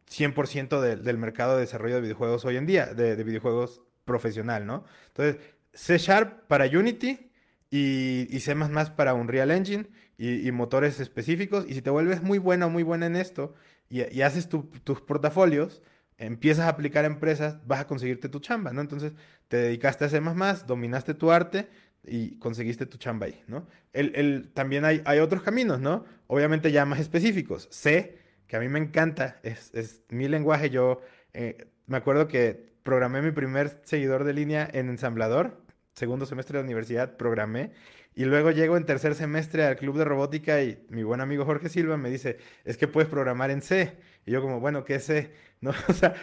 100% 0.09 0.79
del 0.79 1.17
mercado 1.17 1.55
de 1.55 1.61
desarrollo 1.61 1.95
de 1.95 2.01
videojuegos 2.01 2.45
hoy 2.45 2.57
en 2.57 2.65
día, 2.65 2.87
de, 2.87 3.15
de 3.15 3.23
videojuegos 3.23 3.81
profesional, 4.05 4.65
¿no? 4.65 4.85
Entonces, 5.07 5.37
C 5.73 5.97
Sharp 5.97 6.47
para 6.47 6.65
Unity, 6.65 7.30
y, 7.71 8.27
y 8.29 8.39
C++ 8.41 8.53
para 8.95 9.15
Unreal 9.15 9.49
Engine 9.49 9.87
y, 10.21 10.51
motores 10.51 10.99
específicos. 10.99 11.65
Y 11.67 11.73
si 11.73 11.81
te 11.81 11.89
vuelves 11.89 12.21
muy 12.21 12.37
bueno 12.37 12.69
muy 12.69 12.83
buena 12.83 13.07
en 13.07 13.15
esto 13.15 13.55
y, 13.89 14.21
haces 14.21 14.47
tus 14.49 15.01
portafolios, 15.01 15.81
empiezas 16.17 16.65
a 16.65 16.69
aplicar 16.69 17.05
empresas, 17.05 17.65
vas 17.65 17.79
a 17.79 17.87
conseguirte 17.87 18.29
tu 18.29 18.39
chamba, 18.39 18.71
¿no? 18.71 18.81
Entonces 18.81 19.13
te 19.47 19.57
dedicaste 19.57 20.05
a 20.05 20.09
C++, 20.09 20.21
dominaste 20.67 21.15
tu 21.15 21.31
arte 21.31 21.69
y 22.05 22.37
conseguiste 22.37 22.85
tu 22.85 22.97
chamba 22.97 23.25
ahí, 23.25 23.43
¿no? 23.47 23.67
El, 23.93 24.51
también 24.53 24.85
hay, 24.85 25.01
hay, 25.05 25.19
otros 25.19 25.41
caminos, 25.41 25.79
¿no? 25.79 26.05
Obviamente 26.27 26.71
ya 26.71 26.85
más 26.85 26.99
específicos. 26.99 27.67
C, 27.71 28.19
que 28.47 28.55
a 28.57 28.59
mí 28.59 28.69
me 28.69 28.79
encanta, 28.79 29.39
es, 29.43 29.71
es 29.73 30.01
mi 30.09 30.27
lenguaje. 30.27 30.69
Yo 30.69 31.01
eh, 31.33 31.67
me 31.87 31.97
acuerdo 31.97 32.27
que 32.27 32.71
programé 32.83 33.21
mi 33.21 33.31
primer 33.31 33.81
seguidor 33.83 34.23
de 34.23 34.33
línea 34.33 34.69
en 34.71 34.89
ensamblador 34.89 35.63
segundo 35.93 36.25
semestre 36.25 36.57
de 36.57 36.63
la 36.63 36.65
universidad 36.65 37.17
programé 37.17 37.71
y 38.13 38.25
luego 38.25 38.51
llego 38.51 38.75
en 38.75 38.85
tercer 38.85 39.15
semestre 39.15 39.63
al 39.65 39.77
club 39.77 39.97
de 39.97 40.05
robótica 40.05 40.61
y 40.61 40.83
mi 40.89 41.03
buen 41.03 41.21
amigo 41.21 41.45
Jorge 41.45 41.69
Silva 41.69 41.95
me 41.97 42.09
dice, 42.09 42.37
es 42.65 42.77
que 42.77 42.87
puedes 42.87 43.09
programar 43.09 43.51
en 43.51 43.61
C. 43.61 43.97
Y 44.25 44.31
yo 44.31 44.41
como, 44.41 44.59
bueno, 44.59 44.83
¿qué 44.83 44.95
es 44.95 45.05
C? 45.05 45.31
¿No? 45.61 45.71
O 45.87 45.93
sea, 45.93 46.13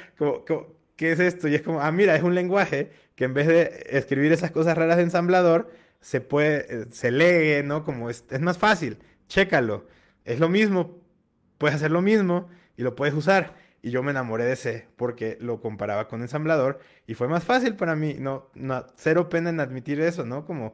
¿qué 0.96 1.12
es 1.12 1.20
esto? 1.20 1.48
Y 1.48 1.54
es 1.54 1.62
como, 1.62 1.80
ah, 1.80 1.90
mira, 1.92 2.14
es 2.14 2.22
un 2.22 2.34
lenguaje 2.34 2.90
que 3.14 3.24
en 3.24 3.34
vez 3.34 3.46
de 3.46 3.86
escribir 3.90 4.32
esas 4.32 4.50
cosas 4.50 4.76
raras 4.76 4.96
de 4.96 5.04
ensamblador, 5.04 5.70
se 6.00 6.20
puede, 6.20 6.82
eh, 6.82 6.86
se 6.90 7.10
lee, 7.10 7.66
¿no? 7.66 7.84
Como 7.84 8.10
es, 8.10 8.24
es 8.30 8.40
más 8.40 8.58
fácil, 8.58 8.98
chécalo. 9.28 9.86
Es 10.24 10.38
lo 10.40 10.48
mismo, 10.48 11.00
puedes 11.56 11.76
hacer 11.76 11.90
lo 11.90 12.02
mismo 12.02 12.48
y 12.76 12.82
lo 12.82 12.94
puedes 12.94 13.14
usar. 13.14 13.54
Y 13.82 13.90
yo 13.90 14.02
me 14.02 14.10
enamoré 14.10 14.44
de 14.44 14.56
C 14.56 14.88
porque 14.96 15.38
lo 15.40 15.60
comparaba 15.60 16.08
con 16.08 16.22
ensamblador 16.22 16.80
y 17.06 17.14
fue 17.14 17.28
más 17.28 17.44
fácil 17.44 17.76
para 17.76 17.94
mí. 17.96 18.16
No, 18.18 18.50
no, 18.54 18.86
cero 18.96 19.28
pena 19.28 19.50
en 19.50 19.60
admitir 19.60 20.00
eso, 20.00 20.24
¿no? 20.24 20.44
Como 20.44 20.72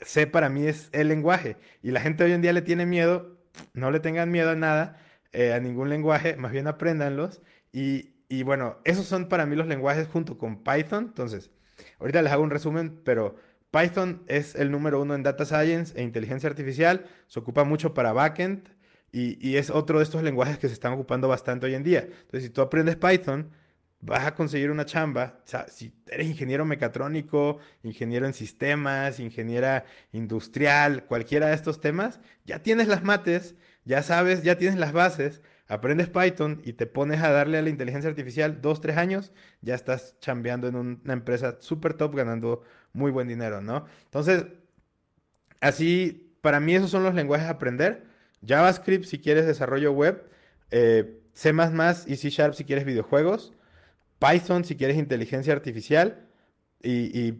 C 0.00 0.26
para 0.26 0.48
mí 0.48 0.66
es 0.66 0.88
el 0.92 1.08
lenguaje 1.08 1.56
y 1.82 1.90
la 1.90 2.00
gente 2.00 2.24
hoy 2.24 2.32
en 2.32 2.42
día 2.42 2.52
le 2.52 2.62
tiene 2.62 2.86
miedo. 2.86 3.36
No 3.74 3.90
le 3.90 4.00
tengan 4.00 4.30
miedo 4.30 4.50
a 4.50 4.54
nada, 4.54 4.98
eh, 5.32 5.52
a 5.52 5.60
ningún 5.60 5.88
lenguaje, 5.90 6.36
más 6.36 6.52
bien 6.52 6.66
apréndanlos. 6.66 7.42
Y, 7.72 8.14
y 8.28 8.42
bueno, 8.42 8.78
esos 8.84 9.06
son 9.06 9.28
para 9.28 9.44
mí 9.46 9.56
los 9.56 9.66
lenguajes 9.66 10.08
junto 10.08 10.38
con 10.38 10.62
Python. 10.62 11.06
Entonces, 11.08 11.50
ahorita 11.98 12.22
les 12.22 12.32
hago 12.32 12.42
un 12.42 12.50
resumen, 12.50 13.00
pero 13.04 13.36
Python 13.70 14.22
es 14.26 14.54
el 14.54 14.70
número 14.70 15.00
uno 15.00 15.14
en 15.14 15.22
Data 15.22 15.44
Science 15.44 15.98
e 15.98 16.02
inteligencia 16.02 16.48
artificial. 16.48 17.06
Se 17.26 17.38
ocupa 17.38 17.64
mucho 17.64 17.94
para 17.94 18.12
backend 18.12 18.68
y, 19.12 19.56
es 19.56 19.70
otro 19.70 19.98
de 19.98 20.04
estos 20.04 20.22
lenguajes 20.22 20.58
que 20.58 20.68
se 20.68 20.74
están 20.74 20.92
ocupando 20.92 21.28
bastante 21.28 21.66
hoy 21.66 21.74
en 21.74 21.82
día. 21.82 22.00
Entonces, 22.00 22.44
si 22.44 22.50
tú 22.50 22.60
aprendes 22.62 22.96
Python, 22.96 23.50
vas 24.00 24.26
a 24.26 24.34
conseguir 24.34 24.70
una 24.70 24.84
chamba. 24.86 25.40
Si 25.68 25.92
eres 26.06 26.28
ingeniero 26.28 26.64
mecatrónico, 26.64 27.58
ingeniero 27.82 28.26
en 28.26 28.34
sistemas, 28.34 29.20
ingeniera 29.20 29.84
industrial, 30.12 31.04
cualquiera 31.06 31.48
de 31.48 31.54
estos 31.54 31.80
temas, 31.80 32.20
ya 32.44 32.62
tienes 32.62 32.88
las 32.88 33.02
mates, 33.02 33.56
ya 33.84 34.02
sabes, 34.02 34.42
ya 34.42 34.56
tienes 34.56 34.78
las 34.78 34.92
bases, 34.92 35.42
aprendes 35.68 36.08
Python 36.08 36.62
y 36.64 36.74
te 36.74 36.86
pones 36.86 37.20
a 37.20 37.30
darle 37.30 37.58
a 37.58 37.62
la 37.62 37.70
inteligencia 37.70 38.10
artificial 38.10 38.60
dos, 38.60 38.80
tres 38.80 38.96
años, 38.96 39.32
ya 39.60 39.74
estás 39.74 40.16
chambeando 40.20 40.68
en 40.68 40.76
una 40.76 41.12
empresa 41.12 41.58
súper 41.60 41.94
top 41.94 42.14
ganando 42.14 42.62
muy 42.92 43.10
buen 43.10 43.28
dinero, 43.28 43.60
¿no? 43.60 43.86
Entonces, 44.04 44.46
así, 45.60 46.36
para 46.40 46.60
mí 46.60 46.74
esos 46.74 46.90
son 46.90 47.02
los 47.02 47.14
lenguajes 47.14 47.46
a 47.46 47.50
aprender. 47.50 48.09
JavaScript 48.42 49.04
si 49.04 49.18
quieres 49.18 49.46
desarrollo 49.46 49.92
web, 49.92 50.24
eh, 50.70 51.20
C++ 51.32 51.52
y 52.06 52.16
C 52.16 52.30
Sharp 52.30 52.54
si 52.54 52.64
quieres 52.64 52.84
videojuegos, 52.84 53.52
Python 54.18 54.64
si 54.64 54.76
quieres 54.76 54.96
inteligencia 54.96 55.52
artificial 55.52 56.26
y, 56.82 57.34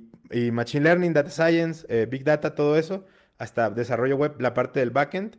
Machine 0.52 0.85
Learning, 0.85 1.12
Data 1.12 1.31
Science, 1.31 1.85
eh, 1.89 2.06
Big 2.09 2.22
Data, 2.22 2.55
todo 2.55 2.77
eso, 2.78 3.05
hasta 3.39 3.68
desarrollo 3.68 4.16
web, 4.16 4.40
la 4.40 4.55
parte 4.55 4.78
del 4.78 4.90
backend, 4.90 5.36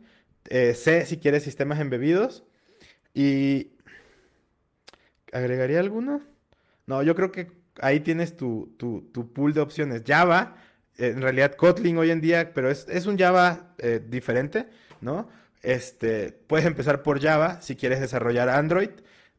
eh, 0.50 0.74
C 0.74 1.06
si 1.06 1.18
quieres 1.18 1.42
sistemas 1.42 1.80
embebidos 1.80 2.44
y... 3.14 3.70
¿Agregaría 5.32 5.80
alguno? 5.80 6.20
No, 6.84 7.02
yo 7.02 7.14
creo 7.14 7.32
que 7.32 7.50
ahí 7.80 8.00
tienes 8.00 8.36
tu, 8.36 8.74
tu, 8.76 9.32
pool 9.32 9.54
de 9.54 9.62
opciones. 9.62 10.02
Java, 10.06 10.56
en 10.98 11.22
realidad 11.22 11.54
Kotlin 11.54 11.96
hoy 11.96 12.10
en 12.10 12.20
día, 12.20 12.52
pero 12.52 12.70
es, 12.70 12.86
es 12.90 13.06
un 13.06 13.16
Java 13.16 13.74
diferente, 14.10 14.66
¿no? 15.00 15.26
Este, 15.62 16.32
puedes 16.32 16.66
empezar 16.66 17.02
por 17.02 17.20
Java 17.20 17.60
si 17.62 17.76
quieres 17.76 18.00
desarrollar 18.00 18.48
Android. 18.48 18.90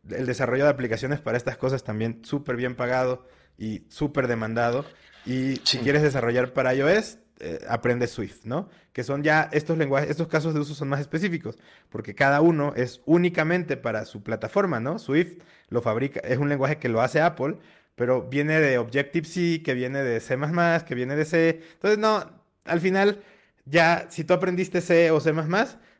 El 0.09 0.25
desarrollo 0.25 0.65
de 0.65 0.69
aplicaciones 0.69 1.19
para 1.21 1.37
estas 1.37 1.57
cosas 1.57 1.83
también 1.83 2.23
súper 2.23 2.55
bien 2.55 2.75
pagado 2.75 3.27
y 3.57 3.83
súper 3.89 4.27
demandado. 4.27 4.85
Y 5.25 5.61
si 5.63 5.77
quieres 5.79 6.01
desarrollar 6.01 6.53
para 6.53 6.73
iOS, 6.73 7.19
eh, 7.39 7.59
aprende 7.67 8.07
Swift, 8.07 8.45
¿no? 8.45 8.69
Que 8.93 9.03
son 9.03 9.23
ya 9.23 9.49
estos 9.51 9.77
lenguajes, 9.77 10.09
estos 10.09 10.27
casos 10.27 10.53
de 10.53 10.59
uso 10.59 10.75
son 10.75 10.87
más 10.87 11.01
específicos, 11.01 11.57
porque 11.89 12.15
cada 12.15 12.41
uno 12.41 12.73
es 12.75 13.01
únicamente 13.05 13.75
para 13.75 14.05
su 14.05 14.23
plataforma, 14.23 14.79
¿no? 14.79 14.99
Swift 14.99 15.41
lo 15.69 15.81
fabrica, 15.81 16.19
es 16.21 16.37
un 16.37 16.47
lenguaje 16.47 16.77
que 16.77 16.89
lo 16.89 17.01
hace 17.01 17.21
Apple, 17.21 17.57
pero 17.95 18.23
viene 18.29 18.59
de 18.59 18.77
Objective-C, 18.77 19.61
que 19.63 19.73
viene 19.73 20.03
de 20.03 20.19
C++, 20.19 20.37
que 20.85 20.95
viene 20.95 21.15
de 21.15 21.25
C. 21.25 21.61
Entonces, 21.73 21.99
no, 21.99 22.23
al 22.65 22.79
final, 22.79 23.23
ya 23.65 24.07
si 24.09 24.23
tú 24.23 24.33
aprendiste 24.33 24.81
C 24.81 25.11
o 25.11 25.19
C++, 25.19 25.33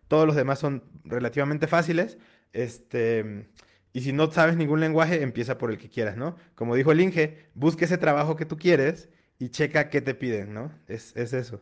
todos 0.08 0.26
los 0.28 0.36
demás 0.36 0.60
son 0.60 0.84
relativamente 1.04 1.68
fáciles. 1.68 2.18
Este, 2.52 3.48
y 3.94 4.02
si 4.02 4.14
no 4.14 4.32
sabes 4.32 4.58
ningún 4.58 4.80
lenguaje, 4.80 5.22
empieza 5.22 5.58
por 5.58 5.72
el 5.72 5.78
que 5.78 5.90
quieras, 5.90 6.18
¿no? 6.18 6.36
Como 6.56 6.76
dijo 6.76 6.92
el 6.92 7.02
Inge, 7.02 7.50
busque 7.54 7.86
ese 7.86 7.98
trabajo 7.98 8.36
que 8.36 8.46
tú 8.46 8.58
quieres 8.58 9.10
y 9.40 9.50
checa 9.50 9.90
qué 9.90 10.02
te 10.02 10.16
piden, 10.16 10.54
¿no? 10.54 10.72
Es, 10.88 11.16
es 11.16 11.34
eso. 11.34 11.62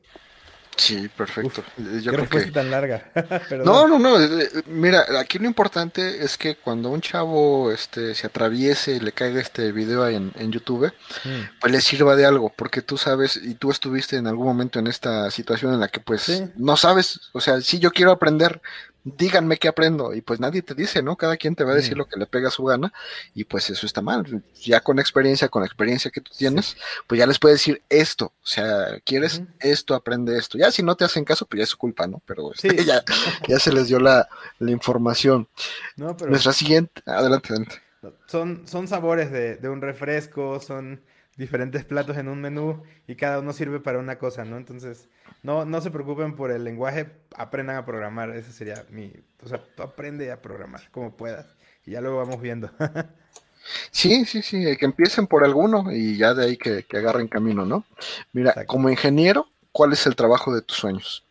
Sí, 0.77 1.09
perfecto. 1.09 1.63
Yo 2.01 2.11
creo 2.11 2.27
que... 2.27 2.51
tan 2.51 2.71
larga. 2.71 3.11
no, 3.65 3.87
no, 3.87 3.99
no. 3.99 4.19
Eh, 4.19 4.43
eh, 4.43 4.61
mira, 4.67 5.05
aquí 5.19 5.37
lo 5.37 5.45
importante 5.45 6.23
es 6.23 6.37
que 6.37 6.55
cuando 6.55 6.89
un 6.89 7.01
chavo 7.01 7.71
este, 7.71 8.15
se 8.15 8.27
atraviese 8.27 8.93
y 8.93 8.99
le 8.99 9.11
caiga 9.11 9.41
este 9.41 9.71
video 9.71 10.07
en, 10.07 10.31
en 10.35 10.51
YouTube, 10.51 10.91
mm. 11.23 11.59
pues 11.59 11.71
le 11.71 11.81
sirva 11.81 12.15
de 12.15 12.25
algo, 12.25 12.51
porque 12.55 12.81
tú 12.81 12.97
sabes 12.97 13.37
y 13.37 13.55
tú 13.55 13.69
estuviste 13.69 14.15
en 14.15 14.27
algún 14.27 14.47
momento 14.47 14.79
en 14.79 14.87
esta 14.87 15.29
situación 15.29 15.73
en 15.73 15.81
la 15.81 15.87
que 15.89 15.99
pues 15.99 16.43
no 16.55 16.77
sabes, 16.77 17.29
o 17.33 17.41
sea, 17.41 17.61
si 17.61 17.79
yo 17.79 17.91
quiero 17.91 18.11
aprender, 18.11 18.61
díganme 19.03 19.57
qué 19.57 19.67
aprendo 19.67 20.13
y 20.13 20.21
pues 20.21 20.39
nadie 20.39 20.61
te 20.61 20.75
dice, 20.75 21.01
¿no? 21.01 21.15
Cada 21.15 21.37
quien 21.37 21.55
te 21.55 21.63
va 21.63 21.71
a 21.71 21.75
decir 21.75 21.95
mm. 21.95 21.97
lo 21.97 22.05
que 22.05 22.19
le 22.19 22.27
pega 22.27 22.49
su 22.49 22.63
gana 22.63 22.93
y 23.33 23.43
pues 23.43 23.69
eso 23.69 23.85
está 23.85 24.01
mal. 24.01 24.43
Ya 24.61 24.81
con 24.81 24.99
experiencia, 24.99 25.49
con 25.49 25.61
la 25.61 25.65
experiencia 25.65 26.11
que 26.11 26.21
tú 26.21 26.31
tienes, 26.37 26.77
pues 27.07 27.19
ya 27.19 27.25
les 27.25 27.39
puedes 27.39 27.59
decir 27.59 27.81
esto, 27.89 28.25
o 28.25 28.47
sea, 28.47 28.99
quieres 29.03 29.41
esto, 29.59 29.95
aprende 29.95 30.37
esto. 30.37 30.57
Ya 30.57 30.71
si 30.71 30.83
no 30.83 30.95
te 30.95 31.05
hacen 31.05 31.25
caso, 31.25 31.45
pues 31.45 31.59
ya 31.59 31.63
es 31.63 31.69
su 31.69 31.77
culpa, 31.77 32.07
¿no? 32.07 32.21
Pero 32.25 32.53
este, 32.53 32.83
ya, 32.85 33.03
ya 33.47 33.59
se 33.59 33.73
les 33.73 33.87
dio 33.87 33.99
la, 33.99 34.27
información. 34.59 35.47
Nuestra 35.95 36.53
siguiente, 36.53 37.01
adelante, 37.05 37.49
adelante. 37.49 37.81
Son, 38.27 38.67
son 38.67 38.87
sabores 38.87 39.31
de, 39.31 39.57
de 39.57 39.69
un 39.69 39.81
refresco, 39.81 40.59
son 40.59 41.01
diferentes 41.37 41.85
platos 41.85 42.17
en 42.17 42.27
un 42.27 42.41
menú 42.41 42.83
y 43.07 43.15
cada 43.15 43.39
uno 43.39 43.53
sirve 43.53 43.79
para 43.79 43.99
una 43.99 44.17
cosa, 44.17 44.45
¿no? 44.45 44.57
Entonces, 44.57 45.07
no, 45.43 45.65
no 45.65 45.81
se 45.81 45.91
preocupen 45.91 46.35
por 46.35 46.51
el 46.51 46.63
lenguaje, 46.63 47.11
aprendan 47.35 47.77
a 47.77 47.85
programar, 47.85 48.31
ese 48.31 48.51
sería 48.51 48.85
mi, 48.89 49.11
o 49.43 49.47
sea, 49.47 49.63
tú 49.75 49.83
aprende 49.83 50.31
a 50.31 50.41
programar 50.41 50.81
como 50.91 51.15
puedas 51.15 51.47
y 51.85 51.91
ya 51.91 52.01
luego 52.01 52.17
vamos 52.17 52.41
viendo. 52.41 52.69
sí, 53.91 54.25
sí, 54.25 54.41
sí, 54.41 54.77
que 54.77 54.85
empiecen 54.85 55.27
por 55.27 55.43
alguno 55.43 55.91
y 55.91 56.17
ya 56.17 56.33
de 56.33 56.45
ahí 56.45 56.57
que, 56.57 56.85
agarren 56.93 57.27
camino, 57.27 57.65
¿no? 57.65 57.85
Mira, 58.33 58.65
como 58.65 58.89
ingeniero, 58.89 59.47
¿cuál 59.71 59.93
es 59.93 60.05
el 60.05 60.15
trabajo 60.15 60.53
de 60.53 60.61
tus 60.61 60.77
sueños? 60.77 61.23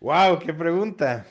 Wow, 0.00 0.38
qué 0.40 0.52
pregunta. 0.52 1.26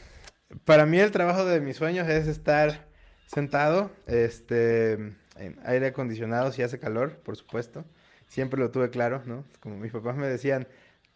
Para 0.64 0.86
mí 0.86 1.00
el 1.00 1.12
trabajo 1.12 1.46
de 1.46 1.60
mis 1.60 1.78
sueños 1.78 2.08
es 2.08 2.28
estar 2.28 2.88
sentado, 3.28 3.92
este, 4.08 5.14
en 5.36 5.60
aire 5.66 5.88
acondicionado 5.88 6.52
si 6.52 6.62
hace 6.64 6.80
calor, 6.80 7.18
por 7.20 7.36
supuesto. 7.38 7.86
Siempre 8.28 8.60
lo 8.60 8.72
tuve 8.72 8.90
claro, 8.90 9.22
¿no? 9.26 9.46
Como 9.60 9.78
mis 9.78 9.92
papás 9.92 10.16
me 10.16 10.28
decían, 10.28 10.68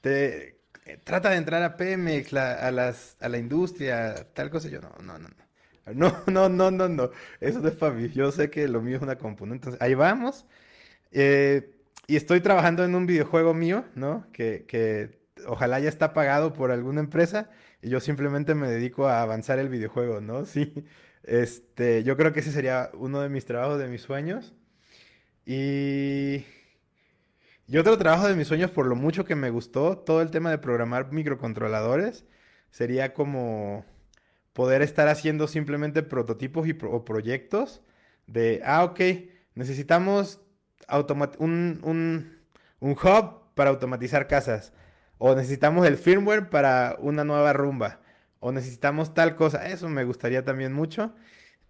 te 0.02 0.60
trata 1.04 1.30
de 1.32 1.38
entrar 1.38 1.64
a 1.64 1.78
Pemex, 1.78 2.34
a, 2.34 2.72
las, 2.72 3.18
a 3.22 3.30
la 3.30 3.38
industria, 3.38 4.28
tal 4.34 4.50
cosa. 4.50 4.70
Yo, 4.70 4.82
no, 4.82 4.91
no, 5.04 5.18
no, 5.20 5.28
no. 5.30 5.50
No, 5.94 6.24
no, 6.28 6.50
no, 6.50 6.72
no, 6.72 6.90
no. 6.90 7.12
Eso 7.40 7.60
no 7.60 7.68
es 7.70 7.76
para 7.76 7.94
mí. 7.94 8.10
Yo 8.10 8.32
sé 8.32 8.50
que 8.50 8.68
lo 8.68 8.82
mío 8.82 8.98
es 8.98 9.02
una 9.02 9.18
componente. 9.18 9.70
Entonces, 9.70 9.82
ahí 9.82 9.96
vamos. 9.96 10.46
Eh, 11.12 11.76
y 12.08 12.16
estoy 12.16 12.41
trabajando 12.41 12.84
en 12.86 12.96
un 12.96 13.06
videojuego 13.06 13.54
mío, 13.54 13.86
¿no? 13.96 14.28
Que, 14.34 14.66
que 14.68 15.20
ojalá 15.48 15.80
ya 15.80 15.90
está 15.90 16.14
pagado 16.14 16.54
por 16.54 16.72
alguna 16.72 17.02
empresa 17.02 17.50
y 17.82 17.90
yo 17.90 18.00
simplemente 18.00 18.56
me 18.56 18.70
dedico 18.70 19.08
a 19.08 19.22
avanzar 19.22 19.60
el 19.60 19.70
videojuego, 19.70 20.22
¿no? 20.22 20.46
Sí. 20.46 20.86
Este, 21.24 22.04
yo 22.04 22.18
creo 22.18 22.34
que 22.34 22.40
ese 22.41 22.52
sería 22.52 22.90
uno 22.94 23.22
de 23.22 23.30
mis 23.30 23.46
trabajos, 23.46 23.80
de 23.80 23.88
mis 23.88 24.02
sueños. 24.02 24.54
Y 25.46 26.46
y 27.72 27.78
otro 27.78 28.00
trabajo 28.00 28.28
de 28.28 28.36
mis 28.36 28.48
sueños, 28.48 28.72
por 28.72 28.88
lo 28.88 28.96
mucho 28.96 29.26
que 29.26 29.36
me 29.36 29.52
gustó, 29.52 29.96
todo 30.00 30.24
el 30.24 30.32
tema 30.32 30.50
de 30.50 30.58
programar 30.58 31.12
microcontroladores, 31.12 32.26
sería 32.72 33.14
como 33.14 33.86
poder 34.54 34.82
estar 34.82 35.08
haciendo 35.08 35.48
simplemente 35.48 36.02
prototipos 36.02 36.68
y 36.68 36.76
o 36.82 37.06
proyectos 37.06 37.84
de, 38.26 38.62
ah, 38.66 38.84
ok, 38.84 39.00
necesitamos 39.54 40.41
un, 41.38 41.80
un, 41.84 42.40
un 42.80 42.91
hub 42.91 43.54
para 43.54 43.70
automatizar 43.70 44.28
casas, 44.28 44.74
o 45.20 45.36
necesitamos 45.36 45.86
el 45.86 45.98
firmware 45.98 46.50
para 46.50 46.96
una 47.00 47.24
nueva 47.24 47.54
rumba, 47.54 48.02
o 48.40 48.52
necesitamos 48.52 49.14
tal 49.14 49.36
cosa. 49.36 49.68
Eso 49.68 49.90
me 49.90 50.03
gustaría 50.03 50.44
también 50.44 50.74
mucho. 50.74 51.14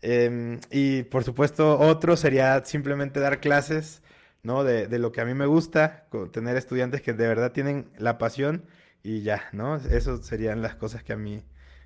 Em, 0.02 0.60
y 0.72 1.04
por 1.04 1.24
supuesto, 1.24 1.78
otro 1.80 2.16
sería 2.18 2.64
simplemente 2.66 3.20
dar 3.20 3.40
clases 3.42 4.02
¿no? 4.44 4.64
De, 4.64 4.88
de, 4.88 5.00
lo 5.00 5.12
que 5.12 5.22
a 5.22 5.26
mí 5.26 5.34
me 5.34 5.46
gusta, 5.46 6.08
tener 6.32 6.56
estudiantes 6.58 7.02
que 7.02 7.14
de 7.14 7.28
verdad 7.28 7.52
tienen 7.52 7.92
la 7.98 8.18
pasión 8.18 8.66
y 9.04 9.22
ya, 9.22 9.50
¿no? 9.52 9.76
Eso 9.76 10.22
serían 10.22 10.62
las 10.62 10.76
cosas 10.76 11.04
que 11.04 11.14
a 11.14 11.18
mí, 11.18 11.44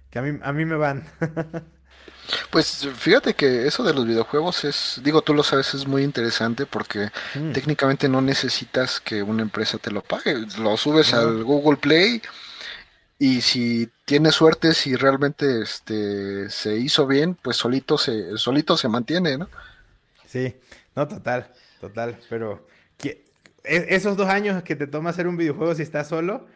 que 0.10 0.20
a 0.20 0.22
mí, 0.22 0.40
a 0.42 0.54
mí 0.54 0.66
me 0.66 0.76
van. 0.76 1.06
Pues 2.50 2.88
fíjate 2.96 3.34
que 3.34 3.68
eso 3.68 3.84
de 3.84 3.94
los 3.94 4.06
videojuegos 4.06 4.64
es, 4.64 5.02
digo, 5.04 5.22
tú 5.22 5.34
lo 5.34 5.44
sabes, 5.44 5.74
es 5.74 5.86
muy 5.88 6.04
interesante 6.04 6.66
porque 6.66 7.10
mm. 7.36 7.52
técnicamente 7.52 8.08
no 8.08 8.22
necesitas 8.22 9.02
que 9.02 9.22
una 9.22 9.42
empresa 9.42 9.78
te 9.78 9.92
lo 9.92 10.02
pague. 10.02 10.46
Lo 10.58 10.78
subes 10.78 11.14
al 11.14 11.44
Google 11.44 11.78
Play 11.78 12.22
y 13.24 13.40
si 13.40 13.90
tienes 14.04 14.36
suerte, 14.36 14.74
si 14.74 14.98
realmente 14.98 15.62
este 15.62 16.50
se 16.50 16.76
hizo 16.76 17.08
bien, 17.08 17.38
pues 17.42 17.56
solito 17.56 17.98
se, 17.98 18.38
solito 18.38 18.76
se 18.76 18.90
mantiene, 18.90 19.38
¿no? 19.38 19.48
Sí, 20.28 20.54
No, 20.94 21.08
total, 21.08 21.48
total. 21.80 22.20
Pero 22.30 22.68
e, 23.02 23.16
esos 23.64 24.18
dos 24.18 24.28
años 24.28 24.62
que 24.64 24.76
te 24.76 24.88
toma 24.88 25.12
hacer 25.12 25.28
un 25.28 25.38
videojuego 25.38 25.74
si 25.74 25.84
estás 25.84 26.10
solo, 26.10 26.48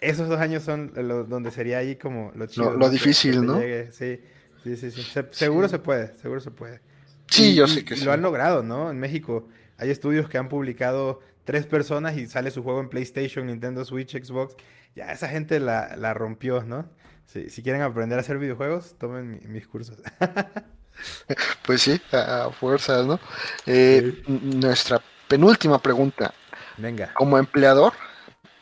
esos 0.00 0.26
dos 0.30 0.40
años 0.40 0.62
son 0.62 0.92
los 0.96 1.28
donde 1.28 1.50
sería 1.50 1.76
ahí 1.76 1.96
como 1.96 2.32
lo 2.34 2.46
chido. 2.46 2.72
Lo, 2.72 2.88
difícil, 2.88 3.44
¿no? 3.44 3.60
Sí, 3.92 4.18
sí, 4.64 4.76
sí. 4.78 4.90
sí. 4.92 5.20
seguro 5.30 5.68
se 5.68 5.78
puede, 5.78 6.16
seguro 6.22 6.40
se 6.40 6.50
puede. 6.50 6.80
Sí, 7.28 7.54
yo 7.54 7.66
sé 7.66 7.84
que 7.84 7.96
sí. 7.96 8.04
Lo 8.06 8.12
han 8.12 8.22
logrado, 8.22 8.62
¿no? 8.62 8.90
En 8.90 8.98
México 8.98 9.46
hay 9.76 9.90
estudios 9.90 10.30
que 10.30 10.38
han 10.38 10.48
publicado 10.48 11.20
tres 11.44 11.66
personas 11.66 12.16
y 12.16 12.26
sale 12.28 12.50
su 12.50 12.62
juego 12.62 12.80
en 12.80 12.88
PlayStation, 12.88 13.46
Nintendo 13.46 13.84
Switch, 13.84 14.16
Xbox. 14.16 14.56
Ya 14.94 15.12
esa 15.12 15.28
gente 15.28 15.60
la, 15.60 15.96
la 15.96 16.14
rompió, 16.14 16.62
¿no? 16.62 16.88
si 17.26 17.62
quieren 17.62 17.82
aprender 17.82 18.18
a 18.18 18.20
hacer 18.20 18.38
videojuegos, 18.38 18.96
tomen 18.98 19.40
mis 19.46 19.66
cursos. 19.66 19.98
pues 21.66 21.82
sí, 21.82 22.00
a, 22.12 22.50
fuerzas, 22.50 23.04
¿no? 23.06 23.18
Eh, 23.66 24.22
nuestra 24.26 25.00
penúltima 25.28 25.80
pregunta. 25.80 26.32
Venga. 26.76 27.12
Como 27.14 27.38
empleador, 27.38 27.92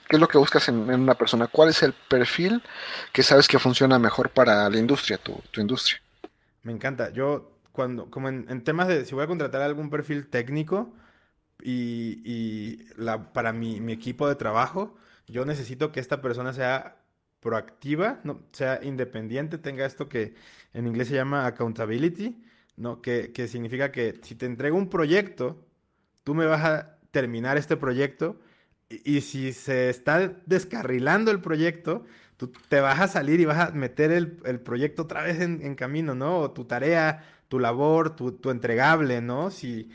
¿qué 0.08 0.16
es 0.16 0.20
lo 0.20 0.28
que 0.28 0.38
buscas 0.38 0.68
en, 0.68 0.88
una 0.88 1.14
persona? 1.14 1.48
¿Cuál 1.48 1.70
es 1.70 1.82
el 1.82 1.92
perfil 1.92 2.62
que 3.12 3.22
sabes 3.22 3.48
que 3.48 3.58
funciona 3.58 3.98
mejor 3.98 4.30
para 4.30 4.68
la 4.70 4.78
industria, 4.78 5.18
tu, 5.18 5.42
industria? 5.60 6.00
Me 6.62 6.72
encanta. 6.72 7.10
Yo, 7.10 7.58
cuando, 7.72 8.10
como 8.10 8.28
en, 8.28 8.64
temas 8.64 8.88
de 8.88 9.04
si 9.04 9.14
voy 9.14 9.24
a 9.24 9.28
contratar 9.28 9.62
algún 9.62 9.90
perfil 9.90 10.28
técnico 10.28 10.94
y, 11.62 12.78
la, 12.96 13.32
para 13.32 13.52
mi, 13.52 13.80
mi 13.80 13.92
equipo 13.92 14.28
de 14.28 14.34
trabajo, 14.34 14.96
yo 15.26 15.44
necesito 15.44 15.92
que 15.92 16.00
esta 16.00 16.20
persona 16.20 16.52
sea 16.52 17.02
proactiva, 17.42 18.20
no, 18.22 18.40
sea 18.52 18.80
independiente, 18.82 19.58
tenga 19.58 19.84
esto 19.84 20.08
que 20.08 20.34
en 20.72 20.86
inglés 20.86 21.08
se 21.08 21.14
llama 21.14 21.46
accountability, 21.46 22.40
¿no? 22.76 23.02
Que, 23.02 23.32
significa 23.48 23.90
que 23.90 24.20
si 24.22 24.36
te 24.36 24.46
entrego 24.46 24.76
un 24.76 24.88
proyecto, 24.88 25.66
tú 26.24 26.34
me 26.34 26.46
vas 26.46 26.64
a 26.64 26.98
terminar 27.10 27.56
este 27.58 27.76
proyecto 27.76 28.40
y, 28.88 29.22
si 29.22 29.52
se 29.52 29.90
está 29.90 30.32
descarrilando 30.46 31.30
el 31.30 31.40
proyecto, 31.40 32.04
tú 32.36 32.52
te 32.68 32.80
vas 32.80 33.00
a 33.00 33.08
salir 33.08 33.40
y 33.40 33.44
vas 33.44 33.70
a 33.70 33.72
meter 33.72 34.12
el, 34.12 34.60
proyecto 34.60 35.02
otra 35.02 35.22
vez 35.22 35.40
en, 35.40 35.74
camino, 35.74 36.14
¿no? 36.14 36.38
O 36.38 36.50
tu 36.52 36.64
tarea, 36.64 37.24
tu 37.48 37.58
labor, 37.58 38.14
tu, 38.14 38.50
entregable, 38.50 39.20
¿no? 39.20 39.50
Si, 39.50 39.90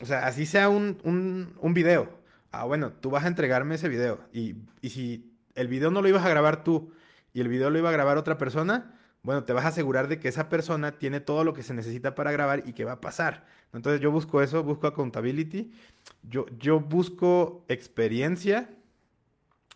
o 0.00 0.06
sea, 0.06 0.26
así 0.26 0.46
sea 0.46 0.68
un, 0.68 0.98
un, 1.04 1.54
un, 1.60 1.74
video. 1.74 2.21
Ah, 2.52 2.64
bueno, 2.64 2.92
tú 2.92 3.10
vas 3.10 3.24
a 3.24 3.28
entregarme 3.28 3.74
ese 3.74 3.88
video. 3.88 4.20
Y, 4.32 4.56
y 4.80 4.90
si 4.90 5.34
el 5.54 5.68
video 5.68 5.90
no 5.90 6.02
lo 6.02 6.08
ibas 6.08 6.24
a 6.24 6.28
grabar 6.28 6.64
tú 6.64 6.92
y 7.32 7.40
el 7.40 7.48
video 7.48 7.70
lo 7.70 7.78
iba 7.78 7.88
a 7.88 7.92
grabar 7.92 8.18
otra 8.18 8.38
persona, 8.38 8.94
bueno, 9.22 9.44
te 9.44 9.52
vas 9.52 9.64
a 9.64 9.68
asegurar 9.68 10.08
de 10.08 10.18
que 10.18 10.28
esa 10.28 10.48
persona 10.48 10.98
tiene 10.98 11.20
todo 11.20 11.44
lo 11.44 11.54
que 11.54 11.62
se 11.62 11.74
necesita 11.74 12.14
para 12.14 12.32
grabar 12.32 12.64
y 12.66 12.72
que 12.72 12.84
va 12.84 12.92
a 12.92 13.00
pasar. 13.00 13.46
Entonces 13.72 14.00
yo 14.00 14.10
busco 14.10 14.42
eso, 14.42 14.62
busco 14.64 14.86
accountability, 14.86 15.72
yo, 16.22 16.46
yo 16.58 16.80
busco 16.80 17.64
experiencia. 17.68 18.68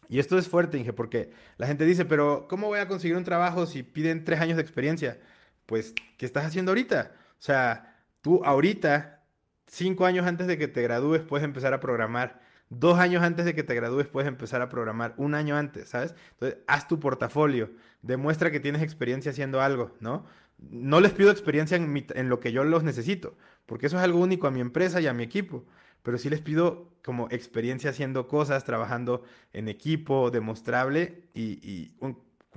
Y 0.09 0.19
esto 0.19 0.39
es 0.39 0.48
fuerte, 0.48 0.78
Inge, 0.78 0.93
porque 0.93 1.32
la 1.57 1.66
gente 1.66 1.85
dice, 1.85 2.05
pero 2.05 2.47
¿cómo 2.48 2.69
voy 2.69 2.78
a 2.78 2.89
conseguir 2.89 3.16
un 3.16 3.24
trabajo 3.24 3.66
si 3.66 3.82
piden 3.82 4.24
tres 4.24 4.40
años 4.40 4.57
de 4.57 4.62
experiencia? 4.62 5.19
Pues, 5.65 5.94
¿qué 6.16 6.27
estás 6.27 6.44
haciendo 6.44 6.73
ahorita? 6.73 7.12
O 7.39 7.43
sea, 7.43 7.97
tú 8.20 8.44
ahorita, 8.44 9.24
cinco 9.66 10.07
años 10.07 10.27
antes 10.27 10.47
de 10.47 10.59
que 10.59 10.69
te 10.69 10.82
gradúes, 10.82 11.23
puedes 11.23 11.44
empezar 11.44 11.73
a 11.73 11.81
programar 11.81 12.40
Dos 12.68 12.98
años 12.98 13.22
antes 13.22 13.44
de 13.44 13.55
que 13.55 13.62
te 13.62 13.74
gradúes 13.74 14.09
puedes 14.09 14.26
empezar 14.26 14.60
a 14.60 14.68
programar, 14.68 15.14
un 15.18 15.34
año 15.34 15.56
antes, 15.56 15.88
¿sabes? 15.90 16.14
Entonces, 16.32 16.59
haz 16.66 16.88
tu 16.88 16.98
portafolio, 16.98 17.70
demuestra 18.02 18.51
que 18.51 18.59
tienes 18.59 18.82
experiencia 18.82 19.30
haciendo 19.30 19.60
algo, 19.60 19.93
¿no? 20.01 20.26
No 20.59 21.01
les 21.01 21.12
pido 21.12 21.30
experiencia 21.30 21.76
en, 21.76 22.28
lo 22.28 22.40
que 22.40 22.51
yo 22.51 22.64
los 22.64 22.82
necesito, 22.82 23.36
porque 23.66 23.86
eso 23.86 23.98
es 23.98 24.02
algo 24.02 24.18
único 24.18 24.48
a 24.48 24.51
mi 24.51 24.60
empresa 24.60 25.01
y 25.01 25.06
a 25.06 25.12
mi 25.12 25.22
equipo, 25.22 25.64
pero 26.02 26.18
sí 26.18 26.28
les 26.28 26.40
pido 26.40 26.90
como 27.05 27.28
experiencia 27.30 27.90
haciendo 27.90 28.26
cosas, 28.26 28.64
trabajando 28.64 29.22
en 29.52 29.68
equipo, 29.68 30.30
demostrable, 30.32 31.28
y, 31.34 31.93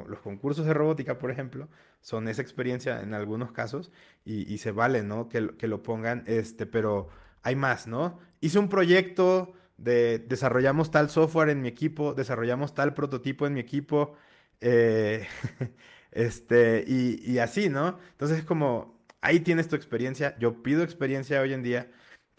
los 0.07 0.21
concursos 0.21 0.65
de 0.65 0.73
robótica, 0.73 1.19
por 1.19 1.29
ejemplo, 1.29 1.67
son 1.99 2.29
esa 2.29 2.41
experiencia 2.41 3.01
en 3.01 3.13
algunos 3.13 3.51
casos, 3.51 3.91
y, 4.25 4.57
se 4.57 4.71
vale, 4.71 5.03
¿no? 5.03 5.29
Que, 5.29 5.55
que 5.55 5.67
lo 5.67 5.83
pongan, 5.83 6.23
este, 6.25 6.65
pero 6.65 7.09
hay 7.43 7.55
más, 7.55 7.85
¿no? 7.85 8.19
Hice 8.39 8.57
un 8.57 8.69
proyecto 8.69 9.53
de 9.79 10.19
desarrollamos 10.19 10.91
tal 10.91 11.09
software 11.09 11.49
en 11.49 11.61
mi 11.61 11.67
equipo, 11.67 12.13
desarrollamos 12.13 12.73
tal 12.73 12.93
prototipo 12.93 13.47
en 13.47 13.53
mi 13.53 13.59
equipo, 13.59 14.15
eh, 14.61 15.27
este, 16.11 16.83
y, 16.87 17.37
así, 17.39 17.69
¿no? 17.69 17.97
Entonces 18.11 18.39
es 18.39 18.45
como, 18.45 19.01
ahí 19.21 19.39
tienes 19.39 19.67
tu 19.67 19.75
experiencia, 19.75 20.37
yo 20.39 20.61
pido 20.63 20.83
experiencia 20.83 21.41
hoy 21.41 21.53
en 21.53 21.63
día, 21.63 21.91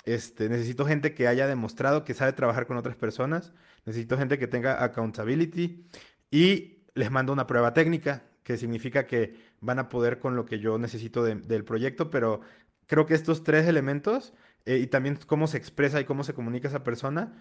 este, 0.05 0.49
necesito 0.49 0.87
gente 0.87 1.15
que 1.15 1.29
haya 1.29 1.47
demostrado 1.47 2.05
que 2.05 2.15
sabe 2.15 2.33
trabajar 2.33 2.67
con 2.67 2.77
otras 2.77 2.97
personas, 2.97 3.53
necesito 3.87 4.19
gente 4.19 4.39
que 4.39 4.47
tenga 4.47 4.83
accountability 4.85 5.87
y 6.31 6.85
les 6.95 7.11
mando 7.11 7.33
una 7.33 7.47
prueba 7.47 7.75
técnica, 7.75 8.25
que 8.43 8.57
significa 8.57 9.07
que 9.07 9.37
van 9.61 9.79
a 9.79 9.89
poder 9.89 10.19
con 10.19 10.37
lo 10.37 10.47
que 10.47 10.59
yo 10.59 10.79
necesito 10.79 11.23
del 11.25 11.65
proyecto, 11.65 12.11
pero 12.11 12.41
creo 12.87 13.07
que 13.07 13.15
estos 13.15 13.45
tres 13.45 13.67
elementos 13.67 14.35
eh, 14.67 14.79
y 14.79 14.87
también 14.87 15.19
cómo 15.27 15.47
se 15.47 15.57
expresa 15.57 16.01
y 16.01 16.05
cómo 16.05 16.25
se 16.25 16.35
comunica 16.35 16.69
esa 16.69 16.85
persona 16.85 17.33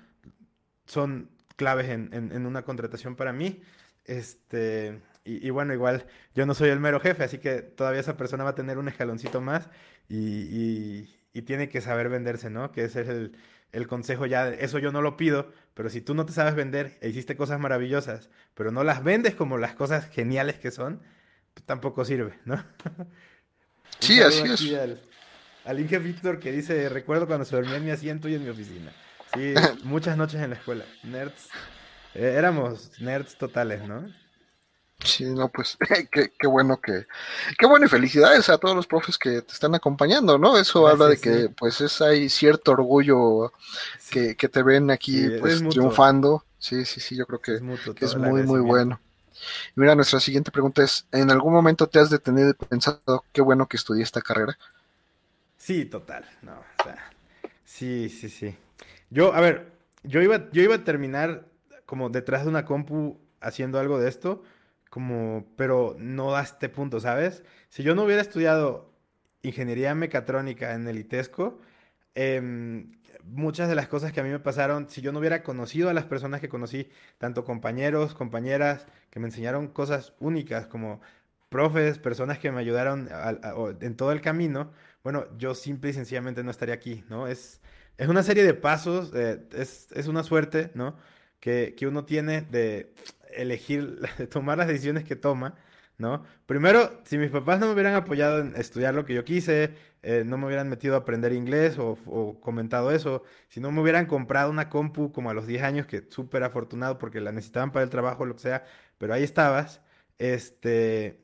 son 0.86 1.30
claves 1.56 1.90
en, 1.90 2.46
una 2.46 2.64
contratación 2.64 3.16
para 3.16 3.34
mí. 3.34 3.62
Este, 4.06 5.02
y, 5.26 5.50
bueno, 5.52 5.74
igual 5.74 6.06
yo 6.34 6.46
no 6.46 6.54
soy 6.54 6.70
el 6.70 6.80
mero 6.80 7.00
jefe, 7.00 7.24
así 7.24 7.38
que 7.38 7.62
todavía 7.62 8.00
esa 8.00 8.18
persona 8.18 8.44
va 8.44 8.52
a 8.52 8.56
tener 8.56 8.78
un 8.78 8.88
escaloncito 8.88 9.42
más 9.42 9.70
y, 10.08 11.08
tiene 11.46 11.70
que 11.70 11.80
saber 11.80 12.10
venderse, 12.10 12.50
¿no? 12.50 12.74
Que 12.74 12.84
ese 12.84 13.02
es 13.02 13.08
el, 13.08 13.38
el, 13.72 13.88
consejo 13.88 14.26
ya. 14.26 14.50
Eso 14.50 14.78
yo 14.78 14.92
no 14.92 15.02
lo 15.02 15.16
pido, 15.16 15.54
pero 15.74 15.90
si 15.90 16.02
tú 16.02 16.14
no 16.14 16.26
te 16.26 16.34
sabes 16.34 16.54
vender 16.54 16.98
e 17.00 17.08
hiciste 17.08 17.38
cosas 17.38 17.62
maravillosas, 17.62 18.30
pero 18.56 18.72
no 18.72 18.84
las 18.84 19.06
vendes 19.06 19.36
como 19.36 19.58
las 19.58 19.74
cosas 19.74 20.10
geniales 20.10 20.60
que 20.60 20.70
son, 20.70 21.02
pues 21.54 21.66
tampoco 21.66 22.04
sirve, 22.04 22.38
¿no? 22.44 22.62
sí, 24.00 24.22
así 24.22 24.52
es 24.52 24.74
al 24.74 25.00
Inge 25.66 26.00
Víctor 26.00 26.40
que 26.40 26.52
dice, 26.52 26.90
recuerdo 26.90 27.28
cuando 27.28 27.46
se 27.46 27.56
dormía 27.56 27.76
en 27.76 27.86
mi 27.86 27.92
asiento 27.92 28.28
y 28.28 28.36
en 28.36 28.44
mi 28.44 28.50
oficina. 28.50 28.92
Sí, 29.34 29.54
muchas 29.84 30.18
noches 30.18 30.42
en 30.42 30.52
la 30.52 30.56
escuela. 30.56 30.86
Nerds. 31.04 31.50
Eh, 32.16 32.34
éramos 32.38 33.00
nerds 33.00 33.38
totales, 33.38 33.88
¿no? 33.88 34.08
Sí, 35.04 35.24
no, 35.26 35.50
pues 35.50 35.78
qué, 36.12 36.48
bueno 36.48 36.80
que, 36.82 37.06
qué 37.58 37.66
bueno 37.66 37.86
y 37.86 37.90
felicidades 37.90 38.50
a 38.50 38.58
todos 38.58 38.76
los 38.76 38.86
profes 38.86 39.18
que 39.18 39.42
te 39.42 39.54
están 39.54 39.74
acompañando, 39.74 40.38
¿no? 40.38 40.58
Eso 40.58 40.88
habla 40.88 41.08
de 41.08 41.18
que 41.18 41.50
pues 41.50 41.80
es 41.80 42.02
hay 42.02 42.28
cierto 42.28 42.72
orgullo 42.72 43.54
que, 44.10 44.36
te 44.36 44.64
ven 44.64 44.92
aquí 44.92 45.30
pues 45.40 45.64
triunfando. 45.70 46.44
Sí, 46.58 46.84
sí, 46.84 47.00
sí, 47.00 47.16
yo 47.16 47.26
creo 47.26 47.40
que 47.40 47.56
es, 48.02 48.16
muy, 48.18 48.44
muy 48.44 48.60
bueno. 48.60 49.00
mira, 49.76 49.96
nuestra 49.96 50.20
siguiente 50.20 50.52
pregunta 50.52 50.84
es, 50.84 51.06
¿en 51.14 51.32
algún 51.32 51.54
momento 51.54 51.88
te 51.88 52.00
has 52.00 52.10
detenido 52.10 52.50
y 52.50 52.54
pensado 52.54 53.24
qué 53.32 53.42
bueno 53.42 53.68
que 53.68 53.78
estudié 53.78 54.04
esta 54.04 54.22
carrera? 54.22 54.58
Sí, 55.60 55.86
total. 55.86 56.26
No, 56.42 56.54
o 56.54 56.84
sea, 56.84 57.12
sí, 57.66 58.10
sí, 58.10 58.30
sí. 58.30 58.56
Yo, 59.12 59.34
a 59.34 59.42
ver, 59.42 59.74
yo 60.04 60.22
iba, 60.22 60.50
yo 60.52 60.64
iba 60.64 60.76
a 60.76 60.84
terminar 60.84 61.46
como 61.86 62.10
detrás 62.10 62.44
de 62.44 62.50
una 62.50 62.66
compu 62.66 63.20
haciendo 63.42 63.80
algo 63.80 64.00
de 64.00 64.10
esto, 64.10 64.42
como, 64.90 65.46
pero 65.58 65.96
no 66.00 66.36
a 66.36 66.42
este 66.42 66.70
punto, 66.70 67.00
¿sabes? 67.00 67.44
Si 67.70 67.84
yo 67.84 67.94
no 67.94 68.04
hubiera 68.06 68.22
estudiado 68.22 68.92
ingeniería 69.44 69.94
mecatrónica 69.96 70.74
en 70.74 70.88
el 70.88 70.98
ITESCO, 70.98 71.60
em, 72.16 72.94
muchas 73.24 73.70
de 73.70 73.76
las 73.76 73.88
cosas 73.88 74.12
que 74.14 74.22
a 74.22 74.24
mí 74.24 74.30
me 74.30 74.40
pasaron, 74.40 74.90
si 74.90 75.02
yo 75.02 75.12
no 75.12 75.20
hubiera 75.20 75.44
conocido 75.44 75.90
a 75.90 75.94
las 75.94 76.06
personas 76.06 76.42
que 76.42 76.50
conocí, 76.50 76.90
tanto 77.18 77.44
compañeros, 77.44 78.16
compañeras, 78.16 78.88
que 79.10 79.20
me 79.20 79.28
enseñaron 79.28 79.68
cosas 79.68 80.14
únicas, 80.20 80.68
como 80.68 81.02
profes, 81.50 82.00
personas 82.00 82.40
que 82.40 82.52
me 82.52 82.60
ayudaron 82.62 83.10
en 83.82 83.96
todo 83.96 84.12
el 84.12 84.22
camino, 84.22 84.72
bueno, 85.04 85.26
yo 85.38 85.56
simple 85.56 85.92
y 85.92 85.94
sencillamente 85.94 86.44
no 86.44 86.52
estaría 86.52 86.76
aquí, 86.76 87.04
¿no? 87.10 87.28
Es, 87.28 87.62
es 87.98 88.08
una 88.08 88.24
serie 88.24 88.44
de 88.44 88.54
pasos, 88.54 89.12
eh, 89.14 89.40
es, 89.54 90.08
una 90.08 90.24
suerte, 90.24 90.72
¿no? 90.74 90.96
Que, 91.40 91.76
uno 91.88 92.06
tiene 92.06 92.42
de 92.42 92.94
elegir, 93.34 94.00
de 94.18 94.28
tomar 94.28 94.58
las 94.58 94.68
decisiones 94.68 95.04
que 95.04 95.16
toma, 95.16 95.56
¿no? 95.98 96.24
Primero, 96.46 97.02
si 97.06 97.18
mis 97.18 97.30
papás 97.30 97.60
no 97.60 97.68
me 97.68 97.74
hubieran 97.74 97.96
apoyado 97.96 98.40
en 98.40 98.56
estudiar 98.56 98.94
lo 98.94 99.06
que 99.06 99.14
yo 99.14 99.26
quise, 99.26 99.76
eh, 100.02 100.24
no 100.26 100.38
me 100.38 100.48
hubieran 100.48 100.70
metido 100.70 100.96
a 100.96 101.00
aprender 101.00 101.34
inglés 101.34 101.78
o, 101.78 102.40
comentado 102.42 102.92
eso, 102.92 103.24
si 103.50 103.60
no 103.60 103.72
me 103.72 103.82
hubieran 103.82 104.06
comprado 104.06 104.50
una 104.50 104.70
compu 104.70 105.12
como 105.12 105.30
a 105.30 105.34
los 105.34 105.46
10 105.46 105.64
años, 105.64 105.86
que 105.86 106.06
súper 106.10 106.44
afortunado 106.44 106.98
porque 106.98 107.20
la 107.20 107.34
necesitaban 107.34 107.72
para 107.72 107.84
el 107.84 107.90
trabajo, 107.90 108.26
lo 108.26 108.36
que 108.36 108.42
sea, 108.42 108.66
pero 108.98 109.14
ahí 109.14 109.24
estabas, 109.24 109.82
este, 110.18 111.22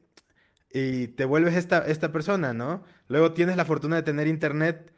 y 0.71 1.07
te 1.09 1.25
vuelves 1.25 1.55
esta, 1.55 1.85
esta 1.87 2.11
persona, 2.11 2.53
¿no? 2.53 2.83
Luego 3.07 3.33
tienes 3.33 3.57
la 3.57 3.65
fortuna 3.65 3.97
de 3.97 4.03
tener 4.03 4.27
internet, 4.27 4.91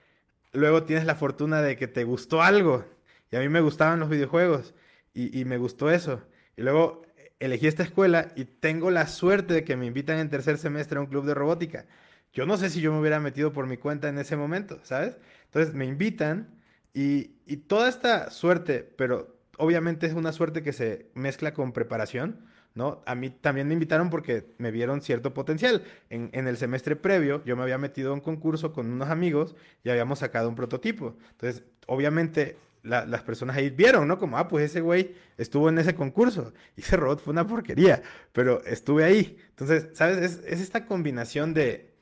luego 0.54 0.84
tienes 0.84 1.06
la 1.06 1.16
fortuna 1.16 1.62
de 1.62 1.76
que 1.76 1.88
te 1.88 2.04
gustó 2.04 2.42
algo, 2.42 2.86
y 3.32 3.36
a 3.36 3.40
mí 3.40 3.50
me 3.50 3.62
gustaban 3.62 4.00
los 4.00 4.10
videojuegos, 4.10 4.74
y, 5.14 5.46
me 5.46 5.58
gustó 5.58 5.90
eso. 5.90 6.22
Y 6.56 6.62
luego 6.62 7.02
elegí 7.40 7.66
esta 7.66 7.82
escuela 7.82 8.32
y 8.36 8.46
tengo 8.46 8.92
la 8.92 9.08
suerte 9.08 9.56
de 9.56 9.64
que 9.64 9.76
me 9.76 9.88
invitan 9.88 10.20
en 10.20 10.30
tercer 10.30 10.60
semestre 10.60 10.98
a 11.00 11.02
un 11.02 11.08
club 11.08 11.26
de 11.26 11.34
robótica. 11.34 11.88
yo 12.34 12.46
no 12.46 12.58
sé 12.58 12.70
si 12.70 12.82
yo 12.82 12.92
me 12.94 13.00
hubiera 13.00 13.20
metido 13.20 13.52
por 13.52 13.66
mi 13.66 13.78
cuenta 13.78 14.10
en 14.10 14.20
ese 14.20 14.36
momento, 14.36 14.80
¿sabes? 14.84 15.18
Entonces 15.46 15.74
me 15.74 15.86
invitan 15.86 16.62
y, 16.94 17.32
y 17.48 17.58
toda 17.58 17.90
esta 17.90 18.30
suerte, 18.30 18.84
pero 18.98 19.40
obviamente 19.58 20.06
es 20.06 20.14
una 20.14 20.32
suerte 20.32 20.62
que 20.62 20.74
se 20.74 21.10
mezcla 21.16 21.54
con 21.54 21.74
preparación, 21.74 22.46
¿no? 22.78 23.02
A 23.06 23.16
mí 23.16 23.30
también 23.30 23.68
me 23.68 23.74
invitaron 23.74 24.10
porque 24.10 24.46
me 24.60 24.72
vieron 24.72 25.02
cierto 25.02 25.34
potencial. 25.34 25.84
En, 26.10 26.30
en, 26.32 26.48
el 26.48 26.58
semestre 26.58 26.96
previo 26.96 27.44
yo 27.44 27.58
me 27.58 27.64
había 27.64 27.78
metido 27.78 28.12
a 28.12 28.14
un 28.14 28.22
concurso 28.22 28.72
con 28.72 28.90
unos 28.90 29.10
amigos 29.10 29.56
y 29.84 29.90
habíamos 29.90 30.20
sacado 30.20 30.48
un 30.48 30.56
prototipo. 30.56 31.18
Entonces, 31.32 31.64
obviamente 31.88 32.58
las 32.84 33.24
personas 33.24 33.58
ahí 33.58 33.70
vieron, 33.70 34.08
¿no? 34.08 34.18
Como, 34.18 34.38
ah, 34.38 34.48
pues 34.48 34.66
ese 34.66 34.80
güey 34.80 35.16
estuvo 35.38 35.68
en 35.68 35.78
ese 35.78 35.94
concurso 35.96 36.54
y 36.78 36.82
ese 36.82 36.96
robot 36.96 37.20
fue 37.20 37.34
una 37.34 37.46
porquería, 37.46 38.02
pero 38.32 38.64
estuve 38.64 39.04
ahí. 39.04 39.38
Entonces, 39.50 39.90
¿sabes? 39.94 40.18
Es, 40.18 40.42
es 40.46 40.62
esta 40.62 40.86
combinación 40.86 41.54
de 41.54 41.94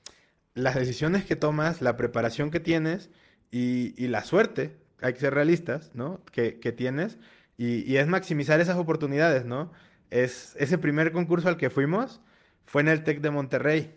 las 0.53 0.75
decisiones 0.75 1.25
que 1.25 1.35
tomas, 1.35 1.81
la 1.81 1.97
preparación 1.97 2.51
que 2.51 2.59
tienes 2.59 3.09
y, 3.49 3.95
y 3.97 4.09
la 4.09 4.23
suerte, 4.23 4.75
hay 5.01 5.13
que 5.13 5.19
ser 5.19 5.33
realistas, 5.33 5.91
¿no? 5.95 6.21
Que, 6.31 6.59
que 6.59 6.71
tienes 6.71 7.17
y, 7.57 7.89
y, 7.91 7.97
es 7.97 8.07
maximizar 8.07 8.59
esas 8.59 8.77
oportunidades, 8.77 9.45
¿no? 9.45 9.71
Es, 10.09 10.55
ese 10.59 10.77
primer 10.77 11.11
concurso 11.11 11.49
al 11.49 11.57
que 11.57 11.69
fuimos 11.69 12.21
fue 12.65 12.81
en 12.81 12.87
el 12.87 13.03
TEC 13.03 13.21
de 13.21 13.31
Monterrey 13.31 13.95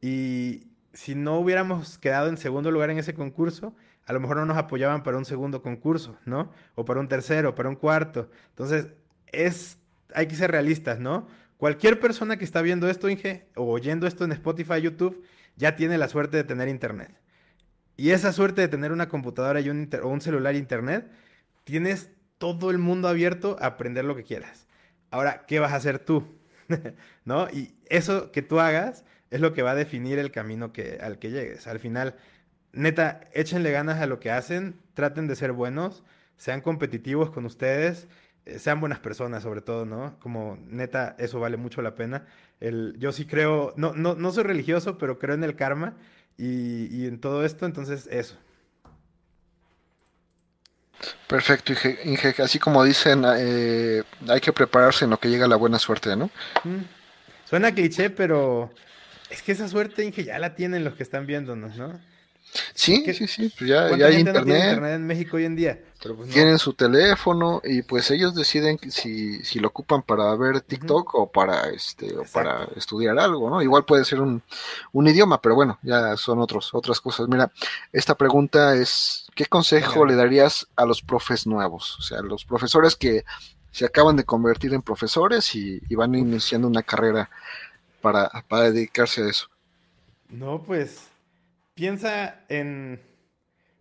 y 0.00 0.66
si 0.92 1.14
no 1.14 1.38
hubiéramos 1.38 1.98
quedado 1.98 2.28
en 2.28 2.36
segundo 2.36 2.70
lugar 2.70 2.90
en 2.90 2.98
ese 2.98 3.14
concurso, 3.14 3.74
a 4.06 4.12
lo 4.12 4.20
mejor 4.20 4.36
no 4.36 4.46
nos 4.46 4.56
apoyaban 4.56 5.02
para 5.02 5.16
un 5.16 5.24
segundo 5.24 5.62
concurso, 5.62 6.16
¿no? 6.24 6.52
O 6.74 6.84
para 6.84 7.00
un 7.00 7.08
tercero, 7.08 7.54
para 7.54 7.68
un 7.68 7.76
cuarto. 7.76 8.30
Entonces, 8.50 8.88
es, 9.26 9.78
hay 10.14 10.26
que 10.26 10.36
ser 10.36 10.50
realistas, 10.50 11.00
¿no? 11.00 11.26
Cualquier 11.56 12.00
persona 12.00 12.36
que 12.36 12.44
está 12.44 12.62
viendo 12.62 12.88
esto, 12.88 13.08
Inge, 13.08 13.46
o 13.56 13.64
oyendo 13.64 14.06
esto 14.06 14.24
en 14.24 14.32
Spotify, 14.32 14.80
YouTube, 14.82 15.24
ya 15.56 15.76
tiene 15.76 15.98
la 15.98 16.08
suerte 16.08 16.36
de 16.36 16.44
tener 16.44 16.68
internet. 16.68 17.10
Y 17.96 18.10
esa 18.10 18.32
suerte 18.32 18.60
de 18.60 18.68
tener 18.68 18.92
una 18.92 19.08
computadora 19.08 19.60
y 19.60 19.70
o 19.70 20.08
un 20.08 20.20
celular 20.20 20.54
internet, 20.54 21.10
tienes 21.64 22.10
todo 22.38 22.70
el 22.70 22.78
mundo 22.78 23.08
abierto 23.08 23.56
a 23.60 23.66
aprender 23.66 24.04
lo 24.04 24.16
que 24.16 24.24
quieras. 24.24 24.66
Ahora, 25.14 25.44
¿qué 25.46 25.60
vas 25.60 25.72
a 25.72 25.76
hacer 25.76 26.00
tú? 26.00 26.24
¿No? 27.24 27.48
Y 27.50 27.76
eso 27.86 28.32
que 28.32 28.42
tú 28.42 28.58
hagas 28.58 29.04
es 29.30 29.40
lo 29.40 29.52
que 29.52 29.62
va 29.62 29.70
a 29.70 29.74
definir 29.76 30.18
el 30.18 30.32
camino 30.32 30.72
que, 30.72 30.98
al 31.00 31.20
que 31.20 31.30
llegues. 31.30 31.68
Al 31.68 31.78
final, 31.78 32.16
neta, 32.72 33.20
échenle 33.32 33.70
ganas 33.70 34.00
a 34.00 34.06
lo 34.08 34.18
que 34.18 34.32
hacen, 34.32 34.74
traten 34.94 35.28
de 35.28 35.36
ser 35.36 35.52
buenos, 35.52 36.02
sean 36.36 36.60
competitivos 36.62 37.30
con 37.30 37.44
ustedes, 37.46 38.08
eh, 38.44 38.58
sean 38.58 38.80
buenas 38.80 38.98
personas 38.98 39.44
sobre 39.44 39.60
todo, 39.60 39.86
¿no? 39.86 40.18
Como 40.18 40.58
neta, 40.66 41.14
eso 41.20 41.38
vale 41.38 41.58
mucho 41.58 41.80
la 41.80 41.94
pena. 41.94 42.26
El, 42.58 42.96
yo 42.98 43.12
sí 43.12 43.24
creo, 43.24 43.72
no, 43.76 43.92
no, 43.94 44.16
no 44.16 44.32
soy 44.32 44.42
religioso, 44.42 44.98
pero 44.98 45.20
creo 45.20 45.36
en 45.36 45.44
el 45.44 45.54
karma 45.54 45.94
y, 46.36 46.86
y 46.86 47.06
en 47.06 47.20
todo 47.20 47.44
esto, 47.44 47.66
entonces 47.66 48.08
eso. 48.10 48.36
Perfecto, 51.26 51.72
Inge, 52.04 52.34
así 52.42 52.58
como 52.58 52.84
dicen, 52.84 53.24
eh, 53.36 54.02
hay 54.28 54.40
que 54.40 54.52
prepararse 54.52 55.04
en 55.04 55.10
lo 55.10 55.18
que 55.18 55.28
llega 55.28 55.48
la 55.48 55.56
buena 55.56 55.78
suerte, 55.78 56.16
¿no? 56.16 56.30
Mm. 56.64 56.84
Suena 57.44 57.74
cliché, 57.74 58.10
pero 58.10 58.72
es 59.30 59.42
que 59.42 59.52
esa 59.52 59.68
suerte, 59.68 60.04
Inge, 60.04 60.24
ya 60.24 60.38
la 60.38 60.54
tienen 60.54 60.84
los 60.84 60.94
que 60.94 61.02
están 61.02 61.26
viéndonos, 61.26 61.76
¿no? 61.76 61.98
Sí, 62.74 63.04
sí, 63.12 63.26
sí, 63.26 63.52
pues 63.58 63.68
ya, 63.68 63.96
ya 63.96 64.06
hay 64.06 64.16
internet. 64.16 64.78
en 64.80 65.06
México 65.06 65.36
hoy 65.36 65.44
en 65.44 65.56
día. 65.56 65.80
Pues 66.00 66.30
Tienen 66.30 66.58
su 66.58 66.74
teléfono 66.74 67.60
y 67.64 67.82
pues 67.82 68.10
ellos 68.10 68.34
deciden 68.34 68.78
si, 68.90 69.42
si 69.42 69.58
lo 69.58 69.68
ocupan 69.68 70.02
para 70.02 70.34
ver 70.36 70.60
TikTok 70.60 71.14
o 71.14 71.32
para 71.32 71.70
este 71.70 72.16
o 72.16 72.24
para 72.24 72.68
estudiar 72.76 73.18
algo, 73.18 73.50
¿no? 73.50 73.62
Igual 73.62 73.84
puede 73.84 74.04
ser 74.04 74.20
un, 74.20 74.42
un, 74.92 75.06
idioma, 75.08 75.40
pero 75.40 75.54
bueno, 75.54 75.78
ya 75.82 76.16
son 76.16 76.38
otros, 76.40 76.72
otras 76.74 77.00
cosas. 77.00 77.26
Mira, 77.26 77.50
esta 77.92 78.14
pregunta 78.14 78.76
es, 78.76 79.23
¿qué 79.34 79.46
consejo 79.46 80.06
le 80.06 80.14
darías 80.14 80.66
a 80.76 80.84
los 80.86 81.02
profes 81.02 81.46
nuevos? 81.46 81.98
O 81.98 82.02
sea, 82.02 82.22
los 82.22 82.44
profesores 82.44 82.96
que 82.96 83.24
se 83.70 83.84
acaban 83.84 84.16
de 84.16 84.24
convertir 84.24 84.72
en 84.74 84.82
profesores 84.82 85.54
y, 85.54 85.80
y 85.88 85.94
van 85.96 86.14
iniciando 86.14 86.68
una 86.68 86.82
carrera 86.82 87.30
para, 88.00 88.28
para 88.48 88.70
dedicarse 88.70 89.22
a 89.22 89.28
eso. 89.30 89.48
No, 90.28 90.62
pues 90.62 91.10
piensa 91.74 92.44
en, 92.48 93.00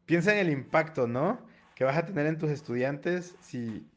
piensa 0.06 0.34
en 0.34 0.40
el 0.40 0.50
impacto, 0.50 1.08
¿no? 1.08 1.40
Que 1.76 1.84
vas 1.84 1.98
a 1.98 2.06
tener 2.06 2.26
en 2.28 2.38
tus 2.38 2.50
estudiantes 2.50 3.36
si, 3.42 3.88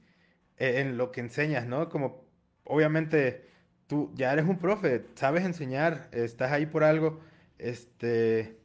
e, 0.58 0.80
en 0.80 0.96
lo 0.98 1.12
que 1.12 1.20
enseñas, 1.20 1.66
¿no? 1.66 1.88
Como 1.88 2.24
obviamente 2.64 3.48
tú 3.86 4.12
ya 4.14 4.32
eres 4.32 4.46
un 4.46 4.58
profe, 4.58 5.06
sabes 5.14 5.44
enseñar, 5.44 6.08
estás 6.12 6.52
ahí 6.52 6.66
por 6.66 6.84
algo, 6.84 7.20
este, 7.58 8.58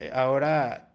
eh, 0.00 0.10
ahora 0.12 0.91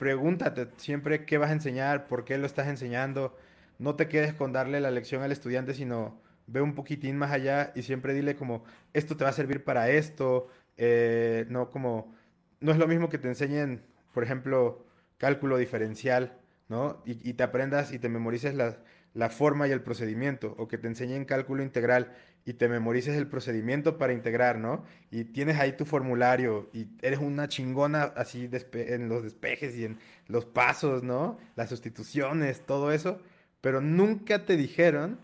pregúntate 0.00 0.68
siempre 0.78 1.26
qué 1.26 1.36
vas 1.36 1.50
a 1.50 1.52
enseñar, 1.52 2.08
por 2.08 2.24
qué 2.24 2.38
lo 2.38 2.46
estás 2.46 2.68
enseñando, 2.68 3.36
no 3.78 3.96
te 3.96 4.08
quedes 4.08 4.32
con 4.32 4.50
darle 4.50 4.80
la 4.80 4.90
lección 4.90 5.22
al 5.22 5.30
estudiante, 5.30 5.74
sino 5.74 6.18
ve 6.46 6.62
un 6.62 6.74
poquitín 6.74 7.18
más 7.18 7.32
allá 7.32 7.70
y 7.74 7.82
siempre 7.82 8.14
dile 8.14 8.34
como, 8.34 8.64
esto 8.94 9.18
te 9.18 9.24
va 9.24 9.30
a 9.30 9.34
servir 9.34 9.62
para 9.62 9.90
esto, 9.90 10.48
eh, 10.78 11.44
no 11.50 11.68
como 11.68 12.14
no 12.60 12.72
es 12.72 12.78
lo 12.78 12.88
mismo 12.88 13.10
que 13.10 13.18
te 13.18 13.28
enseñen, 13.28 13.82
por 14.14 14.24
ejemplo, 14.24 14.86
cálculo 15.18 15.58
diferencial, 15.58 16.38
¿no? 16.68 17.02
Y, 17.04 17.34
te 17.34 17.42
aprendas 17.42 17.92
y 17.92 17.98
te 17.98 18.08
memorices 18.08 18.54
la, 18.54 18.78
la, 19.12 19.28
forma 19.28 19.68
y 19.68 19.70
el 19.70 19.82
procedimiento, 19.82 20.54
o 20.56 20.66
que 20.66 20.78
te 20.78 20.88
enseñen 20.88 21.26
cálculo 21.26 21.62
integral 21.62 22.14
y 22.44 22.54
te 22.54 22.68
memorices 22.68 23.16
el 23.16 23.26
procedimiento 23.26 23.98
para 23.98 24.12
integrar, 24.12 24.58
¿no? 24.58 24.84
Y 25.10 25.24
tienes 25.24 25.58
ahí 25.58 25.72
tu 25.72 25.84
formulario 25.84 26.70
y 26.72 26.88
eres 27.02 27.18
una 27.20 27.48
chingona 27.48 28.04
así 28.16 28.50
en 28.72 29.08
los 29.08 29.22
despejes 29.22 29.76
y 29.76 29.84
en 29.84 29.98
los 30.26 30.46
pasos, 30.46 31.02
¿no? 31.02 31.38
Las 31.56 31.68
sustituciones, 31.68 32.64
todo 32.66 32.92
eso, 32.92 33.20
pero 33.60 33.80
nunca 33.80 34.44
te 34.46 34.56
dijeron 34.56 35.20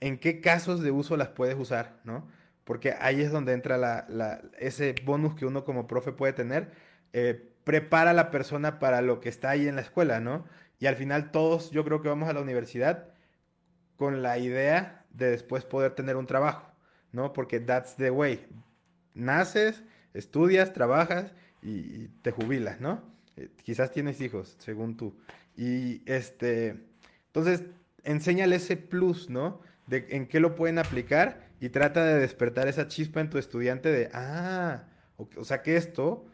en 0.00 0.18
qué 0.18 0.40
casos 0.40 0.82
de 0.82 0.90
uso 0.90 1.16
las 1.16 1.28
puedes 1.28 1.56
usar, 1.56 2.00
¿no? 2.04 2.26
porque 2.64 2.94
ahí 2.98 3.20
es 3.20 3.30
donde 3.30 3.52
entra 3.52 3.76
la, 3.76 4.42
ese 4.58 4.94
bonus 5.04 5.34
que 5.34 5.46
uno 5.46 5.64
como 5.64 5.86
profe 5.86 6.12
puede 6.12 6.32
tener. 6.32 6.72
Eh, 7.12 7.50
prepara 7.64 8.10
a 8.10 8.14
la 8.14 8.30
persona 8.30 8.78
para 8.78 9.02
lo 9.02 9.20
que 9.20 9.28
está 9.28 9.50
ahí 9.50 9.68
en 9.68 9.76
la 9.76 9.82
escuela, 9.82 10.20
¿no? 10.20 10.46
Y 10.78 10.86
al 10.86 10.96
final 10.96 11.30
todos 11.30 11.70
yo 11.70 11.84
creo 11.84 12.02
que 12.02 12.08
vamos 12.08 12.28
a 12.28 12.32
la 12.32 12.40
universidad 12.40 13.08
con 13.96 14.22
la 14.22 14.38
idea 14.38 15.03
de 15.14 15.30
después 15.30 15.64
poder 15.64 15.94
tener 15.94 16.16
un 16.16 16.26
trabajo, 16.26 16.70
¿no? 17.12 17.32
Porque 17.32 17.60
that's 17.60 17.96
the 17.96 18.10
way. 18.10 18.46
Naces, 19.14 19.82
estudias, 20.12 20.72
trabajas 20.72 21.32
y, 21.62 22.08
te 22.22 22.30
jubilas, 22.30 22.80
¿no? 22.80 23.02
Eh, 23.36 23.48
quizás 23.62 23.90
tienes 23.90 24.20
hijos, 24.20 24.56
según 24.58 24.96
tú. 24.96 25.16
Y 25.56 26.02
este, 26.10 26.84
entonces, 27.26 27.64
enséñale 28.02 28.56
ese 28.56 28.76
plus, 28.76 29.30
¿no? 29.30 29.60
De 29.86 30.06
en 30.10 30.26
qué 30.26 30.40
lo 30.40 30.54
pueden 30.54 30.78
aplicar 30.78 31.48
y 31.60 31.68
trata 31.70 32.04
de 32.04 32.18
despertar 32.18 32.68
esa 32.68 32.88
chispa 32.88 33.20
en 33.20 33.30
tu 33.30 33.38
estudiante 33.38 33.90
de, 33.90 34.10
ah, 34.12 34.84
o, 35.16 35.44
sea 35.44 35.62
que 35.62 35.76
esto, 35.76 36.26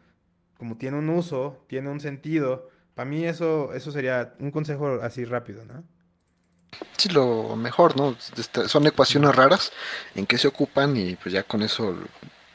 como 0.58 0.76
tiene 0.76 0.98
un 0.98 1.08
uso, 1.08 1.64
tiene 1.68 1.90
un 1.90 2.00
sentido, 2.00 2.68
para 2.94 3.08
mí 3.08 3.24
eso, 3.24 3.72
eso 3.74 3.92
sería 3.92 4.34
un 4.40 4.50
consejo 4.50 5.00
así 5.02 5.24
rápido, 5.24 5.64
¿no? 5.64 5.84
Sí, 6.96 7.08
lo 7.08 7.56
mejor, 7.56 7.96
¿no? 7.96 8.16
Este, 8.36 8.68
son 8.68 8.86
ecuaciones 8.86 9.34
raras 9.34 9.72
en 10.14 10.26
que 10.26 10.38
se 10.38 10.48
ocupan 10.48 10.96
y 10.96 11.16
pues 11.16 11.32
ya 11.32 11.42
con 11.42 11.62
eso, 11.62 11.96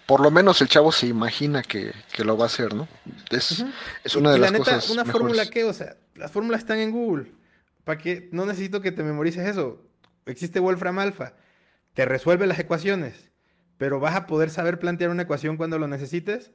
por 0.06 0.22
lo 0.22 0.32
menos 0.32 0.62
el 0.62 0.68
chavo 0.68 0.92
se 0.92 1.08
imagina 1.08 1.62
que, 1.64 1.94
lo 2.24 2.38
va 2.38 2.46
a 2.46 2.48
hacer, 2.48 2.74
¿no? 2.74 2.88
Es, 3.30 3.64
es 4.04 4.16
una 4.16 4.32
de 4.32 4.40
las 4.40 4.52
cosas. 4.52 4.90
Una 4.90 5.06
fórmula 5.06 5.46
que, 5.48 5.64
o 5.64 5.74
sea, 5.74 5.98
las 6.16 6.32
fórmulas 6.32 6.62
están 6.62 6.80
en 6.80 6.92
Google. 6.92 7.32
¿Para? 7.84 8.02
No 8.32 8.46
necesito 8.46 8.82
que 8.82 8.92
te 8.92 9.04
memorices 9.04 9.48
eso. 9.48 9.82
Existe 10.26 10.60
Wolfram 10.60 11.00
Alpha 11.00 11.34
te 11.96 12.06
resuelve 12.06 12.46
las 12.46 12.60
ecuaciones, 12.60 13.32
pero 13.78 14.00
vas 14.00 14.16
a 14.16 14.28
poder 14.28 14.52
saber 14.52 14.80
plantear 14.80 15.10
una 15.10 15.24
ecuación 15.24 15.58
cuando 15.58 15.80
lo 15.80 15.88
necesites. 15.88 16.52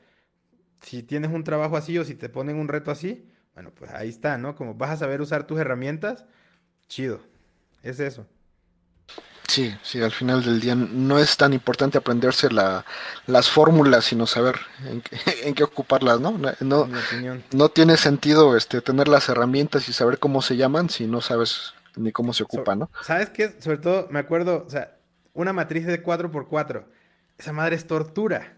Si 0.83 1.03
tienes 1.03 1.33
un 1.33 1.45
trabajo 1.45 1.77
así 1.77 1.99
o 1.99 2.05
si 2.05 2.15
te 2.15 2.29
ponen 2.29 2.57
un 2.57 2.69
reto 2.69 2.91
así, 2.91 3.27
bueno, 3.55 3.73
pues 3.75 3.91
ahí 3.91 4.11
está, 4.11 4.39
¿no? 4.39 4.55
Como 4.55 4.75
vas 4.75 4.91
a 4.91 4.97
saber 4.99 5.21
usar 5.21 5.47
tus 5.47 5.59
herramientas, 5.59 6.27
chido. 6.89 7.21
Es 7.83 8.01
eso. 8.01 8.27
Sí, 9.49 9.77
sí, 9.83 10.01
al 10.01 10.13
final 10.13 10.45
del 10.45 10.61
día 10.61 10.77
no 10.77 11.19
es 11.19 11.37
tan 11.37 11.53
importante 11.53 11.99
aprenderse 11.99 12.53
la, 12.53 12.85
las 13.27 13.51
fórmulas, 13.51 14.05
sino 14.05 14.25
saber 14.25 14.55
en, 15.43 15.55
qué 15.55 15.65
ocuparlas, 15.65 16.21
¿no? 16.21 16.39
No, 16.61 16.89
no 17.53 17.69
tiene 17.69 17.97
sentido 17.97 18.57
este, 18.57 18.81
tener 18.81 19.09
las 19.09 19.29
herramientas 19.29 19.89
y 19.89 19.93
saber 19.93 20.21
cómo 20.21 20.41
se 20.41 20.57
llaman 20.57 20.89
si 20.89 21.09
no 21.09 21.21
sabes 21.21 21.75
ni 21.97 22.13
cómo 22.13 22.33
se 22.33 22.45
ocupan, 22.45 22.79
¿no? 22.79 22.91
¿Sabes 23.03 23.31
qué? 23.31 23.57
Sobre 23.59 23.79
todo, 23.79 24.07
me 24.11 24.21
acuerdo, 24.21 24.65
o 24.65 24.71
sea, 24.71 24.99
una 25.33 25.53
matriz 25.53 25.85
de 25.85 26.01
4x4. 26.01 26.85
Esa 27.37 27.53
madre 27.53 27.75
es 27.75 27.89
tortura. 27.89 28.57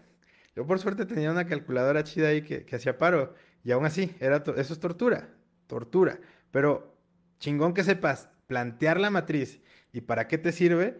Yo 0.55 0.67
por 0.67 0.77
suerte 0.77 1.07
tenía 1.07 1.31
una 1.31 1.47
calculadora 1.47 2.03
chida 2.03 2.27
ahí 2.27 2.43
que, 2.43 2.67
hacía 2.75 2.99
paro. 2.99 3.33
Y 3.63 3.71
aún 3.71 3.85
así, 3.85 4.15
era 4.19 4.43
eso 4.57 4.73
es 4.73 4.79
tortura. 4.79 5.29
Tortura. 5.65 6.19
Pero 6.51 6.95
chingón 7.39 7.73
que 7.73 7.83
sepas 7.83 8.29
plantear 8.53 8.99
la 8.99 9.09
matriz 9.09 9.61
y 9.91 10.01
para 10.01 10.27
qué 10.27 10.37
te 10.37 10.51
sirve. 10.51 10.99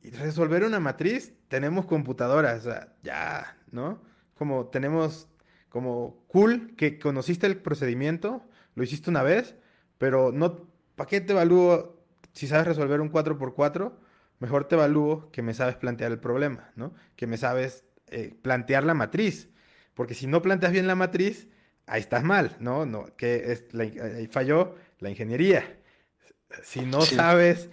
Y 0.00 0.10
resolver 0.10 0.64
una 0.64 0.80
matriz, 0.80 1.34
tenemos 1.48 1.84
computadoras. 1.84 2.66
Ya, 3.02 3.58
¿no? 3.70 4.02
Como 4.34 4.68
tenemos 4.68 5.28
como 5.68 6.24
cool 6.28 6.74
que 6.76 6.98
conociste 6.98 7.46
el 7.46 7.58
procedimiento, 7.58 8.42
lo 8.74 8.84
hiciste 8.84 9.10
una 9.10 9.22
vez, 9.22 9.54
pero 9.98 10.32
no, 10.32 10.66
¿para 10.94 11.08
qué 11.08 11.20
te 11.20 11.32
evalúo 11.32 12.02
si 12.32 12.46
sabes 12.46 12.68
resolver 12.68 13.02
un 13.02 13.12
4x4? 13.12 13.92
Mejor 14.38 14.64
te 14.64 14.76
evalúo 14.76 15.30
que 15.30 15.42
me 15.42 15.52
sabes 15.52 15.76
plantear 15.76 16.10
el 16.10 16.20
problema, 16.20 16.70
¿no? 16.74 16.94
Que 17.16 17.26
me 17.26 17.36
sabes 17.36 17.84
eh, 18.08 18.34
plantear 18.40 18.84
la 18.84 18.94
matriz. 18.94 19.50
Porque 19.92 20.14
si 20.14 20.26
no 20.26 20.40
planteas 20.40 20.72
bien 20.72 20.86
la 20.86 20.94
matriz, 20.94 21.48
ahí 21.86 22.00
estás 22.00 22.24
mal, 22.24 22.56
¿no? 22.60 22.86
no 22.86 23.14
que 23.16 23.52
es 23.52 23.66
ahí 23.74 24.26
falló 24.26 24.76
la 25.00 25.10
ingeniería. 25.10 25.83
Si 26.62 26.80
no 26.80 27.00
sabes 27.02 27.68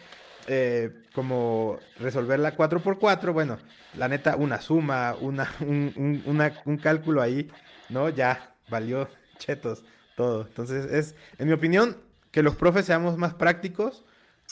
eh, 0.47 0.91
cómo 1.13 1.79
resolver 1.99 2.39
la 2.39 2.55
4x4, 2.55 3.31
bueno, 3.33 3.59
la 3.95 4.07
neta, 4.07 4.35
una 4.35 4.61
suma, 4.61 5.15
una, 5.19 5.51
un, 5.61 6.51
un 6.65 6.77
cálculo 6.77 7.21
ahí, 7.21 7.49
¿no? 7.89 8.09
Ya 8.09 8.55
valió 8.69 9.07
chetos 9.37 9.83
todo. 10.15 10.47
Entonces, 10.47 10.91
es, 10.91 11.15
en 11.37 11.47
mi 11.47 11.53
opinión, 11.53 11.97
que 12.31 12.43
los 12.43 12.55
profes 12.55 12.85
seamos 12.85 13.17
más 13.17 13.33
prácticos, 13.33 14.03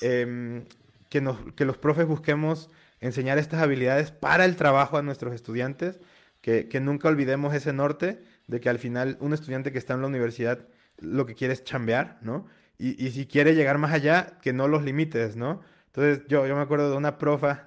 em, 0.01 0.65
que, 1.09 1.21
nos, 1.21 1.37
que 1.53 1.65
los 1.65 1.77
profes 1.77 2.05
busquemos 2.05 2.69
enseñar 2.99 3.37
estas 3.37 3.61
habilidades 3.61 4.11
para 4.11 4.45
el 4.45 4.55
trabajo 4.55 4.97
a 4.97 5.01
nuestros 5.01 5.33
estudiantes, 5.33 5.99
que, 6.41 6.67
que, 6.67 6.79
nunca 6.79 7.07
olvidemos 7.07 7.53
ese 7.53 7.73
norte 7.73 8.23
de 8.47 8.59
que 8.59 8.69
al 8.69 8.79
final 8.79 9.17
un 9.19 9.33
estudiante 9.33 9.71
que 9.71 9.77
está 9.77 9.93
en 9.93 10.01
la 10.01 10.07
universidad 10.07 10.67
lo 10.97 11.25
que 11.25 11.35
quiere 11.35 11.53
es 11.53 11.63
chambear, 11.63 12.17
¿no? 12.21 12.47
Y, 12.79 13.05
y 13.05 13.11
si 13.11 13.27
quiere 13.27 13.53
llegar 13.55 13.77
más 13.77 13.93
allá, 13.93 14.39
que 14.41 14.53
no 14.53 14.67
los 14.67 14.83
limites, 14.83 15.35
¿no? 15.35 15.61
Entonces 15.87 16.25
yo, 16.27 16.47
yo 16.47 16.55
me 16.55 16.61
acuerdo 16.61 16.89
de 16.89 16.97
una 16.97 17.17
profa 17.17 17.65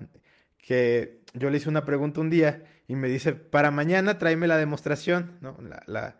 que 0.59 1.21
yo 1.35 1.51
le 1.51 1.59
hice 1.59 1.69
una 1.69 1.85
pregunta 1.85 2.21
un 2.21 2.31
día 2.31 2.65
y 2.89 2.97
me 2.97 3.09
dice, 3.09 3.33
para 3.35 3.71
mañana 3.71 4.19
tráeme 4.19 4.47
la 4.47 4.57
demostración, 4.57 5.39
¿no? 5.41 5.57
La, 5.61 5.83
la, 5.87 6.17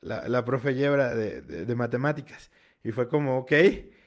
la, 0.00 0.28
la 0.28 0.44
profe 0.44 0.74
Yebra 0.74 1.14
de, 1.14 1.42
de, 1.42 1.74
matemáticas. 1.74 2.50
Y 2.82 2.92
fue 2.92 3.08
como, 3.08 3.38
ok, 3.38 3.52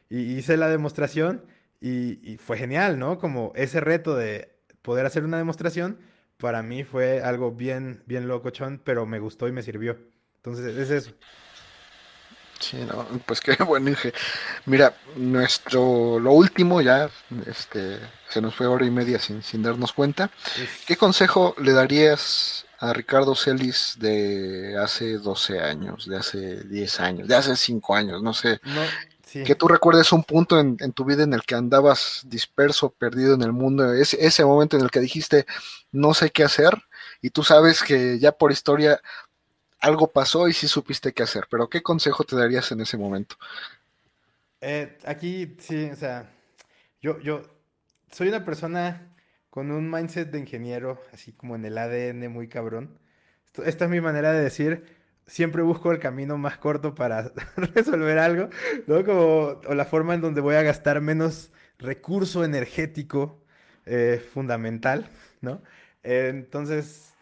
y 0.10 0.38
hice 0.38 0.58
la 0.58 0.70
demostración 0.70 1.46
y, 1.82 2.20
y, 2.30 2.38
fue 2.38 2.58
genial, 2.58 3.00
¿no? 3.00 3.18
Como 3.20 3.52
ese 3.56 3.80
reto 3.82 4.16
de 4.16 4.56
poder 4.82 5.06
hacer 5.06 5.24
una 5.24 5.38
demostración, 5.38 6.00
para 6.38 6.64
mí 6.64 6.84
fue 6.84 7.22
algo 7.22 7.52
bien, 7.52 8.04
bien 8.06 8.28
locochón, 8.28 8.82
pero 8.84 9.06
me 9.06 9.20
gustó 9.20 9.48
y 9.48 9.52
me 9.52 9.64
sirvió. 9.64 9.98
Entonces, 10.38 10.76
es 10.78 10.90
eso. 10.92 11.14
Sí, 12.64 12.78
no, 12.78 13.06
pues 13.26 13.42
qué 13.42 13.56
bueno, 13.66 13.90
Inge. 13.90 14.14
Mira, 14.66 14.96
nuestro, 15.18 16.18
lo 16.20 16.32
último 16.32 16.82
ya, 16.82 17.10
este, 17.46 18.00
se 18.30 18.42
nos 18.42 18.56
fue 18.56 18.68
hora 18.68 18.86
y 18.86 18.92
media 18.92 19.20
sin, 19.20 19.44
sin 19.44 19.62
darnos 19.62 19.92
cuenta. 19.92 20.32
¿Qué 20.88 20.96
consejo 20.96 21.56
le 21.62 21.74
darías 21.74 22.66
a 22.80 22.94
Ricardo 22.94 23.36
Celis 23.36 23.96
de 24.00 24.78
hace 24.82 25.18
12 25.18 25.60
años, 25.60 26.08
de 26.08 26.18
hace 26.18 26.64
10 26.64 27.00
años, 27.02 27.28
de 27.28 27.36
hace 27.36 27.56
5 27.58 27.96
años, 27.96 28.24
no 28.24 28.34
sé? 28.34 28.62
Que 29.46 29.56
tú 29.56 29.68
recuerdes 29.68 30.12
un 30.12 30.24
punto 30.24 30.60
en, 30.60 30.78
en, 30.80 30.94
tu 30.94 31.06
vida 31.06 31.24
en 31.24 31.34
el 31.34 31.42
que 31.42 31.56
andabas 31.56 32.22
disperso, 32.26 32.92
perdido 32.92 33.34
en 33.34 33.42
el 33.42 33.52
mundo, 33.52 33.92
ese, 33.92 34.24
ese 34.24 34.46
momento 34.46 34.78
en 34.78 34.84
el 34.84 34.92
que 34.92 35.00
dijiste, 35.00 35.48
no 35.92 36.14
sé 36.14 36.30
qué 36.30 36.44
hacer, 36.44 36.84
y 37.20 37.32
tú 37.32 37.44
sabes 37.44 37.82
que 37.82 38.20
ya 38.20 38.32
por 38.32 38.52
historia 38.52 39.02
algo 39.84 40.08
pasó 40.08 40.48
y 40.48 40.54
sí 40.54 40.68
supiste 40.68 41.12
qué 41.12 41.24
hacer, 41.24 41.46
pero 41.52 41.70
¿qué 41.70 41.84
consejo 41.84 42.24
te 42.24 42.38
darías 42.38 42.72
en 42.72 42.80
ese 42.80 42.98
momento? 42.98 43.36
Eh, 44.62 44.98
aquí 45.06 45.58
sí, 45.60 45.90
o 45.92 45.96
sea, 45.98 46.32
yo, 47.02 47.20
yo 47.20 47.44
soy 48.10 48.30
una 48.30 48.46
persona 48.46 49.14
con 49.50 49.72
un 49.72 49.92
mindset 49.92 50.32
de 50.32 50.40
ingeniero, 50.40 51.02
así 51.12 51.34
como 51.34 51.56
en 51.58 51.66
el 51.66 51.78
ADN 51.78 52.32
muy 52.32 52.48
cabrón. 52.48 52.98
Esta 53.66 53.86
es 53.86 53.92
mi 53.92 54.00
manera 54.00 54.32
de 54.32 54.42
decir, 54.42 54.86
siempre 55.28 55.62
busco 55.64 55.92
el 55.92 56.00
camino 56.00 56.38
más 56.38 56.58
corto 56.58 56.96
para 56.96 57.34
resolver 57.76 58.18
algo, 58.20 58.50
¿no? 58.88 58.96
O 58.96 59.74
la 59.76 59.86
forma 59.86 60.14
en 60.14 60.22
donde 60.22 60.40
voy 60.40 60.56
a 60.56 60.64
gastar 60.64 61.02
menos 61.02 61.52
recurso 61.78 62.46
energético 62.46 63.44
eh, 63.86 64.26
fundamental, 64.34 65.10
¿no? 65.42 65.62
entonces, 66.04 67.13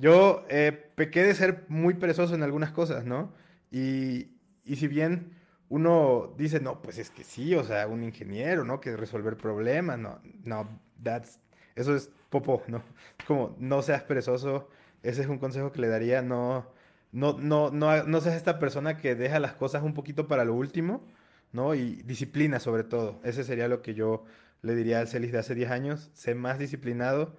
yo 0.00 0.44
eh, 0.48 0.72
pequé 0.94 1.22
de 1.22 1.34
ser 1.34 1.64
muy 1.68 1.94
perezoso 1.94 2.34
en 2.34 2.42
algunas 2.42 2.72
cosas, 2.72 3.04
¿no? 3.04 3.32
Y, 3.70 4.32
y, 4.64 4.76
si 4.76 4.88
bien 4.88 5.36
uno 5.68 6.34
dice, 6.38 6.58
no, 6.58 6.82
pues 6.82 6.98
es 6.98 7.10
que 7.10 7.22
sí, 7.22 7.54
o 7.54 7.62
sea, 7.64 7.86
un 7.86 8.02
ingeniero, 8.02 8.64
¿no? 8.64 8.80
Que 8.80 8.96
resolver 8.96 9.36
problemas, 9.36 9.98
no, 9.98 10.20
no, 10.44 10.68
that's, 11.02 11.38
eso 11.76 11.94
es 11.94 12.10
popo, 12.30 12.62
¿no? 12.66 12.82
Como, 13.26 13.56
no 13.58 13.82
seas 13.82 14.02
perezoso, 14.02 14.68
ese 15.02 15.22
es 15.22 15.28
un 15.28 15.38
consejo 15.38 15.70
que 15.70 15.80
le 15.82 15.88
daría, 15.88 16.22
no, 16.22 16.66
no, 17.12 17.34
no, 17.38 17.70
no, 17.70 18.04
no 18.04 18.20
seas 18.20 18.36
esta 18.36 18.58
persona 18.58 18.96
que 18.96 19.14
deja 19.14 19.38
las 19.38 19.52
cosas 19.54 19.82
un 19.82 19.94
poquito 19.94 20.28
para 20.28 20.44
lo 20.44 20.54
último, 20.54 21.06
¿no? 21.52 21.74
Y 21.74 22.02
disciplina 22.04 22.58
sobre 22.58 22.84
todo, 22.84 23.20
ese 23.22 23.44
sería 23.44 23.68
lo 23.68 23.82
que 23.82 23.94
yo 23.94 24.24
le 24.62 24.74
diría 24.74 25.00
al 25.00 25.08
Celis 25.08 25.32
de 25.32 25.38
hace 25.38 25.54
10 25.54 25.70
años, 25.70 26.10
sé 26.14 26.34
más 26.34 26.58
disciplinado, 26.58 27.36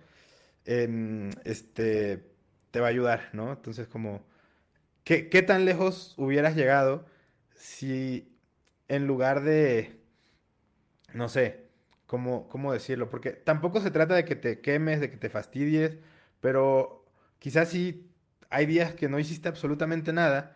en, 0.65 1.31
este 1.43 2.31
te 2.72 2.80
va 2.80 2.88
a 2.88 2.89
ayudar, 2.89 3.30
¿no? 3.34 3.52
Entonces, 3.53 3.88
como, 3.88 4.23
¿qué, 5.03 5.30
qué 5.30 5.41
tan 5.43 5.65
lejos 5.65 6.15
hubieras 6.18 6.56
llegado 6.56 7.06
si 7.56 8.38
en 8.88 9.07
lugar 9.07 9.41
de, 9.43 10.02
no 11.14 11.30
sé, 11.30 11.69
¿cómo, 12.07 12.48
cómo 12.49 12.73
decirlo? 12.73 13.10
Porque 13.10 13.31
tampoco 13.31 13.81
se 13.81 13.91
trata 13.91 14.15
de 14.15 14.26
que 14.26 14.35
te 14.35 14.61
quemes, 14.61 14.99
de 14.99 15.10
que 15.10 15.18
te 15.18 15.30
fastidies, 15.30 15.98
pero 16.41 17.06
quizás 17.39 17.69
sí 17.69 18.11
hay 18.49 18.65
días 18.65 18.93
que 18.93 19.10
no 19.10 19.19
hiciste 19.19 19.48
absolutamente 19.48 20.14
nada 20.14 20.56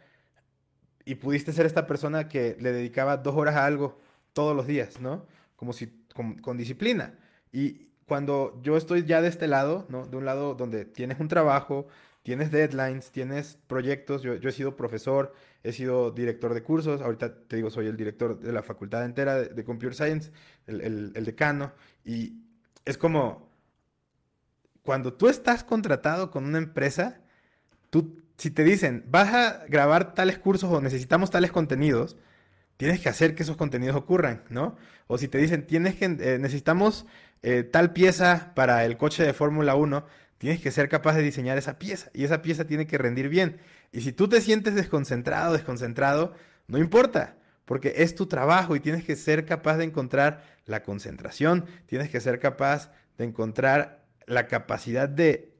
y 1.05 1.15
pudiste 1.15 1.53
ser 1.53 1.65
esta 1.65 1.87
persona 1.87 2.27
que 2.27 2.57
le 2.59 2.71
dedicaba 2.71 3.17
dos 3.17 3.35
horas 3.35 3.55
a 3.55 3.65
algo 3.65 3.99
todos 4.33 4.55
los 4.55 4.67
días, 4.67 4.99
¿no? 4.99 5.27
Como 5.55 5.71
si, 5.73 6.05
con, 6.13 6.39
con 6.39 6.57
disciplina. 6.57 7.17
Y, 7.53 7.87
cuando 8.05 8.59
yo 8.61 8.77
estoy 8.77 9.03
ya 9.03 9.21
de 9.21 9.29
este 9.29 9.47
lado, 9.47 9.85
¿no? 9.89 10.05
De 10.05 10.17
un 10.17 10.25
lado 10.25 10.53
donde 10.53 10.85
tienes 10.85 11.19
un 11.19 11.27
trabajo, 11.27 11.87
tienes 12.23 12.51
deadlines, 12.51 13.11
tienes 13.11 13.57
proyectos. 13.67 14.21
Yo, 14.21 14.33
he 14.33 14.51
sido 14.51 14.75
profesor, 14.75 15.33
he 15.63 15.71
sido 15.71 16.11
director 16.11 16.53
de 16.53 16.63
cursos. 16.63 17.01
Ahorita 17.01 17.33
te 17.47 17.55
digo, 17.55 17.69
soy 17.69 17.87
el 17.87 17.97
director 17.97 18.39
de 18.39 18.51
la 18.51 18.63
facultad 18.63 19.05
entera 19.05 19.35
de, 19.35 19.63
Computer 19.63 19.95
Science, 19.95 20.31
el, 20.67 21.11
el, 21.15 21.25
decano. 21.25 21.71
Y 22.03 22.41
es 22.83 22.97
como, 22.97 23.49
cuando 24.83 25.13
tú 25.13 25.27
estás 25.27 25.63
contratado 25.63 26.29
con 26.29 26.45
una 26.45 26.59
empresa, 26.59 27.21
tú, 27.89 28.21
si 28.37 28.51
te 28.51 28.63
dicen, 28.63 29.03
vas 29.07 29.33
a 29.33 29.65
grabar 29.67 30.13
tales 30.13 30.37
cursos 30.37 30.71
o 30.71 30.81
necesitamos 30.81 31.31
tales 31.31 31.51
contenidos, 31.51 32.17
tienes 32.77 32.99
que 32.99 33.09
hacer 33.09 33.35
que 33.35 33.43
esos 33.43 33.57
contenidos 33.57 33.95
ocurran, 33.95 34.43
¿no? 34.49 34.75
O 35.07 35.17
si 35.17 35.27
te 35.27 35.37
dicen, 35.37 35.65
tienes 35.65 35.95
que, 35.95 36.05
eh, 36.05 36.37
necesitamos 36.39 37.05
eh, 37.43 37.63
tal 37.63 37.93
pieza 37.93 38.51
para 38.55 38.85
el 38.85 38.97
coche 38.97 39.23
de 39.23 39.33
Fórmula 39.33 39.75
1, 39.75 40.05
tienes 40.37 40.61
que 40.61 40.71
ser 40.71 40.89
capaz 40.89 41.15
de 41.15 41.21
diseñar 41.21 41.57
esa 41.57 41.79
pieza 41.79 42.09
y 42.13 42.23
esa 42.23 42.41
pieza 42.41 42.65
tiene 42.65 42.87
que 42.87 42.97
rendir 42.97 43.29
bien. 43.29 43.57
Y 43.91 44.01
si 44.01 44.11
tú 44.11 44.27
te 44.27 44.41
sientes 44.41 44.75
desconcentrado, 44.75 45.53
desconcentrado, 45.53 46.33
no 46.67 46.77
importa, 46.77 47.37
porque 47.65 47.93
es 47.97 48.15
tu 48.15 48.27
trabajo 48.27 48.75
y 48.75 48.79
tienes 48.79 49.03
que 49.03 49.15
ser 49.15 49.45
capaz 49.45 49.77
de 49.77 49.85
encontrar 49.85 50.43
la 50.65 50.83
concentración, 50.83 51.65
tienes 51.85 52.09
que 52.09 52.19
ser 52.19 52.39
capaz 52.39 52.91
de 53.17 53.25
encontrar 53.25 54.05
la 54.25 54.47
capacidad 54.47 55.07
de 55.07 55.53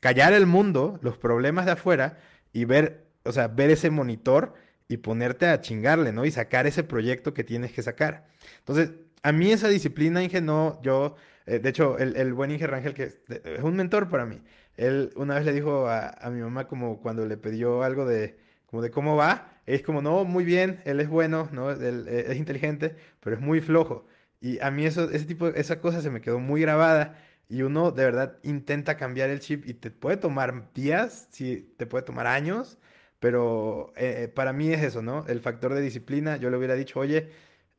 callar 0.00 0.32
el 0.32 0.46
mundo, 0.46 0.98
los 1.02 1.16
problemas 1.16 1.66
de 1.66 1.72
afuera 1.72 2.18
y 2.52 2.64
ver, 2.66 3.06
o 3.24 3.32
sea, 3.32 3.48
ver 3.48 3.70
ese 3.70 3.90
monitor 3.90 4.54
y 4.88 4.98
ponerte 4.98 5.46
a 5.46 5.60
chingarle, 5.60 6.12
¿no? 6.12 6.24
Y 6.24 6.30
sacar 6.30 6.66
ese 6.66 6.84
proyecto 6.84 7.32
que 7.32 7.44
tienes 7.44 7.72
que 7.72 7.82
sacar. 7.82 8.26
Entonces, 8.58 8.90
a 9.24 9.32
mí 9.32 9.50
esa 9.50 9.68
disciplina, 9.68 10.22
Inge, 10.22 10.42
no, 10.42 10.80
yo, 10.82 11.16
eh, 11.46 11.58
de 11.58 11.70
hecho, 11.70 11.98
el, 11.98 12.34
buen 12.34 12.50
Inge 12.50 12.66
Rangel, 12.66 12.92
que 12.92 13.04
es 13.04 13.62
un 13.62 13.74
mentor 13.74 14.10
para 14.10 14.26
mí, 14.26 14.42
él 14.76 15.12
una 15.16 15.36
vez 15.36 15.46
le 15.46 15.52
dijo 15.54 15.88
a, 15.88 16.30
mi 16.30 16.40
mamá 16.42 16.68
como 16.68 17.00
cuando 17.00 17.26
le 17.26 17.38
pidió 17.38 17.82
algo 17.82 18.04
de, 18.04 18.36
como 18.66 18.82
de 18.82 18.90
cómo 18.90 19.16
va, 19.16 19.60
es 19.64 19.82
como, 19.82 20.02
no, 20.02 20.24
muy 20.26 20.44
bien, 20.44 20.80
él 20.84 21.00
es 21.00 21.08
bueno, 21.08 21.48
¿no? 21.52 21.70
Él, 21.70 22.06
eh, 22.06 22.26
es 22.28 22.36
inteligente, 22.36 22.96
pero 23.20 23.36
es 23.36 23.42
muy 23.42 23.62
flojo. 23.62 24.06
Y 24.42 24.60
a 24.60 24.70
mí 24.70 24.84
eso, 24.84 25.10
ese 25.10 25.24
tipo, 25.24 25.48
esa 25.48 25.80
cosa 25.80 26.02
se 26.02 26.10
me 26.10 26.20
quedó 26.20 26.38
muy 26.38 26.60
grabada 26.60 27.18
y 27.48 27.62
uno 27.62 27.92
de 27.92 28.04
verdad 28.04 28.38
intenta 28.42 28.98
cambiar 28.98 29.30
el 29.30 29.40
chip 29.40 29.66
y 29.66 29.74
te 29.74 29.90
puede 29.90 30.18
tomar 30.18 30.70
días, 30.74 31.28
sí, 31.30 31.74
te 31.78 31.86
puede 31.86 32.04
tomar 32.04 32.26
años, 32.26 32.78
pero 33.20 33.92
eh, 33.96 34.30
para 34.34 34.52
mí 34.52 34.70
es 34.70 34.82
eso, 34.82 35.00
¿no? 35.00 35.24
El 35.28 35.40
factor 35.40 35.72
de 35.72 35.80
disciplina, 35.80 36.36
yo 36.36 36.50
le 36.50 36.58
hubiera 36.58 36.74
dicho, 36.74 37.00
oye, 37.00 37.30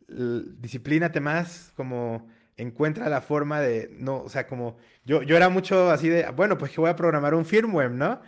disciplínate 0.07 1.19
más, 1.19 1.72
como 1.76 2.27
encuentra 2.57 3.10
la 3.10 3.22
forma 3.22 3.60
de, 3.60 3.90
no, 3.99 4.22
o 4.22 4.30
sea, 4.30 4.48
como 4.48 4.77
yo, 5.03 5.23
yo 5.23 5.36
era 5.36 5.49
mucho 5.49 5.91
así 5.91 6.10
de, 6.10 6.30
bueno, 6.32 6.57
pues 6.57 6.72
que 6.72 6.82
voy 6.82 6.90
a 6.90 6.95
programar 6.95 7.34
un 7.34 7.45
firmware, 7.45 7.91
¿no? 7.91 8.22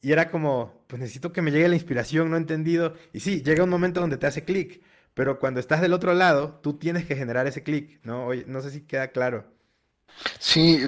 Y 0.00 0.12
era 0.12 0.30
como, 0.30 0.84
pues 0.88 1.00
necesito 1.00 1.32
que 1.32 1.42
me 1.42 1.52
llegue 1.52 1.68
la 1.68 1.76
inspiración, 1.76 2.30
no 2.30 2.36
he 2.36 2.40
entendido. 2.40 2.94
Y 3.12 3.20
sí, 3.20 3.42
llega 3.42 3.64
un 3.64 3.70
momento 3.70 4.00
donde 4.00 4.16
te 4.16 4.26
hace 4.26 4.44
clic, 4.44 4.82
pero 5.14 5.38
cuando 5.38 5.60
estás 5.60 5.80
del 5.80 5.92
otro 5.92 6.12
lado, 6.14 6.58
tú 6.62 6.74
tienes 6.74 7.06
que 7.06 7.16
generar 7.16 7.46
ese 7.46 7.62
clic, 7.62 8.00
¿no? 8.02 8.26
Oye, 8.26 8.44
no 8.48 8.62
sé 8.62 8.70
si 8.70 8.80
queda 8.82 9.08
claro. 9.08 9.44
Sí, 10.38 10.86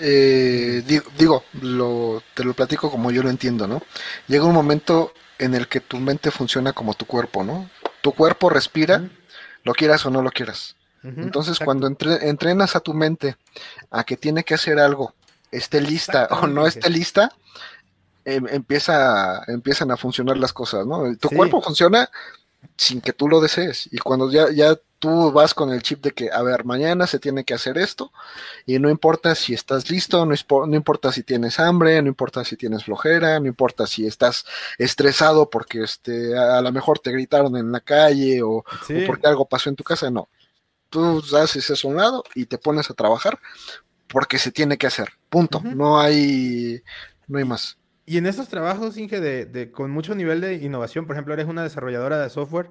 eh, 0.00 0.82
digo, 1.18 1.42
lo, 1.62 2.22
te 2.34 2.44
lo 2.44 2.54
platico 2.54 2.90
como 2.90 3.10
yo 3.10 3.22
lo 3.22 3.30
entiendo, 3.30 3.66
¿no? 3.66 3.82
Llega 4.28 4.44
un 4.44 4.54
momento 4.54 5.12
en 5.38 5.54
el 5.54 5.68
que 5.68 5.80
tu 5.80 5.98
mente 5.98 6.30
funciona 6.30 6.72
como 6.72 6.94
tu 6.94 7.06
cuerpo, 7.06 7.42
¿no? 7.44 7.68
Tu 8.02 8.12
cuerpo 8.12 8.50
respira, 8.50 9.08
lo 9.68 9.74
quieras 9.74 10.06
o 10.06 10.10
no 10.10 10.22
lo 10.22 10.30
quieras. 10.30 10.76
Entonces, 11.02 11.58
cuando 11.58 11.86
entrenas 11.86 12.74
a 12.74 12.80
tu 12.80 12.94
mente 12.94 13.36
a 13.90 14.02
que 14.02 14.16
tiene 14.16 14.42
que 14.42 14.54
hacer 14.54 14.78
algo, 14.78 15.14
esté 15.52 15.80
lista 15.82 16.26
o 16.30 16.46
no 16.46 16.66
esté 16.66 16.88
lista, 16.88 17.30
em, 18.24 18.46
empieza, 18.48 19.42
empiezan 19.46 19.90
a 19.90 19.98
funcionar 19.98 20.38
las 20.38 20.54
cosas, 20.54 20.86
¿no? 20.86 21.14
Tu 21.16 21.28
cuerpo 21.28 21.60
funciona 21.60 22.08
sin 22.76 23.02
que 23.02 23.12
tú 23.12 23.28
lo 23.28 23.40
desees. 23.42 23.88
Y 23.92 23.98
cuando 23.98 24.30
ya, 24.30 24.50
ya 24.50 24.74
tú 24.98 25.32
vas 25.32 25.54
con 25.54 25.72
el 25.72 25.82
chip 25.82 26.02
de 26.02 26.10
que, 26.12 26.30
a 26.30 26.42
ver, 26.42 26.64
mañana 26.64 27.06
se 27.06 27.18
tiene 27.18 27.44
que 27.44 27.54
hacer 27.54 27.78
esto, 27.78 28.12
y 28.66 28.78
no 28.78 28.90
importa 28.90 29.34
si 29.34 29.54
estás 29.54 29.90
listo, 29.90 30.24
no, 30.26 30.34
no, 30.66 30.76
importa 30.76 31.12
si 31.12 31.22
tienes 31.22 31.60
hambre, 31.60 32.00
no 32.02 32.08
importa 32.08 32.44
si 32.44 32.56
tienes 32.56 32.84
flojera, 32.84 33.38
no 33.40 33.46
importa 33.46 33.86
si 33.86 34.06
estás 34.06 34.44
estresado 34.78 35.48
porque 35.50 35.82
este, 35.82 36.36
a, 36.36 36.60
lo 36.60 36.72
mejor 36.72 36.98
te 36.98 37.12
gritaron 37.12 37.56
en 37.56 37.70
la 37.72 37.80
calle 37.80 38.42
o, 38.42 38.64
porque 39.06 39.26
algo 39.26 39.46
pasó 39.46 39.70
en 39.70 39.76
tu 39.76 39.84
casa, 39.84 40.10
no. 40.10 40.28
Tú 40.90 41.22
haces 41.36 41.68
eso 41.68 41.88
a 41.88 41.90
un 41.90 41.96
lado 41.98 42.24
y 42.34 42.46
te 42.46 42.56
pones 42.56 42.90
a 42.90 42.94
trabajar 42.94 43.38
porque 44.08 44.38
se 44.38 44.50
tiene 44.50 44.78
que 44.78 44.86
hacer. 44.86 45.10
Punto. 45.28 45.60
No 45.62 46.00
hay, 46.00 46.82
no 47.26 47.38
hay 47.38 47.44
más. 47.44 47.76
Y 48.06 48.16
en 48.16 48.24
estos 48.24 48.48
trabajos, 48.48 48.96
Inge, 48.96 49.20
de, 49.20 49.44
de, 49.44 49.70
con 49.70 49.90
mucho 49.90 50.14
nivel 50.14 50.40
de 50.40 50.54
innovación, 50.54 51.06
por 51.06 51.14
ejemplo, 51.14 51.34
eres 51.34 51.46
una 51.46 51.62
desarrolladora 51.62 52.18
de 52.18 52.30
software 52.30 52.70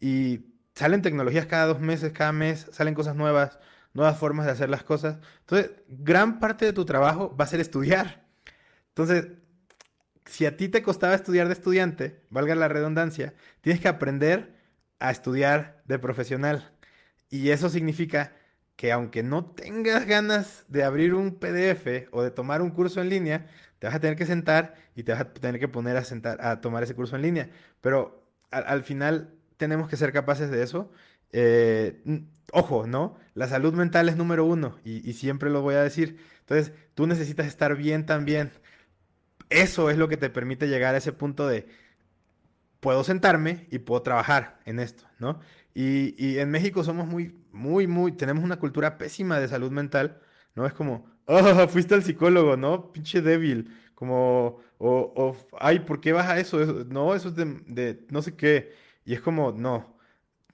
y 0.00 0.40
salen 0.76 1.02
tecnologías 1.02 1.46
cada 1.46 1.66
dos 1.66 1.80
meses, 1.80 2.12
cada 2.12 2.32
mes, 2.32 2.68
salen 2.70 2.94
cosas 2.94 3.16
nuevas, 3.16 3.58
nuevas 3.94 4.18
formas 4.18 4.46
de 4.46 4.52
hacer 4.52 4.68
las 4.68 4.84
cosas. 4.84 5.18
Entonces, 5.40 5.72
gran 5.88 6.38
parte 6.38 6.66
de 6.66 6.72
tu 6.72 6.84
trabajo 6.84 7.34
va 7.36 7.44
a 7.44 7.48
ser 7.48 7.60
estudiar. 7.60 8.26
Entonces, 8.90 9.28
si 10.26 10.44
a 10.46 10.56
ti 10.56 10.68
te 10.68 10.82
costaba 10.82 11.14
estudiar 11.14 11.48
de 11.48 11.54
estudiante, 11.54 12.20
valga 12.30 12.54
la 12.54 12.68
redundancia, 12.68 13.34
tienes 13.62 13.80
que 13.80 13.88
aprender 13.88 14.54
a 15.00 15.10
estudiar 15.10 15.82
de 15.86 15.98
profesional. 15.98 16.72
Y 17.30 17.50
eso 17.50 17.70
significa 17.70 18.32
que 18.76 18.92
aunque 18.92 19.22
no 19.22 19.46
tengas 19.46 20.06
ganas 20.06 20.66
de 20.68 20.84
abrir 20.84 21.14
un 21.14 21.36
PDF 21.36 22.08
o 22.12 22.22
de 22.22 22.30
tomar 22.30 22.60
un 22.60 22.70
curso 22.70 23.00
en 23.00 23.08
línea, 23.08 23.46
te 23.78 23.86
vas 23.86 23.96
a 23.96 24.00
tener 24.00 24.16
que 24.16 24.26
sentar 24.26 24.74
y 24.94 25.04
te 25.04 25.12
vas 25.12 25.22
a 25.22 25.32
tener 25.32 25.58
que 25.58 25.68
poner 25.68 25.96
a, 25.96 26.04
sentar, 26.04 26.44
a 26.44 26.60
tomar 26.60 26.82
ese 26.82 26.94
curso 26.94 27.16
en 27.16 27.22
línea. 27.22 27.50
Pero 27.80 28.26
al, 28.50 28.84
final 28.84 29.34
tenemos 29.56 29.88
que 29.88 29.96
ser 29.96 30.12
capaces 30.12 30.50
de 30.50 30.62
eso. 30.62 30.90
Eh, 31.32 32.02
ojo, 32.52 32.86
¿no? 32.86 33.16
La 33.34 33.48
salud 33.48 33.74
mental 33.74 34.08
es 34.08 34.16
número 34.16 34.44
uno 34.44 34.78
y, 34.84 35.12
siempre 35.14 35.50
lo 35.50 35.62
voy 35.62 35.74
a 35.74 35.82
decir. 35.82 36.18
Entonces, 36.40 36.72
tú 36.94 37.06
necesitas 37.06 37.46
estar 37.46 37.76
bien 37.76 38.06
también. 38.06 38.50
Eso 39.50 39.90
es 39.90 39.98
lo 39.98 40.08
que 40.08 40.16
te 40.16 40.30
permite 40.30 40.68
llegar 40.68 40.94
a 40.94 40.98
ese 40.98 41.12
punto 41.12 41.46
de 41.46 41.66
puedo 42.80 43.04
sentarme 43.04 43.66
y 43.70 43.78
puedo 43.80 44.02
trabajar 44.02 44.60
en 44.64 44.80
esto, 44.80 45.04
¿no? 45.18 45.40
Y, 45.74 46.14
y 46.24 46.38
en 46.38 46.50
México 46.50 46.84
somos 46.84 47.06
muy, 47.06 47.34
muy, 47.52 47.86
muy, 47.86 48.12
tenemos 48.12 48.44
una 48.44 48.58
cultura 48.58 48.98
pésima 48.98 49.40
de 49.40 49.48
salud 49.48 49.70
mental, 49.70 50.20
¿no? 50.54 50.66
Es 50.66 50.72
como, 50.72 51.06
oh, 51.26 51.68
fuiste 51.68 51.94
al 51.94 52.02
psicólogo, 52.02 52.56
¿no? 52.56 52.92
Pinche 52.92 53.22
débil. 53.22 53.70
Como, 53.94 54.60
o, 54.78 55.36
ay, 55.58 55.80
¿por 55.80 56.00
qué 56.00 56.12
vas 56.12 56.28
a 56.28 56.38
eso? 56.38 56.58
no, 56.88 57.14
eso 57.14 57.28
es 57.28 57.34
de, 57.34 58.04
no 58.10 58.22
sé 58.22 58.36
qué. 58.36 58.74
Y 59.06 59.14
es 59.14 59.22
como, 59.22 59.52
no. 59.52 59.96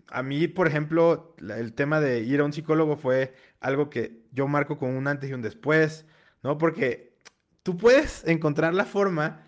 A 0.08 0.22
mí, 0.22 0.46
por 0.46 0.68
ejemplo, 0.68 1.34
el 1.40 1.72
tema 1.72 2.00
de 2.00 2.20
ir 2.20 2.40
a 2.40 2.44
un 2.44 2.52
psicólogo 2.52 2.96
fue 2.96 3.34
algo 3.60 3.90
que 3.90 4.22
yo 4.30 4.46
marco 4.46 4.78
con 4.78 4.90
un 4.90 5.08
antes 5.08 5.30
y 5.30 5.32
un 5.32 5.42
después, 5.42 6.06
¿no? 6.42 6.58
Porque 6.58 7.16
tú 7.64 7.76
puedes 7.76 8.24
encontrar 8.26 8.74
la 8.74 8.84
forma 8.84 9.46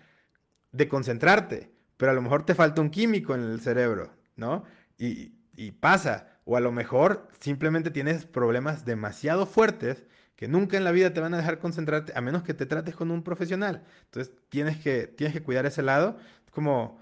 de 0.71 0.89
concentrarte, 0.89 1.71
pero 1.97 2.11
a 2.11 2.15
lo 2.15 2.21
mejor 2.21 2.45
te 2.45 2.55
falta 2.55 2.81
un 2.81 2.89
químico 2.89 3.35
en 3.35 3.41
el 3.41 3.61
cerebro, 3.61 4.11
¿no? 4.35 4.65
Y, 4.97 5.35
y 5.55 5.71
pasa. 5.71 6.31
O 6.45 6.57
a 6.57 6.59
lo 6.59 6.71
mejor 6.71 7.29
simplemente 7.39 7.91
tienes 7.91 8.25
problemas 8.25 8.85
demasiado 8.85 9.45
fuertes 9.45 10.05
que 10.35 10.47
nunca 10.47 10.77
en 10.77 10.83
la 10.83 10.91
vida 10.91 11.13
te 11.13 11.21
van 11.21 11.33
a 11.33 11.37
dejar 11.37 11.59
concentrarte 11.59 12.13
a 12.15 12.21
menos 12.21 12.43
que 12.43 12.53
te 12.53 12.65
trates 12.65 12.95
con 12.95 13.11
un 13.11 13.23
profesional. 13.23 13.83
Entonces 14.05 14.33
tienes 14.49 14.77
que, 14.77 15.07
tienes 15.07 15.33
que 15.33 15.43
cuidar 15.43 15.65
ese 15.65 15.81
lado. 15.81 16.17
Como, 16.51 16.99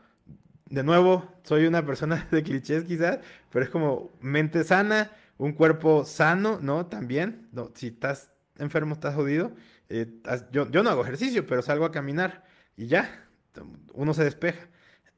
de 0.74 0.84
nuevo, 0.84 1.32
soy 1.44 1.68
una 1.68 1.86
persona 1.86 2.28
de 2.32 2.42
clichés 2.42 2.84
quizás, 2.84 3.20
pero 3.52 3.64
es 3.64 3.70
como 3.70 4.10
mente 4.22 4.64
sana, 4.64 5.12
un 5.38 5.54
cuerpo 5.54 6.04
sano, 6.04 6.60
¿no? 6.62 6.88
También, 6.88 7.48
no, 7.52 7.72
si 7.76 7.88
estás 7.88 8.32
enfermo, 8.58 8.96
estás 8.96 9.14
jodido. 9.14 9.52
Eh, 9.90 10.08
yo, 10.52 10.70
yo 10.72 10.82
no 10.82 10.90
hago 10.90 11.04
ejercicio, 11.04 11.46
pero 11.46 11.62
salgo 11.62 11.86
a 11.86 11.92
caminar 11.92 12.44
y 12.76 12.88
ya, 12.88 13.28
uno 13.94 14.16
se 14.16 14.24
despeja. 14.24 14.68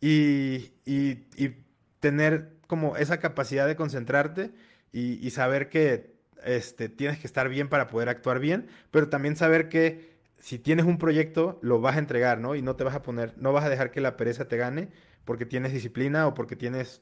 Y, 0.02 0.74
y, 0.86 1.24
y 1.38 1.64
tener 2.02 2.58
como 2.68 2.98
esa 2.98 3.20
capacidad 3.22 3.66
de 3.66 3.78
concentrarte 3.78 4.52
y, 4.92 5.26
y 5.26 5.32
saber 5.32 5.70
que 5.70 6.18
este, 6.44 6.90
tienes 6.90 7.18
que 7.20 7.28
estar 7.28 7.48
bien 7.48 7.70
para 7.70 7.88
poder 7.88 8.10
actuar 8.10 8.40
bien, 8.40 8.68
pero 8.92 9.08
también 9.08 9.38
saber 9.38 9.70
que 9.70 10.16
si 10.38 10.60
tienes 10.60 10.86
un 10.86 10.98
proyecto, 10.98 11.60
lo 11.62 11.80
vas 11.80 11.96
a 11.96 12.00
entregar, 12.00 12.40
¿no? 12.40 12.56
Y 12.56 12.62
no 12.62 12.76
te 12.76 12.84
vas 12.84 12.94
a 12.94 13.02
poner, 13.02 13.34
no 13.38 13.54
vas 13.54 13.64
a 13.64 13.70
dejar 13.70 13.92
que 13.92 14.02
la 14.02 14.18
pereza 14.18 14.50
te 14.50 14.58
gane 14.58 14.90
porque 15.26 15.46
tienes 15.46 15.74
disciplina 15.74 16.28
o 16.28 16.34
porque 16.34 16.56
tienes 16.56 17.02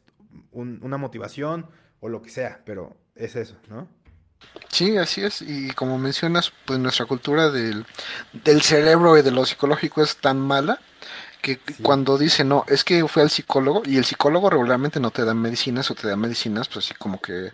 una 0.52 0.98
motivación 0.98 1.68
o 2.00 2.10
lo 2.10 2.22
que 2.22 2.30
sea, 2.30 2.62
pero 2.66 2.98
es 3.16 3.36
eso, 3.36 3.56
¿no? 3.70 3.88
Sí, 4.70 4.98
así 4.98 5.24
es. 5.24 5.42
Y 5.42 5.72
como 5.72 5.98
mencionas, 5.98 6.52
pues 6.66 6.80
nuestra 6.80 7.06
cultura 7.06 7.50
del, 7.50 7.86
del 8.44 8.62
cerebro 8.62 9.18
y 9.18 9.22
de 9.22 9.32
lo 9.32 9.46
psicológico 9.46 10.02
es 10.02 10.18
tan 10.18 10.40
mala 10.40 10.80
que 11.42 11.60
cuando 11.82 12.18
dice, 12.18 12.46
no, 12.46 12.64
es 12.68 12.86
que 12.86 13.06
fue 13.08 13.22
al 13.22 13.30
psicólogo 13.30 13.84
y 13.86 13.98
el 13.98 14.06
psicólogo 14.06 14.50
regularmente 14.50 15.02
no 15.02 15.12
te 15.12 15.26
da 15.26 15.34
medicinas 15.34 15.92
o 15.92 15.96
te 15.96 16.08
da 16.08 16.16
medicinas, 16.16 16.70
pues 16.70 16.86
así 16.86 16.94
como 16.96 17.20
que 17.20 17.52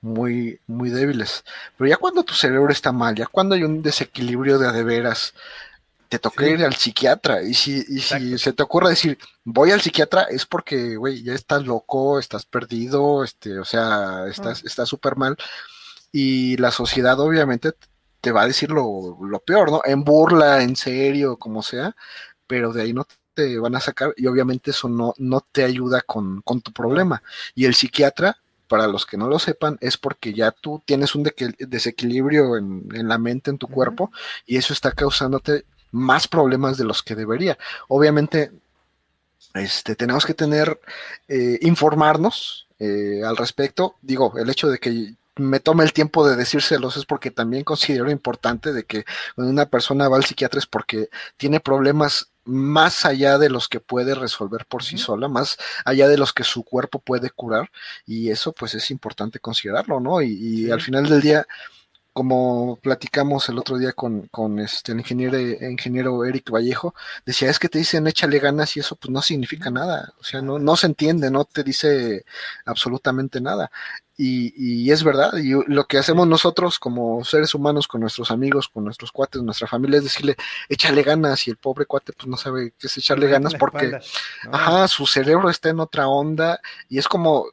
muy, 0.00 0.60
muy 0.66 0.90
débiles. 0.90 1.44
Pero 1.76 1.88
ya 1.88 1.96
cuando 1.96 2.24
tu 2.24 2.34
cerebro 2.34 2.72
está 2.72 2.90
mal, 2.90 3.14
ya 3.14 3.26
cuando 3.26 3.54
hay 3.54 3.62
un 3.62 3.82
desequilibrio 3.82 4.58
de 4.58 4.66
adeveras, 4.68 5.34
te 6.10 6.18
toca 6.18 6.46
ir 6.46 6.64
al 6.64 6.74
psiquiatra. 6.74 7.42
Y 7.42 7.54
si, 7.54 7.84
y 7.88 8.00
si 8.00 8.36
se 8.36 8.52
te 8.52 8.62
ocurre 8.62 8.90
decir, 8.90 9.16
voy 9.44 9.70
al 9.70 9.80
psiquiatra, 9.80 10.24
es 10.24 10.44
porque, 10.44 10.96
güey, 10.96 11.22
ya 11.22 11.34
estás 11.34 11.64
loco, 11.64 12.18
estás 12.18 12.44
perdido, 12.44 13.24
este, 13.24 13.58
o 13.58 13.64
sea, 13.64 14.26
estás 14.28 14.78
ah. 14.78 14.86
súper 14.86 15.16
mal. 15.16 15.36
Y 16.12 16.56
la 16.58 16.72
sociedad 16.72 17.18
obviamente 17.20 17.72
te 18.20 18.32
va 18.32 18.42
a 18.42 18.46
decir 18.46 18.70
lo, 18.70 19.18
lo 19.22 19.38
peor, 19.40 19.70
¿no? 19.70 19.82
En 19.84 20.04
burla, 20.04 20.62
en 20.62 20.76
serio, 20.76 21.36
como 21.38 21.62
sea, 21.62 21.94
pero 22.46 22.72
de 22.72 22.82
ahí 22.82 22.92
no 22.92 23.06
te 23.34 23.58
van 23.60 23.76
a 23.76 23.80
sacar 23.80 24.12
y 24.16 24.26
obviamente 24.26 24.72
eso 24.72 24.88
no, 24.88 25.14
no 25.18 25.46
te 25.52 25.64
ayuda 25.64 26.02
con, 26.02 26.42
con 26.42 26.60
tu 26.60 26.72
problema. 26.72 27.22
Y 27.54 27.66
el 27.66 27.74
psiquiatra 27.76 28.36
para 28.70 28.86
los 28.86 29.04
que 29.04 29.16
no 29.16 29.28
lo 29.28 29.40
sepan, 29.40 29.78
es 29.80 29.96
porque 29.96 30.32
ya 30.32 30.52
tú 30.52 30.80
tienes 30.84 31.16
un 31.16 31.24
desequilibrio 31.58 32.56
en, 32.56 33.08
la 33.08 33.18
mente, 33.18 33.50
en 33.50 33.58
tu 33.58 33.66
cuerpo, 33.66 34.12
y 34.46 34.58
eso 34.58 34.72
está 34.72 34.92
causándote 34.92 35.64
más 35.90 36.28
problemas 36.28 36.76
de 36.76 36.84
los 36.84 37.02
que 37.02 37.14
debería. 37.14 37.58
Obviamente, 37.88 38.52
este, 39.54 39.96
tenemos 39.96 40.24
que 40.26 40.34
tener, 40.34 40.80
eh, 41.28 41.58
informarnos 41.62 42.68
eh, 42.78 43.22
al 43.24 43.36
respecto. 43.36 43.96
Digo, 44.02 44.34
el 44.38 44.48
hecho 44.50 44.68
de 44.68 44.78
que 44.78 45.14
me 45.36 45.60
tome 45.60 45.84
el 45.84 45.92
tiempo 45.92 46.26
de 46.26 46.36
decírselos 46.36 46.96
es 46.96 47.06
porque 47.06 47.30
también 47.30 47.64
considero 47.64 48.10
importante 48.10 48.72
de 48.72 48.84
que 48.84 49.04
cuando 49.34 49.52
una 49.52 49.66
persona 49.66 50.08
va 50.08 50.16
al 50.16 50.24
psiquiatra 50.24 50.58
es 50.58 50.66
porque 50.66 51.08
tiene 51.36 51.60
problemas 51.60 52.30
más 52.44 53.04
allá 53.04 53.38
de 53.38 53.48
los 53.48 53.68
que 53.68 53.80
puede 53.80 54.14
resolver 54.14 54.66
por 54.66 54.82
sí 54.82 54.98
sola, 54.98 55.28
más 55.28 55.56
allá 55.84 56.08
de 56.08 56.18
los 56.18 56.32
que 56.32 56.44
su 56.44 56.64
cuerpo 56.64 56.98
puede 56.98 57.30
curar, 57.30 57.70
y 58.06 58.30
eso 58.30 58.52
pues 58.52 58.74
es 58.74 58.90
importante 58.90 59.38
considerarlo, 59.38 60.00
¿no? 60.00 60.22
Y, 60.22 60.70
al 60.70 60.80
final 60.80 61.08
del 61.08 61.20
día, 61.20 61.46
como 62.12 62.78
platicamos 62.82 63.48
el 63.48 63.58
otro 63.58 63.78
día 63.78 63.92
con, 63.92 64.26
con 64.28 64.58
este, 64.58 64.92
el 64.92 64.98
ingeniero, 64.98 65.38
ingeniero 65.38 66.24
Eric 66.24 66.50
Vallejo, 66.50 66.94
decía, 67.24 67.50
es 67.50 67.58
que 67.58 67.68
te 67.68 67.78
dicen 67.78 68.06
échale 68.06 68.38
ganas 68.38 68.76
y 68.76 68.80
eso 68.80 68.96
pues 68.96 69.10
no 69.10 69.22
significa 69.22 69.70
nada, 69.70 70.12
o 70.18 70.24
sea, 70.24 70.42
no, 70.42 70.58
no 70.58 70.76
se 70.76 70.86
entiende, 70.86 71.30
no 71.30 71.44
te 71.44 71.62
dice 71.62 72.24
absolutamente 72.64 73.40
nada. 73.40 73.70
Y, 74.22 74.90
es 74.90 75.02
verdad, 75.02 75.34
y 75.38 75.52
lo 75.66 75.86
que 75.86 75.96
hacemos 75.96 76.28
nosotros 76.28 76.78
como 76.78 77.24
seres 77.24 77.54
humanos 77.54 77.88
con 77.88 78.02
nuestros 78.02 78.30
amigos, 78.30 78.68
con 78.68 78.84
nuestros 78.84 79.12
cuates, 79.12 79.40
nuestra 79.40 79.66
familia, 79.66 79.96
es 79.96 80.04
decirle, 80.04 80.36
échale 80.68 81.02
ganas, 81.02 81.48
y 81.48 81.50
el 81.50 81.56
pobre 81.56 81.86
cuate 81.86 82.12
pues 82.12 82.28
no 82.28 82.36
sabe 82.36 82.74
qué 82.78 82.86
es 82.86 82.98
echarle 82.98 83.28
ganas 83.28 83.54
porque, 83.54 83.98
ajá, 84.52 84.88
su 84.88 85.06
cerebro 85.06 85.48
está 85.48 85.70
en 85.70 85.80
otra 85.80 86.06
onda, 86.06 86.60
y 86.90 86.98
es 86.98 87.08
como, 87.08 87.46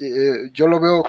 eh, 0.00 0.50
yo 0.52 0.66
lo 0.66 0.80
veo 0.80 1.04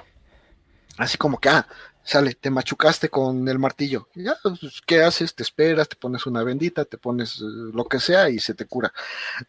así 0.99 1.18
como 1.18 1.39
que, 1.39 1.49
ah, 1.49 1.68
sale, 2.03 2.35
te 2.35 2.49
machucaste 2.49 3.09
con 3.09 3.47
el 3.47 3.59
martillo, 3.59 4.07
ya, 4.15 4.35
pues, 4.43 4.81
¿qué 4.85 5.01
haces? 5.01 5.34
Te 5.35 5.43
esperas, 5.43 5.89
te 5.89 5.95
pones 5.95 6.25
una 6.25 6.43
bendita, 6.43 6.85
te 6.85 6.97
pones 6.97 7.38
eh, 7.38 7.71
lo 7.73 7.85
que 7.85 7.99
sea 7.99 8.30
y 8.30 8.39
se 8.39 8.53
te 8.53 8.65
cura. 8.65 8.93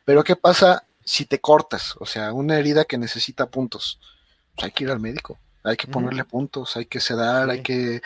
Pero 0.05 0.23
¿qué 0.25 0.37
pasa 0.37 0.85
si 1.05 1.27
te 1.27 1.41
cortas? 1.41 1.95
O 1.99 2.07
sea, 2.07 2.33
una 2.33 2.59
herida 2.59 2.85
que 2.85 2.99
necesita 2.99 3.47
puntos 3.47 3.99
pues 4.55 4.67
hay 4.67 4.71
que 4.71 4.85
ir 4.85 4.91
al 4.91 5.01
médico, 5.01 5.39
hay 5.63 5.77
que 5.77 5.89
ponerle 5.89 6.25
puntos, 6.25 6.77
hay 6.77 6.87
que 6.87 7.01
sedar, 7.01 7.51
hay 7.51 7.63
que 7.63 8.01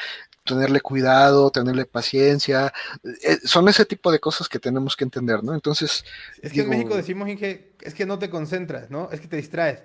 tenerle 0.44 0.80
cuidado, 0.80 1.50
tenerle 1.50 1.84
paciencia, 1.84 2.72
eh, 3.22 3.38
son 3.44 3.68
ese 3.68 3.84
tipo 3.84 4.10
de 4.10 4.18
cosas 4.18 4.48
que 4.48 4.58
tenemos 4.58 4.96
que 4.96 5.04
entender, 5.04 5.44
¿no? 5.44 5.54
Entonces... 5.54 6.04
Es 6.40 6.52
que 6.52 6.62
en 6.62 6.70
México 6.70 6.96
decimos, 6.96 7.28
Inge, 7.28 7.74
es 7.82 7.92
que 7.92 8.06
no 8.06 8.18
te 8.18 8.30
concentras, 8.30 8.90
¿no? 8.90 9.10
Es 9.12 9.20
que 9.20 9.28
te 9.28 9.36
distraes. 9.36 9.82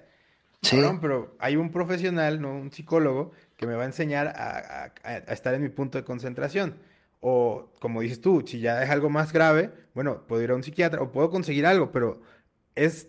Sí. 0.62 0.82
pero 1.02 1.36
hay 1.40 1.58
un 1.58 1.74
profesional, 1.74 2.42
¿no? 2.42 2.56
Un 2.56 2.72
psicólogo 2.72 3.34
que 3.58 3.68
me 3.68 3.76
va 3.76 3.84
a 3.84 3.86
enseñar 3.86 4.28
a, 4.36 4.94
estar 5.32 5.54
en 5.54 5.62
mi 5.62 5.70
punto 5.70 5.98
de 5.98 6.04
concentración. 6.04 6.78
O, 7.22 7.72
como 7.80 8.02
dices 8.02 8.22
tú, 8.22 8.44
si 8.46 8.60
ya 8.60 8.84
es 8.84 8.90
algo 8.90 9.10
más 9.10 9.32
grave, 9.34 9.72
bueno, 9.94 10.28
puedo 10.28 10.42
ir 10.44 10.52
a 10.52 10.56
un 10.56 10.64
psiquiatra 10.64 11.02
o 11.02 11.12
puedo 11.12 11.30
conseguir 11.30 11.66
algo, 11.66 11.92
pero 11.92 12.22
es 12.76 13.08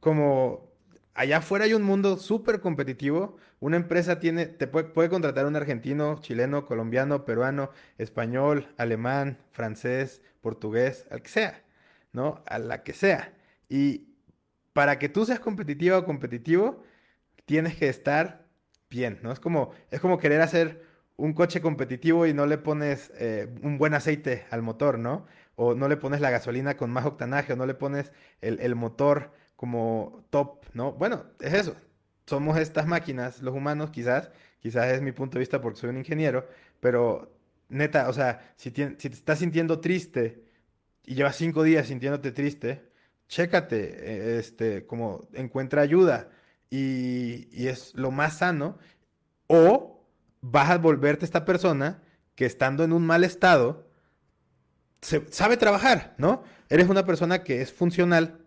como 0.00 0.70
allá 1.14 1.38
afuera 1.38 1.66
hay 1.66 1.74
un 1.74 1.82
mundo 1.82 2.16
súper 2.16 2.60
competitivo. 2.60 3.36
Una 3.60 3.76
empresa 3.76 4.20
tiene, 4.20 4.46
te 4.46 4.66
puede, 4.66 4.86
puede, 4.88 5.10
contratar 5.10 5.46
un 5.46 5.56
argentino, 5.56 6.18
chileno, 6.20 6.64
colombiano, 6.64 7.24
peruano, 7.26 7.70
español, 7.98 8.72
alemán, 8.78 9.38
francés, 9.52 10.22
portugués, 10.40 11.06
al 11.10 11.22
que 11.22 11.28
sea, 11.28 11.62
¿no? 12.12 12.42
A 12.46 12.58
la 12.58 12.82
que 12.82 12.94
sea. 12.94 13.34
Y 13.68 14.14
para 14.72 14.98
que 14.98 15.08
tú 15.08 15.26
seas 15.26 15.40
competitiva 15.40 15.98
o 15.98 16.04
competitivo, 16.04 16.82
tienes 17.44 17.76
que 17.76 17.88
estar 17.88 18.39
bien, 18.90 19.18
¿no? 19.22 19.32
Es 19.32 19.40
como, 19.40 19.72
es 19.90 20.00
como 20.00 20.18
querer 20.18 20.40
hacer 20.42 20.84
un 21.16 21.32
coche 21.34 21.60
competitivo 21.60 22.26
y 22.26 22.34
no 22.34 22.46
le 22.46 22.58
pones 22.58 23.12
eh, 23.16 23.48
un 23.62 23.78
buen 23.78 23.94
aceite 23.94 24.46
al 24.50 24.62
motor, 24.62 24.98
¿no? 24.98 25.26
O 25.56 25.74
no 25.74 25.88
le 25.88 25.96
pones 25.96 26.20
la 26.20 26.30
gasolina 26.30 26.76
con 26.76 26.90
más 26.90 27.06
octanaje, 27.06 27.52
o 27.52 27.56
no 27.56 27.66
le 27.66 27.74
pones 27.74 28.12
el, 28.40 28.58
el 28.60 28.74
motor 28.74 29.32
como 29.56 30.24
top, 30.30 30.64
¿no? 30.74 30.92
Bueno, 30.92 31.24
es 31.40 31.54
eso. 31.54 31.76
Somos 32.26 32.58
estas 32.58 32.86
máquinas, 32.86 33.42
los 33.42 33.54
humanos, 33.54 33.90
quizás, 33.90 34.30
quizás 34.60 34.86
es 34.92 35.02
mi 35.02 35.12
punto 35.12 35.34
de 35.34 35.40
vista 35.40 35.60
porque 35.60 35.78
soy 35.80 35.90
un 35.90 35.98
ingeniero, 35.98 36.48
pero 36.80 37.32
neta, 37.68 38.08
o 38.08 38.12
sea, 38.12 38.52
si, 38.56 38.70
si 38.70 38.72
te 38.72 39.08
estás 39.08 39.38
sintiendo 39.40 39.80
triste 39.80 40.44
y 41.04 41.14
llevas 41.14 41.36
cinco 41.36 41.62
días 41.62 41.88
sintiéndote 41.88 42.32
triste, 42.32 42.90
chécate, 43.28 44.36
eh, 44.36 44.38
este, 44.38 44.86
como 44.86 45.28
encuentra 45.34 45.82
ayuda 45.82 46.30
y, 46.70 47.48
y 47.52 47.68
es 47.68 47.92
lo 47.94 48.10
más 48.10 48.38
sano, 48.38 48.78
o 49.46 50.06
vas 50.40 50.70
a 50.70 50.78
volverte 50.78 51.24
esta 51.24 51.44
persona 51.44 52.02
que 52.34 52.46
estando 52.46 52.84
en 52.84 52.92
un 52.92 53.04
mal 53.04 53.24
estado, 53.24 53.86
se, 55.02 55.26
sabe 55.30 55.56
trabajar, 55.56 56.14
¿no? 56.18 56.42
Eres 56.68 56.88
una 56.88 57.04
persona 57.04 57.42
que 57.42 57.62
es 57.62 57.72
funcional, 57.72 58.38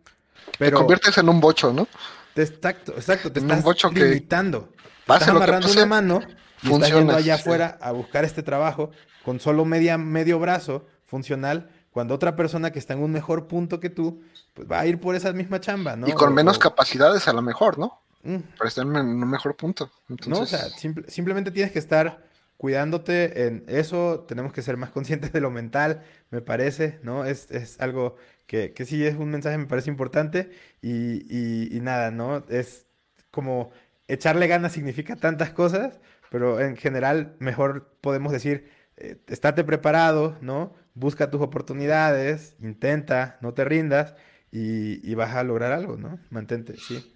pero... 0.57 0.77
Te 0.77 0.81
conviertes 0.81 1.17
en 1.17 1.29
un 1.29 1.39
bocho, 1.39 1.73
¿no? 1.73 1.87
exacto, 2.35 2.93
exacto, 2.93 3.31
te 3.31 3.39
estás 3.39 3.61
bocho 3.61 3.91
limitando. 3.91 4.69
Que 4.71 5.13
estás 5.13 5.27
amarrando 5.27 5.71
una 5.71 5.85
mano 5.85 6.21
y 6.63 6.71
estás 6.71 6.91
yendo 6.91 7.15
allá 7.15 7.35
afuera 7.35 7.77
a 7.81 7.91
buscar 7.91 8.23
este 8.25 8.41
trabajo 8.41 8.91
con 9.23 9.39
solo 9.39 9.65
media, 9.65 9.97
medio 9.97 10.39
brazo 10.39 10.87
funcional, 11.05 11.69
cuando 11.91 12.15
otra 12.15 12.35
persona 12.35 12.71
que 12.71 12.79
está 12.79 12.93
en 12.93 13.03
un 13.03 13.11
mejor 13.11 13.47
punto 13.47 13.79
que 13.79 13.89
tú, 13.89 14.23
pues 14.53 14.67
va 14.69 14.79
a 14.79 14.87
ir 14.87 14.99
por 14.99 15.15
esa 15.15 15.31
misma 15.33 15.59
chamba, 15.59 15.95
¿no? 15.95 16.07
Y 16.07 16.13
con 16.13 16.33
menos 16.33 16.57
capacidades 16.57 17.27
a 17.27 17.33
lo 17.33 17.43
mejor, 17.43 17.77
¿no? 17.77 18.01
Mm. 18.23 18.37
Pero 18.57 18.67
está 18.67 18.81
en 18.81 18.95
un 18.95 19.29
mejor 19.29 19.55
punto. 19.55 19.91
No, 20.27 20.39
o 20.39 20.45
sea, 20.45 20.69
simplemente 21.07 21.51
tienes 21.51 21.71
que 21.71 21.79
estar 21.79 22.23
cuidándote 22.57 23.47
en 23.47 23.65
eso, 23.67 24.25
tenemos 24.27 24.53
que 24.53 24.61
ser 24.61 24.77
más 24.77 24.89
conscientes 24.91 25.33
de 25.33 25.41
lo 25.41 25.51
mental, 25.51 26.03
me 26.29 26.41
parece, 26.41 26.99
¿no? 27.03 27.25
Es, 27.25 27.51
es 27.51 27.79
algo 27.81 28.15
que, 28.47 28.73
que, 28.73 28.85
sí 28.85 29.05
es 29.05 29.15
un 29.15 29.29
mensaje, 29.29 29.57
me 29.57 29.65
parece 29.65 29.89
importante 29.89 30.51
y, 30.81 31.75
y, 31.75 31.79
nada, 31.81 32.11
¿no? 32.11 32.45
Es 32.47 32.87
como 33.31 33.71
echarle 34.07 34.47
ganas 34.47 34.71
significa 34.71 35.15
tantas 35.17 35.51
cosas, 35.51 35.99
pero 36.29 36.61
en 36.61 36.77
general 36.77 37.35
mejor 37.39 37.97
podemos 37.99 38.31
decir, 38.31 38.69
eh, 38.97 39.17
estate 39.27 39.63
preparado, 39.65 40.37
¿no? 40.39 40.73
Busca 40.93 41.29
tus 41.29 41.41
oportunidades, 41.41 42.55
intenta, 42.61 43.37
no 43.41 43.53
te 43.53 43.65
rindas 43.65 44.15
y, 44.51 45.05
y 45.09 45.15
vas 45.15 45.35
a 45.35 45.43
lograr 45.43 45.73
algo, 45.73 45.97
¿no? 45.97 46.19
Mantente, 46.29 46.77
sí. 46.77 47.13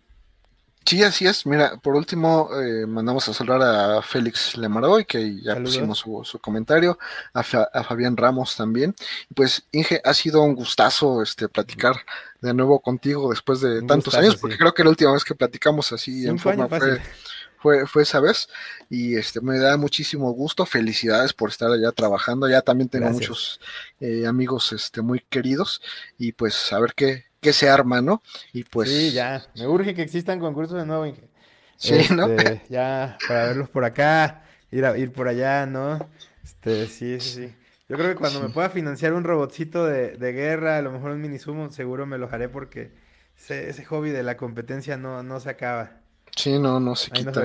Sí, 0.87 1.03
así 1.03 1.27
es. 1.27 1.45
Mira, 1.45 1.75
por 1.75 1.97
último, 1.97 2.49
eh, 2.61 2.85
mandamos 2.85 3.27
a 3.27 3.33
saludar 3.33 3.61
a 3.97 4.01
Félix 4.01 4.55
Lemaroy, 4.55 5.03
que 5.03 5.41
ya 5.41 5.57
pusimos 5.57 5.99
su, 5.99 6.39
comentario, 6.39 6.97
a, 7.33 7.43
Fabián 7.43 8.15
Ramos 8.15 8.55
también. 8.55 8.95
Pues, 9.35 9.67
Inge, 9.73 9.99
ha 10.05 10.13
sido 10.13 10.41
un 10.43 10.55
gustazo 10.55 11.21
este 11.21 11.49
platicar 11.49 11.97
de 12.39 12.53
nuevo 12.53 12.79
contigo 12.79 13.29
después 13.31 13.59
de 13.59 13.81
tantos 13.81 14.15
años, 14.15 14.37
porque 14.37 14.57
creo 14.57 14.73
que 14.73 14.85
la 14.85 14.91
última 14.91 15.11
vez 15.11 15.25
que 15.25 15.35
platicamos 15.35 15.91
así 15.91 16.25
en 16.25 16.39
forma 16.39 16.69
fue, 16.69 17.85
fue, 17.85 18.03
esa 18.03 18.21
vez. 18.21 18.47
Y 18.89 19.17
este 19.17 19.41
me 19.41 19.59
da 19.59 19.75
muchísimo 19.75 20.31
gusto. 20.31 20.65
Felicidades 20.65 21.33
por 21.33 21.49
estar 21.49 21.69
allá 21.69 21.91
trabajando. 21.91 22.47
Ya 22.47 22.61
también 22.61 22.87
tengo 22.87 23.09
muchos 23.09 23.59
eh, 23.99 24.25
amigos 24.25 24.71
este, 24.71 25.01
muy 25.01 25.19
queridos. 25.29 25.81
Y 26.17 26.31
pues 26.31 26.71
a 26.71 26.79
ver 26.79 26.93
qué, 26.95 27.26
que 27.41 27.53
se 27.53 27.69
arma, 27.69 28.01
¿no? 28.01 28.21
Y 28.53 28.63
pues... 28.63 28.89
Sí, 28.89 29.11
ya, 29.11 29.45
me 29.55 29.67
urge 29.67 29.93
que 29.93 30.01
existan 30.01 30.39
concursos 30.39 30.77
de 30.77 30.85
nuevo, 30.85 31.05
Inge. 31.05 31.29
Sí, 31.77 32.07
¿no? 32.13 32.27
Este, 32.27 32.63
ya, 32.69 33.17
para 33.27 33.47
verlos 33.47 33.69
por 33.69 33.85
acá, 33.85 34.43
ir, 34.71 34.85
a, 34.85 34.97
ir 34.97 35.11
por 35.11 35.27
allá, 35.27 35.65
¿no? 35.65 36.09
Este, 36.43 36.87
sí, 36.87 37.19
sí, 37.19 37.47
sí. 37.47 37.55
Yo 37.89 37.95
creo 37.95 38.09
que 38.09 38.15
cuando 38.15 38.41
me 38.41 38.49
pueda 38.49 38.69
financiar 38.69 39.13
un 39.13 39.23
robotcito 39.23 39.85
de, 39.85 40.17
de, 40.17 40.33
guerra, 40.33 40.77
a 40.77 40.81
lo 40.81 40.91
mejor 40.91 41.11
un 41.11 41.21
mini 41.21 41.39
sumo, 41.39 41.71
seguro 41.71 42.05
me 42.05 42.17
lo 42.17 42.27
haré 42.29 42.49
porque 42.49 42.91
ese, 43.37 43.69
ese 43.69 43.85
hobby 43.85 44.09
de 44.09 44.23
la 44.23 44.35
competencia 44.35 44.97
no, 44.97 45.23
no 45.23 45.39
se 45.39 45.49
acaba. 45.49 46.01
Sí, 46.37 46.59
no, 46.59 46.79
no 46.79 46.95
se 46.95 47.09
quita. 47.09 47.43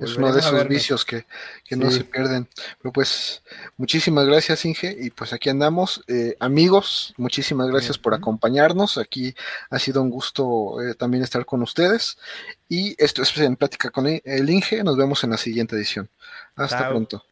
Es, 0.00 0.16
uno 0.16 0.32
de 0.32 0.38
esos 0.38 0.68
vicios 0.68 1.04
que, 1.04 1.26
no 1.70 1.90
se 1.90 2.04
pierden. 2.04 2.48
Pero 2.80 2.92
pues, 2.92 3.42
muchísimas 3.76 4.26
gracias, 4.26 4.64
Inge. 4.64 4.96
Y 4.98 5.10
pues 5.10 5.32
aquí 5.32 5.50
andamos. 5.50 6.04
Eh, 6.06 6.36
amigos, 6.38 7.14
muchísimas 7.16 7.68
gracias 7.68 7.98
por 7.98 8.14
acompañarnos. 8.14 8.96
Aquí 8.96 9.34
ha 9.70 9.78
sido 9.80 10.02
un 10.02 10.10
gusto 10.10 10.80
eh, 10.80 10.94
también 10.94 11.24
estar 11.24 11.44
con 11.44 11.62
ustedes. 11.62 12.16
Y 12.68 12.94
esto 12.96 13.22
es 13.22 13.36
en 13.38 13.56
Plática 13.56 13.90
con 13.90 14.06
el 14.06 14.50
Inge. 14.50 14.84
Nos 14.84 14.96
vemos 14.96 15.24
en 15.24 15.30
la 15.30 15.36
siguiente 15.36 15.74
edición. 15.74 16.08
Hasta 16.54 16.88
pronto. 16.88 17.24